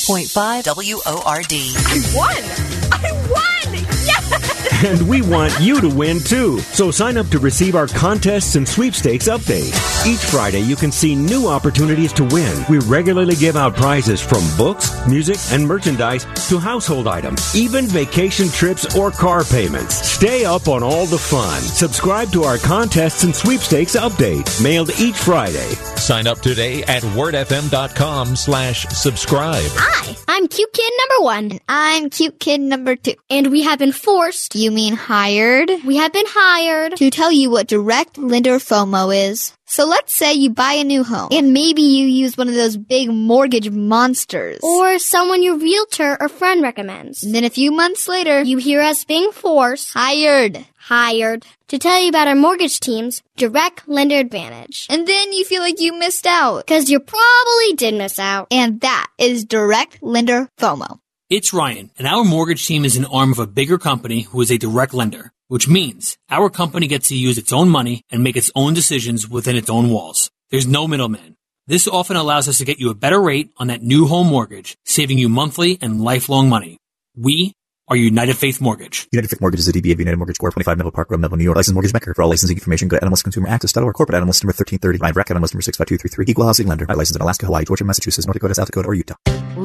And 4.86 5.10
we 5.10 5.24
want 5.24 5.60
you 5.60 5.82
to 5.82 5.90
win 5.90 6.20
too. 6.20 6.60
So 6.60 6.92
sign 6.92 7.18
up 7.18 7.28
to 7.30 7.40
receive 7.40 7.76
our 7.76 7.88
contests 7.88 8.56
and 8.56 8.68
sweepstakes 8.68 9.28
update. 9.28 9.74
Each 10.06 10.20
Friday, 10.20 10.60
you 10.60 10.76
can 10.76 10.92
see 10.92 11.16
new 11.16 11.48
opportunities 11.48 12.14
to 12.14 12.24
win. 12.26 12.64
We 12.70 12.78
regularly 12.80 13.36
give 13.36 13.56
out 13.56 13.76
prizes 13.76 14.22
from 14.22 14.44
books, 14.56 14.92
music, 15.08 15.38
and 15.52 15.68
merchandise 15.68 16.26
to 16.50 16.60
household 16.60 17.08
items, 17.08 17.56
even 17.56 17.86
vacation 17.88 18.50
trips 18.50 18.96
or 18.96 19.10
car 19.10 19.44
payments. 19.44 19.96
Stay 19.96 20.46
up 20.46 20.68
on 20.68 20.84
all 20.84 21.08
the 21.08 21.18
fun. 21.18 21.60
Subscribe 21.62 22.30
to 22.34 22.44
our 22.44 22.60
contests 22.60 23.24
and 23.24 23.36
sweepstakes 23.36 23.96
update, 23.96 24.64
mailed 24.64 24.92
each 25.00 25.18
Friday. 25.18 25.70
Sign 25.98 26.28
up 26.28 26.40
today 26.40 26.84
at 26.84 27.02
wordfm.com 27.02 28.36
slash 28.36 28.86
subscribe. 28.90 29.66
Hi, 29.74 30.16
I'm 30.28 30.48
cute 30.48 30.72
kid 30.72 30.94
number 31.10 31.26
one. 31.26 31.52
And 31.52 31.62
I'm 31.68 32.10
cute 32.10 32.40
kid 32.40 32.62
number 32.62 32.96
two. 32.96 33.16
And 33.30 33.52
we 33.52 33.64
have 33.64 33.80
been 33.80 33.92
forced, 33.92 34.56
you 34.56 34.67
mean 34.72 34.96
hired? 34.96 35.70
We 35.86 35.98
have 35.98 36.14
been 36.14 36.26
hired 36.28 36.96
to 36.98 37.10
tell 37.10 37.32
you 37.32 37.50
what 37.50 37.68
direct 37.68 38.18
lender 38.18 38.58
FOMO 38.58 39.30
is. 39.30 39.54
So 39.66 39.86
let's 39.86 40.14
say 40.14 40.34
you 40.34 40.50
buy 40.50 40.74
a 40.74 40.84
new 40.84 41.04
home 41.04 41.28
and 41.32 41.52
maybe 41.54 41.82
you 41.82 42.06
use 42.06 42.38
one 42.38 42.48
of 42.48 42.54
those 42.54 42.78
big 42.78 43.10
mortgage 43.10 43.70
monsters. 43.70 44.60
Or 44.64 44.98
someone 44.98 45.44
your 45.44 45.58
realtor 45.58 46.18
or 46.22 46.30
friend 46.30 46.62
recommends. 46.62 47.24
And 47.24 47.36
then 47.36 47.44
a 47.44 47.50
few 47.50 47.72
months 47.72 48.08
later, 48.08 48.42
You 48.44 48.58
hear 48.58 48.82
us 48.82 49.04
being 49.04 49.32
forced, 49.32 49.94
hired. 49.94 50.66
hired, 50.78 51.46
to 51.68 51.78
tell 51.78 52.00
you 52.02 52.08
about 52.08 52.30
our 52.30 52.36
mortgage 52.36 52.80
team's 52.80 53.22
direct 53.36 53.88
lender 53.90 54.16
advantage. 54.16 54.88
And 54.90 55.06
then 55.06 55.34
you 55.34 55.44
feel 55.44 55.62
like 55.62 55.82
you 55.82 55.94
missed 55.94 56.26
out. 56.26 56.66
Because 56.66 56.90
you 56.90 57.02
probably 57.02 57.74
did 57.76 57.94
miss 57.96 58.20
out. 58.20 58.48
And 58.52 58.80
that 58.82 59.08
is 59.18 59.44
direct 59.44 60.02
lender 60.02 60.50
FOMO. 60.58 61.00
It's 61.30 61.52
Ryan, 61.52 61.92
and 62.00 62.08
our 62.08 62.24
mortgage 62.24 62.66
team 62.66 62.86
is 62.86 62.96
an 62.96 63.04
arm 63.04 63.34
of 63.34 63.40
a 63.40 63.46
bigger 63.46 63.78
company 63.78 64.22
who 64.22 64.40
is 64.40 64.50
a 64.50 64.58
direct 64.58 64.94
lender, 64.94 65.32
which 65.50 65.68
means 65.68 66.18
our 66.30 66.50
company 66.50 66.88
gets 66.88 67.10
to 67.10 67.18
use 67.18 67.38
its 67.38 67.52
own 67.52 67.68
money 67.68 68.04
and 68.10 68.24
make 68.24 68.38
its 68.38 68.50
own 68.56 68.74
decisions 68.74 69.28
within 69.28 69.58
its 69.58 69.70
own 69.70 69.90
walls. 69.90 70.32
There's 70.52 70.66
no 70.66 70.88
middleman. 70.88 71.36
This 71.66 71.86
often 71.86 72.16
allows 72.16 72.48
us 72.48 72.60
to 72.60 72.66
get 72.66 72.80
you 72.80 72.90
a 72.92 72.96
better 72.96 73.20
rate 73.22 73.52
on 73.58 73.68
that 73.68 73.82
new 73.82 74.08
home 74.08 74.28
mortgage, 74.28 74.78
saving 74.86 75.18
you 75.18 75.28
monthly 75.28 75.78
and 75.82 76.00
lifelong 76.00 76.48
money. 76.48 76.78
We 77.14 77.52
are 77.90 77.98
United 77.98 78.38
Faith 78.38 78.62
Mortgage. 78.62 79.10
United 79.12 79.28
Faith 79.28 79.42
Mortgage 79.42 79.60
is 79.60 79.68
a 79.68 79.74
DBA 79.74 79.92
of 79.92 80.00
United 80.00 80.16
Mortgage 80.16 80.38
Corp. 80.38 80.54
25 80.54 80.78
Melville 80.78 80.92
Park 80.94 81.12
Road, 81.12 81.20
Melville, 81.20 81.40
New 81.40 81.44
York. 81.44 81.58
Licensed 81.58 81.74
mortgage 81.74 81.92
banker. 81.92 82.14
For 82.14 82.22
all 82.22 82.30
licensing 82.30 82.56
information, 82.56 82.88
go 82.88 82.98
to 82.98 83.06
NMLSConsumerAccess.org. 83.06 83.96
Corporate 83.96 84.16
NMLS 84.16 84.44
number 84.46 84.56
1330. 84.56 85.00
Line 85.00 85.14
rec 85.14 85.28
NMLS 85.28 85.54
number 85.54 85.62
65233. 85.62 86.26
Equal 86.30 86.46
housing 86.46 86.68
lender. 86.68 86.86
Licensed 86.86 87.18
in 87.18 87.22
Alaska, 87.22 87.48
Hawaii, 87.48 87.66
Georgia, 87.66 87.84
Massachusetts, 87.84 88.26
North 88.26 88.36
Dakota, 88.36 88.56
South 88.56 88.68
Dakota, 88.68 88.88
or 88.88 88.94
Utah. 88.94 89.16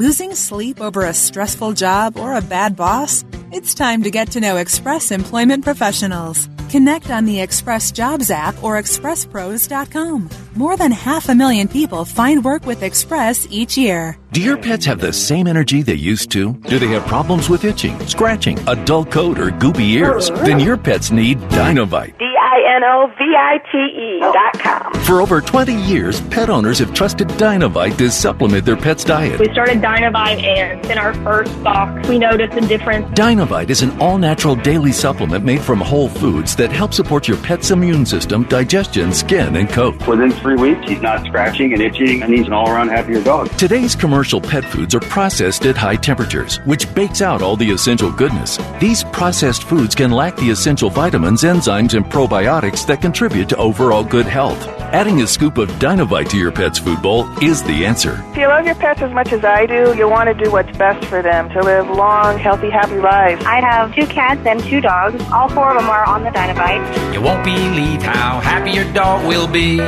Losing 0.03 0.35
sleep 0.35 0.81
over 0.81 1.05
a 1.05 1.15
stressful 1.15 1.75
job 1.75 2.17
or 2.17 2.35
a 2.35 2.43
bad 2.43 2.75
boss? 2.75 3.25
It's 3.53 3.73
time 3.73 4.03
to 4.03 4.11
get 4.11 4.33
to 4.33 4.41
know 4.41 4.57
Express 4.57 5.13
Employment 5.13 5.63
Professionals. 5.63 6.49
Connect 6.71 7.09
on 7.11 7.25
the 7.25 7.41
Express 7.41 7.93
Jobs 7.93 8.29
app 8.29 8.61
or 8.65 8.81
expresspros.com. 8.81 10.29
More 10.55 10.77
than 10.77 10.93
half 10.93 11.31
a 11.31 11.35
million 11.35 11.67
people 11.67 12.05
find 12.05 12.45
work 12.45 12.67
with 12.67 12.83
Express 12.83 13.47
each 13.51 13.79
year. 13.79 14.19
Do 14.33 14.43
your 14.43 14.57
pets 14.59 14.85
have 14.87 14.99
the 15.01 15.13
same 15.13 15.47
energy 15.47 15.83
they 15.83 15.95
used 15.95 16.31
to? 16.33 16.55
Do 16.55 16.79
they 16.79 16.87
have 16.89 17.07
problems 17.07 17.49
with 17.51 17.65
itching, 17.65 17.99
scratching, 18.07 18.59
a 18.67 18.75
dull 18.85 19.05
coat, 19.05 19.39
or 19.39 19.51
goopy 19.51 19.91
ears? 19.91 20.31
Then 20.31 20.59
your 20.59 20.79
pets 20.79 21.11
need 21.11 21.39
Dinovite. 21.51 22.19
D-I-N-O-V-I-T-E 22.19 24.21
dot 24.21 24.59
com. 24.59 24.93
For 25.05 25.21
over 25.21 25.43
20 25.43 25.75
years, 25.75 26.23
pet 26.29 26.49
owners 26.49 26.79
have 26.79 26.95
trusted 26.95 27.29
Dinovite 27.29 27.99
to 27.99 28.11
supplement 28.11 28.65
their 28.65 28.77
pet's 28.77 29.05
diet. 29.05 29.39
We 29.39 29.53
started 29.53 29.83
Dinovite 29.83 30.43
and 30.43 30.85
in 30.91 30.97
our 30.97 31.13
first 31.23 31.63
box, 31.63 32.09
we 32.09 32.19
noticed 32.19 32.57
a 32.57 32.63
difference. 32.63 33.07
Dinovite 33.19 33.69
is 33.69 33.83
an 33.83 34.01
all 34.01 34.17
natural 34.17 34.57
daily 34.57 34.93
supplement 34.93 35.45
made 35.45 35.61
from 35.61 35.79
whole 35.81 36.09
foods 36.09 36.57
that 36.57 36.73
help 36.73 36.95
support 36.95 37.29
your 37.29 37.37
pet's 37.39 37.71
immune 37.71 38.07
system, 38.07 38.45
digestion, 38.45 39.13
skin, 39.13 39.57
and 39.57 39.69
coat. 39.69 40.07
Within 40.07 40.31
three 40.43 40.57
weeks, 40.57 40.87
he's 40.87 41.01
not 41.01 41.25
scratching 41.25 41.73
and 41.73 41.81
itching, 41.81 42.23
and 42.23 42.35
he's 42.35 42.47
an 42.47 42.53
all 42.53 42.69
around 42.69 42.89
happier 42.89 43.23
dog. 43.23 43.49
Today's 43.57 43.95
commercial 43.95 44.41
pet 44.41 44.65
foods 44.65 44.95
are 44.95 45.01
processed 45.01 45.65
at 45.65 45.77
high 45.77 45.97
temperatures, 45.97 46.57
which 46.65 46.93
bakes 46.95 47.23
out 47.23 47.41
all 47.41 47.57
the 47.57 47.71
essential 47.71 48.11
goodness. 48.11 48.59
These 48.81 49.05
processed 49.05 49.63
foods 49.65 49.95
can 49.95 50.11
lack 50.11 50.37
the 50.37 50.51
essential 50.51 50.91
vitamins, 50.91 51.43
enzymes, 51.43 51.95
and 51.95 52.05
probiotics 52.05 52.85
that 52.87 53.01
contribute 53.01 53.49
to 53.51 53.57
overall 53.57 54.05
good 54.05 54.27
health. 54.27 54.61
Adding 54.93 55.23
a 55.23 55.27
scoop 55.27 55.57
of 55.57 55.71
Dinovite 55.79 56.29
to 56.31 56.37
your 56.37 56.53
pet's 56.53 56.79
food 56.79 57.01
bowl 57.01 57.27
is 57.43 57.63
the 57.63 57.87
answer. 57.87 58.23
If 58.33 58.37
you 58.37 58.49
love 58.49 58.67
your 58.67 58.75
pets 58.75 59.01
as 59.01 59.13
much 59.13 59.33
as 59.33 59.45
I 59.45 59.65
do, 59.65 59.95
you'll 59.97 60.11
want 60.11 60.29
to 60.29 60.45
do 60.45 60.51
what's 60.51 60.77
best 60.77 61.07
for 61.07 61.23
them 61.23 61.49
to 61.51 61.63
live 61.63 61.89
long, 61.89 62.39
healthy, 62.39 62.69
happy 62.69 62.99
lives. 62.99 63.43
I 63.45 63.61
have 63.61 63.95
two 63.95 64.07
cats 64.07 64.45
and 64.45 64.63
two 64.65 64.81
dogs. 64.81 65.23
All 65.33 65.49
four 65.49 65.71
of 65.71 65.81
them 65.81 65.89
are 65.89 66.05
on 66.05 66.25
the 66.25 66.31
Dinovite. 66.31 67.15
You 67.15 67.23
won't 67.23 67.45
believe 67.45 68.03
how 68.03 68.41
happy 68.41 68.73
your 68.73 68.93
dog 68.93 69.27
will 69.27 69.47
be. 69.47 69.81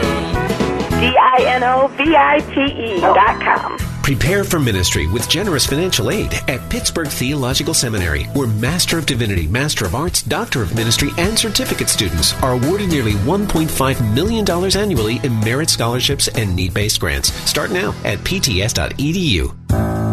D-I-N-O-V-I-T-E 1.05 3.01
dot 3.01 3.40
com. 3.43 3.76
Prepare 4.02 4.43
for 4.44 4.59
ministry 4.59 5.06
with 5.06 5.28
generous 5.28 5.66
financial 5.66 6.10
aid 6.10 6.32
at 6.48 6.70
Pittsburgh 6.70 7.09
Theological 7.09 7.74
Seminary, 7.74 8.24
where 8.35 8.47
Master 8.47 8.98
of 8.98 9.05
Divinity, 9.05 9.47
Master 9.47 9.85
of 9.85 9.94
Arts, 9.94 10.22
Doctor 10.22 10.62
of 10.62 10.74
Ministry, 10.74 11.10
and 11.18 11.39
certificate 11.39 11.90
students 11.90 12.35
are 12.43 12.52
awarded 12.52 12.89
nearly 12.89 13.12
$1.5 13.12 14.14
million 14.14 14.48
annually 14.76 15.20
in 15.22 15.39
merit 15.40 15.68
scholarships 15.68 16.28
and 16.28 16.56
need 16.56 16.72
based 16.72 17.01
grants. 17.01 17.32
Start 17.48 17.70
now 17.70 17.94
at 18.05 18.18
pts.edu. 18.20 20.03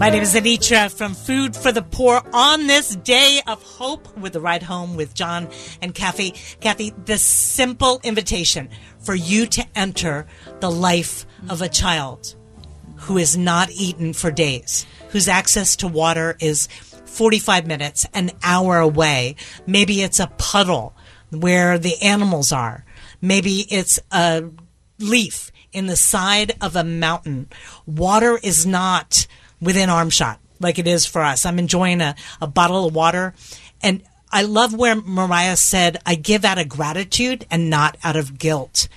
My 0.00 0.08
name 0.08 0.22
is 0.22 0.34
Anitra 0.34 0.90
from 0.90 1.12
Food 1.12 1.54
for 1.54 1.72
the 1.72 1.82
Poor 1.82 2.22
on 2.32 2.66
this 2.66 2.96
day 2.96 3.42
of 3.46 3.62
hope 3.62 4.16
with 4.16 4.32
the 4.32 4.40
ride 4.40 4.62
home 4.62 4.96
with 4.96 5.12
John 5.12 5.50
and 5.82 5.94
Kathy. 5.94 6.30
Kathy, 6.58 6.94
the 7.04 7.18
simple 7.18 8.00
invitation 8.02 8.70
for 9.00 9.14
you 9.14 9.44
to 9.48 9.66
enter 9.76 10.26
the 10.60 10.70
life 10.70 11.26
of 11.50 11.60
a 11.60 11.68
child 11.68 12.34
who 12.96 13.18
is 13.18 13.36
not 13.36 13.70
eaten 13.72 14.14
for 14.14 14.30
days, 14.30 14.86
whose 15.10 15.28
access 15.28 15.76
to 15.76 15.86
water 15.86 16.34
is 16.40 16.68
45 17.04 17.66
minutes, 17.66 18.06
an 18.14 18.30
hour 18.42 18.78
away. 18.78 19.36
Maybe 19.66 20.00
it's 20.00 20.18
a 20.18 20.32
puddle 20.38 20.96
where 21.28 21.78
the 21.78 22.00
animals 22.00 22.52
are. 22.52 22.86
Maybe 23.20 23.66
it's 23.68 24.00
a 24.10 24.44
leaf 24.98 25.52
in 25.74 25.88
the 25.88 25.96
side 25.96 26.52
of 26.62 26.74
a 26.74 26.84
mountain. 26.84 27.50
Water 27.84 28.40
is 28.42 28.64
not 28.64 29.26
within 29.60 29.90
arm 29.90 30.10
shot 30.10 30.40
like 30.60 30.78
it 30.78 30.86
is 30.86 31.06
for 31.06 31.22
us. 31.22 31.44
I'm 31.44 31.58
enjoying 31.58 32.00
a, 32.00 32.14
a 32.40 32.46
bottle 32.46 32.86
of 32.86 32.94
water. 32.94 33.34
And 33.82 34.02
I 34.30 34.42
love 34.42 34.74
where 34.74 34.94
Mariah 34.94 35.56
said, 35.56 35.96
I 36.06 36.14
give 36.14 36.44
out 36.44 36.58
of 36.58 36.68
gratitude 36.68 37.46
and 37.50 37.68
not 37.68 37.96
out 38.04 38.16
of 38.16 38.38
guilt. 38.38 38.88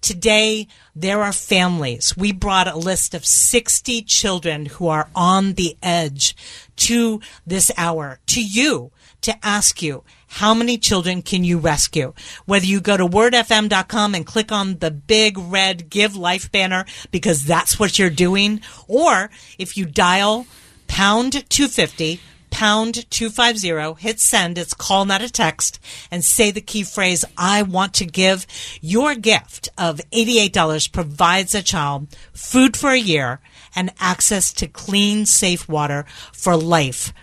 Today, 0.00 0.66
there 0.96 1.22
are 1.22 1.32
families. 1.32 2.16
We 2.16 2.32
brought 2.32 2.66
a 2.66 2.76
list 2.76 3.14
of 3.14 3.24
60 3.24 4.02
children 4.02 4.66
who 4.66 4.88
are 4.88 5.08
on 5.14 5.52
the 5.52 5.76
edge 5.80 6.34
to 6.76 7.20
this 7.46 7.70
hour, 7.76 8.18
to 8.26 8.42
you, 8.42 8.90
to 9.20 9.46
ask 9.46 9.80
you, 9.80 10.02
how 10.32 10.54
many 10.54 10.78
children 10.78 11.20
can 11.20 11.44
you 11.44 11.58
rescue? 11.58 12.14
Whether 12.46 12.64
you 12.64 12.80
go 12.80 12.96
to 12.96 13.06
wordfm.com 13.06 14.14
and 14.14 14.24
click 14.24 14.50
on 14.50 14.78
the 14.78 14.90
big 14.90 15.36
red 15.36 15.90
Give 15.90 16.16
Life 16.16 16.50
banner 16.50 16.86
because 17.10 17.44
that's 17.44 17.78
what 17.78 17.98
you're 17.98 18.08
doing, 18.08 18.62
or 18.88 19.28
if 19.58 19.76
you 19.76 19.84
dial 19.84 20.46
pound 20.88 21.32
250 21.50 22.18
pound 22.50 23.10
250 23.10 24.00
hit 24.02 24.20
send 24.20 24.58
it's 24.58 24.74
call 24.74 25.06
not 25.06 25.22
a 25.22 25.30
text 25.30 25.80
and 26.10 26.22
say 26.22 26.50
the 26.50 26.60
key 26.60 26.82
phrase 26.82 27.24
i 27.38 27.62
want 27.62 27.94
to 27.94 28.04
give 28.04 28.46
your 28.82 29.14
gift 29.14 29.70
of 29.78 30.02
$88 30.12 30.92
provides 30.92 31.54
a 31.54 31.62
child 31.62 32.08
food 32.34 32.76
for 32.76 32.90
a 32.90 32.98
year 32.98 33.40
and 33.74 33.90
access 33.98 34.52
to 34.52 34.68
clean 34.68 35.24
safe 35.24 35.66
water 35.66 36.04
for 36.30 36.54
life 36.54 37.14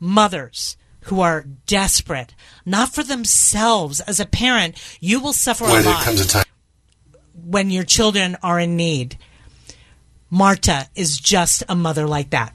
mothers 0.00 0.76
who 1.02 1.20
are 1.20 1.46
desperate 1.66 2.34
not 2.64 2.94
for 2.94 3.02
themselves. 3.02 4.00
As 4.00 4.20
a 4.20 4.26
parent 4.26 4.80
you 5.00 5.20
will 5.20 5.32
suffer 5.32 5.64
when 5.64 5.84
a 5.84 5.88
lot 5.88 6.06
a 6.08 6.26
time 6.26 6.44
when 7.44 7.70
your 7.70 7.84
children 7.84 8.36
are 8.42 8.60
in 8.60 8.76
need. 8.76 9.18
Marta 10.30 10.88
is 10.94 11.18
just 11.18 11.62
a 11.68 11.74
mother 11.74 12.06
like 12.06 12.30
that. 12.30 12.54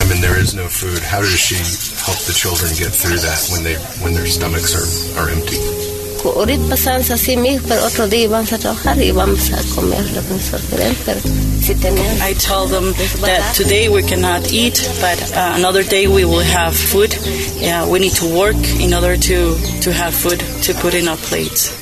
I 0.00 0.08
mean, 0.08 0.20
there 0.22 0.38
is 0.38 0.54
no 0.54 0.68
food, 0.68 1.00
how 1.00 1.20
does 1.20 1.38
she 1.38 1.56
help 2.04 2.18
the 2.20 2.32
children 2.32 2.70
get 2.78 2.92
through 2.92 3.18
that 3.18 3.48
when 3.52 3.64
they 3.64 3.74
when 4.02 4.14
their 4.14 4.26
stomachs 4.26 4.74
are, 4.74 5.20
are 5.20 5.28
empty? 5.28 5.87
Ulit 6.36 6.60
pasan 6.68 7.02
sa 7.02 7.16
simi, 7.16 7.58
pero 7.66 7.84
otro 7.84 8.06
día 8.06 8.28
vamos 8.28 8.52
a 8.52 8.58
trabajar 8.58 9.00
y 9.00 9.10
vamos 9.10 9.50
a 9.52 9.62
comer 9.74 10.04
lo 10.12 10.22
que 10.22 10.34
nosotros 10.34 10.62
queremos, 10.70 10.96
pero 11.04 11.20
si 11.62 11.74
tenemos... 11.74 12.20
I 12.20 12.34
tell 12.34 12.66
them 12.66 12.92
that 13.22 13.54
today 13.54 13.88
we 13.88 14.02
cannot 14.02 14.52
eat, 14.52 14.76
but 15.00 15.18
uh, 15.32 15.54
another 15.56 15.82
day 15.82 16.06
we 16.06 16.24
will 16.24 16.44
have 16.44 16.76
food. 16.76 17.14
Yeah, 17.60 17.88
we 17.88 17.98
need 17.98 18.14
to 18.16 18.26
work 18.26 18.56
in 18.80 18.92
order 18.94 19.16
to, 19.16 19.56
to 19.82 19.92
have 19.92 20.14
food 20.14 20.40
to 20.64 20.74
put 20.74 20.94
in 20.94 21.08
our 21.08 21.16
plates. 21.16 21.74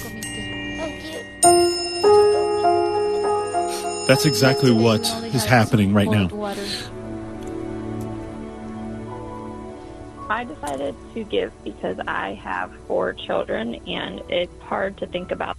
That's 4.07 4.25
exactly 4.25 4.71
what 4.71 5.03
is 5.35 5.45
happening 5.45 5.93
right 5.93 6.09
now. 6.09 6.29
I 10.29 10.45
decided 10.45 10.95
to 11.15 11.25
give 11.25 11.53
because 11.65 11.99
I 12.07 12.35
have 12.35 12.73
four 12.87 13.13
children 13.13 13.77
and 13.87 14.23
it's 14.29 14.53
hard 14.63 14.97
to 14.99 15.07
think 15.07 15.31
about. 15.31 15.57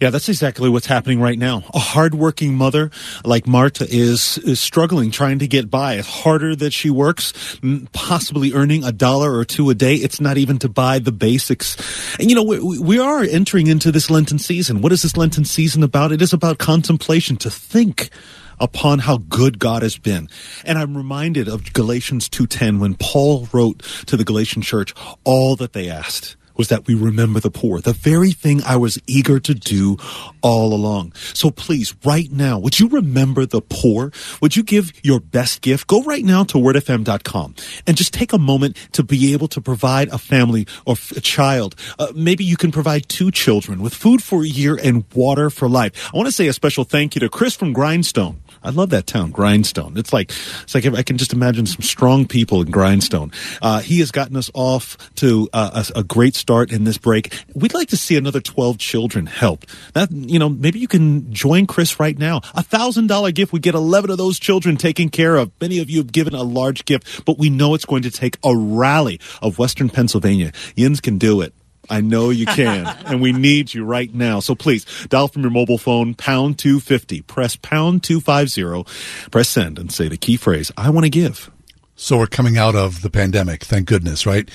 Yeah, 0.00 0.10
that's 0.10 0.28
exactly 0.28 0.68
what's 0.68 0.86
happening 0.86 1.20
right 1.20 1.38
now. 1.38 1.64
A 1.74 1.80
hardworking 1.80 2.54
mother 2.54 2.90
like 3.24 3.46
Marta 3.46 3.86
is, 3.88 4.38
is 4.38 4.60
struggling, 4.60 5.10
trying 5.10 5.40
to 5.40 5.48
get 5.48 5.68
by. 5.68 5.94
It's 5.94 6.08
harder 6.08 6.54
that 6.56 6.72
she 6.72 6.90
works, 6.90 7.58
possibly 7.92 8.52
earning 8.52 8.84
a 8.84 8.92
dollar 8.92 9.36
or 9.36 9.44
two 9.44 9.70
a 9.70 9.74
day. 9.74 9.96
It's 9.96 10.20
not 10.20 10.36
even 10.36 10.58
to 10.60 10.68
buy 10.68 11.00
the 11.00 11.10
basics. 11.10 11.76
And 12.20 12.30
you 12.30 12.36
know, 12.36 12.44
we, 12.44 12.78
we 12.78 12.98
are 13.00 13.22
entering 13.22 13.66
into 13.66 13.90
this 13.90 14.10
Lenten 14.10 14.38
season. 14.38 14.80
What 14.80 14.92
is 14.92 15.02
this 15.02 15.16
Lenten 15.16 15.44
season 15.44 15.82
about? 15.82 16.12
It 16.12 16.22
is 16.22 16.32
about 16.32 16.58
contemplation, 16.58 17.36
to 17.38 17.50
think 17.50 18.10
upon 18.60 19.00
how 19.00 19.18
good 19.18 19.58
God 19.58 19.82
has 19.82 19.98
been. 19.98 20.28
And 20.64 20.78
I'm 20.78 20.96
reminded 20.96 21.48
of 21.48 21.72
Galatians 21.72 22.28
2:10 22.28 22.78
when 22.78 22.94
Paul 22.94 23.48
wrote 23.52 23.82
to 24.06 24.16
the 24.16 24.24
Galatian 24.24 24.62
church 24.62 24.94
all 25.24 25.56
that 25.56 25.72
they 25.72 25.88
asked 25.88 26.36
was 26.56 26.68
that 26.68 26.86
we 26.86 26.94
remember 26.94 27.40
the 27.40 27.50
poor, 27.50 27.80
the 27.80 27.92
very 27.92 28.32
thing 28.32 28.62
I 28.64 28.76
was 28.76 28.98
eager 29.06 29.40
to 29.40 29.54
do 29.54 29.96
all 30.40 30.72
along. 30.72 31.12
So 31.32 31.50
please, 31.50 31.94
right 32.04 32.30
now, 32.30 32.58
would 32.58 32.78
you 32.78 32.88
remember 32.88 33.46
the 33.46 33.60
poor? 33.60 34.12
Would 34.40 34.56
you 34.56 34.62
give 34.62 34.92
your 35.02 35.20
best 35.20 35.62
gift? 35.62 35.86
Go 35.86 36.02
right 36.02 36.24
now 36.24 36.44
to 36.44 36.58
wordfm.com 36.58 37.54
and 37.86 37.96
just 37.96 38.14
take 38.14 38.32
a 38.32 38.38
moment 38.38 38.76
to 38.92 39.02
be 39.02 39.32
able 39.32 39.48
to 39.48 39.60
provide 39.60 40.08
a 40.08 40.18
family 40.18 40.66
or 40.86 40.96
a 41.16 41.20
child. 41.20 41.74
Uh, 41.98 42.12
maybe 42.14 42.44
you 42.44 42.56
can 42.56 42.70
provide 42.70 43.08
two 43.08 43.30
children 43.30 43.82
with 43.82 43.94
food 43.94 44.22
for 44.22 44.44
a 44.44 44.48
year 44.48 44.78
and 44.80 45.04
water 45.14 45.50
for 45.50 45.68
life. 45.68 46.10
I 46.12 46.16
want 46.16 46.28
to 46.28 46.32
say 46.32 46.46
a 46.46 46.52
special 46.52 46.84
thank 46.84 47.14
you 47.14 47.20
to 47.20 47.28
Chris 47.28 47.54
from 47.54 47.72
Grindstone. 47.72 48.40
I 48.64 48.70
love 48.70 48.90
that 48.90 49.06
town, 49.06 49.30
Grindstone. 49.30 49.98
It's 49.98 50.12
like 50.12 50.30
it's 50.62 50.74
like 50.74 50.86
I 50.86 51.02
can 51.02 51.18
just 51.18 51.32
imagine 51.34 51.66
some 51.66 51.82
strong 51.82 52.26
people 52.26 52.62
in 52.62 52.70
Grindstone. 52.70 53.30
Uh, 53.60 53.80
he 53.80 54.00
has 54.00 54.10
gotten 54.10 54.36
us 54.36 54.50
off 54.54 54.96
to 55.16 55.48
uh, 55.52 55.84
a, 55.94 56.00
a, 56.00 56.02
great 56.02 56.34
start 56.34 56.72
in 56.72 56.84
this 56.84 56.96
break. 56.96 57.32
We'd 57.54 57.74
like 57.74 57.88
to 57.88 57.96
see 57.96 58.16
another 58.16 58.40
twelve 58.40 58.78
children 58.78 59.26
helped. 59.26 59.68
That 59.92 60.10
you 60.10 60.38
know, 60.38 60.48
maybe 60.48 60.78
you 60.78 60.88
can 60.88 61.32
join 61.32 61.66
Chris 61.66 62.00
right 62.00 62.18
now. 62.18 62.40
A 62.54 62.62
thousand 62.62 63.08
dollar 63.08 63.32
gift 63.32 63.52
would 63.52 63.62
get 63.62 63.74
eleven 63.74 64.10
of 64.10 64.16
those 64.16 64.38
children 64.38 64.76
taken 64.76 65.10
care 65.10 65.36
of. 65.36 65.52
Many 65.60 65.78
of 65.80 65.90
you 65.90 65.98
have 65.98 66.12
given 66.12 66.34
a 66.34 66.42
large 66.42 66.86
gift, 66.86 67.24
but 67.26 67.38
we 67.38 67.50
know 67.50 67.74
it's 67.74 67.84
going 67.84 68.02
to 68.02 68.10
take 68.10 68.38
a 68.44 68.56
rally 68.56 69.20
of 69.42 69.58
Western 69.58 69.90
Pennsylvania. 69.90 70.52
Yins 70.74 71.00
can 71.00 71.18
do 71.18 71.42
it. 71.42 71.52
I 71.90 72.00
know 72.00 72.30
you 72.30 72.46
can, 72.46 72.86
and 73.06 73.20
we 73.20 73.32
need 73.32 73.74
you 73.74 73.84
right 73.84 74.12
now. 74.12 74.40
So 74.40 74.54
please 74.54 74.84
dial 75.08 75.28
from 75.28 75.42
your 75.42 75.50
mobile 75.50 75.78
phone 75.78 76.14
pound 76.14 76.58
two 76.58 76.80
fifty, 76.80 77.22
press 77.22 77.56
pound 77.56 78.02
two 78.02 78.20
five 78.20 78.48
zero, 78.48 78.84
press 79.30 79.48
send, 79.48 79.78
and 79.78 79.92
say 79.92 80.08
the 80.08 80.16
key 80.16 80.36
phrase 80.36 80.70
"I 80.76 80.90
want 80.90 81.04
to 81.04 81.10
give." 81.10 81.50
So 81.96 82.18
we're 82.18 82.26
coming 82.26 82.58
out 82.58 82.74
of 82.74 83.02
the 83.02 83.10
pandemic, 83.10 83.62
thank 83.62 83.86
goodness, 83.86 84.26
right? 84.26 84.50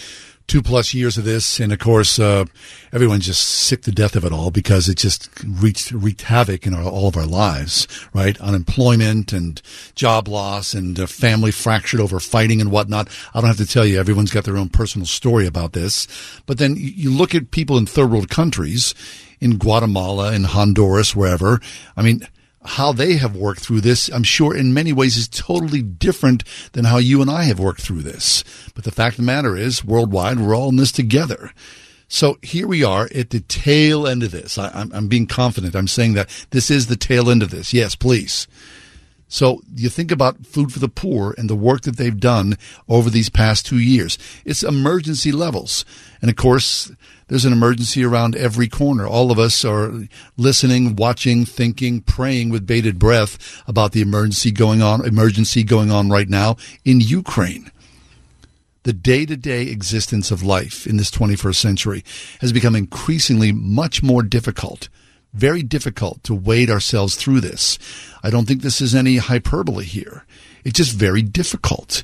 Two 0.50 0.62
plus 0.64 0.94
years 0.94 1.18
of 1.18 1.24
this, 1.24 1.60
and 1.60 1.72
of 1.72 1.80
course, 1.80 2.18
uh, 2.18 2.44
everyone's 2.92 3.28
just 3.28 3.42
sick 3.42 3.84
to 3.84 3.92
death 3.92 4.16
of 4.16 4.26
it 4.26 4.34
all 4.34 4.50
because 4.50 4.90
it 4.90 4.98
just 4.98 5.30
wreaked, 5.46 5.92
wreaked 5.92 6.24
havoc 6.24 6.66
in 6.66 6.74
our, 6.74 6.84
all 6.84 7.08
of 7.08 7.16
our 7.16 7.26
lives, 7.26 7.88
right? 8.14 8.40
Unemployment 8.42 9.32
and 9.32 9.62
job 9.94 10.28
loss 10.28 10.74
and 10.74 11.00
uh, 11.00 11.06
family 11.06 11.52
fractured 11.52 12.00
over 12.00 12.20
fighting 12.20 12.60
and 12.60 12.72
whatnot. 12.72 13.08
I 13.34 13.40
don't 13.40 13.48
have 13.48 13.58
to 13.58 13.68
tell 13.68 13.86
you, 13.86 14.00
everyone's 14.00 14.32
got 14.32 14.44
their 14.44 14.58
own 14.58 14.70
personal 14.70 15.06
story 15.06 15.46
about 15.46 15.74
this. 15.74 16.08
But 16.48 16.58
then 16.58 16.76
you 16.78 17.12
look 17.12 17.36
at 17.36 17.52
people 17.52 17.78
in 17.78 17.86
third 17.86 18.12
world 18.12 18.30
countries, 18.30 18.96
in 19.40 19.58
Guatemala, 19.58 20.34
in 20.34 20.46
Honduras, 20.46 21.16
wherever. 21.16 21.62
I 21.96 22.02
mean, 22.02 22.28
how 22.66 22.92
they 22.92 23.14
have 23.14 23.36
worked 23.36 23.62
through 23.62 23.82
this, 23.82 24.10
I'm 24.10 24.24
sure 24.24 24.56
in 24.56 24.74
many 24.74 24.92
ways 24.92 25.18
is 25.18 25.28
totally 25.28 25.82
different 25.82 26.44
than 26.74 26.86
how 26.86 26.98
you 26.98 27.22
and 27.22 27.30
I 27.30 27.44
have 27.44 27.60
worked 27.60 27.82
through 27.82 28.02
this. 28.02 28.44
But 28.76 28.84
the 28.84 28.92
fact 28.92 29.14
of 29.14 29.18
the 29.18 29.32
matter 29.32 29.56
is, 29.56 29.84
worldwide, 29.84 30.40
we're 30.40 30.56
all 30.56 30.70
in 30.70 30.76
this 30.76 30.92
together. 30.92 31.52
So 32.10 32.38
here 32.42 32.68
we 32.68 32.84
are 32.84 33.08
at 33.14 33.30
the 33.30 33.42
tail 33.42 34.08
end 34.08 34.24
of 34.24 34.32
this. 34.32 34.58
I, 34.58 34.88
am 34.94 35.08
being 35.08 35.28
confident. 35.28 35.76
I'm 35.76 35.88
saying 35.88 36.16
that 36.16 36.30
this 36.50 36.72
is 36.72 36.88
the 36.88 36.96
tail 36.96 37.30
end 37.30 37.44
of 37.44 37.52
this. 37.52 37.72
Yes, 37.72 37.96
please. 37.96 38.48
So 39.30 39.62
you 39.76 39.90
think 39.90 40.12
about 40.12 40.48
food 40.48 40.74
for 40.74 40.80
the 40.80 40.90
poor 40.90 41.36
and 41.38 41.48
the 41.48 41.56
work 41.56 41.82
that 41.82 41.98
they've 41.98 42.20
done 42.20 42.58
over 42.90 43.12
these 43.12 43.30
past 43.30 43.66
two 43.66 43.78
years. 43.78 44.18
It's 44.44 44.64
emergency 44.64 45.32
levels. 45.32 45.86
And 46.20 46.32
of 46.32 46.36
course, 46.36 46.92
there's 47.30 47.46
an 47.46 47.54
emergency 47.54 48.04
around 48.04 48.36
every 48.36 48.68
corner. 48.68 49.08
All 49.08 49.32
of 49.32 49.40
us 49.40 49.64
are 49.64 49.94
listening, 50.36 50.96
watching, 50.96 51.46
thinking, 51.46 52.02
praying 52.02 52.50
with 52.50 52.68
bated 52.68 53.00
breath 53.00 53.64
about 53.68 53.94
the 53.94 54.02
emergency 54.02 54.52
going 54.52 54.82
on, 54.82 55.06
emergency 55.06 55.64
going 55.64 55.92
on 55.92 56.10
right 56.10 56.28
now 56.28 56.58
in 56.84 57.00
Ukraine. 57.00 57.72
The 58.84 58.94
day 58.94 59.26
to 59.26 59.38
day 59.38 59.68
existence 59.68 60.32
of 60.32 60.44
life 60.44 60.86
in 60.88 60.98
this 60.98 61.12
21st 61.12 61.56
century 61.56 62.04
has 62.42 62.52
become 62.52 62.76
increasingly 62.76 63.52
much 63.52 64.04
more 64.04 64.24
difficult 64.24 64.90
very 65.34 65.62
difficult 65.62 66.24
to 66.24 66.34
wade 66.34 66.70
ourselves 66.70 67.16
through 67.16 67.42
this. 67.42 67.78
I 68.24 68.30
don't 68.30 68.48
think 68.48 68.62
this 68.62 68.82
is 68.82 68.96
any 68.96 69.18
hyperbole 69.18 69.86
here. 69.86 70.26
It's 70.64 70.78
just 70.78 70.96
very 70.96 71.22
difficult. 71.22 72.04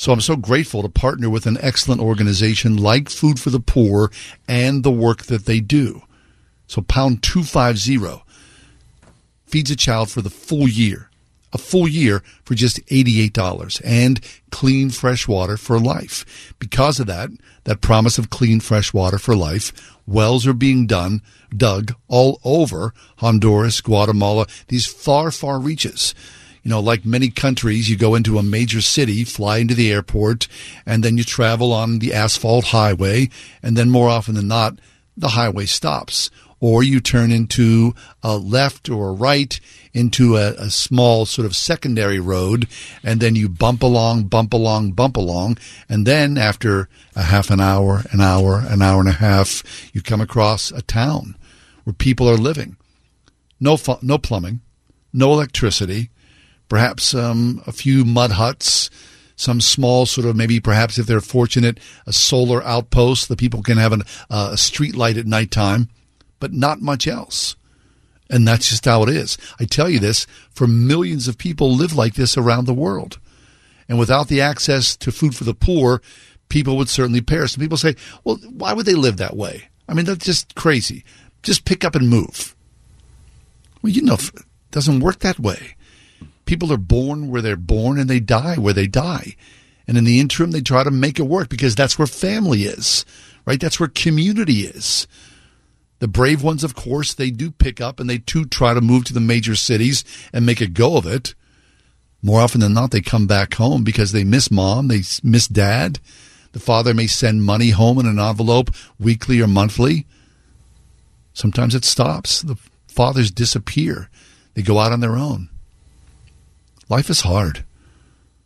So 0.00 0.12
I'm 0.12 0.22
so 0.22 0.34
grateful 0.34 0.80
to 0.80 0.88
partner 0.88 1.28
with 1.28 1.44
an 1.44 1.58
excellent 1.60 2.00
organization 2.00 2.78
like 2.78 3.10
Food 3.10 3.38
for 3.38 3.50
the 3.50 3.60
Poor 3.60 4.10
and 4.48 4.82
the 4.82 4.90
work 4.90 5.24
that 5.24 5.44
they 5.44 5.60
do. 5.60 6.04
So 6.66 6.80
pound 6.80 7.22
250 7.22 8.22
feeds 9.44 9.70
a 9.70 9.76
child 9.76 10.10
for 10.10 10.22
the 10.22 10.30
full 10.30 10.66
year, 10.66 11.10
a 11.52 11.58
full 11.58 11.86
year 11.86 12.22
for 12.44 12.54
just 12.54 12.82
$88 12.86 13.82
and 13.84 14.20
clean 14.50 14.88
fresh 14.88 15.28
water 15.28 15.58
for 15.58 15.78
life. 15.78 16.54
Because 16.58 16.98
of 16.98 17.06
that, 17.08 17.28
that 17.64 17.82
promise 17.82 18.16
of 18.16 18.30
clean 18.30 18.60
fresh 18.60 18.94
water 18.94 19.18
for 19.18 19.36
life, 19.36 19.94
wells 20.06 20.46
are 20.46 20.54
being 20.54 20.86
done, 20.86 21.20
dug 21.54 21.94
all 22.08 22.40
over 22.42 22.94
Honduras, 23.18 23.82
Guatemala, 23.82 24.46
these 24.68 24.86
far, 24.86 25.30
far 25.30 25.60
reaches 25.60 26.14
you 26.62 26.70
know, 26.70 26.80
like 26.80 27.04
many 27.04 27.30
countries, 27.30 27.88
you 27.88 27.96
go 27.96 28.14
into 28.14 28.38
a 28.38 28.42
major 28.42 28.80
city, 28.80 29.24
fly 29.24 29.58
into 29.58 29.74
the 29.74 29.90
airport, 29.90 30.46
and 30.84 31.02
then 31.02 31.16
you 31.16 31.24
travel 31.24 31.72
on 31.72 31.98
the 31.98 32.12
asphalt 32.12 32.66
highway, 32.66 33.30
and 33.62 33.76
then 33.76 33.90
more 33.90 34.08
often 34.08 34.34
than 34.34 34.48
not, 34.48 34.78
the 35.16 35.28
highway 35.28 35.66
stops. 35.66 36.30
Or 36.62 36.82
you 36.82 37.00
turn 37.00 37.30
into 37.32 37.94
a 38.22 38.36
left 38.36 38.90
or 38.90 39.08
a 39.08 39.12
right 39.12 39.58
into 39.94 40.36
a, 40.36 40.50
a 40.52 40.68
small 40.68 41.24
sort 41.24 41.46
of 41.46 41.56
secondary 41.56 42.20
road, 42.20 42.68
and 43.02 43.18
then 43.18 43.34
you 43.34 43.48
bump 43.48 43.82
along, 43.82 44.24
bump 44.24 44.52
along, 44.52 44.92
bump 44.92 45.16
along, 45.16 45.56
and 45.88 46.06
then 46.06 46.36
after 46.36 46.90
a 47.16 47.22
half 47.22 47.48
an 47.48 47.60
hour, 47.60 48.02
an 48.12 48.20
hour, 48.20 48.62
an 48.68 48.82
hour 48.82 49.00
and 49.00 49.08
a 49.08 49.12
half, 49.12 49.62
you 49.94 50.02
come 50.02 50.20
across 50.20 50.70
a 50.70 50.82
town 50.82 51.34
where 51.84 51.94
people 51.94 52.28
are 52.28 52.36
living. 52.36 52.76
No, 53.58 53.78
fu- 53.78 53.98
no 54.02 54.18
plumbing, 54.18 54.60
no 55.14 55.32
electricity, 55.32 56.10
perhaps 56.70 57.14
um, 57.14 57.62
a 57.66 57.72
few 57.72 58.06
mud 58.06 58.30
huts, 58.30 58.88
some 59.36 59.60
small 59.60 60.06
sort 60.06 60.26
of 60.26 60.36
maybe 60.36 60.60
perhaps 60.60 60.98
if 60.98 61.06
they're 61.06 61.20
fortunate, 61.20 61.78
a 62.06 62.12
solar 62.12 62.62
outpost 62.64 63.28
that 63.28 63.38
people 63.38 63.62
can 63.62 63.76
have 63.76 63.92
an, 63.92 64.02
uh, 64.30 64.50
a 64.52 64.56
street 64.56 64.94
light 64.94 65.18
at 65.18 65.26
nighttime, 65.26 65.90
but 66.38 66.54
not 66.54 66.80
much 66.80 67.06
else. 67.06 67.56
And 68.30 68.46
that's 68.46 68.68
just 68.70 68.84
how 68.84 69.02
it 69.02 69.08
is. 69.08 69.36
I 69.58 69.64
tell 69.64 69.90
you 69.90 69.98
this, 69.98 70.26
for 70.52 70.68
millions 70.68 71.26
of 71.26 71.36
people 71.36 71.74
live 71.74 71.94
like 71.94 72.14
this 72.14 72.38
around 72.38 72.66
the 72.66 72.72
world. 72.72 73.18
And 73.88 73.98
without 73.98 74.28
the 74.28 74.40
access 74.40 74.96
to 74.98 75.10
food 75.10 75.34
for 75.34 75.42
the 75.42 75.54
poor, 75.54 76.00
people 76.48 76.76
would 76.76 76.88
certainly 76.88 77.20
perish. 77.20 77.54
And 77.54 77.62
people 77.62 77.76
say, 77.76 77.96
well, 78.22 78.36
why 78.48 78.72
would 78.72 78.86
they 78.86 78.94
live 78.94 79.16
that 79.16 79.36
way? 79.36 79.64
I 79.88 79.94
mean, 79.94 80.04
that's 80.04 80.24
just 80.24 80.54
crazy. 80.54 81.04
Just 81.42 81.64
pick 81.64 81.84
up 81.84 81.96
and 81.96 82.08
move. 82.08 82.54
Well, 83.82 83.92
you 83.92 84.02
know, 84.02 84.14
it 84.14 84.44
doesn't 84.70 85.00
work 85.00 85.18
that 85.20 85.40
way. 85.40 85.74
People 86.50 86.72
are 86.72 86.78
born 86.78 87.28
where 87.28 87.42
they're 87.42 87.54
born 87.54 87.96
and 87.96 88.10
they 88.10 88.18
die 88.18 88.56
where 88.56 88.74
they 88.74 88.88
die. 88.88 89.36
And 89.86 89.96
in 89.96 90.02
the 90.02 90.18
interim, 90.18 90.50
they 90.50 90.60
try 90.60 90.82
to 90.82 90.90
make 90.90 91.20
it 91.20 91.28
work 91.28 91.48
because 91.48 91.76
that's 91.76 91.96
where 91.96 92.08
family 92.08 92.64
is, 92.64 93.04
right? 93.46 93.60
That's 93.60 93.78
where 93.78 93.88
community 93.88 94.62
is. 94.62 95.06
The 96.00 96.08
brave 96.08 96.42
ones, 96.42 96.64
of 96.64 96.74
course, 96.74 97.14
they 97.14 97.30
do 97.30 97.52
pick 97.52 97.80
up 97.80 98.00
and 98.00 98.10
they 98.10 98.18
too 98.18 98.46
try 98.46 98.74
to 98.74 98.80
move 98.80 99.04
to 99.04 99.14
the 99.14 99.20
major 99.20 99.54
cities 99.54 100.04
and 100.32 100.44
make 100.44 100.60
a 100.60 100.66
go 100.66 100.96
of 100.96 101.06
it. 101.06 101.36
More 102.20 102.40
often 102.40 102.60
than 102.60 102.74
not, 102.74 102.90
they 102.90 103.00
come 103.00 103.28
back 103.28 103.54
home 103.54 103.84
because 103.84 104.10
they 104.10 104.24
miss 104.24 104.50
mom, 104.50 104.88
they 104.88 105.02
miss 105.22 105.46
dad. 105.46 106.00
The 106.50 106.58
father 106.58 106.94
may 106.94 107.06
send 107.06 107.44
money 107.44 107.70
home 107.70 108.00
in 108.00 108.06
an 108.06 108.18
envelope 108.18 108.74
weekly 108.98 109.40
or 109.40 109.46
monthly. 109.46 110.04
Sometimes 111.32 111.76
it 111.76 111.84
stops. 111.84 112.42
The 112.42 112.56
fathers 112.88 113.30
disappear. 113.30 114.10
They 114.54 114.62
go 114.62 114.80
out 114.80 114.90
on 114.90 114.98
their 114.98 115.14
own. 115.14 115.48
Life 116.90 117.08
is 117.08 117.20
hard. 117.20 117.64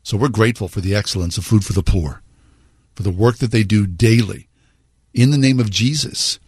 So 0.02 0.18
we're 0.18 0.28
grateful 0.28 0.68
for 0.68 0.82
the 0.82 0.94
excellence 0.94 1.38
of 1.38 1.46
Food 1.46 1.64
for 1.64 1.72
the 1.72 1.82
Poor, 1.82 2.20
for 2.94 3.02
the 3.02 3.10
work 3.10 3.38
that 3.38 3.52
they 3.52 3.62
do 3.62 3.86
daily 3.86 4.48
in 5.14 5.30
the 5.30 5.38
name 5.38 5.58
of 5.58 5.70
Jesus. 5.70 6.38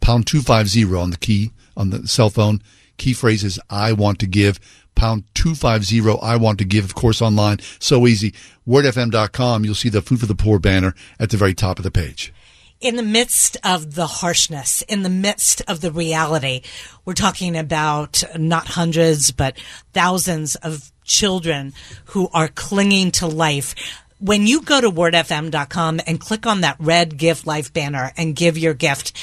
Pound 0.00 0.26
250 0.26 0.92
on 0.96 1.10
the 1.10 1.16
key, 1.16 1.52
on 1.76 1.90
the 1.90 2.08
cell 2.08 2.30
phone. 2.30 2.60
Key 2.96 3.12
phrase 3.12 3.44
is 3.44 3.60
I 3.70 3.92
want 3.92 4.18
to 4.18 4.26
give. 4.26 4.58
Pound 4.96 5.22
250 5.34 6.18
I 6.20 6.34
want 6.34 6.58
to 6.58 6.64
give, 6.64 6.84
of 6.84 6.96
course, 6.96 7.22
online. 7.22 7.60
So 7.78 8.08
easy. 8.08 8.34
WordFM.com. 8.66 9.64
You'll 9.64 9.76
see 9.76 9.90
the 9.90 10.02
Food 10.02 10.18
for 10.18 10.26
the 10.26 10.34
Poor 10.34 10.58
banner 10.58 10.96
at 11.20 11.30
the 11.30 11.36
very 11.36 11.54
top 11.54 11.78
of 11.78 11.84
the 11.84 11.92
page 11.92 12.34
in 12.80 12.96
the 12.96 13.02
midst 13.02 13.56
of 13.64 13.94
the 13.94 14.06
harshness, 14.06 14.82
in 14.82 15.02
the 15.02 15.08
midst 15.08 15.62
of 15.68 15.80
the 15.80 15.90
reality, 15.90 16.60
we're 17.06 17.14
talking 17.14 17.56
about 17.56 18.22
not 18.36 18.66
hundreds, 18.66 19.30
but 19.30 19.56
thousands 19.94 20.54
of 20.56 20.92
children 21.04 21.72
who 22.06 22.28
are 22.32 22.48
clinging 22.48 23.10
to 23.12 23.26
life. 23.26 23.74
When 24.18 24.46
you 24.46 24.62
go 24.62 24.80
to 24.80 24.90
wordfm.com 24.90 26.00
and 26.06 26.20
click 26.20 26.46
on 26.46 26.62
that 26.62 26.76
red 26.78 27.16
Give 27.18 27.46
Life 27.46 27.72
banner 27.72 28.12
and 28.16 28.34
give 28.34 28.56
your 28.56 28.74
gift, 28.74 29.16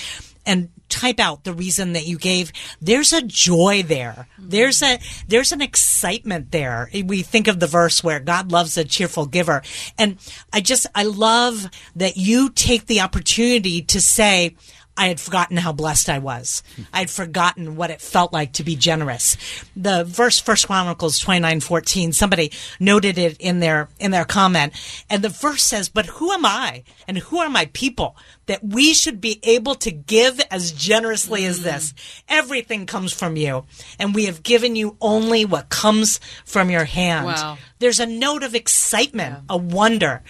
and 0.45 0.69
type 0.91 1.19
out 1.19 1.45
the 1.45 1.53
reason 1.53 1.93
that 1.93 2.05
you 2.05 2.17
gave 2.17 2.51
there's 2.81 3.13
a 3.13 3.21
joy 3.21 3.81
there. 3.83 4.27
There's 4.37 4.83
a 4.83 4.99
there's 5.27 5.51
an 5.51 5.61
excitement 5.61 6.51
there. 6.51 6.89
We 6.93 7.21
think 7.21 7.47
of 7.47 7.59
the 7.59 7.67
verse 7.67 8.03
where 8.03 8.19
god 8.19 8.51
loves 8.51 8.77
a 8.77 8.83
cheerful 8.83 9.25
giver. 9.25 9.61
And 9.97 10.17
i 10.51 10.61
just 10.61 10.85
i 10.93 11.03
love 11.03 11.67
that 11.95 12.17
you 12.17 12.49
take 12.49 12.87
the 12.87 13.01
opportunity 13.01 13.81
to 13.83 14.01
say 14.01 14.55
I 15.01 15.07
had 15.07 15.19
forgotten 15.19 15.57
how 15.57 15.73
blessed 15.73 16.09
I 16.09 16.19
was. 16.19 16.61
I 16.93 16.99
had 16.99 17.09
forgotten 17.09 17.75
what 17.75 17.89
it 17.89 18.01
felt 18.01 18.31
like 18.31 18.53
to 18.53 18.63
be 18.63 18.75
generous. 18.75 19.35
The 19.75 20.03
verse 20.03 20.37
First 20.39 20.67
Chronicles 20.67 21.17
twenty 21.17 21.39
nine 21.39 21.59
fourteen. 21.59 22.13
Somebody 22.13 22.51
noted 22.79 23.17
it 23.17 23.35
in 23.39 23.61
their 23.61 23.89
in 23.97 24.11
their 24.11 24.25
comment, 24.25 24.73
and 25.09 25.23
the 25.23 25.29
verse 25.29 25.63
says, 25.63 25.89
"But 25.89 26.05
who 26.05 26.31
am 26.31 26.45
I, 26.45 26.83
and 27.07 27.17
who 27.17 27.39
are 27.39 27.49
my 27.49 27.65
people 27.73 28.15
that 28.45 28.63
we 28.63 28.93
should 28.93 29.19
be 29.19 29.39
able 29.41 29.73
to 29.73 29.89
give 29.89 30.39
as 30.51 30.71
generously 30.71 31.45
as 31.45 31.61
mm. 31.61 31.63
this? 31.63 31.95
Everything 32.29 32.85
comes 32.85 33.11
from 33.11 33.35
you, 33.35 33.65
and 33.97 34.13
we 34.13 34.25
have 34.25 34.43
given 34.43 34.75
you 34.75 34.97
only 35.01 35.45
what 35.45 35.69
comes 35.69 36.19
from 36.45 36.69
your 36.69 36.85
hand." 36.85 37.25
Wow. 37.25 37.57
There's 37.79 37.99
a 37.99 38.05
note 38.05 38.43
of 38.43 38.53
excitement, 38.53 39.45
a 39.49 39.57
wonder 39.57 40.21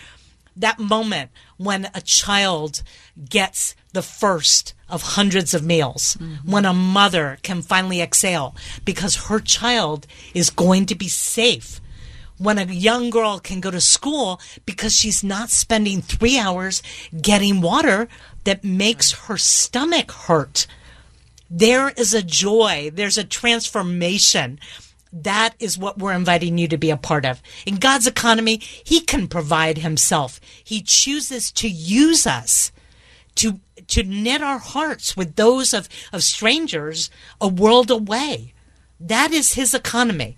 that 0.55 0.79
moment 0.79 1.31
when 1.57 1.89
a 1.93 1.99
child 1.99 2.83
gets 3.29 3.75
the 3.93 4.01
first 4.01 4.73
of 4.89 5.01
hundreds 5.01 5.53
of 5.53 5.63
meals, 5.63 6.17
mm-hmm. 6.19 6.51
when 6.51 6.65
a 6.65 6.73
mother 6.73 7.37
can 7.43 7.61
finally 7.61 8.01
exhale 8.01 8.55
because 8.85 9.27
her 9.27 9.39
child 9.39 10.05
is 10.33 10.49
going 10.49 10.85
to 10.85 10.95
be 10.95 11.07
safe. 11.07 11.79
When 12.37 12.57
a 12.57 12.65
young 12.65 13.09
girl 13.09 13.39
can 13.39 13.61
go 13.61 13.69
to 13.69 13.79
school 13.79 14.41
because 14.65 14.95
she's 14.95 15.23
not 15.23 15.49
spending 15.51 16.01
three 16.01 16.39
hours 16.39 16.81
getting 17.21 17.61
water 17.61 18.07
that 18.43 18.63
makes 18.63 19.11
her 19.11 19.37
stomach 19.37 20.11
hurt. 20.11 20.65
There 21.49 21.89
is 21.89 22.13
a 22.13 22.23
joy, 22.23 22.91
there's 22.93 23.17
a 23.17 23.23
transformation 23.23 24.59
that 25.13 25.55
is 25.59 25.77
what 25.77 25.97
we're 25.97 26.13
inviting 26.13 26.57
you 26.57 26.67
to 26.69 26.77
be 26.77 26.89
a 26.89 26.97
part 26.97 27.25
of. 27.25 27.41
In 27.65 27.75
God's 27.75 28.07
economy, 28.07 28.57
He 28.57 29.01
can 29.01 29.27
provide 29.27 29.79
Himself. 29.79 30.39
He 30.63 30.81
chooses 30.81 31.51
to 31.53 31.67
use 31.67 32.25
us 32.25 32.71
to 33.35 33.59
to 33.87 34.03
knit 34.03 34.41
our 34.41 34.59
hearts 34.59 35.17
with 35.17 35.35
those 35.35 35.73
of, 35.73 35.89
of 36.13 36.23
strangers 36.23 37.09
a 37.39 37.47
world 37.47 37.91
away. 37.91 38.53
That 38.99 39.31
is 39.31 39.53
His 39.53 39.73
economy. 39.73 40.37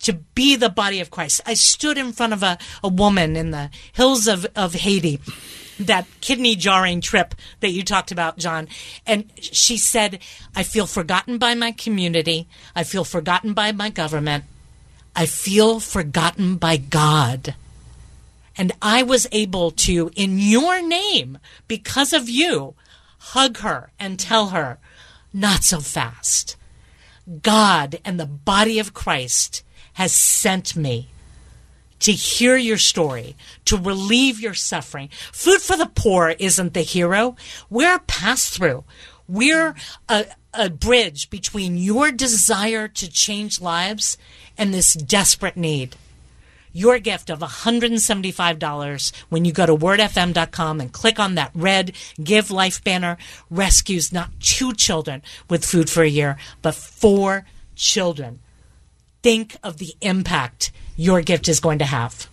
To 0.00 0.12
be 0.12 0.56
the 0.56 0.68
body 0.68 1.00
of 1.00 1.10
Christ. 1.10 1.40
I 1.46 1.54
stood 1.54 1.96
in 1.96 2.12
front 2.12 2.34
of 2.34 2.42
a, 2.42 2.58
a 2.84 2.88
woman 2.88 3.34
in 3.34 3.50
the 3.50 3.70
hills 3.94 4.28
of, 4.28 4.46
of 4.54 4.74
Haiti 4.74 5.20
that 5.78 6.06
kidney 6.20 6.56
jarring 6.56 7.00
trip 7.00 7.34
that 7.60 7.70
you 7.70 7.82
talked 7.82 8.12
about, 8.12 8.38
John. 8.38 8.68
And 9.06 9.30
she 9.38 9.76
said, 9.76 10.20
I 10.54 10.62
feel 10.62 10.86
forgotten 10.86 11.38
by 11.38 11.54
my 11.54 11.72
community. 11.72 12.48
I 12.74 12.84
feel 12.84 13.04
forgotten 13.04 13.52
by 13.54 13.72
my 13.72 13.90
government. 13.90 14.44
I 15.14 15.26
feel 15.26 15.80
forgotten 15.80 16.56
by 16.56 16.76
God. 16.76 17.54
And 18.58 18.72
I 18.80 19.02
was 19.02 19.26
able 19.32 19.70
to, 19.72 20.10
in 20.16 20.38
your 20.38 20.80
name, 20.80 21.38
because 21.68 22.12
of 22.12 22.28
you, 22.28 22.74
hug 23.18 23.58
her 23.58 23.90
and 23.98 24.18
tell 24.18 24.48
her, 24.48 24.78
not 25.32 25.62
so 25.64 25.80
fast. 25.80 26.56
God 27.42 28.00
and 28.04 28.18
the 28.18 28.26
body 28.26 28.78
of 28.78 28.94
Christ 28.94 29.62
has 29.94 30.12
sent 30.12 30.76
me 30.76 31.08
to 31.98 32.12
hear 32.12 32.56
your 32.56 32.78
story, 32.78 33.36
to 33.64 33.76
relieve 33.76 34.40
your 34.40 34.54
suffering. 34.54 35.08
Food 35.32 35.60
for 35.60 35.76
the 35.76 35.90
poor 35.94 36.34
isn't 36.38 36.74
the 36.74 36.82
hero. 36.82 37.36
We're 37.70 37.96
a 37.96 38.00
pass 38.00 38.48
through. 38.48 38.84
We're 39.26 39.74
a, 40.08 40.26
a 40.54 40.70
bridge 40.70 41.30
between 41.30 41.76
your 41.76 42.12
desire 42.12 42.86
to 42.88 43.10
change 43.10 43.60
lives 43.60 44.18
and 44.56 44.72
this 44.72 44.94
desperate 44.94 45.56
need. 45.56 45.96
Your 46.76 46.98
gift 46.98 47.30
of 47.30 47.38
$175 47.38 49.12
when 49.30 49.46
you 49.46 49.52
go 49.52 49.64
to 49.64 49.74
wordfm.com 49.74 50.78
and 50.78 50.92
click 50.92 51.18
on 51.18 51.34
that 51.36 51.50
red 51.54 51.92
Give 52.22 52.50
Life 52.50 52.84
banner 52.84 53.16
rescues 53.48 54.12
not 54.12 54.28
two 54.40 54.74
children 54.74 55.22
with 55.48 55.64
food 55.64 55.88
for 55.88 56.02
a 56.02 56.06
year, 56.06 56.36
but 56.60 56.74
four 56.74 57.46
children. 57.76 58.40
Think 59.22 59.56
of 59.62 59.78
the 59.78 59.94
impact 60.02 60.70
your 60.96 61.22
gift 61.22 61.48
is 61.48 61.60
going 61.60 61.78
to 61.78 61.86
have. 61.86 62.28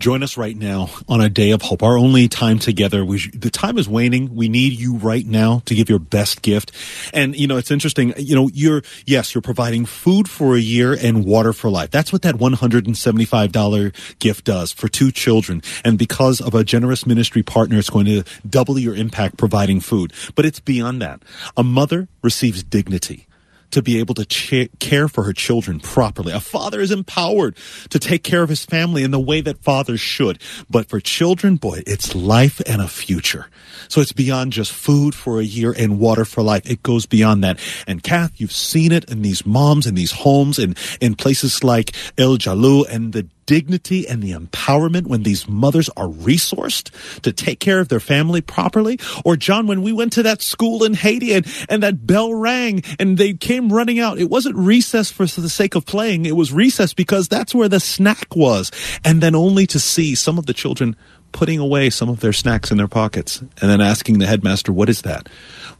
Join 0.00 0.22
us 0.22 0.36
right 0.36 0.56
now 0.56 0.90
on 1.08 1.20
a 1.20 1.28
day 1.28 1.52
of 1.52 1.62
hope. 1.62 1.82
Our 1.82 1.96
only 1.96 2.28
time 2.28 2.58
together. 2.58 3.04
We, 3.04 3.28
the 3.28 3.50
time 3.50 3.78
is 3.78 3.88
waning. 3.88 4.34
We 4.34 4.48
need 4.48 4.72
you 4.72 4.96
right 4.96 5.24
now 5.24 5.62
to 5.66 5.74
give 5.74 5.88
your 5.88 5.98
best 5.98 6.42
gift. 6.42 6.72
And, 7.12 7.36
you 7.36 7.46
know, 7.46 7.56
it's 7.56 7.70
interesting. 7.70 8.12
You 8.18 8.34
know, 8.34 8.50
you're, 8.52 8.82
yes, 9.06 9.34
you're 9.34 9.42
providing 9.42 9.86
food 9.86 10.28
for 10.28 10.56
a 10.56 10.60
year 10.60 10.92
and 10.92 11.24
water 11.24 11.52
for 11.52 11.70
life. 11.70 11.90
That's 11.90 12.12
what 12.12 12.22
that 12.22 12.34
$175 12.34 14.18
gift 14.18 14.44
does 14.44 14.72
for 14.72 14.88
two 14.88 15.12
children. 15.12 15.62
And 15.84 15.96
because 15.96 16.40
of 16.40 16.54
a 16.54 16.64
generous 16.64 17.06
ministry 17.06 17.42
partner, 17.42 17.78
it's 17.78 17.90
going 17.90 18.06
to 18.06 18.24
double 18.48 18.78
your 18.78 18.96
impact 18.96 19.38
providing 19.38 19.80
food. 19.80 20.12
But 20.34 20.44
it's 20.44 20.60
beyond 20.60 21.00
that. 21.02 21.22
A 21.56 21.62
mother 21.62 22.08
receives 22.22 22.62
dignity 22.62 23.26
to 23.74 23.82
be 23.82 23.98
able 23.98 24.14
to 24.14 24.68
care 24.78 25.08
for 25.08 25.24
her 25.24 25.32
children 25.32 25.80
properly. 25.80 26.32
A 26.32 26.40
father 26.40 26.80
is 26.80 26.90
empowered 26.90 27.56
to 27.90 27.98
take 27.98 28.22
care 28.22 28.42
of 28.42 28.48
his 28.48 28.64
family 28.64 29.02
in 29.02 29.10
the 29.10 29.20
way 29.20 29.40
that 29.40 29.62
fathers 29.62 30.00
should. 30.00 30.40
But 30.70 30.88
for 30.88 31.00
children, 31.00 31.56
boy, 31.56 31.82
it's 31.86 32.14
life 32.14 32.60
and 32.66 32.80
a 32.80 32.88
future. 32.88 33.48
So 33.88 34.00
it's 34.00 34.12
beyond 34.12 34.52
just 34.52 34.72
food 34.72 35.14
for 35.14 35.40
a 35.40 35.44
year 35.44 35.74
and 35.76 35.98
water 35.98 36.24
for 36.24 36.42
life. 36.42 36.68
It 36.70 36.82
goes 36.82 37.06
beyond 37.06 37.44
that. 37.44 37.60
And 37.86 38.02
Kath, 38.02 38.40
you've 38.40 38.52
seen 38.52 38.92
it 38.92 39.10
in 39.10 39.22
these 39.22 39.44
moms 39.44 39.86
in 39.86 39.94
these 39.94 40.12
homes 40.12 40.58
and 40.58 40.78
in 41.00 41.14
places 41.14 41.62
like 41.64 41.92
El 42.16 42.38
Jalou 42.38 42.88
and 42.88 43.12
the 43.12 43.28
dignity 43.46 44.06
and 44.06 44.22
the 44.22 44.32
empowerment 44.32 45.06
when 45.06 45.22
these 45.22 45.48
mothers 45.48 45.88
are 45.96 46.08
resourced 46.08 46.90
to 47.20 47.32
take 47.32 47.60
care 47.60 47.80
of 47.80 47.88
their 47.88 48.00
family 48.00 48.40
properly? 48.40 48.98
Or 49.24 49.36
John, 49.36 49.66
when 49.66 49.82
we 49.82 49.92
went 49.92 50.12
to 50.14 50.22
that 50.22 50.42
school 50.42 50.84
in 50.84 50.94
Haiti 50.94 51.32
and, 51.32 51.46
and 51.68 51.82
that 51.82 52.06
bell 52.06 52.34
rang 52.34 52.82
and 52.98 53.18
they 53.18 53.34
came 53.34 53.72
running 53.72 53.98
out, 53.98 54.18
it 54.18 54.30
wasn't 54.30 54.56
recess 54.56 55.10
for 55.10 55.24
the 55.26 55.48
sake 55.48 55.74
of 55.74 55.86
playing. 55.86 56.26
It 56.26 56.36
was 56.36 56.52
recess 56.52 56.94
because 56.94 57.28
that's 57.28 57.54
where 57.54 57.68
the 57.68 57.80
snack 57.80 58.34
was. 58.36 58.70
And 59.04 59.20
then 59.20 59.34
only 59.34 59.66
to 59.68 59.78
see 59.78 60.14
some 60.14 60.38
of 60.38 60.46
the 60.46 60.54
children 60.54 60.96
putting 61.32 61.58
away 61.58 61.90
some 61.90 62.08
of 62.08 62.20
their 62.20 62.32
snacks 62.32 62.70
in 62.70 62.78
their 62.78 62.88
pockets 62.88 63.40
and 63.40 63.50
then 63.70 63.80
asking 63.80 64.18
the 64.18 64.26
headmaster, 64.26 64.72
what 64.72 64.88
is 64.88 65.02
that? 65.02 65.28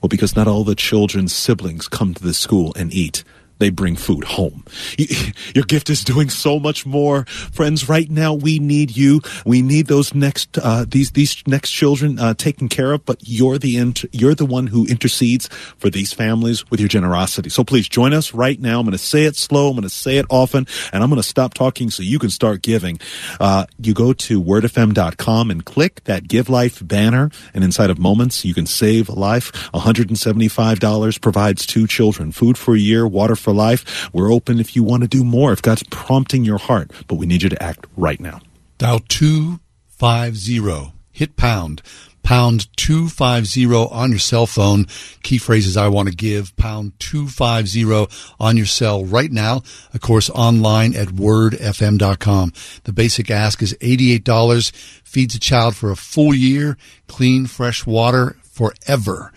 Well, 0.01 0.09
because 0.09 0.35
not 0.35 0.49
all 0.49 0.65
the 0.65 0.75
children's 0.75 1.33
siblings 1.33 1.89
come 1.89 2.13
to 2.13 2.23
the 2.23 2.35
school 2.35 2.73
and 2.77 2.93
eat 2.93 3.23
they 3.59 3.71
bring 3.71 3.97
food 3.97 4.25
home. 4.25 4.65
Your 5.55 5.65
gift 5.65 5.91
is 5.91 6.05
doing 6.05 6.31
so 6.31 6.59
much 6.59 6.87
more, 6.87 7.25
friends. 7.27 7.89
Right 7.89 8.11
now, 8.11 8.35
we 8.35 8.59
need 8.59 8.97
you. 8.97 9.21
We 9.45 9.63
need 9.63 9.87
those 9.87 10.15
next 10.15 10.59
uh, 10.59 10.85
these 10.89 11.13
these 11.13 11.43
next 11.47 11.71
children 11.71 12.19
uh, 12.19 12.35
taken 12.35 12.69
care 12.69 12.93
of. 12.93 13.05
But 13.05 13.19
you're 13.23 13.59
the 13.59 13.77
inter- 13.77 14.09
you're 14.13 14.35
the 14.35 14.47
one 14.47 14.67
who 14.67 14.87
intercedes 14.87 15.49
for 15.79 15.91
these 15.91 16.13
families 16.13 16.69
with 16.71 16.81
your 16.81 16.89
generosity. 16.89 17.51
So 17.51 17.65
please 17.65 17.89
join 17.89 18.13
us 18.13 18.35
right 18.35 18.61
now. 18.61 18.81
I'm 18.81 18.87
going 18.87 18.93
to 18.93 18.99
say 18.99 19.25
it 19.25 19.37
slow. 19.37 19.69
I'm 19.69 19.75
going 19.75 19.83
to 19.83 19.89
say 19.89 20.19
it 20.19 20.27
often, 20.29 20.67
and 20.93 21.03
I'm 21.03 21.09
going 21.09 21.23
to 21.23 21.29
stop 21.29 21.55
talking 21.55 21.91
so 21.91 22.03
you 22.03 22.19
can 22.19 22.31
start 22.31 22.63
giving. 22.63 22.99
Uh, 23.41 23.67
you 23.79 23.95
go 23.95 24.13
to 24.13 24.43
wordfm.com 24.43 25.51
and 25.51 25.65
click 25.65 26.03
that 26.05 26.29
Give 26.29 26.49
Life 26.49 26.87
banner, 26.87 27.31
and 27.53 27.65
inside 27.65 27.91
of 27.91 27.99
moments, 27.99 28.45
you 28.45 28.55
can 28.55 28.67
save 28.67 29.09
a 29.09 29.15
life. 29.15 29.53
$175 29.73 31.21
provides 31.21 31.67
two 31.67 31.87
children 31.87 32.33
food 32.33 32.59
for 32.59 32.75
a 32.75 32.79
year, 32.79 33.07
water 33.07 33.37
for 33.45 33.53
life. 33.53 34.13
We're 34.13 34.33
open 34.33 34.59
if 34.59 34.75
you 34.75 34.83
want 34.83 35.03
to 35.03 35.09
do 35.09 35.23
more, 35.23 35.53
if 35.53 35.63
God's 35.63 35.85
prompting 35.85 36.45
your 36.45 36.59
heart, 36.59 36.91
but 37.07 37.17
we 37.17 37.27
need 37.27 37.43
you 37.43 37.51
to 37.51 37.63
act 37.63 37.87
right 37.97 38.19
now. 38.19 38.41
Dial 38.79 39.01
250. 39.09 40.93
Hit 41.13 41.37
pound. 41.37 41.83
Pound 42.25 42.75
250 42.79 43.67
on 43.67 44.11
your 44.11 44.19
cell 44.19 44.47
phone. 44.47 44.87
Key 45.23 45.37
phrases 45.37 45.77
I 45.77 45.89
want 45.89 46.09
to 46.09 46.15
give. 46.15 46.57
Pound 46.57 46.99
250 46.99 48.09
on 48.41 48.57
your 48.57 48.67
cell 48.67 49.05
right 49.05 49.31
now. 49.31 49.63
Of 49.93 50.01
course, 50.01 50.31
online 50.31 50.97
at 50.97 51.09
wordfm.com. 51.09 52.53
The 52.85 52.93
basic 52.93 53.31
ask 53.31 53.63
is 53.63 53.75
$88. 53.75 54.73
Feeds 55.05 55.35
a 55.35 55.39
child 55.39 55.77
for 55.77 55.91
a 55.91 55.97
full 55.97 56.35
year. 56.35 56.79
Clean, 57.09 57.47
fresh 57.47 57.85
water 57.85 58.37
forever. 58.43 59.31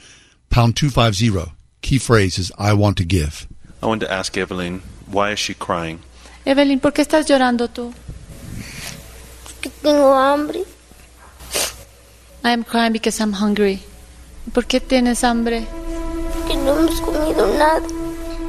Pound 0.50 0.78
250. 0.78 1.52
Key 1.82 2.00
phrase 2.00 2.40
is 2.40 2.54
I 2.58 2.74
want 2.74 2.98
to 2.98 3.06
give. 3.06 3.48
I 3.82 3.86
want 3.86 4.02
to 4.02 4.12
ask 4.12 4.36
Evelyn, 4.38 4.82
why 5.06 5.32
is 5.34 5.40
she 5.40 5.54
crying? 5.54 6.00
Evelyn, 6.46 6.80
¿por 6.80 6.94
qué 6.94 7.02
estás 7.04 7.28
llorando 7.28 7.68
tú? 7.68 7.94
Porque 9.44 9.70
tengo 9.82 10.16
hambre. 10.16 10.64
I 12.44 12.52
am 12.52 12.64
crying 12.64 12.92
because 12.94 13.20
I'm 13.20 13.34
hungry. 13.34 13.82
¿Por 14.54 14.66
qué 14.66 14.80
tienes 14.80 15.24
hambre? 15.24 15.68
Porque 16.34 16.56
no 16.56 16.80
hemos 16.80 17.02
comido 17.02 17.48
nada. 17.58 17.82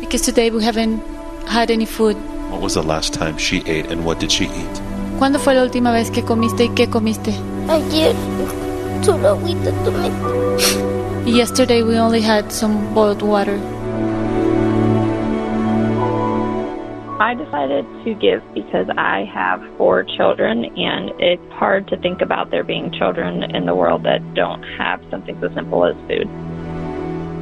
Because 0.00 0.22
today 0.22 0.50
we 0.50 0.64
haven't 0.64 1.02
had 1.46 1.70
any 1.70 1.84
food. 1.84 2.16
What 2.50 2.62
was 2.62 2.74
the 2.74 2.82
last 2.82 3.12
time 3.12 3.36
she 3.36 3.58
ate 3.66 3.90
and 3.90 4.06
what 4.06 4.20
did 4.20 4.30
she 4.30 4.44
eat? 4.44 4.80
¿Cuándo 5.18 5.38
fue 5.38 5.54
la 5.54 5.62
última 5.62 5.92
vez 5.92 6.10
que 6.10 6.22
comiste 6.22 6.64
y 6.64 6.68
qué 6.70 6.88
comiste? 6.88 7.34
Ayer 7.68 8.14
solo 9.02 9.28
agüita 9.30 9.72
tomé. 9.84 10.08
Yesterday 11.26 11.82
we 11.82 11.98
only 11.98 12.22
had 12.22 12.50
some 12.50 12.94
boiled 12.94 13.20
water. 13.20 13.58
I 17.20 17.34
decided 17.34 17.84
to 18.04 18.14
give 18.14 18.42
because 18.54 18.86
I 18.96 19.24
have 19.34 19.60
four 19.76 20.04
children, 20.04 20.64
and 20.64 21.10
it's 21.18 21.52
hard 21.54 21.88
to 21.88 21.96
think 21.96 22.20
about 22.20 22.52
there 22.52 22.62
being 22.62 22.92
children 22.92 23.42
in 23.42 23.66
the 23.66 23.74
world 23.74 24.04
that 24.04 24.22
don't 24.34 24.62
have 24.78 25.02
something 25.10 25.36
so 25.40 25.52
simple 25.52 25.84
as 25.84 25.96
food. 26.06 26.30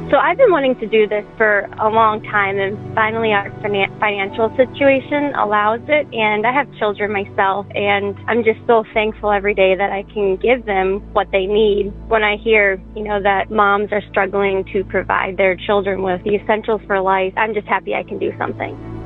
So 0.09 0.17
I've 0.17 0.37
been 0.37 0.51
wanting 0.51 0.79
to 0.79 0.87
do 0.87 1.05
this 1.05 1.25
for 1.37 1.69
a 1.79 1.89
long 1.89 2.23
time, 2.23 2.57
and 2.57 2.73
finally 2.95 3.33
our 3.33 3.51
finan- 3.61 3.93
financial 3.99 4.49
situation 4.57 5.35
allows 5.35 5.81
it. 5.87 6.07
And 6.11 6.47
I 6.47 6.53
have 6.53 6.65
children 6.79 7.11
myself, 7.11 7.67
and 7.75 8.17
I'm 8.27 8.43
just 8.43 8.65
so 8.65 8.83
thankful 8.95 9.31
every 9.31 9.53
day 9.53 9.75
that 9.75 9.91
I 9.91 10.03
can 10.11 10.37
give 10.37 10.65
them 10.65 11.01
what 11.13 11.29
they 11.31 11.45
need. 11.45 11.93
When 12.07 12.23
I 12.23 12.37
hear, 12.37 12.81
you 12.95 13.03
know, 13.03 13.21
that 13.21 13.51
moms 13.51 13.91
are 13.91 14.01
struggling 14.09 14.65
to 14.73 14.83
provide 14.85 15.37
their 15.37 15.55
children 15.55 16.01
with 16.01 16.23
the 16.23 16.33
essentials 16.33 16.81
for 16.87 16.99
life, 16.99 17.33
I'm 17.37 17.53
just 17.53 17.67
happy 17.67 17.93
I 17.93 18.01
can 18.01 18.17
do 18.17 18.33
something. 18.39 18.96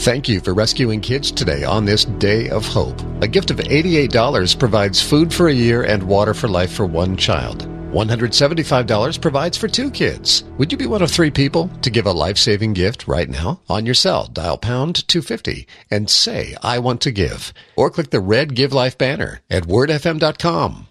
Thank 0.00 0.30
you 0.30 0.40
for 0.40 0.54
rescuing 0.54 1.02
kids 1.02 1.30
today 1.30 1.62
on 1.62 1.84
this 1.84 2.06
day 2.06 2.48
of 2.48 2.64
hope. 2.64 2.98
A 3.20 3.28
gift 3.28 3.50
of 3.50 3.58
$88 3.58 4.58
provides 4.58 5.02
food 5.02 5.30
for 5.30 5.48
a 5.48 5.52
year 5.52 5.82
and 5.82 6.02
water 6.02 6.32
for 6.32 6.48
life 6.48 6.72
for 6.72 6.86
one 6.86 7.18
child. 7.18 7.68
$175 7.92 9.20
provides 9.20 9.58
for 9.58 9.68
two 9.68 9.90
kids. 9.90 10.44
Would 10.56 10.72
you 10.72 10.78
be 10.78 10.86
one 10.86 11.02
of 11.02 11.10
three 11.10 11.30
people 11.30 11.68
to 11.82 11.90
give 11.90 12.06
a 12.06 12.12
life 12.12 12.38
saving 12.38 12.72
gift 12.72 13.08
right 13.08 13.28
now? 13.28 13.60
On 13.68 13.84
your 13.84 13.94
cell, 13.94 14.24
dial 14.24 14.56
pound 14.56 15.06
250 15.06 15.66
and 15.90 16.08
say, 16.08 16.56
I 16.62 16.78
want 16.78 17.02
to 17.02 17.10
give. 17.10 17.52
Or 17.76 17.90
click 17.90 18.08
the 18.08 18.20
red 18.20 18.54
Give 18.54 18.72
Life 18.72 18.96
banner 18.96 19.42
at 19.50 19.64
wordfm.com. 19.64 20.86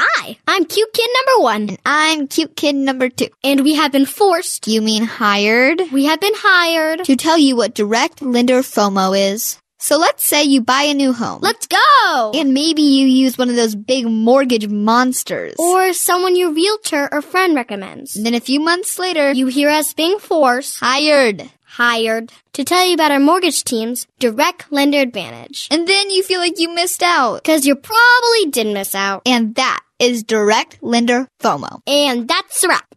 Hi, 0.00 0.38
I'm 0.46 0.64
cute 0.64 0.92
kid 0.92 1.10
number 1.12 1.42
one. 1.42 1.68
And 1.70 1.78
I'm 1.84 2.28
cute 2.28 2.54
kid 2.54 2.76
number 2.76 3.08
two. 3.08 3.30
And 3.42 3.64
we 3.64 3.74
have 3.74 3.90
been 3.90 4.06
forced. 4.06 4.68
You 4.68 4.80
mean 4.80 5.02
hired? 5.02 5.82
We 5.90 6.04
have 6.04 6.20
been 6.20 6.36
hired 6.36 7.04
to 7.04 7.16
tell 7.16 7.36
you 7.36 7.56
what 7.56 7.74
direct 7.74 8.22
lender 8.22 8.60
FOMO 8.60 9.32
is. 9.32 9.58
So 9.80 9.98
let's 9.98 10.24
say 10.24 10.44
you 10.44 10.60
buy 10.60 10.82
a 10.82 10.94
new 10.94 11.12
home. 11.12 11.40
Let's 11.42 11.66
go! 11.66 12.30
And 12.32 12.54
maybe 12.54 12.82
you 12.82 13.08
use 13.08 13.36
one 13.36 13.48
of 13.50 13.56
those 13.56 13.74
big 13.74 14.06
mortgage 14.06 14.68
monsters. 14.68 15.56
Or 15.58 15.92
someone 15.92 16.36
your 16.36 16.52
realtor 16.52 17.08
or 17.10 17.20
friend 17.20 17.56
recommends. 17.56 18.14
And 18.14 18.24
then 18.24 18.34
a 18.34 18.40
few 18.40 18.60
months 18.60 19.00
later, 19.00 19.32
you 19.32 19.48
hear 19.48 19.68
us 19.68 19.94
being 19.94 20.20
forced. 20.20 20.78
Hired. 20.78 21.50
Hired. 21.64 22.32
To 22.52 22.64
tell 22.64 22.86
you 22.86 22.94
about 22.94 23.10
our 23.10 23.20
mortgage 23.20 23.64
team's 23.64 24.06
direct 24.20 24.70
lender 24.70 24.98
advantage. 24.98 25.66
And 25.72 25.88
then 25.88 26.10
you 26.10 26.22
feel 26.22 26.38
like 26.38 26.58
you 26.58 26.72
missed 26.72 27.02
out. 27.02 27.42
Cause 27.42 27.66
you 27.66 27.74
probably 27.74 28.50
did 28.50 28.72
miss 28.72 28.94
out. 28.94 29.22
And 29.26 29.56
that 29.56 29.80
is 29.98 30.22
direct 30.22 30.82
lender 30.82 31.28
FOMO. 31.40 31.80
And 31.86 32.28
that's 32.28 32.62
a 32.64 32.68
wrap. 32.68 32.94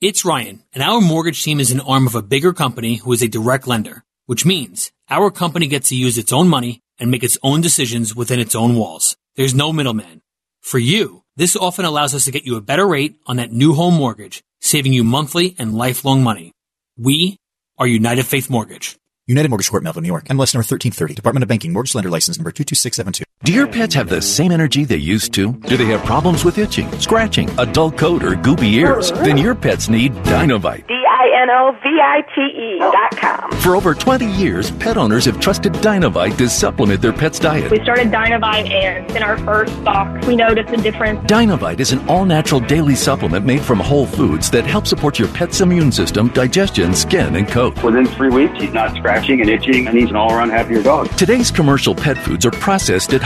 It's 0.00 0.24
Ryan, 0.24 0.62
and 0.74 0.82
our 0.82 1.00
mortgage 1.00 1.42
team 1.42 1.58
is 1.58 1.70
an 1.70 1.80
arm 1.80 2.06
of 2.06 2.14
a 2.14 2.22
bigger 2.22 2.52
company 2.52 2.96
who 2.96 3.12
is 3.12 3.22
a 3.22 3.28
direct 3.28 3.66
lender, 3.66 4.04
which 4.26 4.44
means 4.44 4.92
our 5.08 5.30
company 5.30 5.66
gets 5.66 5.88
to 5.88 5.96
use 5.96 6.18
its 6.18 6.32
own 6.32 6.48
money 6.48 6.80
and 6.98 7.10
make 7.10 7.22
its 7.22 7.38
own 7.42 7.60
decisions 7.60 8.14
within 8.14 8.38
its 8.38 8.54
own 8.54 8.76
walls. 8.76 9.16
There's 9.36 9.54
no 9.54 9.72
middleman. 9.72 10.22
For 10.60 10.78
you, 10.78 11.22
this 11.36 11.56
often 11.56 11.84
allows 11.84 12.14
us 12.14 12.24
to 12.24 12.30
get 12.30 12.44
you 12.44 12.56
a 12.56 12.60
better 12.60 12.86
rate 12.86 13.16
on 13.26 13.36
that 13.36 13.52
new 13.52 13.74
home 13.74 13.94
mortgage, 13.94 14.42
saving 14.60 14.92
you 14.92 15.04
monthly 15.04 15.54
and 15.58 15.76
lifelong 15.76 16.22
money. 16.22 16.52
We 16.98 17.38
are 17.78 17.86
United 17.86 18.26
Faith 18.26 18.48
Mortgage. 18.48 18.96
United 19.26 19.48
Mortgage 19.48 19.70
Corp, 19.70 19.82
Melville, 19.82 20.02
New 20.02 20.08
York. 20.08 20.24
MLS 20.24 20.54
number 20.54 20.64
1330. 20.64 21.14
Department 21.14 21.42
of 21.42 21.48
Banking. 21.48 21.72
Mortgage 21.72 21.94
Lender 21.94 22.10
License 22.10 22.38
number 22.38 22.52
22672. 22.52 23.25
Do 23.44 23.52
your 23.52 23.66
pets 23.66 23.94
have 23.94 24.08
the 24.08 24.22
same 24.22 24.50
energy 24.50 24.84
they 24.86 24.96
used 24.96 25.34
to? 25.34 25.52
Do 25.52 25.76
they 25.76 25.84
have 25.86 26.02
problems 26.06 26.42
with 26.42 26.56
itching, 26.56 26.90
scratching, 26.98 27.50
a 27.58 27.66
dull 27.66 27.92
coat, 27.92 28.24
or 28.24 28.32
goopy 28.32 28.72
ears? 28.72 29.12
Then 29.12 29.36
your 29.36 29.54
pets 29.54 29.90
need 29.90 30.14
Dinovite. 30.24 30.86
D-I-N-O-V-I-T-E 30.88 32.78
dot 32.78 33.16
com. 33.18 33.50
For 33.60 33.76
over 33.76 33.94
20 33.94 34.24
years, 34.32 34.70
pet 34.72 34.96
owners 34.96 35.26
have 35.26 35.38
trusted 35.38 35.74
Dinovite 35.74 36.38
to 36.38 36.48
supplement 36.48 37.02
their 37.02 37.12
pet's 37.12 37.38
diet. 37.38 37.70
We 37.70 37.82
started 37.82 38.08
Dinovite, 38.10 38.70
and 38.70 39.14
in 39.14 39.22
our 39.22 39.36
first 39.38 39.84
box, 39.84 40.26
we 40.26 40.34
noticed 40.34 40.72
a 40.72 40.78
difference. 40.78 41.20
Dinovite 41.30 41.80
is 41.80 41.92
an 41.92 42.08
all 42.08 42.24
natural 42.24 42.60
daily 42.60 42.94
supplement 42.94 43.44
made 43.44 43.60
from 43.60 43.78
whole 43.80 44.06
foods 44.06 44.50
that 44.50 44.64
help 44.64 44.86
support 44.86 45.18
your 45.18 45.28
pet's 45.28 45.60
immune 45.60 45.92
system, 45.92 46.28
digestion, 46.30 46.94
skin, 46.94 47.36
and 47.36 47.46
coat. 47.46 47.80
Within 47.82 48.06
three 48.06 48.30
weeks, 48.30 48.58
he's 48.58 48.72
not 48.72 48.96
scratching 48.96 49.42
and 49.42 49.50
itching, 49.50 49.86
and 49.86 49.96
he's 49.96 50.08
an 50.08 50.16
all 50.16 50.32
around 50.32 50.50
happier 50.50 50.82
dog. 50.82 51.14
Today's 51.18 51.50
commercial 51.50 51.94
pet 51.94 52.16
foods 52.16 52.46
are 52.46 52.50
processed 52.52 53.12
at 53.12 53.25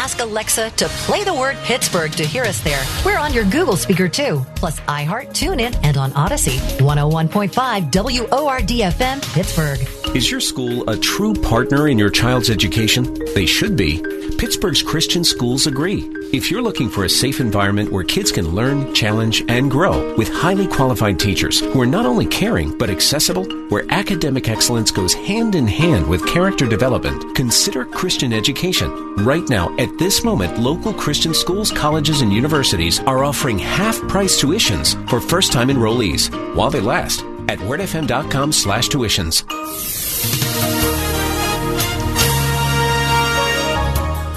Ask 0.00 0.20
Alexa 0.20 0.70
to 0.70 0.88
play 1.04 1.24
the 1.24 1.34
word 1.34 1.58
Pittsburgh 1.58 2.10
to 2.12 2.24
hear 2.24 2.44
us 2.44 2.58
there. 2.62 2.82
We're 3.04 3.18
on 3.18 3.34
your 3.34 3.44
Google 3.44 3.76
speaker 3.76 4.08
too, 4.08 4.46
plus 4.56 4.80
iHeart, 4.80 5.28
TuneIn, 5.34 5.78
and 5.82 5.98
on 5.98 6.10
Audacy. 6.12 6.58
101.5 6.78 8.30
WORD-FM, 8.30 9.34
Pittsburgh. 9.34 10.16
Is 10.16 10.30
your 10.30 10.40
school 10.40 10.88
a 10.88 10.96
true 10.96 11.34
partner 11.34 11.86
in 11.86 11.98
your 11.98 12.08
child's 12.08 12.48
education? 12.48 13.14
They 13.34 13.44
should 13.44 13.76
be. 13.76 14.02
Pittsburgh's 14.40 14.82
Christian 14.82 15.22
schools 15.22 15.66
agree. 15.66 16.10
If 16.32 16.50
you're 16.50 16.62
looking 16.62 16.88
for 16.88 17.04
a 17.04 17.10
safe 17.10 17.40
environment 17.40 17.92
where 17.92 18.02
kids 18.02 18.32
can 18.32 18.48
learn, 18.54 18.94
challenge, 18.94 19.44
and 19.48 19.70
grow 19.70 20.14
with 20.16 20.30
highly 20.30 20.66
qualified 20.66 21.20
teachers 21.20 21.60
who 21.60 21.78
are 21.78 21.86
not 21.86 22.06
only 22.06 22.24
caring 22.24 22.78
but 22.78 22.88
accessible, 22.88 23.44
where 23.68 23.84
academic 23.90 24.48
excellence 24.48 24.90
goes 24.90 25.12
hand 25.12 25.54
in 25.54 25.66
hand 25.66 26.06
with 26.06 26.26
character 26.26 26.66
development, 26.66 27.36
consider 27.36 27.84
Christian 27.84 28.32
education. 28.32 28.88
Right 29.16 29.46
now, 29.50 29.76
at 29.76 29.98
this 29.98 30.24
moment, 30.24 30.58
local 30.58 30.94
Christian 30.94 31.34
schools, 31.34 31.70
colleges, 31.70 32.22
and 32.22 32.32
universities 32.32 32.98
are 33.00 33.22
offering 33.22 33.58
half 33.58 34.00
price 34.08 34.40
tuitions 34.40 34.96
for 35.10 35.20
first 35.20 35.52
time 35.52 35.68
enrollees 35.68 36.30
while 36.54 36.70
they 36.70 36.80
last 36.80 37.20
at 37.50 37.58
wordfm.com 37.58 38.52
slash 38.52 38.88
tuitions. 38.88 39.44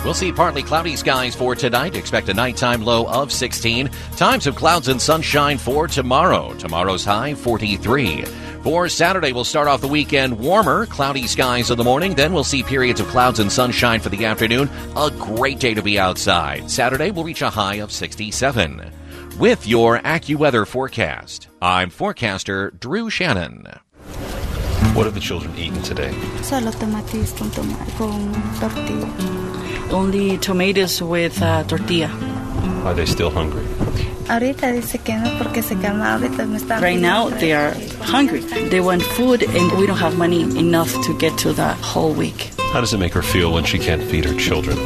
We'll 0.03 0.13
see 0.13 0.33
partly 0.33 0.63
cloudy 0.63 0.97
skies 0.97 1.33
for 1.33 1.55
tonight. 1.55 1.95
Expect 1.95 2.27
a 2.27 2.33
nighttime 2.33 2.83
low 2.83 3.07
of 3.07 3.31
16. 3.31 3.89
Times 4.17 4.47
of 4.47 4.55
clouds 4.55 4.89
and 4.89 5.01
sunshine 5.01 5.57
for 5.57 5.87
tomorrow. 5.87 6.53
Tomorrow's 6.55 7.05
high 7.05 7.33
43. 7.33 8.25
For 8.63 8.89
Saturday, 8.89 9.31
we'll 9.31 9.43
start 9.45 9.67
off 9.67 9.81
the 9.81 9.87
weekend 9.87 10.37
warmer, 10.37 10.85
cloudy 10.87 11.25
skies 11.27 11.71
in 11.71 11.77
the 11.77 11.83
morning. 11.83 12.15
Then 12.15 12.33
we'll 12.33 12.43
see 12.43 12.63
periods 12.63 12.99
of 12.99 13.07
clouds 13.07 13.39
and 13.39 13.51
sunshine 13.51 14.01
for 14.01 14.09
the 14.09 14.25
afternoon. 14.25 14.69
A 14.97 15.09
great 15.11 15.59
day 15.59 15.73
to 15.73 15.81
be 15.81 15.97
outside. 15.97 16.69
Saturday 16.69 17.11
will 17.11 17.23
reach 17.23 17.41
a 17.41 17.49
high 17.49 17.75
of 17.75 17.91
67. 17.91 18.91
With 19.39 19.65
your 19.65 19.99
AccuWeather 19.99 20.67
forecast, 20.67 21.47
I'm 21.61 21.89
forecaster 21.89 22.71
Drew 22.71 23.09
Shannon. 23.09 23.67
What 24.93 25.05
have 25.05 25.15
the 25.15 25.19
children 25.21 25.57
eaten 25.57 25.81
today? 25.81 26.13
Solo 26.41 26.71
tomates 26.71 27.31
con, 27.37 27.49
toma- 27.51 27.85
con 27.97 28.31
tortilla. 28.59 29.52
Only 29.93 30.39
tomatoes 30.39 31.01
with 31.03 31.39
uh, 31.41 31.63
tortilla. 31.65 32.09
Are 32.83 32.95
they 32.95 33.05
still 33.05 33.29
hungry? 33.29 33.63
Ahorita 34.27 34.71
dice 34.73 34.97
que 35.03 35.15
no 35.15 35.29
porque 35.37 35.61
se 35.61 35.75
calma. 35.75 36.15
Ahorita 36.15 36.47
me 36.47 36.57
están 36.57 36.81
Right 36.81 36.99
now, 36.99 37.29
they 37.29 37.53
are 37.53 37.75
hungry. 38.01 38.39
They 38.69 38.79
want 38.79 39.03
food, 39.03 39.43
and 39.43 39.71
we 39.77 39.85
don't 39.85 39.99
have 39.99 40.17
money 40.17 40.41
enough 40.57 40.91
to 41.05 41.17
get 41.19 41.37
to 41.39 41.53
the 41.53 41.73
whole 41.83 42.11
week. 42.11 42.49
How 42.71 42.81
does 42.81 42.93
it 42.93 42.97
make 42.97 43.13
her 43.13 43.21
feel 43.21 43.53
when 43.53 43.65
she 43.65 43.77
can't 43.77 44.01
feed 44.01 44.25
her 44.25 44.33
children? 44.39 44.77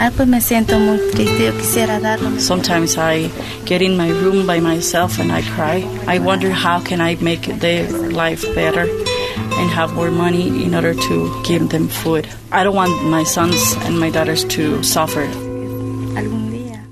Ah, 0.00 0.10
pues 0.16 0.26
me 0.26 0.40
siento 0.40 0.78
muy 0.80 0.98
triste. 1.10 1.44
Yo 1.44 1.52
quisiera 1.52 2.00
darlo. 2.00 2.40
Sometimes 2.40 2.96
I 2.96 3.30
get 3.66 3.82
in 3.82 3.98
my 3.98 4.08
room 4.08 4.46
by 4.46 4.60
myself 4.60 5.18
and 5.18 5.30
I 5.30 5.42
cry. 5.42 5.84
I 6.06 6.20
wonder 6.20 6.50
how 6.50 6.80
can 6.80 7.02
I 7.02 7.16
make 7.16 7.42
their 7.60 7.86
life 8.10 8.46
better 8.54 8.88
and 9.58 9.70
have 9.70 9.94
more 9.94 10.10
money 10.10 10.64
in 10.64 10.74
order 10.74 10.94
to 10.94 11.42
give 11.44 11.68
them 11.70 11.88
food. 11.88 12.28
I 12.52 12.64
don't 12.64 12.74
want 12.74 13.04
my 13.04 13.24
sons 13.24 13.74
and 13.80 13.98
my 13.98 14.10
daughters 14.10 14.44
to 14.44 14.82
suffer. 14.82 15.26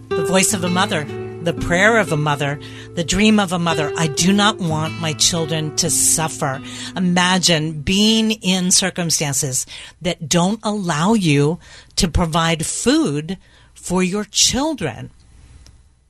The 0.08 0.26
voice 0.28 0.52
of 0.54 0.64
a 0.64 0.68
mother, 0.68 1.04
the 1.42 1.52
prayer 1.52 1.98
of 1.98 2.12
a 2.12 2.16
mother, 2.16 2.58
the 2.94 3.04
dream 3.04 3.38
of 3.38 3.52
a 3.52 3.58
mother. 3.58 3.92
I 3.96 4.08
do 4.08 4.32
not 4.32 4.58
want 4.58 5.00
my 5.00 5.12
children 5.12 5.76
to 5.76 5.88
suffer. 5.90 6.60
Imagine 6.96 7.82
being 7.82 8.32
in 8.32 8.70
circumstances 8.70 9.66
that 10.02 10.28
don't 10.28 10.60
allow 10.62 11.14
you 11.14 11.58
to 11.96 12.08
provide 12.08 12.66
food 12.66 13.38
for 13.74 14.02
your 14.02 14.24
children. 14.24 15.10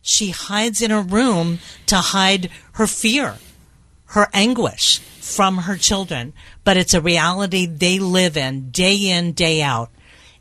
She 0.03 0.31
hides 0.31 0.81
in 0.81 0.91
her 0.91 1.03
room 1.03 1.59
to 1.87 1.97
hide 1.97 2.51
her 2.73 2.87
fear, 2.87 3.37
her 4.09 4.29
anguish 4.33 4.99
from 4.99 5.59
her 5.59 5.77
children. 5.77 6.33
But 6.65 6.77
it's 6.77 6.95
a 6.95 7.01
reality 7.01 7.67
they 7.67 7.99
live 7.99 8.37
in 8.37 8.71
day 8.71 8.97
in, 8.97 9.33
day 9.33 9.63
out 9.63 9.91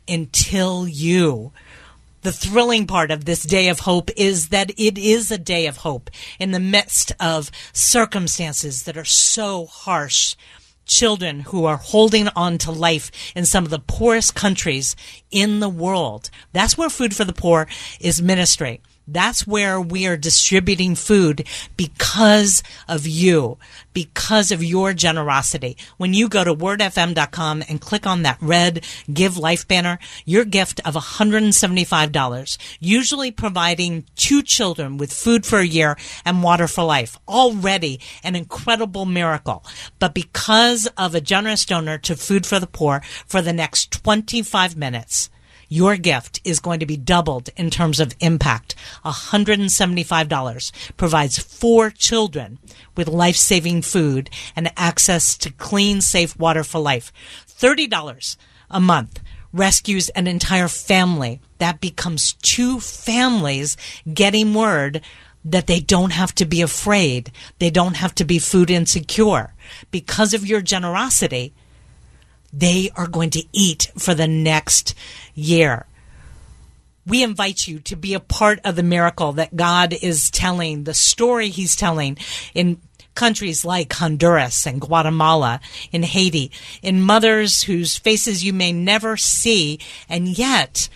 until 0.06 0.88
you 0.88 1.52
the 2.22 2.32
thrilling 2.32 2.86
part 2.86 3.10
of 3.10 3.24
this 3.24 3.42
day 3.42 3.68
of 3.68 3.80
hope 3.80 4.10
is 4.16 4.48
that 4.48 4.70
it 4.76 4.98
is 4.98 5.30
a 5.30 5.38
day 5.38 5.66
of 5.66 5.78
hope 5.78 6.10
in 6.38 6.50
the 6.50 6.60
midst 6.60 7.12
of 7.20 7.50
circumstances 7.72 8.82
that 8.84 8.96
are 8.96 9.04
so 9.04 9.66
harsh. 9.66 10.34
Children 10.84 11.40
who 11.40 11.66
are 11.66 11.76
holding 11.76 12.28
on 12.28 12.56
to 12.58 12.72
life 12.72 13.10
in 13.36 13.44
some 13.44 13.64
of 13.64 13.70
the 13.70 13.78
poorest 13.78 14.34
countries 14.34 14.96
in 15.30 15.60
the 15.60 15.68
world. 15.68 16.30
That's 16.52 16.78
where 16.78 16.88
Food 16.88 17.14
for 17.14 17.24
the 17.24 17.34
Poor 17.34 17.68
is 18.00 18.22
ministry. 18.22 18.80
That's 19.10 19.46
where 19.46 19.80
we 19.80 20.06
are 20.06 20.18
distributing 20.18 20.94
food 20.94 21.48
because 21.78 22.62
of 22.86 23.06
you, 23.06 23.56
because 23.94 24.52
of 24.52 24.62
your 24.62 24.92
generosity. 24.92 25.78
When 25.96 26.12
you 26.12 26.28
go 26.28 26.44
to 26.44 26.54
wordfm.com 26.54 27.64
and 27.66 27.80
click 27.80 28.06
on 28.06 28.22
that 28.22 28.36
red 28.42 28.84
Give 29.10 29.38
Life 29.38 29.66
banner, 29.66 29.98
your 30.26 30.44
gift 30.44 30.80
of 30.84 30.94
$175, 30.94 32.58
usually 32.80 33.30
providing 33.30 34.04
two 34.14 34.42
children 34.42 34.98
with 34.98 35.10
food 35.10 35.46
for 35.46 35.58
a 35.58 35.66
year 35.66 35.96
and 36.26 36.42
water 36.42 36.68
for 36.68 36.84
life. 36.84 37.16
Already 37.26 38.00
an 38.22 38.36
incredible 38.36 39.06
miracle. 39.06 39.64
But 39.98 40.14
because 40.14 40.86
of 40.98 41.14
a 41.14 41.22
generous 41.22 41.64
donor 41.64 41.96
to 41.98 42.14
Food 42.14 42.44
for 42.44 42.60
the 42.60 42.66
Poor 42.66 43.00
for 43.26 43.40
the 43.40 43.54
next 43.54 43.90
25 43.90 44.76
minutes, 44.76 45.30
your 45.68 45.96
gift 45.96 46.40
is 46.44 46.60
going 46.60 46.80
to 46.80 46.86
be 46.86 46.96
doubled 46.96 47.50
in 47.56 47.70
terms 47.70 48.00
of 48.00 48.14
impact. 48.20 48.74
$175 49.04 50.72
provides 50.96 51.38
four 51.38 51.90
children 51.90 52.58
with 52.96 53.08
life 53.08 53.36
saving 53.36 53.82
food 53.82 54.30
and 54.56 54.72
access 54.76 55.36
to 55.38 55.50
clean, 55.52 56.00
safe 56.00 56.38
water 56.38 56.64
for 56.64 56.78
life. 56.78 57.12
$30 57.46 58.36
a 58.70 58.80
month 58.80 59.20
rescues 59.52 60.08
an 60.10 60.26
entire 60.26 60.68
family. 60.68 61.40
That 61.58 61.80
becomes 61.80 62.34
two 62.34 62.80
families 62.80 63.76
getting 64.12 64.54
word 64.54 65.02
that 65.44 65.66
they 65.66 65.80
don't 65.80 66.10
have 66.10 66.34
to 66.34 66.44
be 66.44 66.60
afraid. 66.62 67.30
They 67.58 67.70
don't 67.70 67.96
have 67.96 68.14
to 68.16 68.24
be 68.24 68.38
food 68.38 68.70
insecure. 68.70 69.54
Because 69.90 70.34
of 70.34 70.46
your 70.46 70.60
generosity, 70.60 71.54
they 72.52 72.90
are 72.96 73.06
going 73.06 73.30
to 73.30 73.44
eat 73.52 73.90
for 73.96 74.14
the 74.14 74.28
next 74.28 74.94
year. 75.34 75.86
We 77.06 77.22
invite 77.22 77.66
you 77.66 77.78
to 77.80 77.96
be 77.96 78.14
a 78.14 78.20
part 78.20 78.60
of 78.64 78.76
the 78.76 78.82
miracle 78.82 79.32
that 79.32 79.56
God 79.56 79.94
is 79.94 80.30
telling, 80.30 80.84
the 80.84 80.94
story 80.94 81.48
He's 81.48 81.74
telling 81.74 82.18
in 82.54 82.80
countries 83.14 83.64
like 83.64 83.92
Honduras 83.94 84.66
and 84.66 84.80
Guatemala, 84.80 85.60
in 85.90 86.04
Haiti, 86.04 86.52
in 86.82 87.02
mothers 87.02 87.64
whose 87.64 87.96
faces 87.96 88.44
you 88.44 88.52
may 88.52 88.72
never 88.72 89.16
see, 89.16 89.80
and 90.08 90.28
yet 90.28 90.88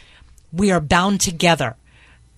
we 0.52 0.70
are 0.70 0.80
bound 0.80 1.20
together 1.20 1.76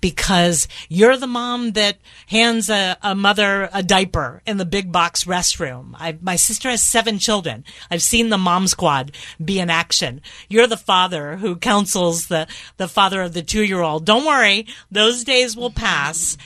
because 0.04 0.68
you're 0.90 1.16
the 1.16 1.26
mom 1.26 1.72
that 1.72 1.96
hands 2.26 2.68
a, 2.68 2.94
a 3.00 3.14
mother 3.14 3.70
a 3.72 3.82
diaper 3.82 4.42
in 4.44 4.58
the 4.58 4.66
big 4.66 4.92
box 4.92 5.24
restroom. 5.24 5.94
I, 5.94 6.18
my 6.20 6.36
sister 6.36 6.68
has 6.68 6.82
seven 6.82 7.18
children. 7.18 7.64
I've 7.90 8.02
seen 8.02 8.28
the 8.28 8.36
mom 8.36 8.66
squad 8.66 9.12
be 9.42 9.58
in 9.58 9.70
action. 9.70 10.20
You're 10.46 10.66
the 10.66 10.76
father 10.76 11.36
who 11.36 11.56
counsels 11.56 12.26
the, 12.26 12.46
the 12.76 12.86
father 12.86 13.22
of 13.22 13.32
the 13.32 13.40
two 13.40 13.62
year 13.62 13.80
old. 13.80 14.04
Don't 14.04 14.26
worry, 14.26 14.66
those 14.90 15.24
days 15.24 15.56
will 15.56 15.70
pass. 15.70 16.36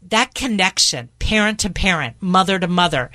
That 0.00 0.34
connection, 0.34 1.08
parent 1.18 1.58
to 1.58 1.70
parent, 1.70 2.14
mother 2.20 2.60
to 2.60 2.68
mother, 2.68 3.10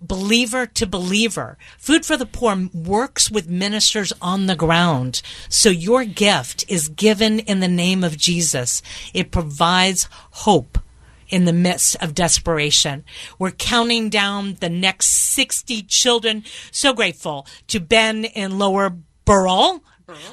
believer 0.00 0.66
to 0.66 0.86
believer. 0.86 1.58
Food 1.78 2.04
for 2.04 2.16
the 2.16 2.26
Poor 2.26 2.68
works 2.72 3.30
with 3.30 3.48
ministers 3.48 4.12
on 4.20 4.46
the 4.46 4.56
ground. 4.56 5.22
So 5.48 5.68
your 5.68 6.04
gift 6.04 6.64
is 6.68 6.88
given 6.88 7.40
in 7.40 7.60
the 7.60 7.68
name 7.68 8.02
of 8.02 8.16
Jesus. 8.16 8.82
It 9.12 9.30
provides 9.30 10.08
hope 10.30 10.78
in 11.28 11.44
the 11.44 11.52
midst 11.52 11.96
of 12.02 12.14
desperation. 12.14 13.04
We're 13.38 13.52
counting 13.52 14.08
down 14.08 14.56
the 14.60 14.68
next 14.68 15.06
60 15.06 15.82
children. 15.82 16.44
So 16.70 16.92
grateful 16.92 17.46
to 17.68 17.80
Ben 17.80 18.24
in 18.24 18.58
Lower 18.58 18.96
Burrell 19.24 19.82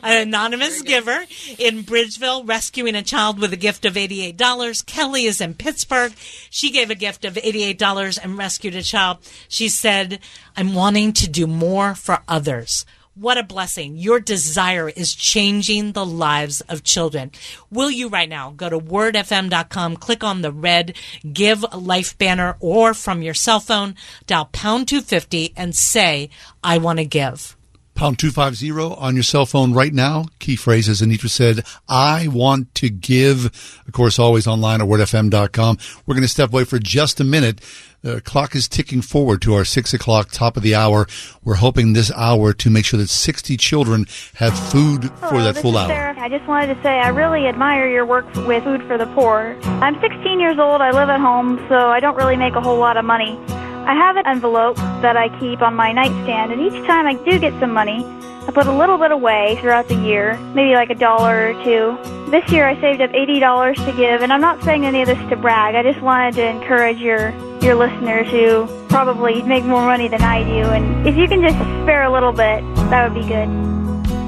an 0.03 0.27
anonymous 0.27 0.81
giver 0.81 1.25
in 1.57 1.83
Bridgeville 1.83 2.47
rescuing 2.47 2.95
a 2.95 3.03
child 3.03 3.39
with 3.39 3.53
a 3.53 3.57
gift 3.57 3.85
of 3.85 3.93
$88. 3.93 4.85
Kelly 4.85 5.25
is 5.25 5.41
in 5.41 5.53
Pittsburgh. 5.53 6.13
She 6.49 6.71
gave 6.71 6.89
a 6.89 6.95
gift 6.95 7.25
of 7.25 7.35
$88 7.35 8.19
and 8.21 8.37
rescued 8.37 8.75
a 8.75 8.83
child. 8.83 9.17
She 9.47 9.69
said, 9.69 10.19
I'm 10.55 10.73
wanting 10.73 11.13
to 11.13 11.27
do 11.29 11.47
more 11.47 11.95
for 11.95 12.23
others. 12.27 12.85
What 13.19 13.39
a 13.39 13.43
blessing. 13.43 13.97
Your 13.97 14.19
desire 14.19 14.89
is 14.89 15.15
changing 15.15 15.93
the 15.93 16.05
lives 16.05 16.61
of 16.61 16.83
children. 16.83 17.31
Will 17.71 17.89
you 17.89 18.09
right 18.09 18.29
now 18.29 18.51
go 18.51 18.69
to 18.69 18.77
wordfm.com, 18.77 19.97
click 19.97 20.23
on 20.23 20.43
the 20.43 20.51
red 20.51 20.95
Give 21.33 21.63
Life 21.73 22.15
banner, 22.19 22.57
or 22.59 22.93
from 22.93 23.23
your 23.23 23.33
cell 23.33 23.59
phone, 23.59 23.95
dial 24.27 24.45
pound 24.51 24.87
250 24.87 25.53
and 25.57 25.75
say, 25.75 26.29
I 26.63 26.77
want 26.77 26.99
to 26.99 27.05
give. 27.05 27.56
Pound 27.97 28.19
250 28.19 28.69
on 29.01 29.15
your 29.15 29.23
cell 29.23 29.47
phone 29.47 29.73
right 29.73 29.91
now. 29.91 30.25
Key 30.37 30.55
phrase, 30.55 30.87
as 30.87 31.01
Anitra 31.01 31.31
said, 31.31 31.65
I 31.89 32.27
want 32.27 32.75
to 32.75 32.89
give. 32.89 33.45
Of 33.87 33.91
course, 33.91 34.19
always 34.19 34.45
online 34.45 34.81
at 34.81 34.87
wordfm.com. 34.87 35.79
We're 36.05 36.13
going 36.13 36.21
to 36.21 36.27
step 36.27 36.53
away 36.53 36.63
for 36.63 36.77
just 36.77 37.19
a 37.19 37.23
minute. 37.23 37.59
The 38.03 38.21
clock 38.21 38.55
is 38.55 38.67
ticking 38.67 39.01
forward 39.01 39.41
to 39.41 39.55
our 39.55 39.65
six 39.65 39.95
o'clock 39.95 40.29
top 40.29 40.57
of 40.57 40.61
the 40.61 40.75
hour. 40.75 41.07
We're 41.43 41.55
hoping 41.55 41.93
this 41.93 42.11
hour 42.11 42.53
to 42.53 42.69
make 42.69 42.85
sure 42.85 42.99
that 42.99 43.09
60 43.09 43.57
children 43.57 44.05
have 44.35 44.57
food 44.57 45.05
for 45.05 45.29
Hello, 45.29 45.51
that 45.51 45.57
full 45.57 45.75
hour. 45.75 45.87
Sarah. 45.87 46.19
I 46.19 46.29
just 46.29 46.47
wanted 46.47 46.75
to 46.75 46.83
say 46.83 46.99
I 46.99 47.09
really 47.09 47.47
admire 47.47 47.89
your 47.89 48.05
work 48.05 48.31
with 48.35 48.63
Food 48.63 48.83
for 48.83 48.99
the 48.99 49.07
Poor. 49.07 49.57
I'm 49.63 49.99
16 49.99 50.39
years 50.39 50.59
old. 50.59 50.81
I 50.81 50.91
live 50.91 51.09
at 51.09 51.19
home, 51.19 51.57
so 51.67 51.89
I 51.89 51.99
don't 51.99 52.15
really 52.15 52.37
make 52.37 52.53
a 52.53 52.61
whole 52.61 52.77
lot 52.77 52.95
of 52.95 53.05
money. 53.05 53.39
I 53.87 53.93
have 53.93 54.17
an 54.17 54.27
envelope 54.27 54.75
that 55.01 55.15
I 55.15 55.29
keep 55.39 55.61
on 55.61 55.73
my 55.73 55.93
nightstand, 55.93 56.51
and 56.51 56.59
each 56.59 56.85
time 56.85 57.07
I 57.07 57.13
do 57.13 57.39
get 57.39 57.57
some 57.61 57.71
money, 57.71 58.05
I 58.45 58.51
put 58.51 58.67
a 58.67 58.77
little 58.77 58.97
bit 58.97 59.11
away 59.11 59.57
throughout 59.61 59.87
the 59.87 59.95
year, 59.95 60.37
maybe 60.53 60.73
like 60.73 60.89
a 60.89 60.95
dollar 60.95 61.51
or 61.51 61.63
two. 61.63 61.97
This 62.29 62.51
year 62.51 62.67
I 62.67 62.79
saved 62.81 62.99
up 62.99 63.11
$80 63.11 63.85
to 63.85 63.91
give, 63.95 64.23
and 64.23 64.33
I'm 64.33 64.41
not 64.41 64.61
saying 64.61 64.85
any 64.85 65.03
of 65.03 65.07
this 65.07 65.29
to 65.29 65.37
brag. 65.37 65.75
I 65.75 65.83
just 65.83 66.01
wanted 66.01 66.35
to 66.35 66.45
encourage 66.45 66.97
your 66.97 67.31
your 67.61 67.75
listeners 67.75 68.29
who 68.29 68.67
probably 68.89 69.41
make 69.43 69.63
more 69.63 69.85
money 69.85 70.09
than 70.09 70.21
I 70.21 70.43
do, 70.43 70.69
and 70.69 71.07
if 71.07 71.15
you 71.15 71.29
can 71.29 71.41
just 71.41 71.55
spare 71.55 72.03
a 72.03 72.11
little 72.11 72.33
bit, 72.33 72.65
that 72.89 73.09
would 73.09 73.21
be 73.21 73.25
good. 73.25 73.47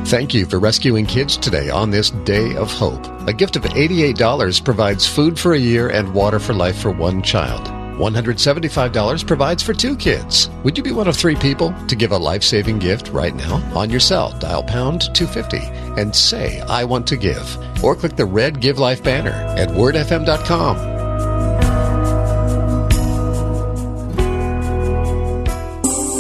Thank 0.08 0.34
you 0.34 0.46
for 0.46 0.58
rescuing 0.58 1.06
kids 1.06 1.36
today 1.36 1.70
on 1.70 1.92
this 1.92 2.12
day 2.12 2.56
of 2.56 2.72
hope. 2.72 3.06
A 3.28 3.34
gift 3.34 3.58
of 3.58 3.64
$88 3.64 4.64
provides 4.64 5.06
food 5.06 5.38
for 5.38 5.54
a 5.54 5.60
year 5.60 5.90
and 5.90 6.14
water 6.14 6.40
for 6.40 6.54
life 6.54 6.80
for 6.82 6.92
one 6.92 7.22
child. 7.22 7.79
$175 8.00 9.28
provides 9.28 9.62
for 9.62 9.74
two 9.74 9.96
kids. 9.96 10.50
Would 10.64 10.78
you 10.78 10.84
be 10.84 10.92
one 10.92 11.08
of 11.08 11.18
three 11.18 11.36
people 11.36 11.74
to 11.88 11.96
give 11.96 12.12
a 12.12 12.18
life 12.18 12.44
saving 12.44 12.80
gift 12.80 13.10
right 13.10 13.36
now? 13.36 13.56
On 13.76 13.90
your 13.90 14.00
cell, 14.00 14.32
dial 14.40 14.64
pound 14.64 15.14
250 15.14 15.58
and 16.00 16.16
say, 16.16 16.62
I 16.62 16.86
want 16.86 17.06
to 17.08 17.18
give. 17.18 17.58
Or 17.84 17.96
click 17.96 18.16
the 18.16 18.26
red 18.26 18.62
Give 18.62 18.80
Life 18.80 19.04
banner 19.04 19.32
at 19.32 19.70
wordfm.com. 19.70 20.78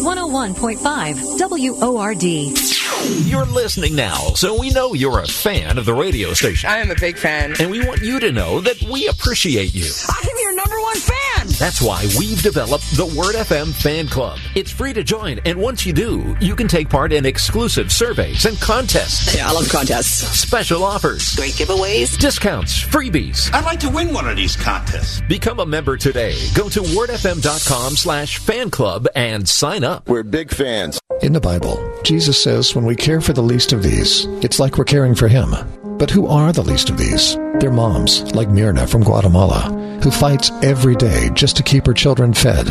101.5 0.04 1.40
WORD. 1.80 2.24
You're 3.26 3.46
listening 3.46 3.96
now, 3.96 4.16
so 4.36 4.60
we 4.60 4.70
know 4.72 4.94
you're 4.94 5.20
a 5.20 5.28
fan 5.28 5.78
of 5.78 5.86
the 5.86 5.94
radio 5.94 6.34
station. 6.34 6.70
I 6.70 6.80
am 6.80 6.92
a 6.92 6.96
big 6.96 7.18
fan. 7.18 7.56
And 7.60 7.72
we 7.72 7.86
want 7.86 8.02
you 8.02 8.20
to 8.20 8.32
know 8.32 8.60
that 8.60 8.82
we 8.84 9.08
appreciate 9.08 9.74
you. 9.74 9.90
I'm 10.10 10.39
That's 11.60 11.82
why 11.82 12.08
we've 12.18 12.42
developed 12.42 12.86
the 12.96 13.06
Word 13.06 13.36
FM 13.36 13.74
Fan 13.74 14.08
Club. 14.08 14.40
It's 14.56 14.72
free 14.72 14.94
to 14.94 15.04
join, 15.04 15.40
and 15.40 15.60
once 15.60 15.86
you 15.86 15.92
do, 15.92 16.38
you 16.40 16.56
can 16.56 16.70
take 16.70 16.90
part 16.90 17.12
in 17.12 17.26
exclusive 17.26 17.92
surveys 17.92 18.46
and 18.46 18.58
contests. 18.62 19.36
Yeah, 19.36 19.50
I 19.50 19.52
love 19.52 19.68
contests. 19.70 20.40
Special 20.40 20.86
offers. 20.86 21.36
Great 21.36 21.52
giveaways. 21.56 22.18
Discounts. 22.18 22.82
Freebies. 22.82 23.54
I'd 23.54 23.66
like 23.66 23.82
to 23.82 23.90
win 23.90 24.14
one 24.14 24.26
of 24.30 24.38
these 24.38 24.56
contests. 24.56 25.20
Become 25.28 25.60
a 25.60 25.66
member 25.66 25.98
today. 25.98 26.38
Go 26.56 26.70
to 26.70 26.80
wordfm.com 26.80 27.98
slash 27.98 28.38
fan 28.38 28.72
club 28.72 29.10
and 29.14 29.48
sign 29.48 29.84
up. 29.84 30.08
We're 30.08 30.24
big 30.24 30.52
fans. 30.52 30.98
In 31.22 31.34
the 31.34 31.42
Bible, 31.42 31.78
Jesus 32.04 32.42
says 32.42 32.74
when 32.74 32.86
we 32.86 32.96
care 32.96 33.20
for 33.20 33.34
the 33.34 33.44
least 33.44 33.74
of 33.74 33.84
these, 33.84 34.24
it's 34.42 34.62
like 34.62 34.78
we're 34.78 34.86
caring 34.86 35.14
for 35.14 35.28
Him. 35.28 35.54
But 35.98 36.10
who 36.10 36.26
are 36.28 36.54
the 36.54 36.64
least 36.64 36.90
of 36.90 36.98
these? 36.98 37.36
They're 37.60 37.72
moms, 37.72 38.22
like 38.34 38.48
Mirna 38.48 38.88
from 38.88 39.04
Guatemala, 39.04 39.70
who 40.02 40.12
fights 40.12 40.50
every 40.64 40.96
day 40.96 41.30
just 41.34 41.58
to 41.58 41.64
keep 41.64 41.86
her 41.88 41.94
children 41.94 42.34
fed. 42.34 42.68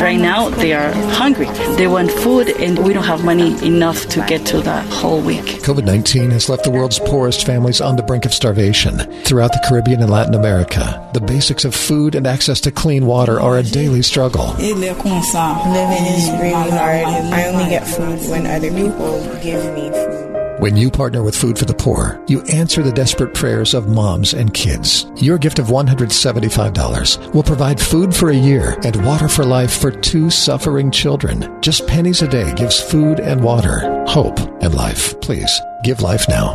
Right 0.00 0.18
now, 0.18 0.48
they 0.48 0.72
are 0.72 0.92
hungry. 1.12 1.46
They 1.76 1.86
want 1.86 2.10
food, 2.10 2.48
and 2.48 2.78
we 2.78 2.94
don't 2.94 3.04
have 3.04 3.22
money 3.22 3.52
enough 3.66 4.06
to 4.08 4.24
get 4.26 4.46
to 4.46 4.62
the 4.62 4.80
whole 4.84 5.20
week. 5.20 5.44
COVID 5.44 5.84
19 5.84 6.30
has 6.30 6.48
left 6.48 6.64
the 6.64 6.70
world's 6.70 6.98
poorest 6.98 7.44
families 7.44 7.82
on 7.82 7.96
the 7.96 8.02
brink 8.02 8.24
of 8.24 8.32
starvation. 8.32 8.98
Throughout 9.24 9.52
the 9.52 9.62
Caribbean 9.68 10.00
and 10.00 10.10
Latin 10.10 10.34
America, 10.34 11.06
the 11.12 11.20
basics 11.20 11.66
of 11.66 11.74
food 11.74 12.14
and 12.14 12.26
access 12.26 12.62
to 12.62 12.70
clean 12.70 13.04
water 13.04 13.38
are 13.40 13.58
a 13.58 13.62
daily 13.62 14.00
struggle. 14.00 14.54
Living 14.54 14.72
is 14.72 16.30
really 16.40 16.70
hard. 16.70 17.04
I 17.04 17.46
only 17.48 17.68
get 17.68 17.86
food 17.86 18.20
when 18.30 18.46
other 18.46 18.70
people 18.70 19.20
give 19.42 19.74
me 19.74 19.90
food. 19.90 20.33
When 20.64 20.78
you 20.78 20.90
partner 20.90 21.22
with 21.22 21.36
Food 21.36 21.58
for 21.58 21.66
the 21.66 21.74
Poor, 21.74 22.18
you 22.26 22.40
answer 22.44 22.82
the 22.82 22.90
desperate 22.90 23.34
prayers 23.34 23.74
of 23.74 23.90
moms 23.90 24.32
and 24.32 24.54
kids. 24.54 25.04
Your 25.16 25.36
gift 25.36 25.58
of 25.58 25.66
$175 25.66 27.34
will 27.34 27.42
provide 27.42 27.78
food 27.78 28.16
for 28.16 28.30
a 28.30 28.34
year 28.34 28.74
and 28.82 29.04
water 29.04 29.28
for 29.28 29.44
life 29.44 29.78
for 29.78 29.90
two 29.90 30.30
suffering 30.30 30.90
children. 30.90 31.60
Just 31.60 31.86
pennies 31.86 32.22
a 32.22 32.26
day 32.26 32.54
gives 32.54 32.80
food 32.80 33.20
and 33.20 33.44
water, 33.44 33.80
hope 34.08 34.40
and 34.62 34.74
life. 34.74 35.20
Please 35.20 35.52
give 35.82 36.00
life 36.00 36.26
now. 36.30 36.54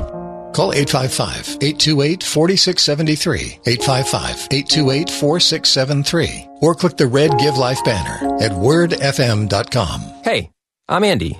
Call 0.55 0.73
855 0.73 1.59
828 1.61 2.23
4673, 2.23 3.59
855 3.63 4.47
828 4.49 5.09
4673, 5.11 6.47
or 6.63 6.73
click 6.73 6.97
the 6.97 7.05
red 7.05 7.37
Give 7.37 7.59
Life 7.59 7.83
banner 7.85 8.37
at 8.41 8.53
wordfm.com. 8.53 10.01
Hey, 10.23 10.49
I'm 10.87 11.03
Andy. 11.03 11.39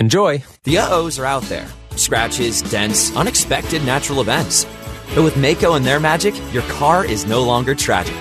Enjoy. 0.00 0.42
The 0.64 0.78
uh-ohs 0.78 1.18
are 1.18 1.26
out 1.26 1.42
there. 1.42 1.68
Scratches, 1.94 2.62
dents, 2.62 3.14
unexpected 3.14 3.84
natural 3.84 4.22
events. 4.22 4.64
But 5.14 5.24
with 5.24 5.34
Maaco 5.34 5.76
and 5.76 5.84
their 5.84 6.00
magic, 6.00 6.34
your 6.54 6.62
car 6.64 7.04
is 7.04 7.26
no 7.26 7.42
longer 7.42 7.74
tragic. 7.74 8.16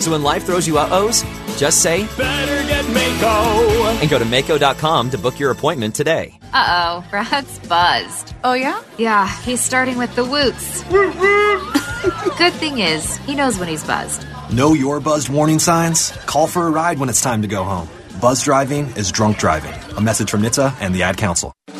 So 0.00 0.10
when 0.10 0.24
life 0.24 0.44
throws 0.44 0.66
you 0.66 0.78
uh-ohs, 0.78 1.22
just 1.56 1.80
say, 1.80 2.06
Better 2.16 2.66
get 2.66 2.84
Maaco! 2.86 4.00
and 4.00 4.10
go 4.10 4.18
to 4.18 4.24
Maaco.com 4.24 5.10
to 5.10 5.18
book 5.18 5.38
your 5.38 5.52
appointment 5.52 5.94
today. 5.94 6.36
Uh 6.52 7.02
oh, 7.02 7.08
Brad's 7.08 7.58
buzzed. 7.68 8.34
Oh, 8.42 8.54
yeah? 8.54 8.82
Yeah, 8.98 9.28
he's 9.42 9.60
starting 9.60 9.98
with 9.98 10.12
the 10.16 10.24
woots. 10.24 10.82
Good 12.36 12.52
thing 12.54 12.80
is, 12.80 13.18
he 13.18 13.36
knows 13.36 13.60
when 13.60 13.68
he's 13.68 13.84
buzzed. 13.84 14.26
Know 14.52 14.72
your 14.74 14.98
buzzed 14.98 15.28
warning 15.28 15.60
signs? 15.60 16.10
Call 16.26 16.48
for 16.48 16.66
a 16.66 16.70
ride 16.70 16.98
when 16.98 17.08
it's 17.08 17.20
time 17.22 17.42
to 17.42 17.48
go 17.48 17.62
home. 17.62 17.88
Buzz 18.22 18.40
driving 18.44 18.86
is 18.90 19.10
drunk 19.10 19.36
driving. 19.36 19.74
A 19.96 20.00
message 20.00 20.30
from 20.30 20.42
NHTSA 20.42 20.76
and 20.80 20.94
the 20.94 21.02
Ad 21.02 21.16
Council. 21.16 21.52
Hey, 21.66 21.74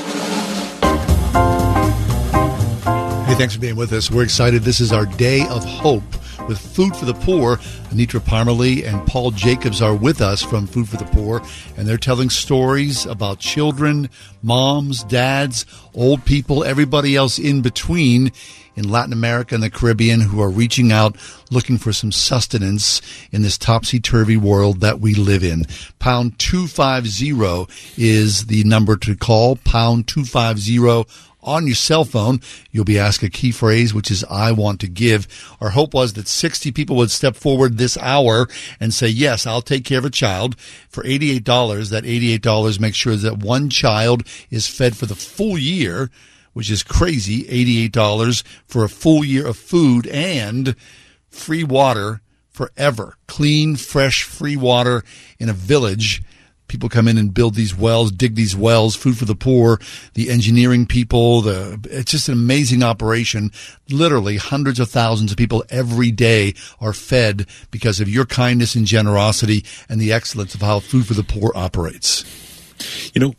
thanks 3.39 3.55
for 3.55 3.61
being 3.61 3.77
with 3.77 3.93
us. 3.93 4.11
We're 4.11 4.25
excited. 4.25 4.63
This 4.63 4.81
is 4.81 4.91
our 4.93 5.07
day 5.07 5.47
of 5.47 5.65
hope 5.65 6.03
with 6.49 6.59
Food 6.59 6.97
for 6.97 7.05
the 7.05 7.15
Poor. 7.15 7.57
Anitra 7.91 8.21
Parmalee 8.21 8.87
and 8.87 9.07
Paul 9.07 9.31
Jacobs 9.31 9.83
are 9.83 9.95
with 9.95 10.21
us 10.21 10.43
from 10.43 10.67
Food 10.67 10.89
for 10.89 10.97
the 10.97 11.05
Poor, 11.07 11.43
and 11.77 11.87
they're 11.87 11.97
telling 11.97 12.31
stories 12.31 13.07
about 13.07 13.39
children, 13.39 14.09
moms, 14.43 15.05
dads, 15.05 15.67
old 15.95 16.25
people, 16.25 16.65
everybody 16.65 17.17
else 17.17 17.39
in 17.39 17.63
between 17.63 18.33
in 18.75 18.89
Latin 18.89 19.13
America 19.13 19.55
and 19.55 19.63
the 19.63 19.71
Caribbean 19.71 20.21
who 20.21 20.41
are 20.41 20.51
reaching 20.51 20.93
out 20.93 21.17
looking 21.51 21.79
for 21.79 21.93
some 21.93 22.13
sustenance 22.13 23.03
in 23.31 23.43
this 23.43 23.59
topsy 23.59 24.01
turvy 24.01 24.37
world 24.37 24.81
that 24.81 25.01
we 25.01 25.15
live 25.15 25.45
in. 25.45 25.67
Pound 25.99 26.39
250 26.39 27.33
is 27.97 28.47
the 28.47 28.65
number 28.65 28.97
to 28.97 29.17
call. 29.17 29.57
Pound 29.57 30.09
250 30.09 30.79
on 31.43 31.67
your 31.67 31.75
cell 31.75 32.05
phone. 32.05 32.41
You'll 32.71 32.85
be 32.85 32.99
asked 32.99 33.23
a 33.23 33.31
key 33.31 33.51
phrase, 33.51 33.93
which 33.93 34.11
is 34.11 34.25
I 34.25 34.53
want 34.53 34.81
to 34.81 34.89
give. 34.89 35.27
Our 35.61 35.71
hope 35.71 35.95
was 35.95 36.13
that 36.15 36.29
60 36.29 36.73
people 36.73 36.97
would 36.97 37.11
step 37.11 37.37
forward 37.37 37.79
this 37.79 37.97
hour 37.99 38.49
and 38.79 38.95
say, 38.95 39.09
yes, 39.09 39.47
I'll 39.47 39.63
take 39.63 39.85
care 39.85 39.99
of 39.99 40.05
a 40.05 40.11
child 40.11 40.59
for 40.89 41.03
$88. 41.03 41.91
That 41.91 42.05
$88 42.05 42.81
makes 42.81 42.97
sure 42.97 43.17
that 43.17 43.39
one 43.39 43.71
child 43.71 44.27
is 44.51 44.67
fed 44.67 44.97
for 44.97 45.07
the 45.07 45.15
full 45.15 45.59
year, 45.59 46.11
which 46.53 46.71
is 46.71 46.83
crazy. 46.83 47.45
$88 47.91 48.43
for 48.67 48.85
a 48.85 48.89
full 48.89 49.25
year 49.25 49.47
of 49.47 49.57
food 49.57 50.07
and 50.07 50.77
free 51.29 51.65
water 51.65 52.21
forever. 52.51 53.17
Clean, 53.27 53.77
fresh, 53.77 54.23
free 54.23 54.57
water 54.57 55.03
in 55.39 55.49
a 55.49 55.55
village 55.55 56.23
people 56.69 56.89
come 56.89 57.09
in 57.09 57.19
and 57.19 57.35
build 57.35 57.55
these 57.55 57.77
wells, 57.77 58.11
dig 58.11 58.35
these 58.35 58.57
wells, 58.57 58.97
food 58.97 59.19
for 59.19 59.25
the 59.25 59.35
poor, 59.35 59.81
the 60.15 60.31
engineering 60.31 60.87
people, 60.87 61.43
the 61.43 61.79
it's 61.91 62.11
just 62.11 62.29
an 62.29 62.35
amazing 62.35 62.83
operation. 62.83 63.51
Literally 63.91 64.37
hundreds 64.37 64.81
of 64.81 64.89
thousands 64.89 65.31
of 65.31 65.39
people 65.39 65.65
every 65.69 66.11
day 66.11 66.55
are 66.81 66.93
fed 66.93 67.47
because 67.71 68.01
of 68.01 68.09
your 68.09 68.25
kindness 68.25 68.75
and 68.75 68.87
generosity 68.87 69.65
and 69.89 70.01
the 70.01 70.13
excellence 70.13 70.55
of 70.55 70.63
how 70.63 70.81
food 70.81 71.07
for 71.07 71.15
the 71.15 71.25
poor 71.25 71.53
operates. 71.55 72.25
You 73.15 73.21
know, 73.21 73.35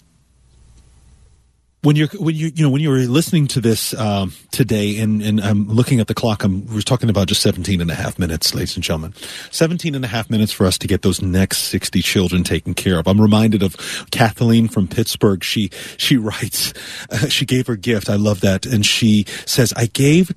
when 1.83 1.97
you're 1.97 2.07
when 2.17 2.33
you 2.33 2.51
you 2.55 2.63
know 2.63 2.69
when 2.69 2.81
you 2.81 2.89
were 2.89 2.99
listening 2.99 3.45
to 3.47 3.61
this 3.61 3.93
um, 3.95 4.33
today 4.51 4.99
and 4.99 5.21
and 5.21 5.39
I'm 5.41 5.67
looking 5.67 5.99
at 5.99 6.07
the 6.07 6.13
clock 6.13 6.43
I'm 6.43 6.65
we're 6.67 6.81
talking 6.81 7.09
about 7.09 7.27
just 7.27 7.41
17 7.41 7.81
and 7.81 7.91
a 7.91 7.95
half 7.95 8.17
minutes 8.17 8.55
ladies 8.55 8.75
and 8.75 8.83
gentlemen. 8.83 9.13
17 9.51 9.93
and 9.93 10.03
a 10.03 10.07
half 10.07 10.29
minutes 10.29 10.51
for 10.51 10.65
us 10.65 10.77
to 10.79 10.87
get 10.87 11.01
those 11.01 11.21
next 11.21 11.59
60 11.63 12.01
children 12.01 12.43
taken 12.43 12.73
care 12.73 12.97
of. 12.99 13.07
I'm 13.07 13.19
reminded 13.19 13.61
of 13.61 13.75
Kathleen 14.11 14.69
from 14.69 14.87
Pittsburgh. 14.87 15.43
She 15.43 15.69
she 15.97 16.15
writes 16.17 16.73
uh, 17.09 17.17
she 17.27 17.45
gave 17.45 17.67
her 17.67 17.75
gift. 17.75 18.09
I 18.09 18.15
love 18.15 18.39
that. 18.41 18.65
And 18.65 18.85
she 18.85 19.25
says 19.45 19.73
I 19.75 19.87
gave 19.87 20.33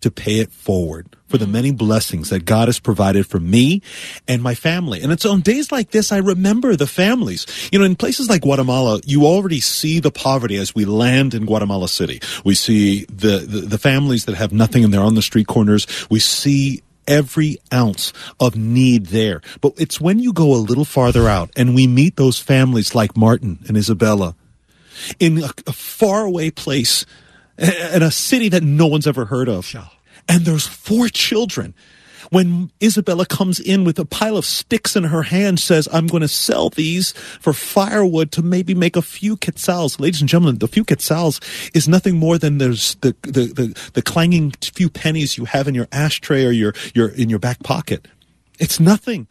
to 0.00 0.10
pay 0.10 0.38
it 0.40 0.52
forward 0.52 1.16
for 1.28 1.38
the 1.38 1.44
mm-hmm. 1.44 1.52
many 1.52 1.72
blessings 1.72 2.30
that 2.30 2.44
God 2.44 2.68
has 2.68 2.80
provided 2.80 3.26
for 3.26 3.38
me 3.38 3.82
and 4.26 4.42
my 4.42 4.54
family. 4.54 5.00
And 5.00 5.12
it's 5.12 5.24
on 5.24 5.40
days 5.40 5.70
like 5.70 5.90
this, 5.90 6.10
I 6.12 6.18
remember 6.18 6.76
the 6.76 6.86
families. 6.86 7.46
You 7.72 7.78
know, 7.78 7.84
in 7.84 7.96
places 7.96 8.28
like 8.28 8.42
Guatemala, 8.42 9.00
you 9.04 9.24
already 9.24 9.60
see 9.60 10.00
the 10.00 10.10
poverty 10.10 10.56
as 10.56 10.74
we 10.74 10.84
land 10.84 11.34
in 11.34 11.46
Guatemala 11.46 11.88
City. 11.88 12.20
We 12.44 12.54
see 12.54 13.04
the, 13.04 13.38
the, 13.46 13.60
the 13.60 13.78
families 13.78 14.24
that 14.24 14.34
have 14.34 14.52
nothing 14.52 14.84
and 14.84 14.92
they're 14.92 15.00
on 15.00 15.14
the 15.14 15.22
street 15.22 15.46
corners. 15.46 15.86
We 16.10 16.18
see 16.18 16.82
every 17.06 17.58
ounce 17.72 18.12
of 18.38 18.56
need 18.56 19.06
there. 19.06 19.40
But 19.60 19.74
it's 19.76 20.00
when 20.00 20.18
you 20.18 20.32
go 20.32 20.54
a 20.54 20.56
little 20.56 20.84
farther 20.84 21.28
out 21.28 21.50
and 21.56 21.74
we 21.74 21.86
meet 21.86 22.16
those 22.16 22.38
families 22.38 22.94
like 22.94 23.16
Martin 23.16 23.58
and 23.68 23.76
Isabella 23.76 24.34
in 25.18 25.42
a, 25.42 25.50
a 25.66 25.72
faraway 25.72 26.50
place 26.50 27.06
in 27.60 28.02
a 28.02 28.10
city 28.10 28.48
that 28.48 28.62
no 28.62 28.86
one's 28.86 29.06
ever 29.06 29.26
heard 29.26 29.48
of. 29.48 29.72
And 30.28 30.44
there's 30.44 30.66
four 30.66 31.08
children. 31.08 31.74
When 32.30 32.70
Isabella 32.80 33.26
comes 33.26 33.58
in 33.58 33.82
with 33.82 33.98
a 33.98 34.04
pile 34.04 34.36
of 34.36 34.44
sticks 34.44 34.94
in 34.94 35.04
her 35.04 35.22
hand, 35.22 35.58
says, 35.58 35.88
I'm 35.92 36.06
going 36.06 36.20
to 36.20 36.28
sell 36.28 36.70
these 36.70 37.10
for 37.12 37.52
firewood 37.52 38.30
to 38.32 38.42
maybe 38.42 38.72
make 38.72 38.94
a 38.94 39.02
few 39.02 39.36
quetzals. 39.36 39.98
Ladies 39.98 40.20
and 40.20 40.28
gentlemen, 40.28 40.58
the 40.58 40.68
few 40.68 40.84
quetzals 40.84 41.40
is 41.74 41.88
nothing 41.88 42.16
more 42.16 42.38
than 42.38 42.58
there's 42.58 42.94
the, 42.96 43.16
the, 43.22 43.46
the, 43.46 43.90
the 43.94 44.02
clanging 44.02 44.52
few 44.62 44.88
pennies 44.88 45.38
you 45.38 45.44
have 45.46 45.66
in 45.66 45.74
your 45.74 45.88
ashtray 45.90 46.44
or 46.44 46.52
your, 46.52 46.72
your, 46.94 47.08
in 47.08 47.30
your 47.30 47.40
back 47.40 47.64
pocket. 47.64 48.06
It's 48.60 48.78
nothing 48.78 49.26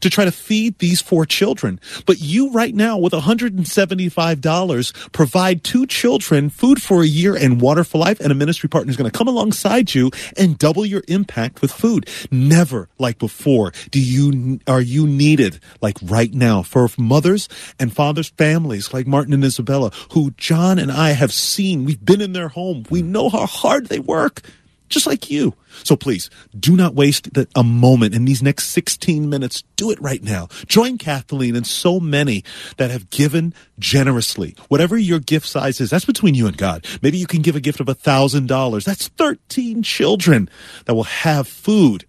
to 0.00 0.10
try 0.10 0.24
to 0.24 0.32
feed 0.32 0.78
these 0.78 1.00
four 1.00 1.26
children. 1.26 1.80
But 2.06 2.20
you 2.20 2.50
right 2.50 2.74
now 2.74 2.98
with 2.98 3.12
$175 3.12 5.12
provide 5.12 5.64
two 5.64 5.86
children 5.86 6.50
food 6.50 6.82
for 6.82 7.02
a 7.02 7.06
year 7.06 7.36
and 7.36 7.60
water 7.60 7.84
for 7.84 7.98
life 7.98 8.20
and 8.20 8.32
a 8.32 8.34
ministry 8.34 8.68
partner 8.68 8.90
is 8.90 8.96
going 8.96 9.10
to 9.10 9.16
come 9.16 9.28
alongside 9.28 9.94
you 9.94 10.10
and 10.36 10.58
double 10.58 10.84
your 10.84 11.02
impact 11.08 11.62
with 11.62 11.72
food. 11.72 12.08
Never 12.30 12.88
like 12.98 13.18
before 13.18 13.72
do 13.90 14.00
you 14.00 14.60
are 14.66 14.80
you 14.80 15.06
needed 15.06 15.60
like 15.80 15.96
right 16.02 16.32
now 16.32 16.62
for 16.62 16.88
mothers 16.98 17.48
and 17.78 17.92
fathers 17.92 18.28
families 18.28 18.92
like 18.92 19.06
Martin 19.06 19.32
and 19.32 19.44
Isabella 19.44 19.90
who 20.12 20.32
John 20.32 20.78
and 20.78 20.90
I 20.90 21.10
have 21.10 21.32
seen. 21.32 21.84
We've 21.84 22.04
been 22.04 22.20
in 22.20 22.32
their 22.32 22.48
home. 22.48 22.84
We 22.90 23.02
know 23.02 23.28
how 23.28 23.46
hard 23.46 23.86
they 23.86 23.98
work 23.98 24.42
just 24.88 25.06
like 25.06 25.30
you. 25.30 25.54
So 25.82 25.96
please 25.96 26.30
do 26.58 26.76
not 26.76 26.94
waste 26.94 27.34
the, 27.34 27.48
a 27.54 27.62
moment 27.62 28.14
in 28.14 28.24
these 28.24 28.42
next 28.42 28.68
16 28.68 29.28
minutes. 29.28 29.62
Do 29.76 29.90
it 29.90 30.00
right 30.00 30.22
now. 30.22 30.48
Join 30.66 30.98
Kathleen 30.98 31.56
and 31.56 31.66
so 31.66 32.00
many 32.00 32.44
that 32.76 32.90
have 32.90 33.10
given 33.10 33.54
generously. 33.78 34.56
Whatever 34.68 34.96
your 34.96 35.18
gift 35.18 35.46
size 35.46 35.80
is, 35.80 35.90
that's 35.90 36.04
between 36.04 36.34
you 36.34 36.46
and 36.46 36.56
God. 36.56 36.86
Maybe 37.02 37.18
you 37.18 37.26
can 37.26 37.42
give 37.42 37.56
a 37.56 37.60
gift 37.60 37.80
of 37.80 37.88
a 37.88 37.94
thousand 37.94 38.48
dollars. 38.48 38.84
That's 38.84 39.08
13 39.08 39.82
children 39.82 40.48
that 40.86 40.94
will 40.94 41.04
have 41.04 41.46
food 41.46 42.04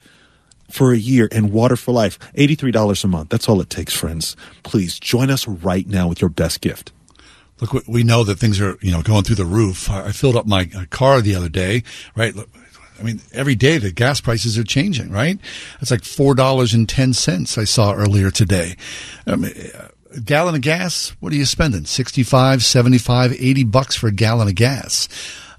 for 0.69 0.91
a 0.91 0.97
year 0.97 1.29
and 1.31 1.51
water 1.51 1.75
for 1.75 1.91
life. 1.91 2.19
$83 2.33 3.03
a 3.03 3.07
month. 3.07 3.29
That's 3.29 3.47
all 3.47 3.61
it 3.61 3.69
takes, 3.69 3.93
friends. 3.93 4.35
Please 4.63 4.99
join 4.99 5.29
us 5.29 5.47
right 5.47 5.87
now 5.87 6.07
with 6.07 6.21
your 6.21 6.29
best 6.29 6.61
gift. 6.61 6.91
Look, 7.59 7.87
we 7.87 8.03
know 8.03 8.23
that 8.23 8.37
things 8.37 8.61
are, 8.61 8.77
you 8.81 8.91
know, 8.91 9.01
going 9.01 9.23
through 9.23 9.37
the 9.37 9.45
roof. 9.45 9.89
I 9.89 10.11
filled 10.11 10.35
up 10.35 10.45
my 10.45 10.69
uh, 10.75 10.85
car 10.91 11.21
the 11.21 11.33
other 11.33 11.49
day, 11.49 11.83
right? 12.15 12.35
I 12.99 13.03
mean, 13.03 13.21
every 13.31 13.55
day 13.55 13.77
the 13.77 13.91
gas 13.91 14.21
prices 14.21 14.57
are 14.57 14.63
changing, 14.63 15.11
right? 15.11 15.39
It's 15.81 15.91
like 15.91 16.03
four 16.03 16.35
dollars 16.35 16.73
and 16.73 16.87
ten 16.87 17.13
cents. 17.13 17.57
I 17.57 17.63
saw 17.63 17.93
earlier 17.93 18.31
today. 18.31 18.75
Mean, 19.25 19.51
a 20.15 20.19
gallon 20.21 20.55
of 20.55 20.61
gas. 20.61 21.09
What 21.19 21.33
are 21.33 21.35
you 21.35 21.45
spending? 21.45 21.85
65, 21.85 22.63
75, 22.63 23.33
80 23.33 23.63
bucks 23.65 23.95
for 23.95 24.07
a 24.07 24.11
gallon 24.11 24.47
of 24.47 24.55
gas. 24.55 25.07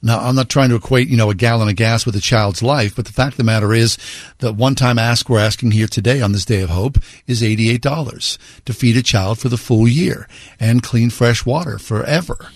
Now, 0.00 0.20
I'm 0.20 0.36
not 0.36 0.48
trying 0.48 0.68
to 0.68 0.76
equate, 0.76 1.08
you 1.08 1.16
know, 1.16 1.30
a 1.30 1.34
gallon 1.34 1.68
of 1.68 1.74
gas 1.74 2.06
with 2.06 2.14
a 2.14 2.20
child's 2.20 2.62
life, 2.62 2.94
but 2.94 3.06
the 3.06 3.12
fact 3.12 3.32
of 3.32 3.36
the 3.38 3.44
matter 3.44 3.74
is 3.74 3.98
that 4.38 4.52
one 4.52 4.76
time 4.76 4.96
ask 4.96 5.28
we're 5.28 5.40
asking 5.40 5.72
here 5.72 5.88
today 5.88 6.20
on 6.20 6.30
this 6.30 6.44
day 6.44 6.60
of 6.60 6.70
hope 6.70 6.98
is 7.26 7.42
$88 7.42 8.38
to 8.64 8.72
feed 8.72 8.96
a 8.96 9.02
child 9.02 9.40
for 9.40 9.48
the 9.48 9.56
full 9.56 9.88
year 9.88 10.28
and 10.60 10.84
clean 10.84 11.10
fresh 11.10 11.44
water 11.44 11.78
forever. 11.78 12.48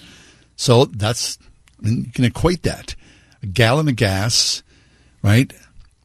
So 0.55 0.85
that's, 0.85 1.37
you 1.83 2.05
can 2.15 2.25
equate 2.25 2.63
that. 2.63 2.95
A 3.43 3.47
gallon 3.47 3.89
of 3.89 3.97
gas, 3.97 4.63
right, 5.23 5.53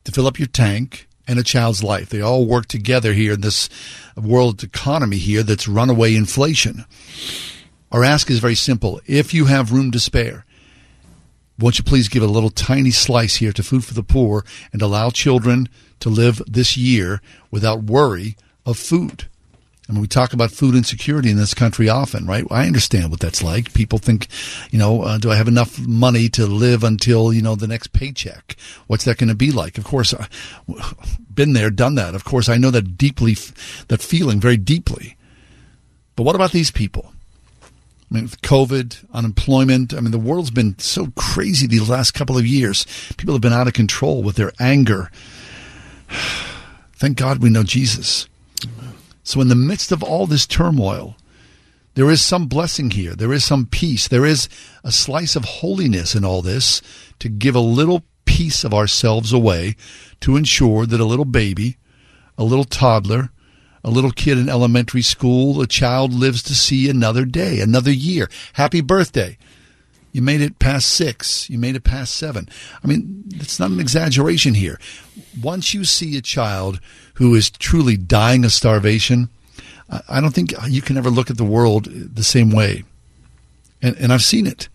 to 0.04 0.12
fill 0.12 0.28
up 0.28 0.40
your 0.40 0.48
tank 0.48 1.08
and 1.28 1.38
a 1.38 1.44
child's 1.44 1.84
life. 1.84 2.10
They 2.10 2.22
all 2.22 2.46
work 2.46 2.68
together 2.68 3.14
here 3.14 3.34
in 3.34 3.42
this 3.42 3.70
world 4.16 4.64
economy 4.64 5.18
here 5.18 5.44
that's 5.44 5.68
runaway 5.68 6.16
inflation. 6.16 6.86
Our 7.92 8.04
ask 8.04 8.30
is 8.30 8.40
very 8.40 8.56
simple. 8.56 9.02
If 9.06 9.34
you 9.34 9.46
have 9.46 9.72
room 9.72 9.92
to 9.92 10.00
spare, 10.00 10.46
won't 11.60 11.78
you 11.78 11.84
please 11.84 12.08
give 12.08 12.24
a 12.24 12.28
little 12.28 12.50
tiny 12.50 12.92
slice 12.92 13.38
here 13.38 13.52
to 13.52 13.64
Food 13.64 13.84
for 13.84 13.94
the 13.94 14.04
Poor 14.04 14.46
and 14.72 14.82
allow 14.82 15.10
children 15.10 15.68
to 16.00 16.10
live 16.10 16.42
this 16.48 16.78
year 16.78 17.22
without 17.50 17.84
worry 17.84 18.38
of 18.66 18.78
food? 18.78 19.28
I 19.88 19.94
mean, 19.94 20.02
we 20.02 20.08
talk 20.08 20.34
about 20.34 20.52
food 20.52 20.76
insecurity 20.76 21.30
in 21.30 21.38
this 21.38 21.54
country 21.54 21.88
often, 21.88 22.26
right? 22.26 22.44
I 22.52 22.68
understand 22.68 23.10
what 23.10 23.22
that's 23.22 23.42
like. 23.42 23.74
People 23.74 24.00
think, 24.00 24.28
you 24.70 24.78
know, 24.78 25.04
uh, 25.04 25.18
do 25.18 25.32
I 25.32 25.36
have 25.36 25.48
enough 25.48 25.80
money 25.80 26.28
to 26.30 26.46
live 26.46 26.84
until, 26.84 27.32
you 27.32 27.42
know, 27.42 27.56
the 27.56 27.68
next 27.68 27.94
paycheck? 27.94 28.58
What's 28.88 29.06
that 29.06 29.18
going 29.18 29.30
to 29.30 29.36
be 29.36 29.52
like? 29.52 29.78
Of 29.78 29.86
course, 29.86 30.14
I've 30.14 30.30
been 31.34 31.54
there, 31.54 31.70
done 31.70 31.96
that. 31.96 32.16
Of 32.16 32.26
course, 32.26 32.50
I 32.50 32.58
know 32.58 32.72
that 32.72 32.98
deeply, 32.98 33.36
that 33.88 34.02
feeling 34.02 34.42
very 34.42 34.58
deeply. 34.58 35.16
But 36.18 36.24
what 36.24 36.36
about 36.36 36.52
these 36.52 36.72
people? 36.72 37.14
I 37.64 38.16
mean, 38.16 38.24
with 38.24 38.42
COVID, 38.42 39.06
unemployment. 39.14 39.94
I 39.94 40.02
mean, 40.02 40.12
the 40.12 40.20
world's 40.20 40.52
been 40.52 40.78
so 40.80 41.14
crazy 41.16 41.66
these 41.66 41.90
last 41.90 42.12
couple 42.12 42.38
of 42.38 42.46
years. 42.46 42.86
People 43.18 43.36
have 43.36 43.42
been 43.42 43.54
out 43.54 43.68
of 43.68 43.74
control 43.74 44.22
with 44.22 44.36
their 44.36 44.52
anger. 44.60 45.12
Thank 46.94 47.18
God 47.18 47.42
we 47.42 47.50
know 47.50 47.64
Jesus. 47.64 48.28
So, 49.28 49.42
in 49.42 49.50
the 49.50 49.56
midst 49.56 49.92
of 49.92 50.02
all 50.02 50.26
this 50.26 50.48
turmoil, 50.48 51.18
there 51.96 52.10
is 52.10 52.22
some 52.22 52.48
blessing 52.48 52.92
here. 52.92 53.14
There 53.14 53.34
is 53.34 53.44
some 53.44 53.66
peace. 53.66 54.08
There 54.08 54.26
is 54.26 54.48
a 54.86 54.92
slice 54.94 55.36
of 55.36 55.44
holiness 55.44 56.16
in 56.16 56.24
all 56.24 56.42
this 56.42 56.82
to 57.20 57.28
give 57.28 57.54
a 57.54 57.60
little 57.60 58.06
piece 58.24 58.64
of 58.64 58.74
ourselves 58.74 59.34
away 59.34 59.76
to 60.22 60.38
ensure 60.38 60.86
that 60.86 61.02
a 61.02 61.06
little 61.06 61.26
baby, 61.26 61.76
a 62.38 62.46
little 62.46 62.64
toddler, 62.64 63.32
a 63.84 63.90
little 63.90 64.12
kid 64.12 64.38
in 64.38 64.48
elementary 64.48 65.02
school, 65.02 65.60
a 65.60 65.68
child 65.68 66.14
lives 66.14 66.42
to 66.44 66.56
see 66.56 66.90
another 66.90 67.26
day, 67.26 67.60
another 67.60 67.92
year. 67.92 68.30
Happy 68.54 68.80
birthday. 68.80 69.38
You 70.14 70.22
made 70.22 70.40
it 70.40 70.58
past 70.58 70.88
six. 70.88 71.50
You 71.50 71.58
made 71.58 71.76
it 71.76 71.84
past 71.84 72.16
seven. 72.16 72.48
I 72.82 72.88
mean, 72.88 73.26
it's 73.36 73.60
not 73.60 73.72
an 73.72 73.82
exaggeration 73.82 74.54
here. 74.54 74.80
Once 75.42 75.74
you 75.74 75.84
see 75.84 76.18
a 76.18 76.22
child 76.22 76.80
who 77.18 77.34
is 77.34 77.50
truly 77.50 77.98
dying 77.98 78.46
of 78.46 78.52
starvation, 78.52 79.28
I 80.08 80.22
don't 80.22 80.36
think 80.36 80.54
you 80.68 80.84
can 80.84 80.98
ever 80.98 81.10
look 81.10 81.32
at 81.32 81.38
the 81.38 81.44
world 81.44 81.86
the 81.86 82.24
same 82.24 82.52
way. 82.52 82.84
And, 83.82 83.98
and 83.98 84.14
I've 84.14 84.24
seen 84.24 84.46
it. 84.46 84.70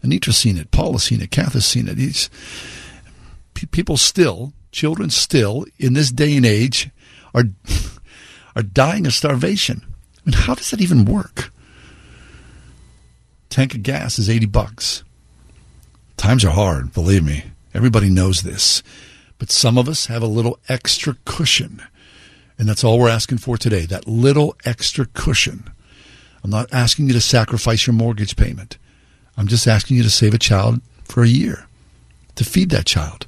Anita's 0.00 0.36
seen 0.36 0.56
it. 0.56 0.70
Paul 0.70 0.92
has 0.92 1.02
seen 1.02 1.20
it. 1.20 1.32
Kath 1.32 1.54
has 1.54 1.66
seen 1.66 1.88
it. 1.88 1.98
He's, 1.98 2.30
people 3.72 3.96
still, 3.96 4.52
children 4.70 5.10
still, 5.10 5.66
in 5.76 5.94
this 5.94 6.12
day 6.12 6.36
and 6.36 6.46
age, 6.46 6.90
are 7.34 7.44
are 8.56 8.62
dying 8.62 9.04
of 9.04 9.12
starvation. 9.12 9.82
I 9.84 10.30
mean, 10.30 10.34
how 10.34 10.54
does 10.54 10.70
that 10.70 10.80
even 10.80 11.04
work? 11.04 11.52
Tank 13.50 13.74
of 13.74 13.82
gas 13.82 14.16
is 14.20 14.30
eighty 14.30 14.46
bucks. 14.46 15.02
Times 16.16 16.44
are 16.44 16.50
hard, 16.50 16.92
believe 16.92 17.24
me. 17.24 17.44
Everybody 17.74 18.10
knows 18.10 18.42
this. 18.42 18.84
But 19.38 19.50
some 19.50 19.78
of 19.78 19.88
us 19.88 20.06
have 20.06 20.22
a 20.22 20.26
little 20.26 20.58
extra 20.68 21.16
cushion. 21.24 21.82
And 22.58 22.68
that's 22.68 22.84
all 22.84 22.98
we're 22.98 23.08
asking 23.08 23.38
for 23.38 23.56
today 23.56 23.86
that 23.86 24.06
little 24.06 24.56
extra 24.64 25.06
cushion. 25.06 25.70
I'm 26.42 26.50
not 26.50 26.72
asking 26.72 27.06
you 27.06 27.12
to 27.14 27.20
sacrifice 27.20 27.86
your 27.86 27.94
mortgage 27.94 28.36
payment. 28.36 28.78
I'm 29.36 29.48
just 29.48 29.66
asking 29.66 29.96
you 29.96 30.02
to 30.02 30.10
save 30.10 30.34
a 30.34 30.38
child 30.38 30.80
for 31.04 31.22
a 31.22 31.28
year 31.28 31.66
to 32.36 32.44
feed 32.44 32.70
that 32.70 32.86
child. 32.86 33.26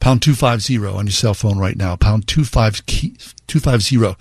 Pound 0.00 0.22
250 0.22 0.78
on 0.86 1.06
your 1.06 1.12
cell 1.12 1.34
phone 1.34 1.58
right 1.58 1.76
now. 1.76 1.96
Pound 1.96 2.28
25 2.28 2.86
key, 2.86 3.16
250. 3.48 4.16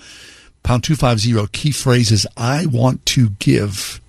Pound 0.63 0.83
250. 0.83 1.47
Key 1.51 1.71
phrase 1.71 2.11
is 2.11 2.25
I 2.35 2.65
want 2.65 3.05
to 3.07 3.29
give. 3.29 4.01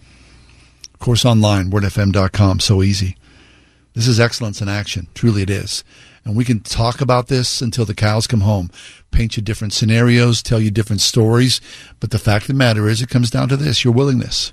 Of 0.95 1.01
course, 1.01 1.25
online, 1.27 1.71
wordfm.com. 1.71 2.61
So 2.61 2.83
easy. 2.83 3.17
This 3.97 4.09
is 4.09 4.21
excellence 4.21 4.61
in 4.61 4.69
action. 4.69 5.09
Truly 5.15 5.41
it 5.41 5.49
is. 5.49 5.83
And 6.23 6.37
we 6.37 6.45
can 6.45 6.61
talk 6.61 7.01
about 7.01 7.29
this 7.29 7.63
until 7.63 7.87
the 7.87 7.95
cows 7.95 8.27
come 8.27 8.43
home, 8.43 8.71
paint 9.11 9.39
you 9.39 9.43
different 9.43 9.73
scenarios, 9.73 10.43
tell 10.43 10.61
you 10.61 10.71
different 10.71 11.01
stories. 11.01 11.63
But 11.99 12.11
the 12.11 12.19
fact 12.19 12.43
of 12.43 12.49
the 12.49 12.55
matter 12.55 12.89
is, 12.89 13.01
it 13.01 13.09
comes 13.09 13.31
down 13.31 13.49
to 13.49 13.57
this 13.57 13.85
your 13.85 13.95
willingness 13.95 14.53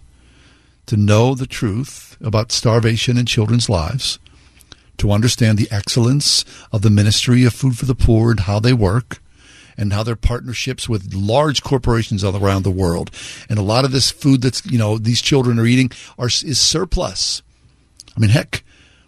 to 0.85 0.95
know 0.95 1.35
the 1.35 1.45
truth 1.45 2.15
about 2.21 2.53
starvation 2.53 3.17
in 3.17 3.25
children's 3.25 3.67
lives, 3.67 4.17
to 4.97 5.11
understand 5.11 5.57
the 5.57 5.67
excellence 5.71 6.45
of 6.71 6.81
the 6.81 6.89
ministry 6.89 7.43
of 7.43 7.53
Food 7.53 7.77
for 7.77 7.85
the 7.85 7.95
Poor 7.95 8.31
and 8.31 8.41
how 8.41 8.61
they 8.61 8.73
work, 8.73 9.21
and 9.77 9.91
how 9.91 10.03
their 10.03 10.15
partnerships 10.15 10.87
with 10.87 11.13
large 11.13 11.63
corporations 11.63 12.23
all 12.23 12.41
around 12.41 12.63
the 12.63 12.71
world. 12.71 13.11
And 13.49 13.59
a 13.59 13.63
lot 13.63 13.83
of 13.83 13.91
this 13.91 14.09
food 14.09 14.41
that's, 14.41 14.65
you 14.65 14.77
know, 14.77 14.97
these 14.97 15.21
children 15.21 15.59
are 15.59 15.65
eating 15.65 15.91
are, 16.17 16.27
is 16.27 16.61
surplus. 16.61 17.41
I 18.15 18.21
mean, 18.21 18.29
heck, 18.29 18.63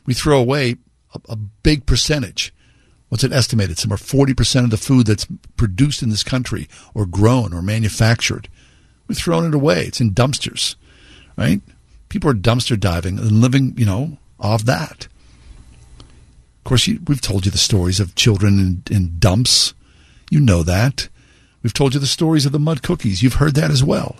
we 0.06 0.14
throw 0.14 0.40
away 0.40 0.78
a, 1.14 1.20
a 1.30 1.36
big 1.36 1.86
percentage. 1.86 2.54
What's 3.10 3.24
it 3.24 3.32
estimated? 3.32 3.78
Somewhere 3.78 3.98
40% 3.98 4.64
of 4.64 4.70
the 4.72 4.78
food 4.78 5.08
that's 5.08 5.28
produced 5.58 6.02
in 6.02 6.10
this 6.10 6.24
country 6.24 6.68
or 6.94 7.06
grown 7.06 7.54
or 7.54 7.62
manufactured. 7.62 8.50
We've 9.08 9.18
thrown 9.18 9.46
it 9.46 9.54
away. 9.54 9.86
It's 9.86 10.02
in 10.02 10.14
dumpsters, 10.14 10.76
right? 11.38 11.62
People 12.10 12.30
are 12.30 12.36
dumpster 12.36 12.80
diving 12.80 13.20
and 13.20 13.42
living, 13.42 13.74
you 13.78 13.86
know, 13.86 14.18
off 14.40 14.64
that. 14.64 15.08
Of 16.00 16.64
course, 16.64 16.88
you, 16.88 17.00
we've 17.08 17.22
told 17.22 17.46
you 17.46 17.52
the 17.52 17.58
stories 17.58 18.00
of 18.00 18.16
children 18.16 18.84
in, 18.90 18.96
in 18.96 19.20
dumps. 19.20 19.76
You 20.32 20.40
know 20.40 20.64
that. 20.64 21.10
We've 21.62 21.74
told 21.74 21.94
you 21.94 22.00
the 22.00 22.08
stories 22.08 22.46
of 22.46 22.52
the 22.52 22.60
mud 22.60 22.82
cookies. 22.82 23.22
You've 23.22 23.36
heard 23.36 23.56
that 23.56 23.72
as 23.72 23.84
well. 23.84 24.18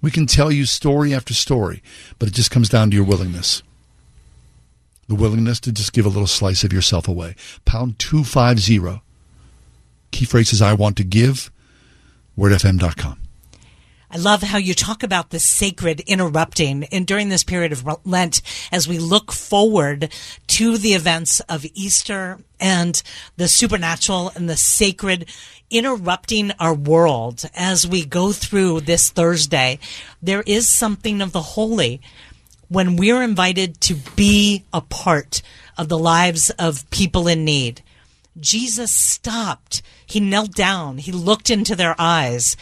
We 0.00 0.10
can 0.10 0.26
tell 0.26 0.50
you 0.50 0.64
story 0.64 1.14
after 1.14 1.34
story, 1.34 1.82
but 2.18 2.28
it 2.28 2.34
just 2.34 2.50
comes 2.50 2.68
down 2.68 2.90
to 2.90 2.96
your 2.96 3.04
willingness. 3.04 3.62
The 5.08 5.14
willingness 5.14 5.58
to 5.60 5.72
just 5.72 5.92
give 5.92 6.06
a 6.06 6.10
little 6.10 6.26
slice 6.26 6.64
of 6.64 6.72
yourself 6.72 7.08
away. 7.08 7.34
Pound 7.64 7.98
250. 7.98 9.02
Key 10.10 10.24
phrase 10.24 10.52
is 10.52 10.62
I 10.62 10.74
want 10.74 10.96
to 10.98 11.04
give. 11.04 11.50
WordFM.com. 12.38 13.18
I 14.10 14.16
love 14.16 14.42
how 14.42 14.56
you 14.56 14.72
talk 14.72 15.02
about 15.02 15.28
the 15.28 15.38
sacred 15.38 16.00
interrupting 16.00 16.84
and 16.84 17.06
during 17.06 17.28
this 17.28 17.44
period 17.44 17.72
of 17.72 17.86
Lent 18.06 18.40
as 18.72 18.88
we 18.88 18.98
look 18.98 19.32
forward 19.32 20.10
to 20.46 20.78
the 20.78 20.94
events 20.94 21.40
of 21.40 21.66
Easter 21.74 22.38
and 22.58 23.02
the 23.36 23.48
supernatural 23.48 24.32
and 24.34 24.48
the 24.48 24.56
sacred 24.56 25.28
interrupting 25.68 26.52
our 26.58 26.72
world 26.72 27.44
as 27.54 27.86
we 27.86 28.02
go 28.02 28.32
through 28.32 28.80
this 28.80 29.10
Thursday. 29.10 29.78
There 30.22 30.42
is 30.46 30.70
something 30.70 31.20
of 31.20 31.32
the 31.32 31.42
holy 31.42 32.00
when 32.68 32.96
we're 32.96 33.22
invited 33.22 33.80
to 33.82 33.94
be 34.16 34.64
a 34.72 34.80
part 34.80 35.42
of 35.76 35.88
the 35.88 35.98
lives 35.98 36.50
of 36.50 36.88
people 36.90 37.28
in 37.28 37.44
need. 37.44 37.82
Jesus 38.38 38.92
stopped. 38.92 39.82
He 40.06 40.20
knelt 40.20 40.54
down. 40.54 40.98
He 40.98 41.12
looked 41.12 41.50
into 41.50 41.74
their 41.74 41.94
eyes 41.98 42.56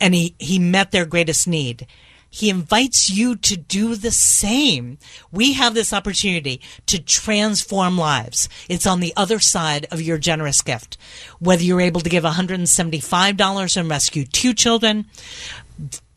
and 0.00 0.14
he, 0.14 0.34
he 0.38 0.58
met 0.58 0.90
their 0.90 1.06
greatest 1.06 1.46
need. 1.46 1.86
He 2.34 2.48
invites 2.48 3.10
you 3.10 3.36
to 3.36 3.58
do 3.58 3.94
the 3.94 4.10
same. 4.10 4.96
We 5.30 5.52
have 5.52 5.74
this 5.74 5.92
opportunity 5.92 6.62
to 6.86 6.98
transform 6.98 7.98
lives. 7.98 8.48
It's 8.70 8.86
on 8.86 9.00
the 9.00 9.12
other 9.18 9.38
side 9.38 9.86
of 9.90 10.00
your 10.00 10.16
generous 10.16 10.62
gift. 10.62 10.96
Whether 11.40 11.62
you're 11.62 11.82
able 11.82 12.00
to 12.00 12.08
give 12.08 12.24
$175 12.24 13.76
and 13.76 13.90
rescue 13.90 14.24
two 14.24 14.54
children, 14.54 15.04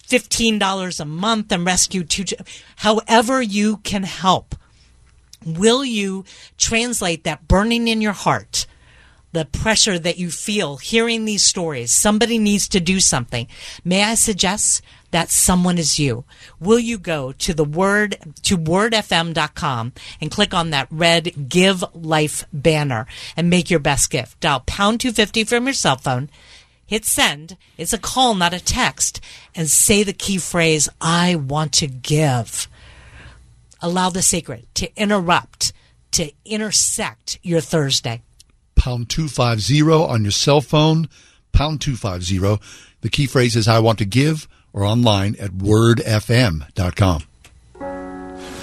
$15 0.08 1.00
a 1.00 1.06
month 1.06 1.52
and 1.52 1.66
rescue 1.66 2.04
two, 2.04 2.26
however 2.78 3.42
you 3.42 3.78
can 3.78 4.04
help. 4.04 4.56
Will 5.46 5.86
you 5.86 6.26
translate 6.58 7.24
that 7.24 7.48
burning 7.48 7.88
in 7.88 8.02
your 8.02 8.14
heart 8.14 8.66
the 9.36 9.46
pressure 9.46 10.00
that 10.00 10.18
you 10.18 10.32
feel 10.32 10.78
hearing 10.78 11.26
these 11.26 11.44
stories. 11.44 11.92
Somebody 11.92 12.38
needs 12.38 12.70
to 12.70 12.80
do 12.80 13.02
something. 13.02 13.48
May 13.84 14.02
I 14.02 14.16
suggest 14.16 14.82
that 15.12 15.30
someone 15.30 15.78
is 15.78 16.00
you? 16.00 16.24
Will 16.60 16.80
you 16.80 16.98
go 16.98 17.34
to 17.34 17.54
the 17.54 17.66
word 17.66 18.18
to 18.44 18.58
wordfm.com 18.58 19.94
and 20.22 20.32
click 20.32 20.54
on 20.54 20.70
that 20.70 20.88
red 20.90 21.50
give 21.50 21.84
life 21.94 22.46
banner 22.54 23.08
and 23.36 23.50
make 23.50 23.70
your 23.70 23.82
best 23.82 24.10
gift? 24.10 24.40
Dial 24.40 24.64
pound 24.66 25.02
250 25.02 25.44
from 25.44 25.66
your 25.66 25.74
cell 25.74 25.98
phone. 25.98 26.30
Hit 26.86 27.06
send. 27.06 27.58
It's 27.78 27.94
a 27.94 27.98
call, 27.98 28.36
not 28.36 28.54
a 28.54 28.64
text. 28.64 29.22
And 29.56 29.70
say 29.70 30.04
the 30.04 30.14
key 30.14 30.38
phrase, 30.38 30.88
I 31.02 31.36
want 31.36 31.74
to 31.74 31.88
give. 31.88 32.68
Allow 33.82 34.10
the 34.10 34.22
sacred 34.22 34.68
to 34.76 34.96
interrupt, 34.96 35.74
to 36.12 36.32
intersect 36.46 37.40
your 37.44 37.62
Thursday 37.62 38.22
pound 38.86 39.10
250 39.10 39.82
on 39.82 40.24
your 40.24 40.32
cell 40.32 40.62
phone, 40.62 41.10
pound 41.52 41.82
250. 41.82 42.64
The 43.02 43.10
key 43.10 43.26
phrase 43.26 43.56
is 43.56 43.68
I 43.68 43.80
want 43.80 43.98
to 43.98 44.06
give 44.06 44.48
or 44.74 44.84
online 44.84 45.36
at 45.40 45.50
wordfm.com. 45.52 47.24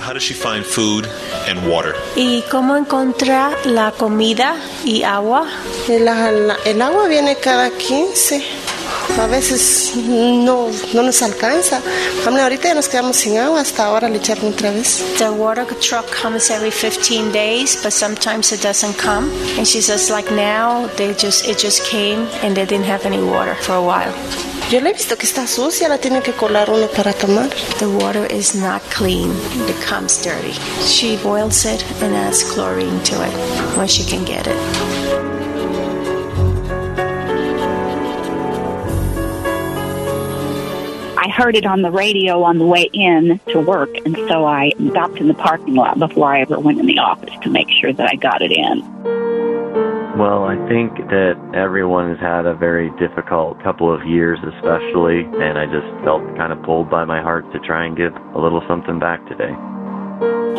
How 0.03 0.13
does 0.13 0.25
she 0.25 0.35
find 0.35 0.65
food 0.65 1.07
and 1.47 1.65
water? 1.69 1.95
¿Y 2.17 2.43
cómo 2.51 2.77
encontrar 2.77 3.55
la 3.67 3.93
comida 3.93 4.57
y 4.85 5.05
agua? 5.05 5.47
El, 5.89 6.09
el 6.65 6.83
agua 6.83 7.07
viene 7.07 7.37
cada 7.37 7.71
15. 7.71 8.45
A 9.19 9.27
veces 9.27 9.93
no, 9.97 10.69
no 10.95 11.03
nos 11.03 11.23
alcanza. 11.23 11.81
ahorita 12.25 12.69
ya 12.69 12.75
nos 12.75 12.89
quedamos 12.89 13.17
sin 13.17 13.39
agua, 13.39 13.61
hasta 13.61 13.85
ahora 13.85 14.09
le 14.09 14.19
echaron 14.19 14.53
otra 14.53 14.71
vez. 14.71 15.03
The 15.19 15.31
water 15.31 15.67
truck 15.81 16.11
comes 16.11 16.51
every 16.51 16.71
15 16.71 17.31
days, 17.33 17.79
but 17.83 17.93
sometimes 17.93 18.53
it 18.53 18.63
doesn't 18.63 18.97
come. 18.97 19.31
And 19.59 19.67
she 19.67 19.81
says 19.81 20.11
like 20.11 20.31
now, 20.31 20.89
they 20.97 21.15
just 21.15 21.47
it 21.47 21.59
just 21.59 21.85
came 21.85 22.27
and 22.43 22.57
they 22.57 22.65
didn't 22.65 22.87
have 22.87 23.07
any 23.07 23.23
water 23.23 23.55
for 23.55 23.75
a 23.75 23.83
while. 23.83 24.13
Yo 24.71 24.81
le 24.81 24.89
he 24.89 24.93
visto 24.95 25.17
que 25.19 25.27
está 25.27 25.47
sucia, 25.47 25.87
la 25.89 25.99
tiene 25.99 26.23
que 26.23 26.33
colar 26.33 26.71
uno 26.71 26.87
para 26.87 27.13
tomar. 27.13 27.51
The 27.79 27.87
water 27.87 28.25
is 28.33 28.55
not 28.55 28.81
clean. 28.91 29.31
It 29.69 29.77
comes 29.87 30.23
dirty. 30.25 30.53
She 30.87 31.19
boils 31.19 31.67
it 31.67 31.85
and 32.01 32.15
adds 32.15 32.43
chlorine 32.43 33.03
to 33.05 33.23
it 33.23 33.35
when 33.77 33.87
she 33.87 34.03
can 34.03 34.25
get 34.25 34.47
it. 34.47 35.02
I 41.23 41.29
heard 41.29 41.55
it 41.55 41.65
on 41.65 41.83
the 41.83 41.91
radio 41.93 42.43
on 42.43 42.59
the 42.59 42.67
way 42.67 42.91
in 42.93 43.39
to 43.51 43.61
work, 43.61 43.97
and 44.05 44.17
so 44.27 44.45
I 44.45 44.73
stopped 44.91 45.19
in 45.19 45.29
the 45.29 45.35
parking 45.35 45.77
lot 45.77 45.97
before 45.97 46.35
I 46.35 46.41
ever 46.41 46.59
went 46.59 46.81
in 46.81 46.87
the 46.87 46.99
office 46.99 47.33
to 47.43 47.49
make 47.49 47.71
sure 47.71 47.93
that 47.93 48.11
I 48.11 48.17
got 48.17 48.43
it 48.43 48.51
in. 48.51 48.83
Well, 50.19 50.43
I 50.43 50.57
think 50.67 50.97
that 51.15 51.39
everyone 51.55 52.11
has 52.11 52.19
had 52.19 52.45
a 52.45 52.55
very 52.55 52.91
difficult 52.99 53.63
couple 53.63 53.95
of 53.95 54.05
years, 54.05 54.41
especially, 54.43 55.21
and 55.39 55.63
I 55.63 55.67
just 55.67 55.87
felt 56.03 56.27
kind 56.37 56.53
of 56.53 56.61
pulled 56.65 56.91
by 56.91 57.05
my 57.05 57.23
heart 57.23 57.45
to 57.53 57.61
try 57.61 57.87
and 57.87 57.97
give 57.97 58.13
a 58.35 58.41
little 58.41 58.63
something 58.67 58.99
back 58.99 59.25
today. 59.29 59.55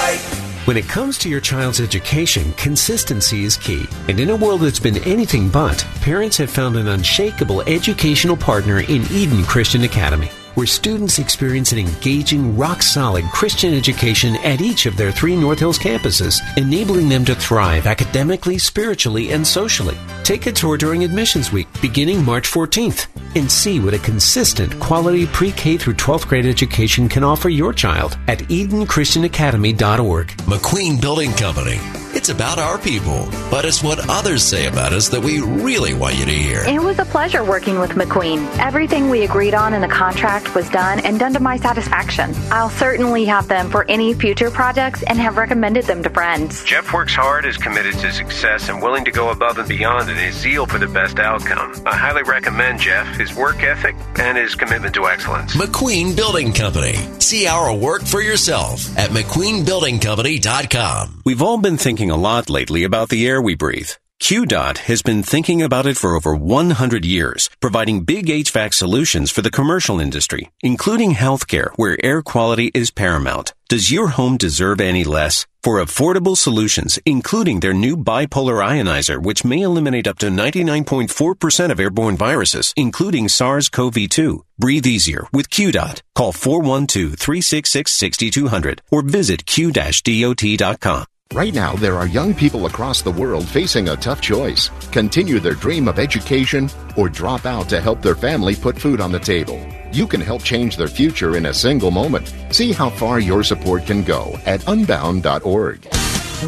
When 0.66 0.78
it 0.78 0.88
comes 0.88 1.18
to 1.20 1.30
your 1.30 1.42
child's 1.42 1.82
education, 1.82 2.54
consistency 2.54 3.46
is 3.46 3.58
key. 3.58 3.88
And 4.08 4.20
in 4.20 4.30
a 4.30 4.36
world 4.36 4.62
that's 4.62 4.80
been 4.80 5.04
anything 5.06 5.50
but, 5.50 5.84
parents 6.02 6.38
have 6.38 6.52
found 6.52 6.76
an 6.76 6.88
unshakable 6.88 7.62
educational 7.64 8.38
partner 8.38 8.82
in 8.82 9.02
Eden 9.12 9.44
Christian 9.44 9.84
Academy 9.86 10.30
where 10.56 10.68
students 10.68 11.20
experience 11.20 11.72
an 11.72 11.80
engaging, 11.80 12.58
rock 12.58 12.82
solid 12.82 13.26
Christian 13.26 13.74
education 13.74 14.36
at 14.38 14.62
each 14.62 14.86
of 14.86 14.98
their 14.98 15.12
three 15.12 15.36
North 15.36 15.60
Hills 15.60 15.80
campuses, 15.80 16.40
enabling 16.58 17.10
them 17.10 17.26
to 17.26 17.36
thrive 17.36 17.88
academically, 17.88 18.58
spiritually, 18.58 19.32
and 19.32 19.46
socially. 19.46 19.98
Take 20.24 20.46
a 20.48 20.52
tour 20.52 20.78
during 20.78 21.04
admissions 21.04 21.52
week, 21.52 21.68
beginning 21.82 22.24
March 22.24 22.50
14th, 22.50 23.08
and 23.36 23.52
see 23.52 23.80
what 23.80 23.94
a 23.94 24.00
consistent, 24.00 24.80
quality 24.80 25.26
pre 25.28 25.52
K 25.52 25.78
through 25.78 25.96
12th 25.96 26.28
grade 26.28 26.46
education 26.46 27.08
can 27.10 27.24
offer 27.24 27.50
your 27.50 27.74
child 27.74 28.18
at 28.28 28.40
EdenChristianAcademy.org. 28.40 30.28
McQueen 30.28 31.02
Building 31.02 31.32
Company. 31.34 31.80
It's 32.14 32.28
about 32.28 32.60
our 32.60 32.78
people, 32.78 33.30
but 33.50 33.64
it's 33.64 33.82
what 33.82 34.10
others 34.10 34.44
say 34.44 34.68
about 34.68 34.92
us 34.92 35.08
that 35.10 35.22
we 35.22 35.40
really 35.40 35.94
want 35.94 36.16
you 36.16 36.26
to 36.26 36.32
hear. 36.32 36.62
It 36.66 36.82
was 36.82 37.00
a 37.00 37.06
pleasure 37.06 37.42
working 37.42 37.80
with 37.80 37.92
McQueen. 37.92 38.46
Everything 38.60 39.10
we 39.10 39.24
agreed 39.24 39.54
on 39.54 39.74
in 39.74 39.82
the 39.82 39.88
contract 39.88 40.41
was 40.54 40.70
done 40.70 41.00
and 41.00 41.20
done 41.20 41.34
to 41.34 41.40
my 41.40 41.58
satisfaction. 41.58 42.34
I'll 42.52 42.70
certainly 42.70 43.26
have 43.26 43.48
them 43.48 43.70
for 43.70 43.90
any 43.90 44.14
future 44.14 44.52
projects 44.52 45.04
and 45.04 45.18
have 45.20 45.38
recommended 45.38 45.86
them 45.86 46.04
to 46.04 46.10
friends. 46.10 46.64
Jeff 46.64 46.94
works 46.94 47.16
hard, 47.16 47.46
is 47.46 47.58
committed 47.58 47.94
to 48.00 48.12
success, 48.12 48.70
and 48.70 48.82
willing 48.82 49.06
to 49.06 49.12
go 49.12 49.30
above 49.30 49.58
and 49.58 49.70
beyond 49.70 50.10
in 50.10 50.18
his 50.18 50.36
zeal 50.36 50.66
for 50.66 50.78
the 50.78 50.88
best 50.88 51.20
outcome. 51.20 51.74
I 51.86 51.96
highly 51.96 52.24
recommend 52.24 52.80
Jeff, 52.80 53.08
his 53.18 53.34
work 53.36 53.64
ethic, 53.64 53.96
and 54.20 54.38
his 54.38 54.56
commitment 54.56 54.94
to 54.96 55.06
excellence. 55.06 55.56
McQueen 55.56 56.16
Building 56.16 56.54
Company. 56.54 56.96
See 57.20 57.48
our 57.48 57.76
work 57.76 58.04
for 58.04 58.22
yourself 58.22 58.98
at 58.98 59.12
McQueenBuildingCompany.com. 59.12 61.22
We've 61.26 61.42
all 61.42 61.58
been 61.58 61.78
thinking 61.78 62.12
a 62.12 62.18
lot 62.18 62.50
lately 62.50 62.84
about 62.84 63.10
the 63.10 63.28
air 63.28 63.42
we 63.42 63.56
breathe. 63.56 63.92
QDOT 64.22 64.78
has 64.78 65.02
been 65.02 65.24
thinking 65.24 65.64
about 65.64 65.88
it 65.88 65.98
for 65.98 66.16
over 66.16 66.36
100 66.36 67.04
years, 67.04 67.50
providing 67.60 68.04
big 68.04 68.28
HVAC 68.28 68.72
solutions 68.72 69.32
for 69.32 69.42
the 69.42 69.50
commercial 69.50 70.00
industry, 70.00 70.52
including 70.62 71.16
healthcare, 71.16 71.72
where 71.76 71.98
air 72.06 72.22
quality 72.22 72.70
is 72.76 72.92
paramount. 72.92 73.56
Does 73.68 73.90
your 73.92 74.10
home 74.10 74.38
deserve 74.38 74.80
any 74.80 75.04
less? 75.04 75.48
For 75.64 75.80
affordable 75.80 76.38
solutions, 76.38 77.00
including 77.04 77.62
their 77.62 77.74
new 77.74 77.98
bipolar 77.98 78.64
ionizer, 78.64 79.20
which 79.22 79.44
may 79.44 79.64
eliminate 79.64 80.08
up 80.08 80.20
to 80.20 80.28
99.4% 80.28 81.72
of 81.72 81.80
airborne 81.80 82.16
viruses, 82.16 82.76
including 82.78 83.28
SARS-CoV-2. 83.28 84.44
Breathe 84.60 84.86
easier 84.86 85.26
with 85.34 85.50
QDOT. 85.50 86.04
Call 86.14 86.34
412-366-6200 86.34 88.82
or 88.92 89.02
visit 89.02 89.48
q-dot.com. 89.48 91.06
Right 91.34 91.54
now, 91.54 91.76
there 91.76 91.96
are 91.96 92.08
young 92.08 92.34
people 92.34 92.66
across 92.66 93.02
the 93.02 93.12
world 93.12 93.48
facing 93.48 93.88
a 93.88 93.96
tough 93.96 94.20
choice 94.20 94.70
continue 94.92 95.40
their 95.40 95.54
dream 95.54 95.88
of 95.88 95.98
education 95.98 96.70
or 96.98 97.08
drop 97.08 97.46
out 97.46 97.70
to 97.70 97.80
help 97.80 98.02
their 98.02 98.16
family 98.16 98.54
put 98.54 98.78
food 98.78 99.00
on 99.00 99.14
the 99.14 99.20
table. 99.20 99.66
You 99.94 100.08
can 100.08 100.20
help 100.20 100.44
change 100.44 100.76
their 100.76 100.90
future 100.90 101.38
in 101.38 101.46
a 101.46 101.54
single 101.54 101.90
moment. 101.90 102.34
See 102.52 102.74
how 102.74 102.90
far 102.90 103.22
your 103.22 103.44
support 103.44 103.86
can 103.86 104.04
go 104.04 104.38
at 104.46 104.68
unbound.org. 104.68 105.88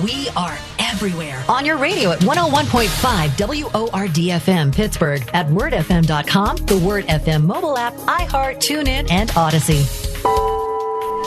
We 0.03 0.27
are 0.35 0.57
everywhere. 0.79 1.43
On 1.47 1.65
your 1.65 1.77
radio 1.77 2.11
at 2.11 2.19
101.5 2.19 3.29
WORDFM 3.29 4.75
Pittsburgh, 4.75 5.29
at 5.33 5.47
wordfm.com, 5.47 6.57
the 6.57 6.77
Word 6.79 7.05
FM 7.05 7.43
mobile 7.43 7.77
app, 7.77 7.93
iHeart, 7.93 8.57
TuneIn, 8.57 9.09
and 9.09 9.29
Audacy. 9.29 10.72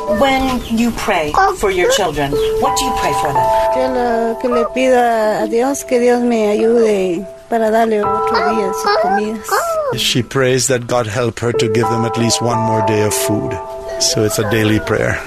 When 0.07 0.63
you 0.79 0.93
pray 0.93 1.33
for 1.59 1.73
your 1.73 1.91
children, 1.91 2.31
what 2.63 2.79
do 2.79 2.85
you 2.85 2.95
pray 2.95 3.13
for 3.15 3.33
them? 3.33 3.47
Que, 3.75 3.89
la, 3.91 4.39
que 4.41 4.49
le 4.49 4.65
pida 4.73 5.43
a 5.43 5.49
Dios 5.49 5.83
que 5.83 5.99
Dios 5.99 6.23
me 6.23 6.47
ayude 6.47 7.27
para 7.51 7.73
darle 7.73 8.05
otro 8.05 8.37
día 8.55 8.73
sus 8.73 8.97
comidas. 9.03 9.99
She 9.99 10.23
prays 10.23 10.69
that 10.69 10.87
God 10.87 11.09
help 11.09 11.41
her 11.41 11.53
to 11.53 11.69
give 11.69 11.89
them 11.89 12.05
at 12.05 12.17
least 12.17 12.41
one 12.41 12.59
more 12.59 12.87
day 12.87 13.03
of 13.03 13.13
food. 13.13 13.53
So 13.99 14.25
it's 14.25 14.39
a 14.39 14.49
daily 14.49 14.79
prayer. 14.79 15.21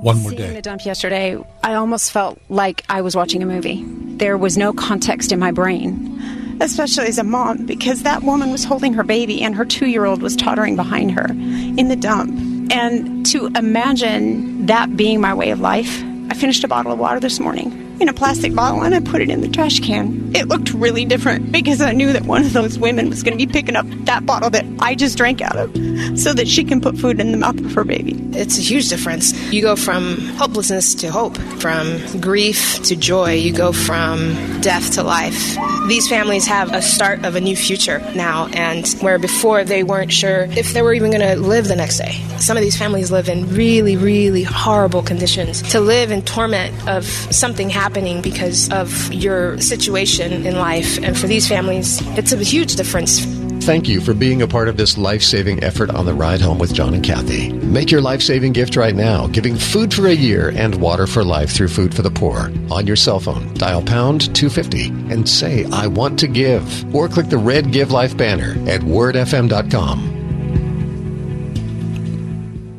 One 0.00 0.22
more 0.22 0.30
day. 0.30 0.36
Seeing 0.36 0.48
day. 0.50 0.54
the 0.54 0.62
dump 0.62 0.84
yesterday, 0.86 1.36
I 1.64 1.74
almost 1.74 2.12
felt 2.12 2.38
like 2.48 2.84
I 2.88 3.02
was 3.02 3.16
watching 3.16 3.42
a 3.42 3.46
movie. 3.46 3.84
There 4.20 4.36
was 4.36 4.58
no 4.58 4.74
context 4.74 5.32
in 5.32 5.38
my 5.38 5.50
brain, 5.50 6.58
especially 6.60 7.06
as 7.06 7.16
a 7.16 7.24
mom, 7.24 7.64
because 7.64 8.02
that 8.02 8.22
woman 8.22 8.52
was 8.52 8.64
holding 8.64 8.92
her 8.92 9.02
baby 9.02 9.40
and 9.40 9.54
her 9.54 9.64
two 9.64 9.86
year 9.86 10.04
old 10.04 10.20
was 10.20 10.36
tottering 10.36 10.76
behind 10.76 11.12
her 11.12 11.24
in 11.30 11.88
the 11.88 11.96
dump. 11.96 12.30
And 12.70 13.24
to 13.26 13.46
imagine 13.56 14.66
that 14.66 14.94
being 14.94 15.22
my 15.22 15.32
way 15.32 15.48
of 15.50 15.60
life, 15.60 16.04
I 16.28 16.34
finished 16.34 16.62
a 16.62 16.68
bottle 16.68 16.92
of 16.92 16.98
water 16.98 17.18
this 17.18 17.40
morning 17.40 17.89
in 18.00 18.08
a 18.08 18.12
plastic 18.14 18.54
bottle 18.54 18.82
and 18.82 18.94
I 18.94 19.00
put 19.00 19.20
it 19.20 19.28
in 19.28 19.42
the 19.42 19.48
trash 19.48 19.78
can. 19.80 20.34
It 20.34 20.48
looked 20.48 20.72
really 20.72 21.04
different 21.04 21.52
because 21.52 21.82
I 21.82 21.92
knew 21.92 22.12
that 22.14 22.24
one 22.24 22.42
of 22.44 22.52
those 22.54 22.78
women 22.78 23.10
was 23.10 23.22
going 23.22 23.38
to 23.38 23.46
be 23.46 23.50
picking 23.50 23.76
up 23.76 23.84
that 24.06 24.24
bottle 24.24 24.48
that 24.50 24.64
I 24.78 24.94
just 24.94 25.18
drank 25.18 25.42
out 25.42 25.56
of 25.56 25.70
so 26.18 26.32
that 26.32 26.48
she 26.48 26.64
can 26.64 26.80
put 26.80 26.96
food 26.96 27.20
in 27.20 27.30
the 27.30 27.36
mouth 27.36 27.60
of 27.60 27.72
her 27.74 27.84
baby. 27.84 28.18
It's 28.32 28.58
a 28.58 28.62
huge 28.62 28.88
difference. 28.88 29.38
You 29.52 29.60
go 29.60 29.76
from 29.76 30.16
hopelessness 30.36 30.94
to 30.96 31.10
hope, 31.10 31.36
from 31.60 32.00
grief 32.20 32.82
to 32.84 32.96
joy. 32.96 33.34
You 33.34 33.52
go 33.52 33.72
from 33.72 34.60
death 34.62 34.94
to 34.94 35.02
life. 35.02 35.56
These 35.88 36.08
families 36.08 36.46
have 36.46 36.72
a 36.72 36.80
start 36.80 37.24
of 37.24 37.36
a 37.36 37.40
new 37.40 37.56
future 37.56 37.98
now, 38.14 38.46
and 38.52 38.88
where 39.00 39.18
before 39.18 39.64
they 39.64 39.82
weren't 39.82 40.12
sure 40.12 40.46
if 40.50 40.72
they 40.72 40.80
were 40.82 40.94
even 40.94 41.10
going 41.10 41.20
to 41.22 41.36
live 41.36 41.68
the 41.68 41.76
next 41.76 41.98
day. 41.98 42.12
Some 42.38 42.56
of 42.56 42.62
these 42.62 42.78
families 42.78 43.10
live 43.10 43.28
in 43.28 43.52
really, 43.54 43.96
really 43.96 44.42
horrible 44.42 45.02
conditions. 45.02 45.60
To 45.72 45.80
live 45.80 46.10
in 46.10 46.22
torment 46.22 46.88
of 46.88 47.04
something 47.04 47.68
happening 47.68 47.89
because 48.22 48.70
of 48.70 49.12
your 49.12 49.58
situation 49.58 50.46
in 50.46 50.56
life, 50.56 50.98
and 51.02 51.16
for 51.18 51.26
these 51.26 51.48
families, 51.48 52.00
it's 52.16 52.32
a 52.32 52.36
huge 52.38 52.76
difference. 52.76 53.24
Thank 53.64 53.88
you 53.88 54.00
for 54.00 54.14
being 54.14 54.40
a 54.40 54.48
part 54.48 54.68
of 54.68 54.76
this 54.78 54.96
life 54.96 55.22
saving 55.22 55.62
effort 55.62 55.90
on 55.90 56.06
the 56.06 56.14
ride 56.14 56.40
home 56.40 56.58
with 56.58 56.72
John 56.72 56.94
and 56.94 57.04
Kathy. 57.04 57.52
Make 57.52 57.90
your 57.90 58.00
life 58.00 58.22
saving 58.22 58.52
gift 58.52 58.74
right 58.74 58.94
now, 58.94 59.26
giving 59.26 59.54
food 59.54 59.92
for 59.92 60.06
a 60.06 60.12
year 60.12 60.50
and 60.56 60.74
water 60.80 61.06
for 61.06 61.22
life 61.22 61.50
through 61.50 61.68
Food 61.68 61.94
for 61.94 62.02
the 62.02 62.10
Poor. 62.10 62.50
On 62.70 62.86
your 62.86 62.96
cell 62.96 63.20
phone, 63.20 63.52
dial 63.54 63.82
pound 63.82 64.34
250 64.34 64.86
and 65.12 65.28
say, 65.28 65.66
I 65.72 65.86
want 65.86 66.18
to 66.20 66.26
give, 66.26 66.94
or 66.94 67.06
click 67.08 67.28
the 67.28 67.38
red 67.38 67.70
Give 67.70 67.90
Life 67.90 68.16
banner 68.16 68.52
at 68.68 68.80
wordfm.com. 68.80 70.16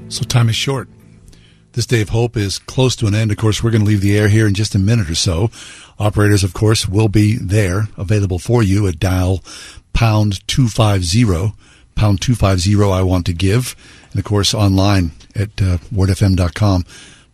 So 0.09 0.23
time 0.23 0.49
is 0.49 0.55
short. 0.55 0.89
This 1.73 1.85
Day 1.85 2.01
of 2.01 2.09
Hope 2.09 2.35
is 2.35 2.59
close 2.59 2.97
to 2.97 3.07
an 3.07 3.15
end. 3.15 3.31
Of 3.31 3.37
course, 3.37 3.63
we're 3.63 3.71
going 3.71 3.83
to 3.83 3.87
leave 3.87 4.01
the 4.01 4.17
air 4.17 4.27
here 4.27 4.45
in 4.45 4.53
just 4.53 4.75
a 4.75 4.79
minute 4.79 5.09
or 5.09 5.15
so. 5.15 5.49
Operators, 5.97 6.43
of 6.43 6.53
course, 6.53 6.85
will 6.85 7.07
be 7.07 7.37
there 7.37 7.87
available 7.97 8.39
for 8.39 8.61
you 8.61 8.87
at 8.87 8.99
dial 8.99 9.41
pound 9.93 10.45
250, 10.49 11.55
pound 11.95 12.21
250 12.21 12.91
I 12.91 13.01
want 13.03 13.25
to 13.27 13.33
give, 13.33 13.77
and 14.11 14.19
of 14.19 14.25
course 14.25 14.53
online 14.53 15.11
at 15.33 15.49
uh, 15.61 15.77
wordfm.com. 15.93 16.85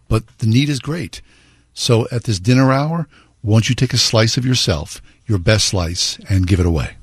But 0.08 0.24
the 0.38 0.48
need 0.48 0.70
is 0.70 0.80
great. 0.80 1.22
So 1.74 2.08
at 2.12 2.26
this 2.26 2.40
dinner 2.40 2.72
hour, 2.72 3.08
won't 3.42 3.70
you 3.70 3.76
take 3.76 3.94
a 3.94 3.98
slice 3.98 4.38
of 4.38 4.46
yourself, 4.46 5.02
your 5.26 5.40
best 5.40 5.70
slice, 5.70 6.20
and 6.30 6.46
give 6.46 6.60
it 6.60 6.66
away? 6.68 6.98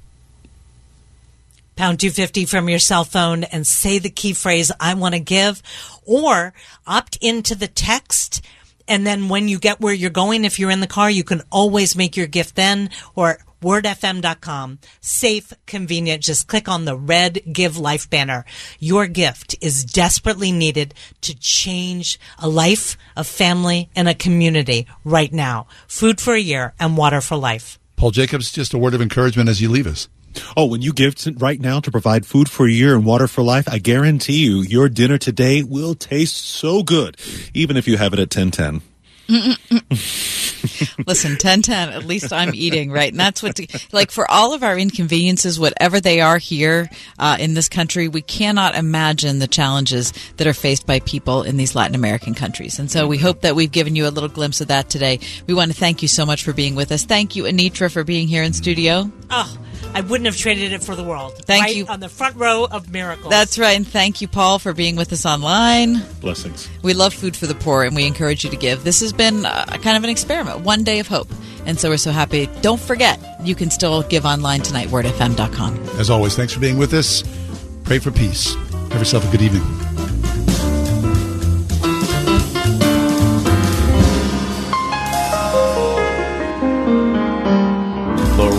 pound 1.76 1.98
250 1.98 2.46
from 2.46 2.68
your 2.68 2.78
cell 2.78 3.04
phone 3.04 3.44
and 3.44 3.66
say 3.66 3.98
the 3.98 4.10
key 4.10 4.32
phrase 4.32 4.70
I 4.78 4.94
want 4.94 5.14
to 5.14 5.20
give 5.20 5.62
or 6.06 6.54
opt 6.86 7.16
into 7.20 7.54
the 7.54 7.68
text. 7.68 8.42
And 8.86 9.06
then 9.06 9.28
when 9.28 9.48
you 9.48 9.58
get 9.58 9.80
where 9.80 9.94
you're 9.94 10.10
going 10.10 10.44
if 10.44 10.58
you're 10.58 10.70
in 10.70 10.80
the 10.80 10.86
car 10.86 11.10
you 11.10 11.24
can 11.24 11.42
always 11.50 11.96
make 11.96 12.16
your 12.16 12.26
gift 12.26 12.54
then 12.54 12.90
or 13.14 13.38
wordfm.com 13.64 14.78
safe 15.00 15.52
convenient. 15.66 16.22
Just 16.22 16.46
click 16.46 16.68
on 16.68 16.84
the 16.84 16.96
red 16.96 17.40
give 17.50 17.78
life 17.78 18.08
banner. 18.10 18.44
Your 18.78 19.06
gift 19.06 19.56
is 19.60 19.84
desperately 19.84 20.52
needed 20.52 20.94
to 21.22 21.34
change 21.34 22.20
a 22.38 22.48
life 22.48 22.96
a 23.16 23.24
family 23.24 23.88
and 23.96 24.08
a 24.08 24.14
community 24.14 24.86
right 25.04 25.32
now. 25.32 25.66
Food 25.88 26.20
for 26.20 26.34
a 26.34 26.40
year 26.40 26.74
and 26.78 26.96
water 26.96 27.20
for 27.20 27.36
life. 27.36 27.78
Paul 27.96 28.10
Jacobs, 28.10 28.52
just 28.52 28.74
a 28.74 28.78
word 28.78 28.94
of 28.94 29.00
encouragement 29.00 29.48
as 29.48 29.60
you 29.60 29.70
leave 29.70 29.86
us. 29.86 30.08
Oh, 30.56 30.66
when 30.66 30.82
you 30.82 30.92
give 30.92 31.14
t- 31.14 31.32
right 31.36 31.60
now 31.60 31.80
to 31.80 31.90
provide 31.90 32.26
food 32.26 32.50
for 32.50 32.66
a 32.66 32.70
year 32.70 32.94
and 32.94 33.04
water 33.04 33.26
for 33.26 33.42
life, 33.42 33.68
I 33.68 33.78
guarantee 33.78 34.44
you 34.44 34.62
your 34.62 34.88
dinner 34.88 35.18
today 35.18 35.62
will 35.62 35.94
taste 35.94 36.36
so 36.36 36.82
good, 36.82 37.16
even 37.52 37.76
if 37.76 37.86
you 37.86 37.96
have 37.96 38.12
it 38.12 38.18
at 38.18 38.34
1010. 38.34 38.82
Listen, 41.06 41.32
1010, 41.32 41.90
at 41.90 42.04
least 42.04 42.32
I'm 42.32 42.54
eating, 42.54 42.90
right? 42.90 43.10
And 43.10 43.18
that's 43.18 43.42
what, 43.42 43.58
like, 43.92 44.10
for 44.10 44.30
all 44.30 44.52
of 44.52 44.62
our 44.62 44.78
inconveniences, 44.78 45.58
whatever 45.58 45.98
they 45.98 46.20
are 46.20 46.36
here 46.36 46.90
uh, 47.18 47.38
in 47.40 47.54
this 47.54 47.68
country, 47.68 48.08
we 48.08 48.20
cannot 48.20 48.74
imagine 48.74 49.38
the 49.38 49.46
challenges 49.46 50.12
that 50.36 50.46
are 50.46 50.52
faced 50.52 50.86
by 50.86 51.00
people 51.00 51.42
in 51.42 51.56
these 51.56 51.74
Latin 51.74 51.94
American 51.94 52.34
countries. 52.34 52.78
And 52.78 52.90
so 52.90 53.06
we 53.06 53.16
hope 53.16 53.40
that 53.42 53.56
we've 53.56 53.72
given 53.72 53.96
you 53.96 54.06
a 54.06 54.10
little 54.10 54.28
glimpse 54.28 54.60
of 54.60 54.68
that 54.68 54.90
today. 54.90 55.20
We 55.46 55.54
want 55.54 55.72
to 55.72 55.76
thank 55.76 56.02
you 56.02 56.08
so 56.08 56.26
much 56.26 56.42
for 56.42 56.52
being 56.52 56.74
with 56.74 56.92
us. 56.92 57.04
Thank 57.04 57.34
you, 57.34 57.44
Anitra, 57.44 57.90
for 57.90 58.04
being 58.04 58.28
here 58.28 58.42
in 58.42 58.52
studio. 58.52 59.10
oh 59.30 59.58
I 59.94 60.00
wouldn't 60.00 60.26
have 60.26 60.36
traded 60.36 60.72
it 60.72 60.82
for 60.82 60.96
the 60.96 61.04
world. 61.04 61.34
Thank 61.44 61.64
right 61.64 61.76
you. 61.76 61.86
On 61.86 62.00
the 62.00 62.08
front 62.08 62.36
row 62.36 62.66
of 62.68 62.90
miracles. 62.90 63.30
That's 63.30 63.58
right. 63.58 63.76
And 63.76 63.86
thank 63.86 64.20
you, 64.20 64.28
Paul, 64.28 64.58
for 64.58 64.72
being 64.72 64.96
with 64.96 65.12
us 65.12 65.24
online. 65.24 66.02
Blessings. 66.20 66.68
We 66.82 66.94
love 66.94 67.14
food 67.14 67.36
for 67.36 67.46
the 67.46 67.54
poor 67.54 67.84
and 67.84 67.94
we 67.94 68.06
encourage 68.06 68.44
you 68.44 68.50
to 68.50 68.56
give. 68.56 68.82
This 68.82 69.00
has 69.00 69.12
been 69.12 69.46
uh, 69.46 69.64
kind 69.82 69.96
of 69.96 70.04
an 70.04 70.10
experiment, 70.10 70.60
one 70.60 70.82
day 70.82 70.98
of 70.98 71.06
hope. 71.06 71.28
And 71.64 71.78
so 71.78 71.90
we're 71.90 71.96
so 71.96 72.10
happy. 72.10 72.48
Don't 72.60 72.80
forget, 72.80 73.20
you 73.42 73.54
can 73.54 73.70
still 73.70 74.02
give 74.02 74.26
online 74.26 74.60
tonight, 74.60 74.88
wordfm.com. 74.88 75.74
As 75.98 76.10
always, 76.10 76.36
thanks 76.36 76.52
for 76.52 76.60
being 76.60 76.76
with 76.76 76.92
us. 76.92 77.22
Pray 77.84 77.98
for 77.98 78.10
peace. 78.10 78.54
Have 78.54 78.98
yourself 78.98 79.26
a 79.28 79.30
good 79.30 79.42
evening. 79.42 79.93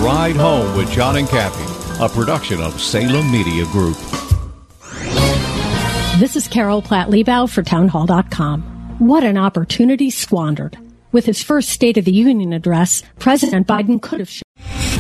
Ride 0.06 0.36
Home 0.36 0.78
with 0.78 0.92
John 0.92 1.18
and 1.18 1.28
Kathy, 1.28 1.66
a 2.00 2.08
production 2.08 2.62
of 2.62 2.80
Salem 2.80 3.32
Media 3.32 3.66
Group. 3.66 3.98
This 6.20 6.36
is 6.36 6.48
Carol 6.48 6.84
Platt 6.84 7.10
Liebau 7.10 7.50
for 7.50 7.64
Townhall.com. 7.64 8.62
What 9.00 9.24
an 9.24 9.36
opportunity 9.36 10.12
squandered. 10.12 10.78
With 11.12 11.26
his 11.26 11.42
first 11.42 11.70
State 11.70 11.98
of 11.98 12.06
the 12.06 12.12
Union 12.12 12.54
address, 12.54 13.02
President 13.18 13.66
Biden 13.66 14.00
could 14.00 14.20
have. 14.20 14.32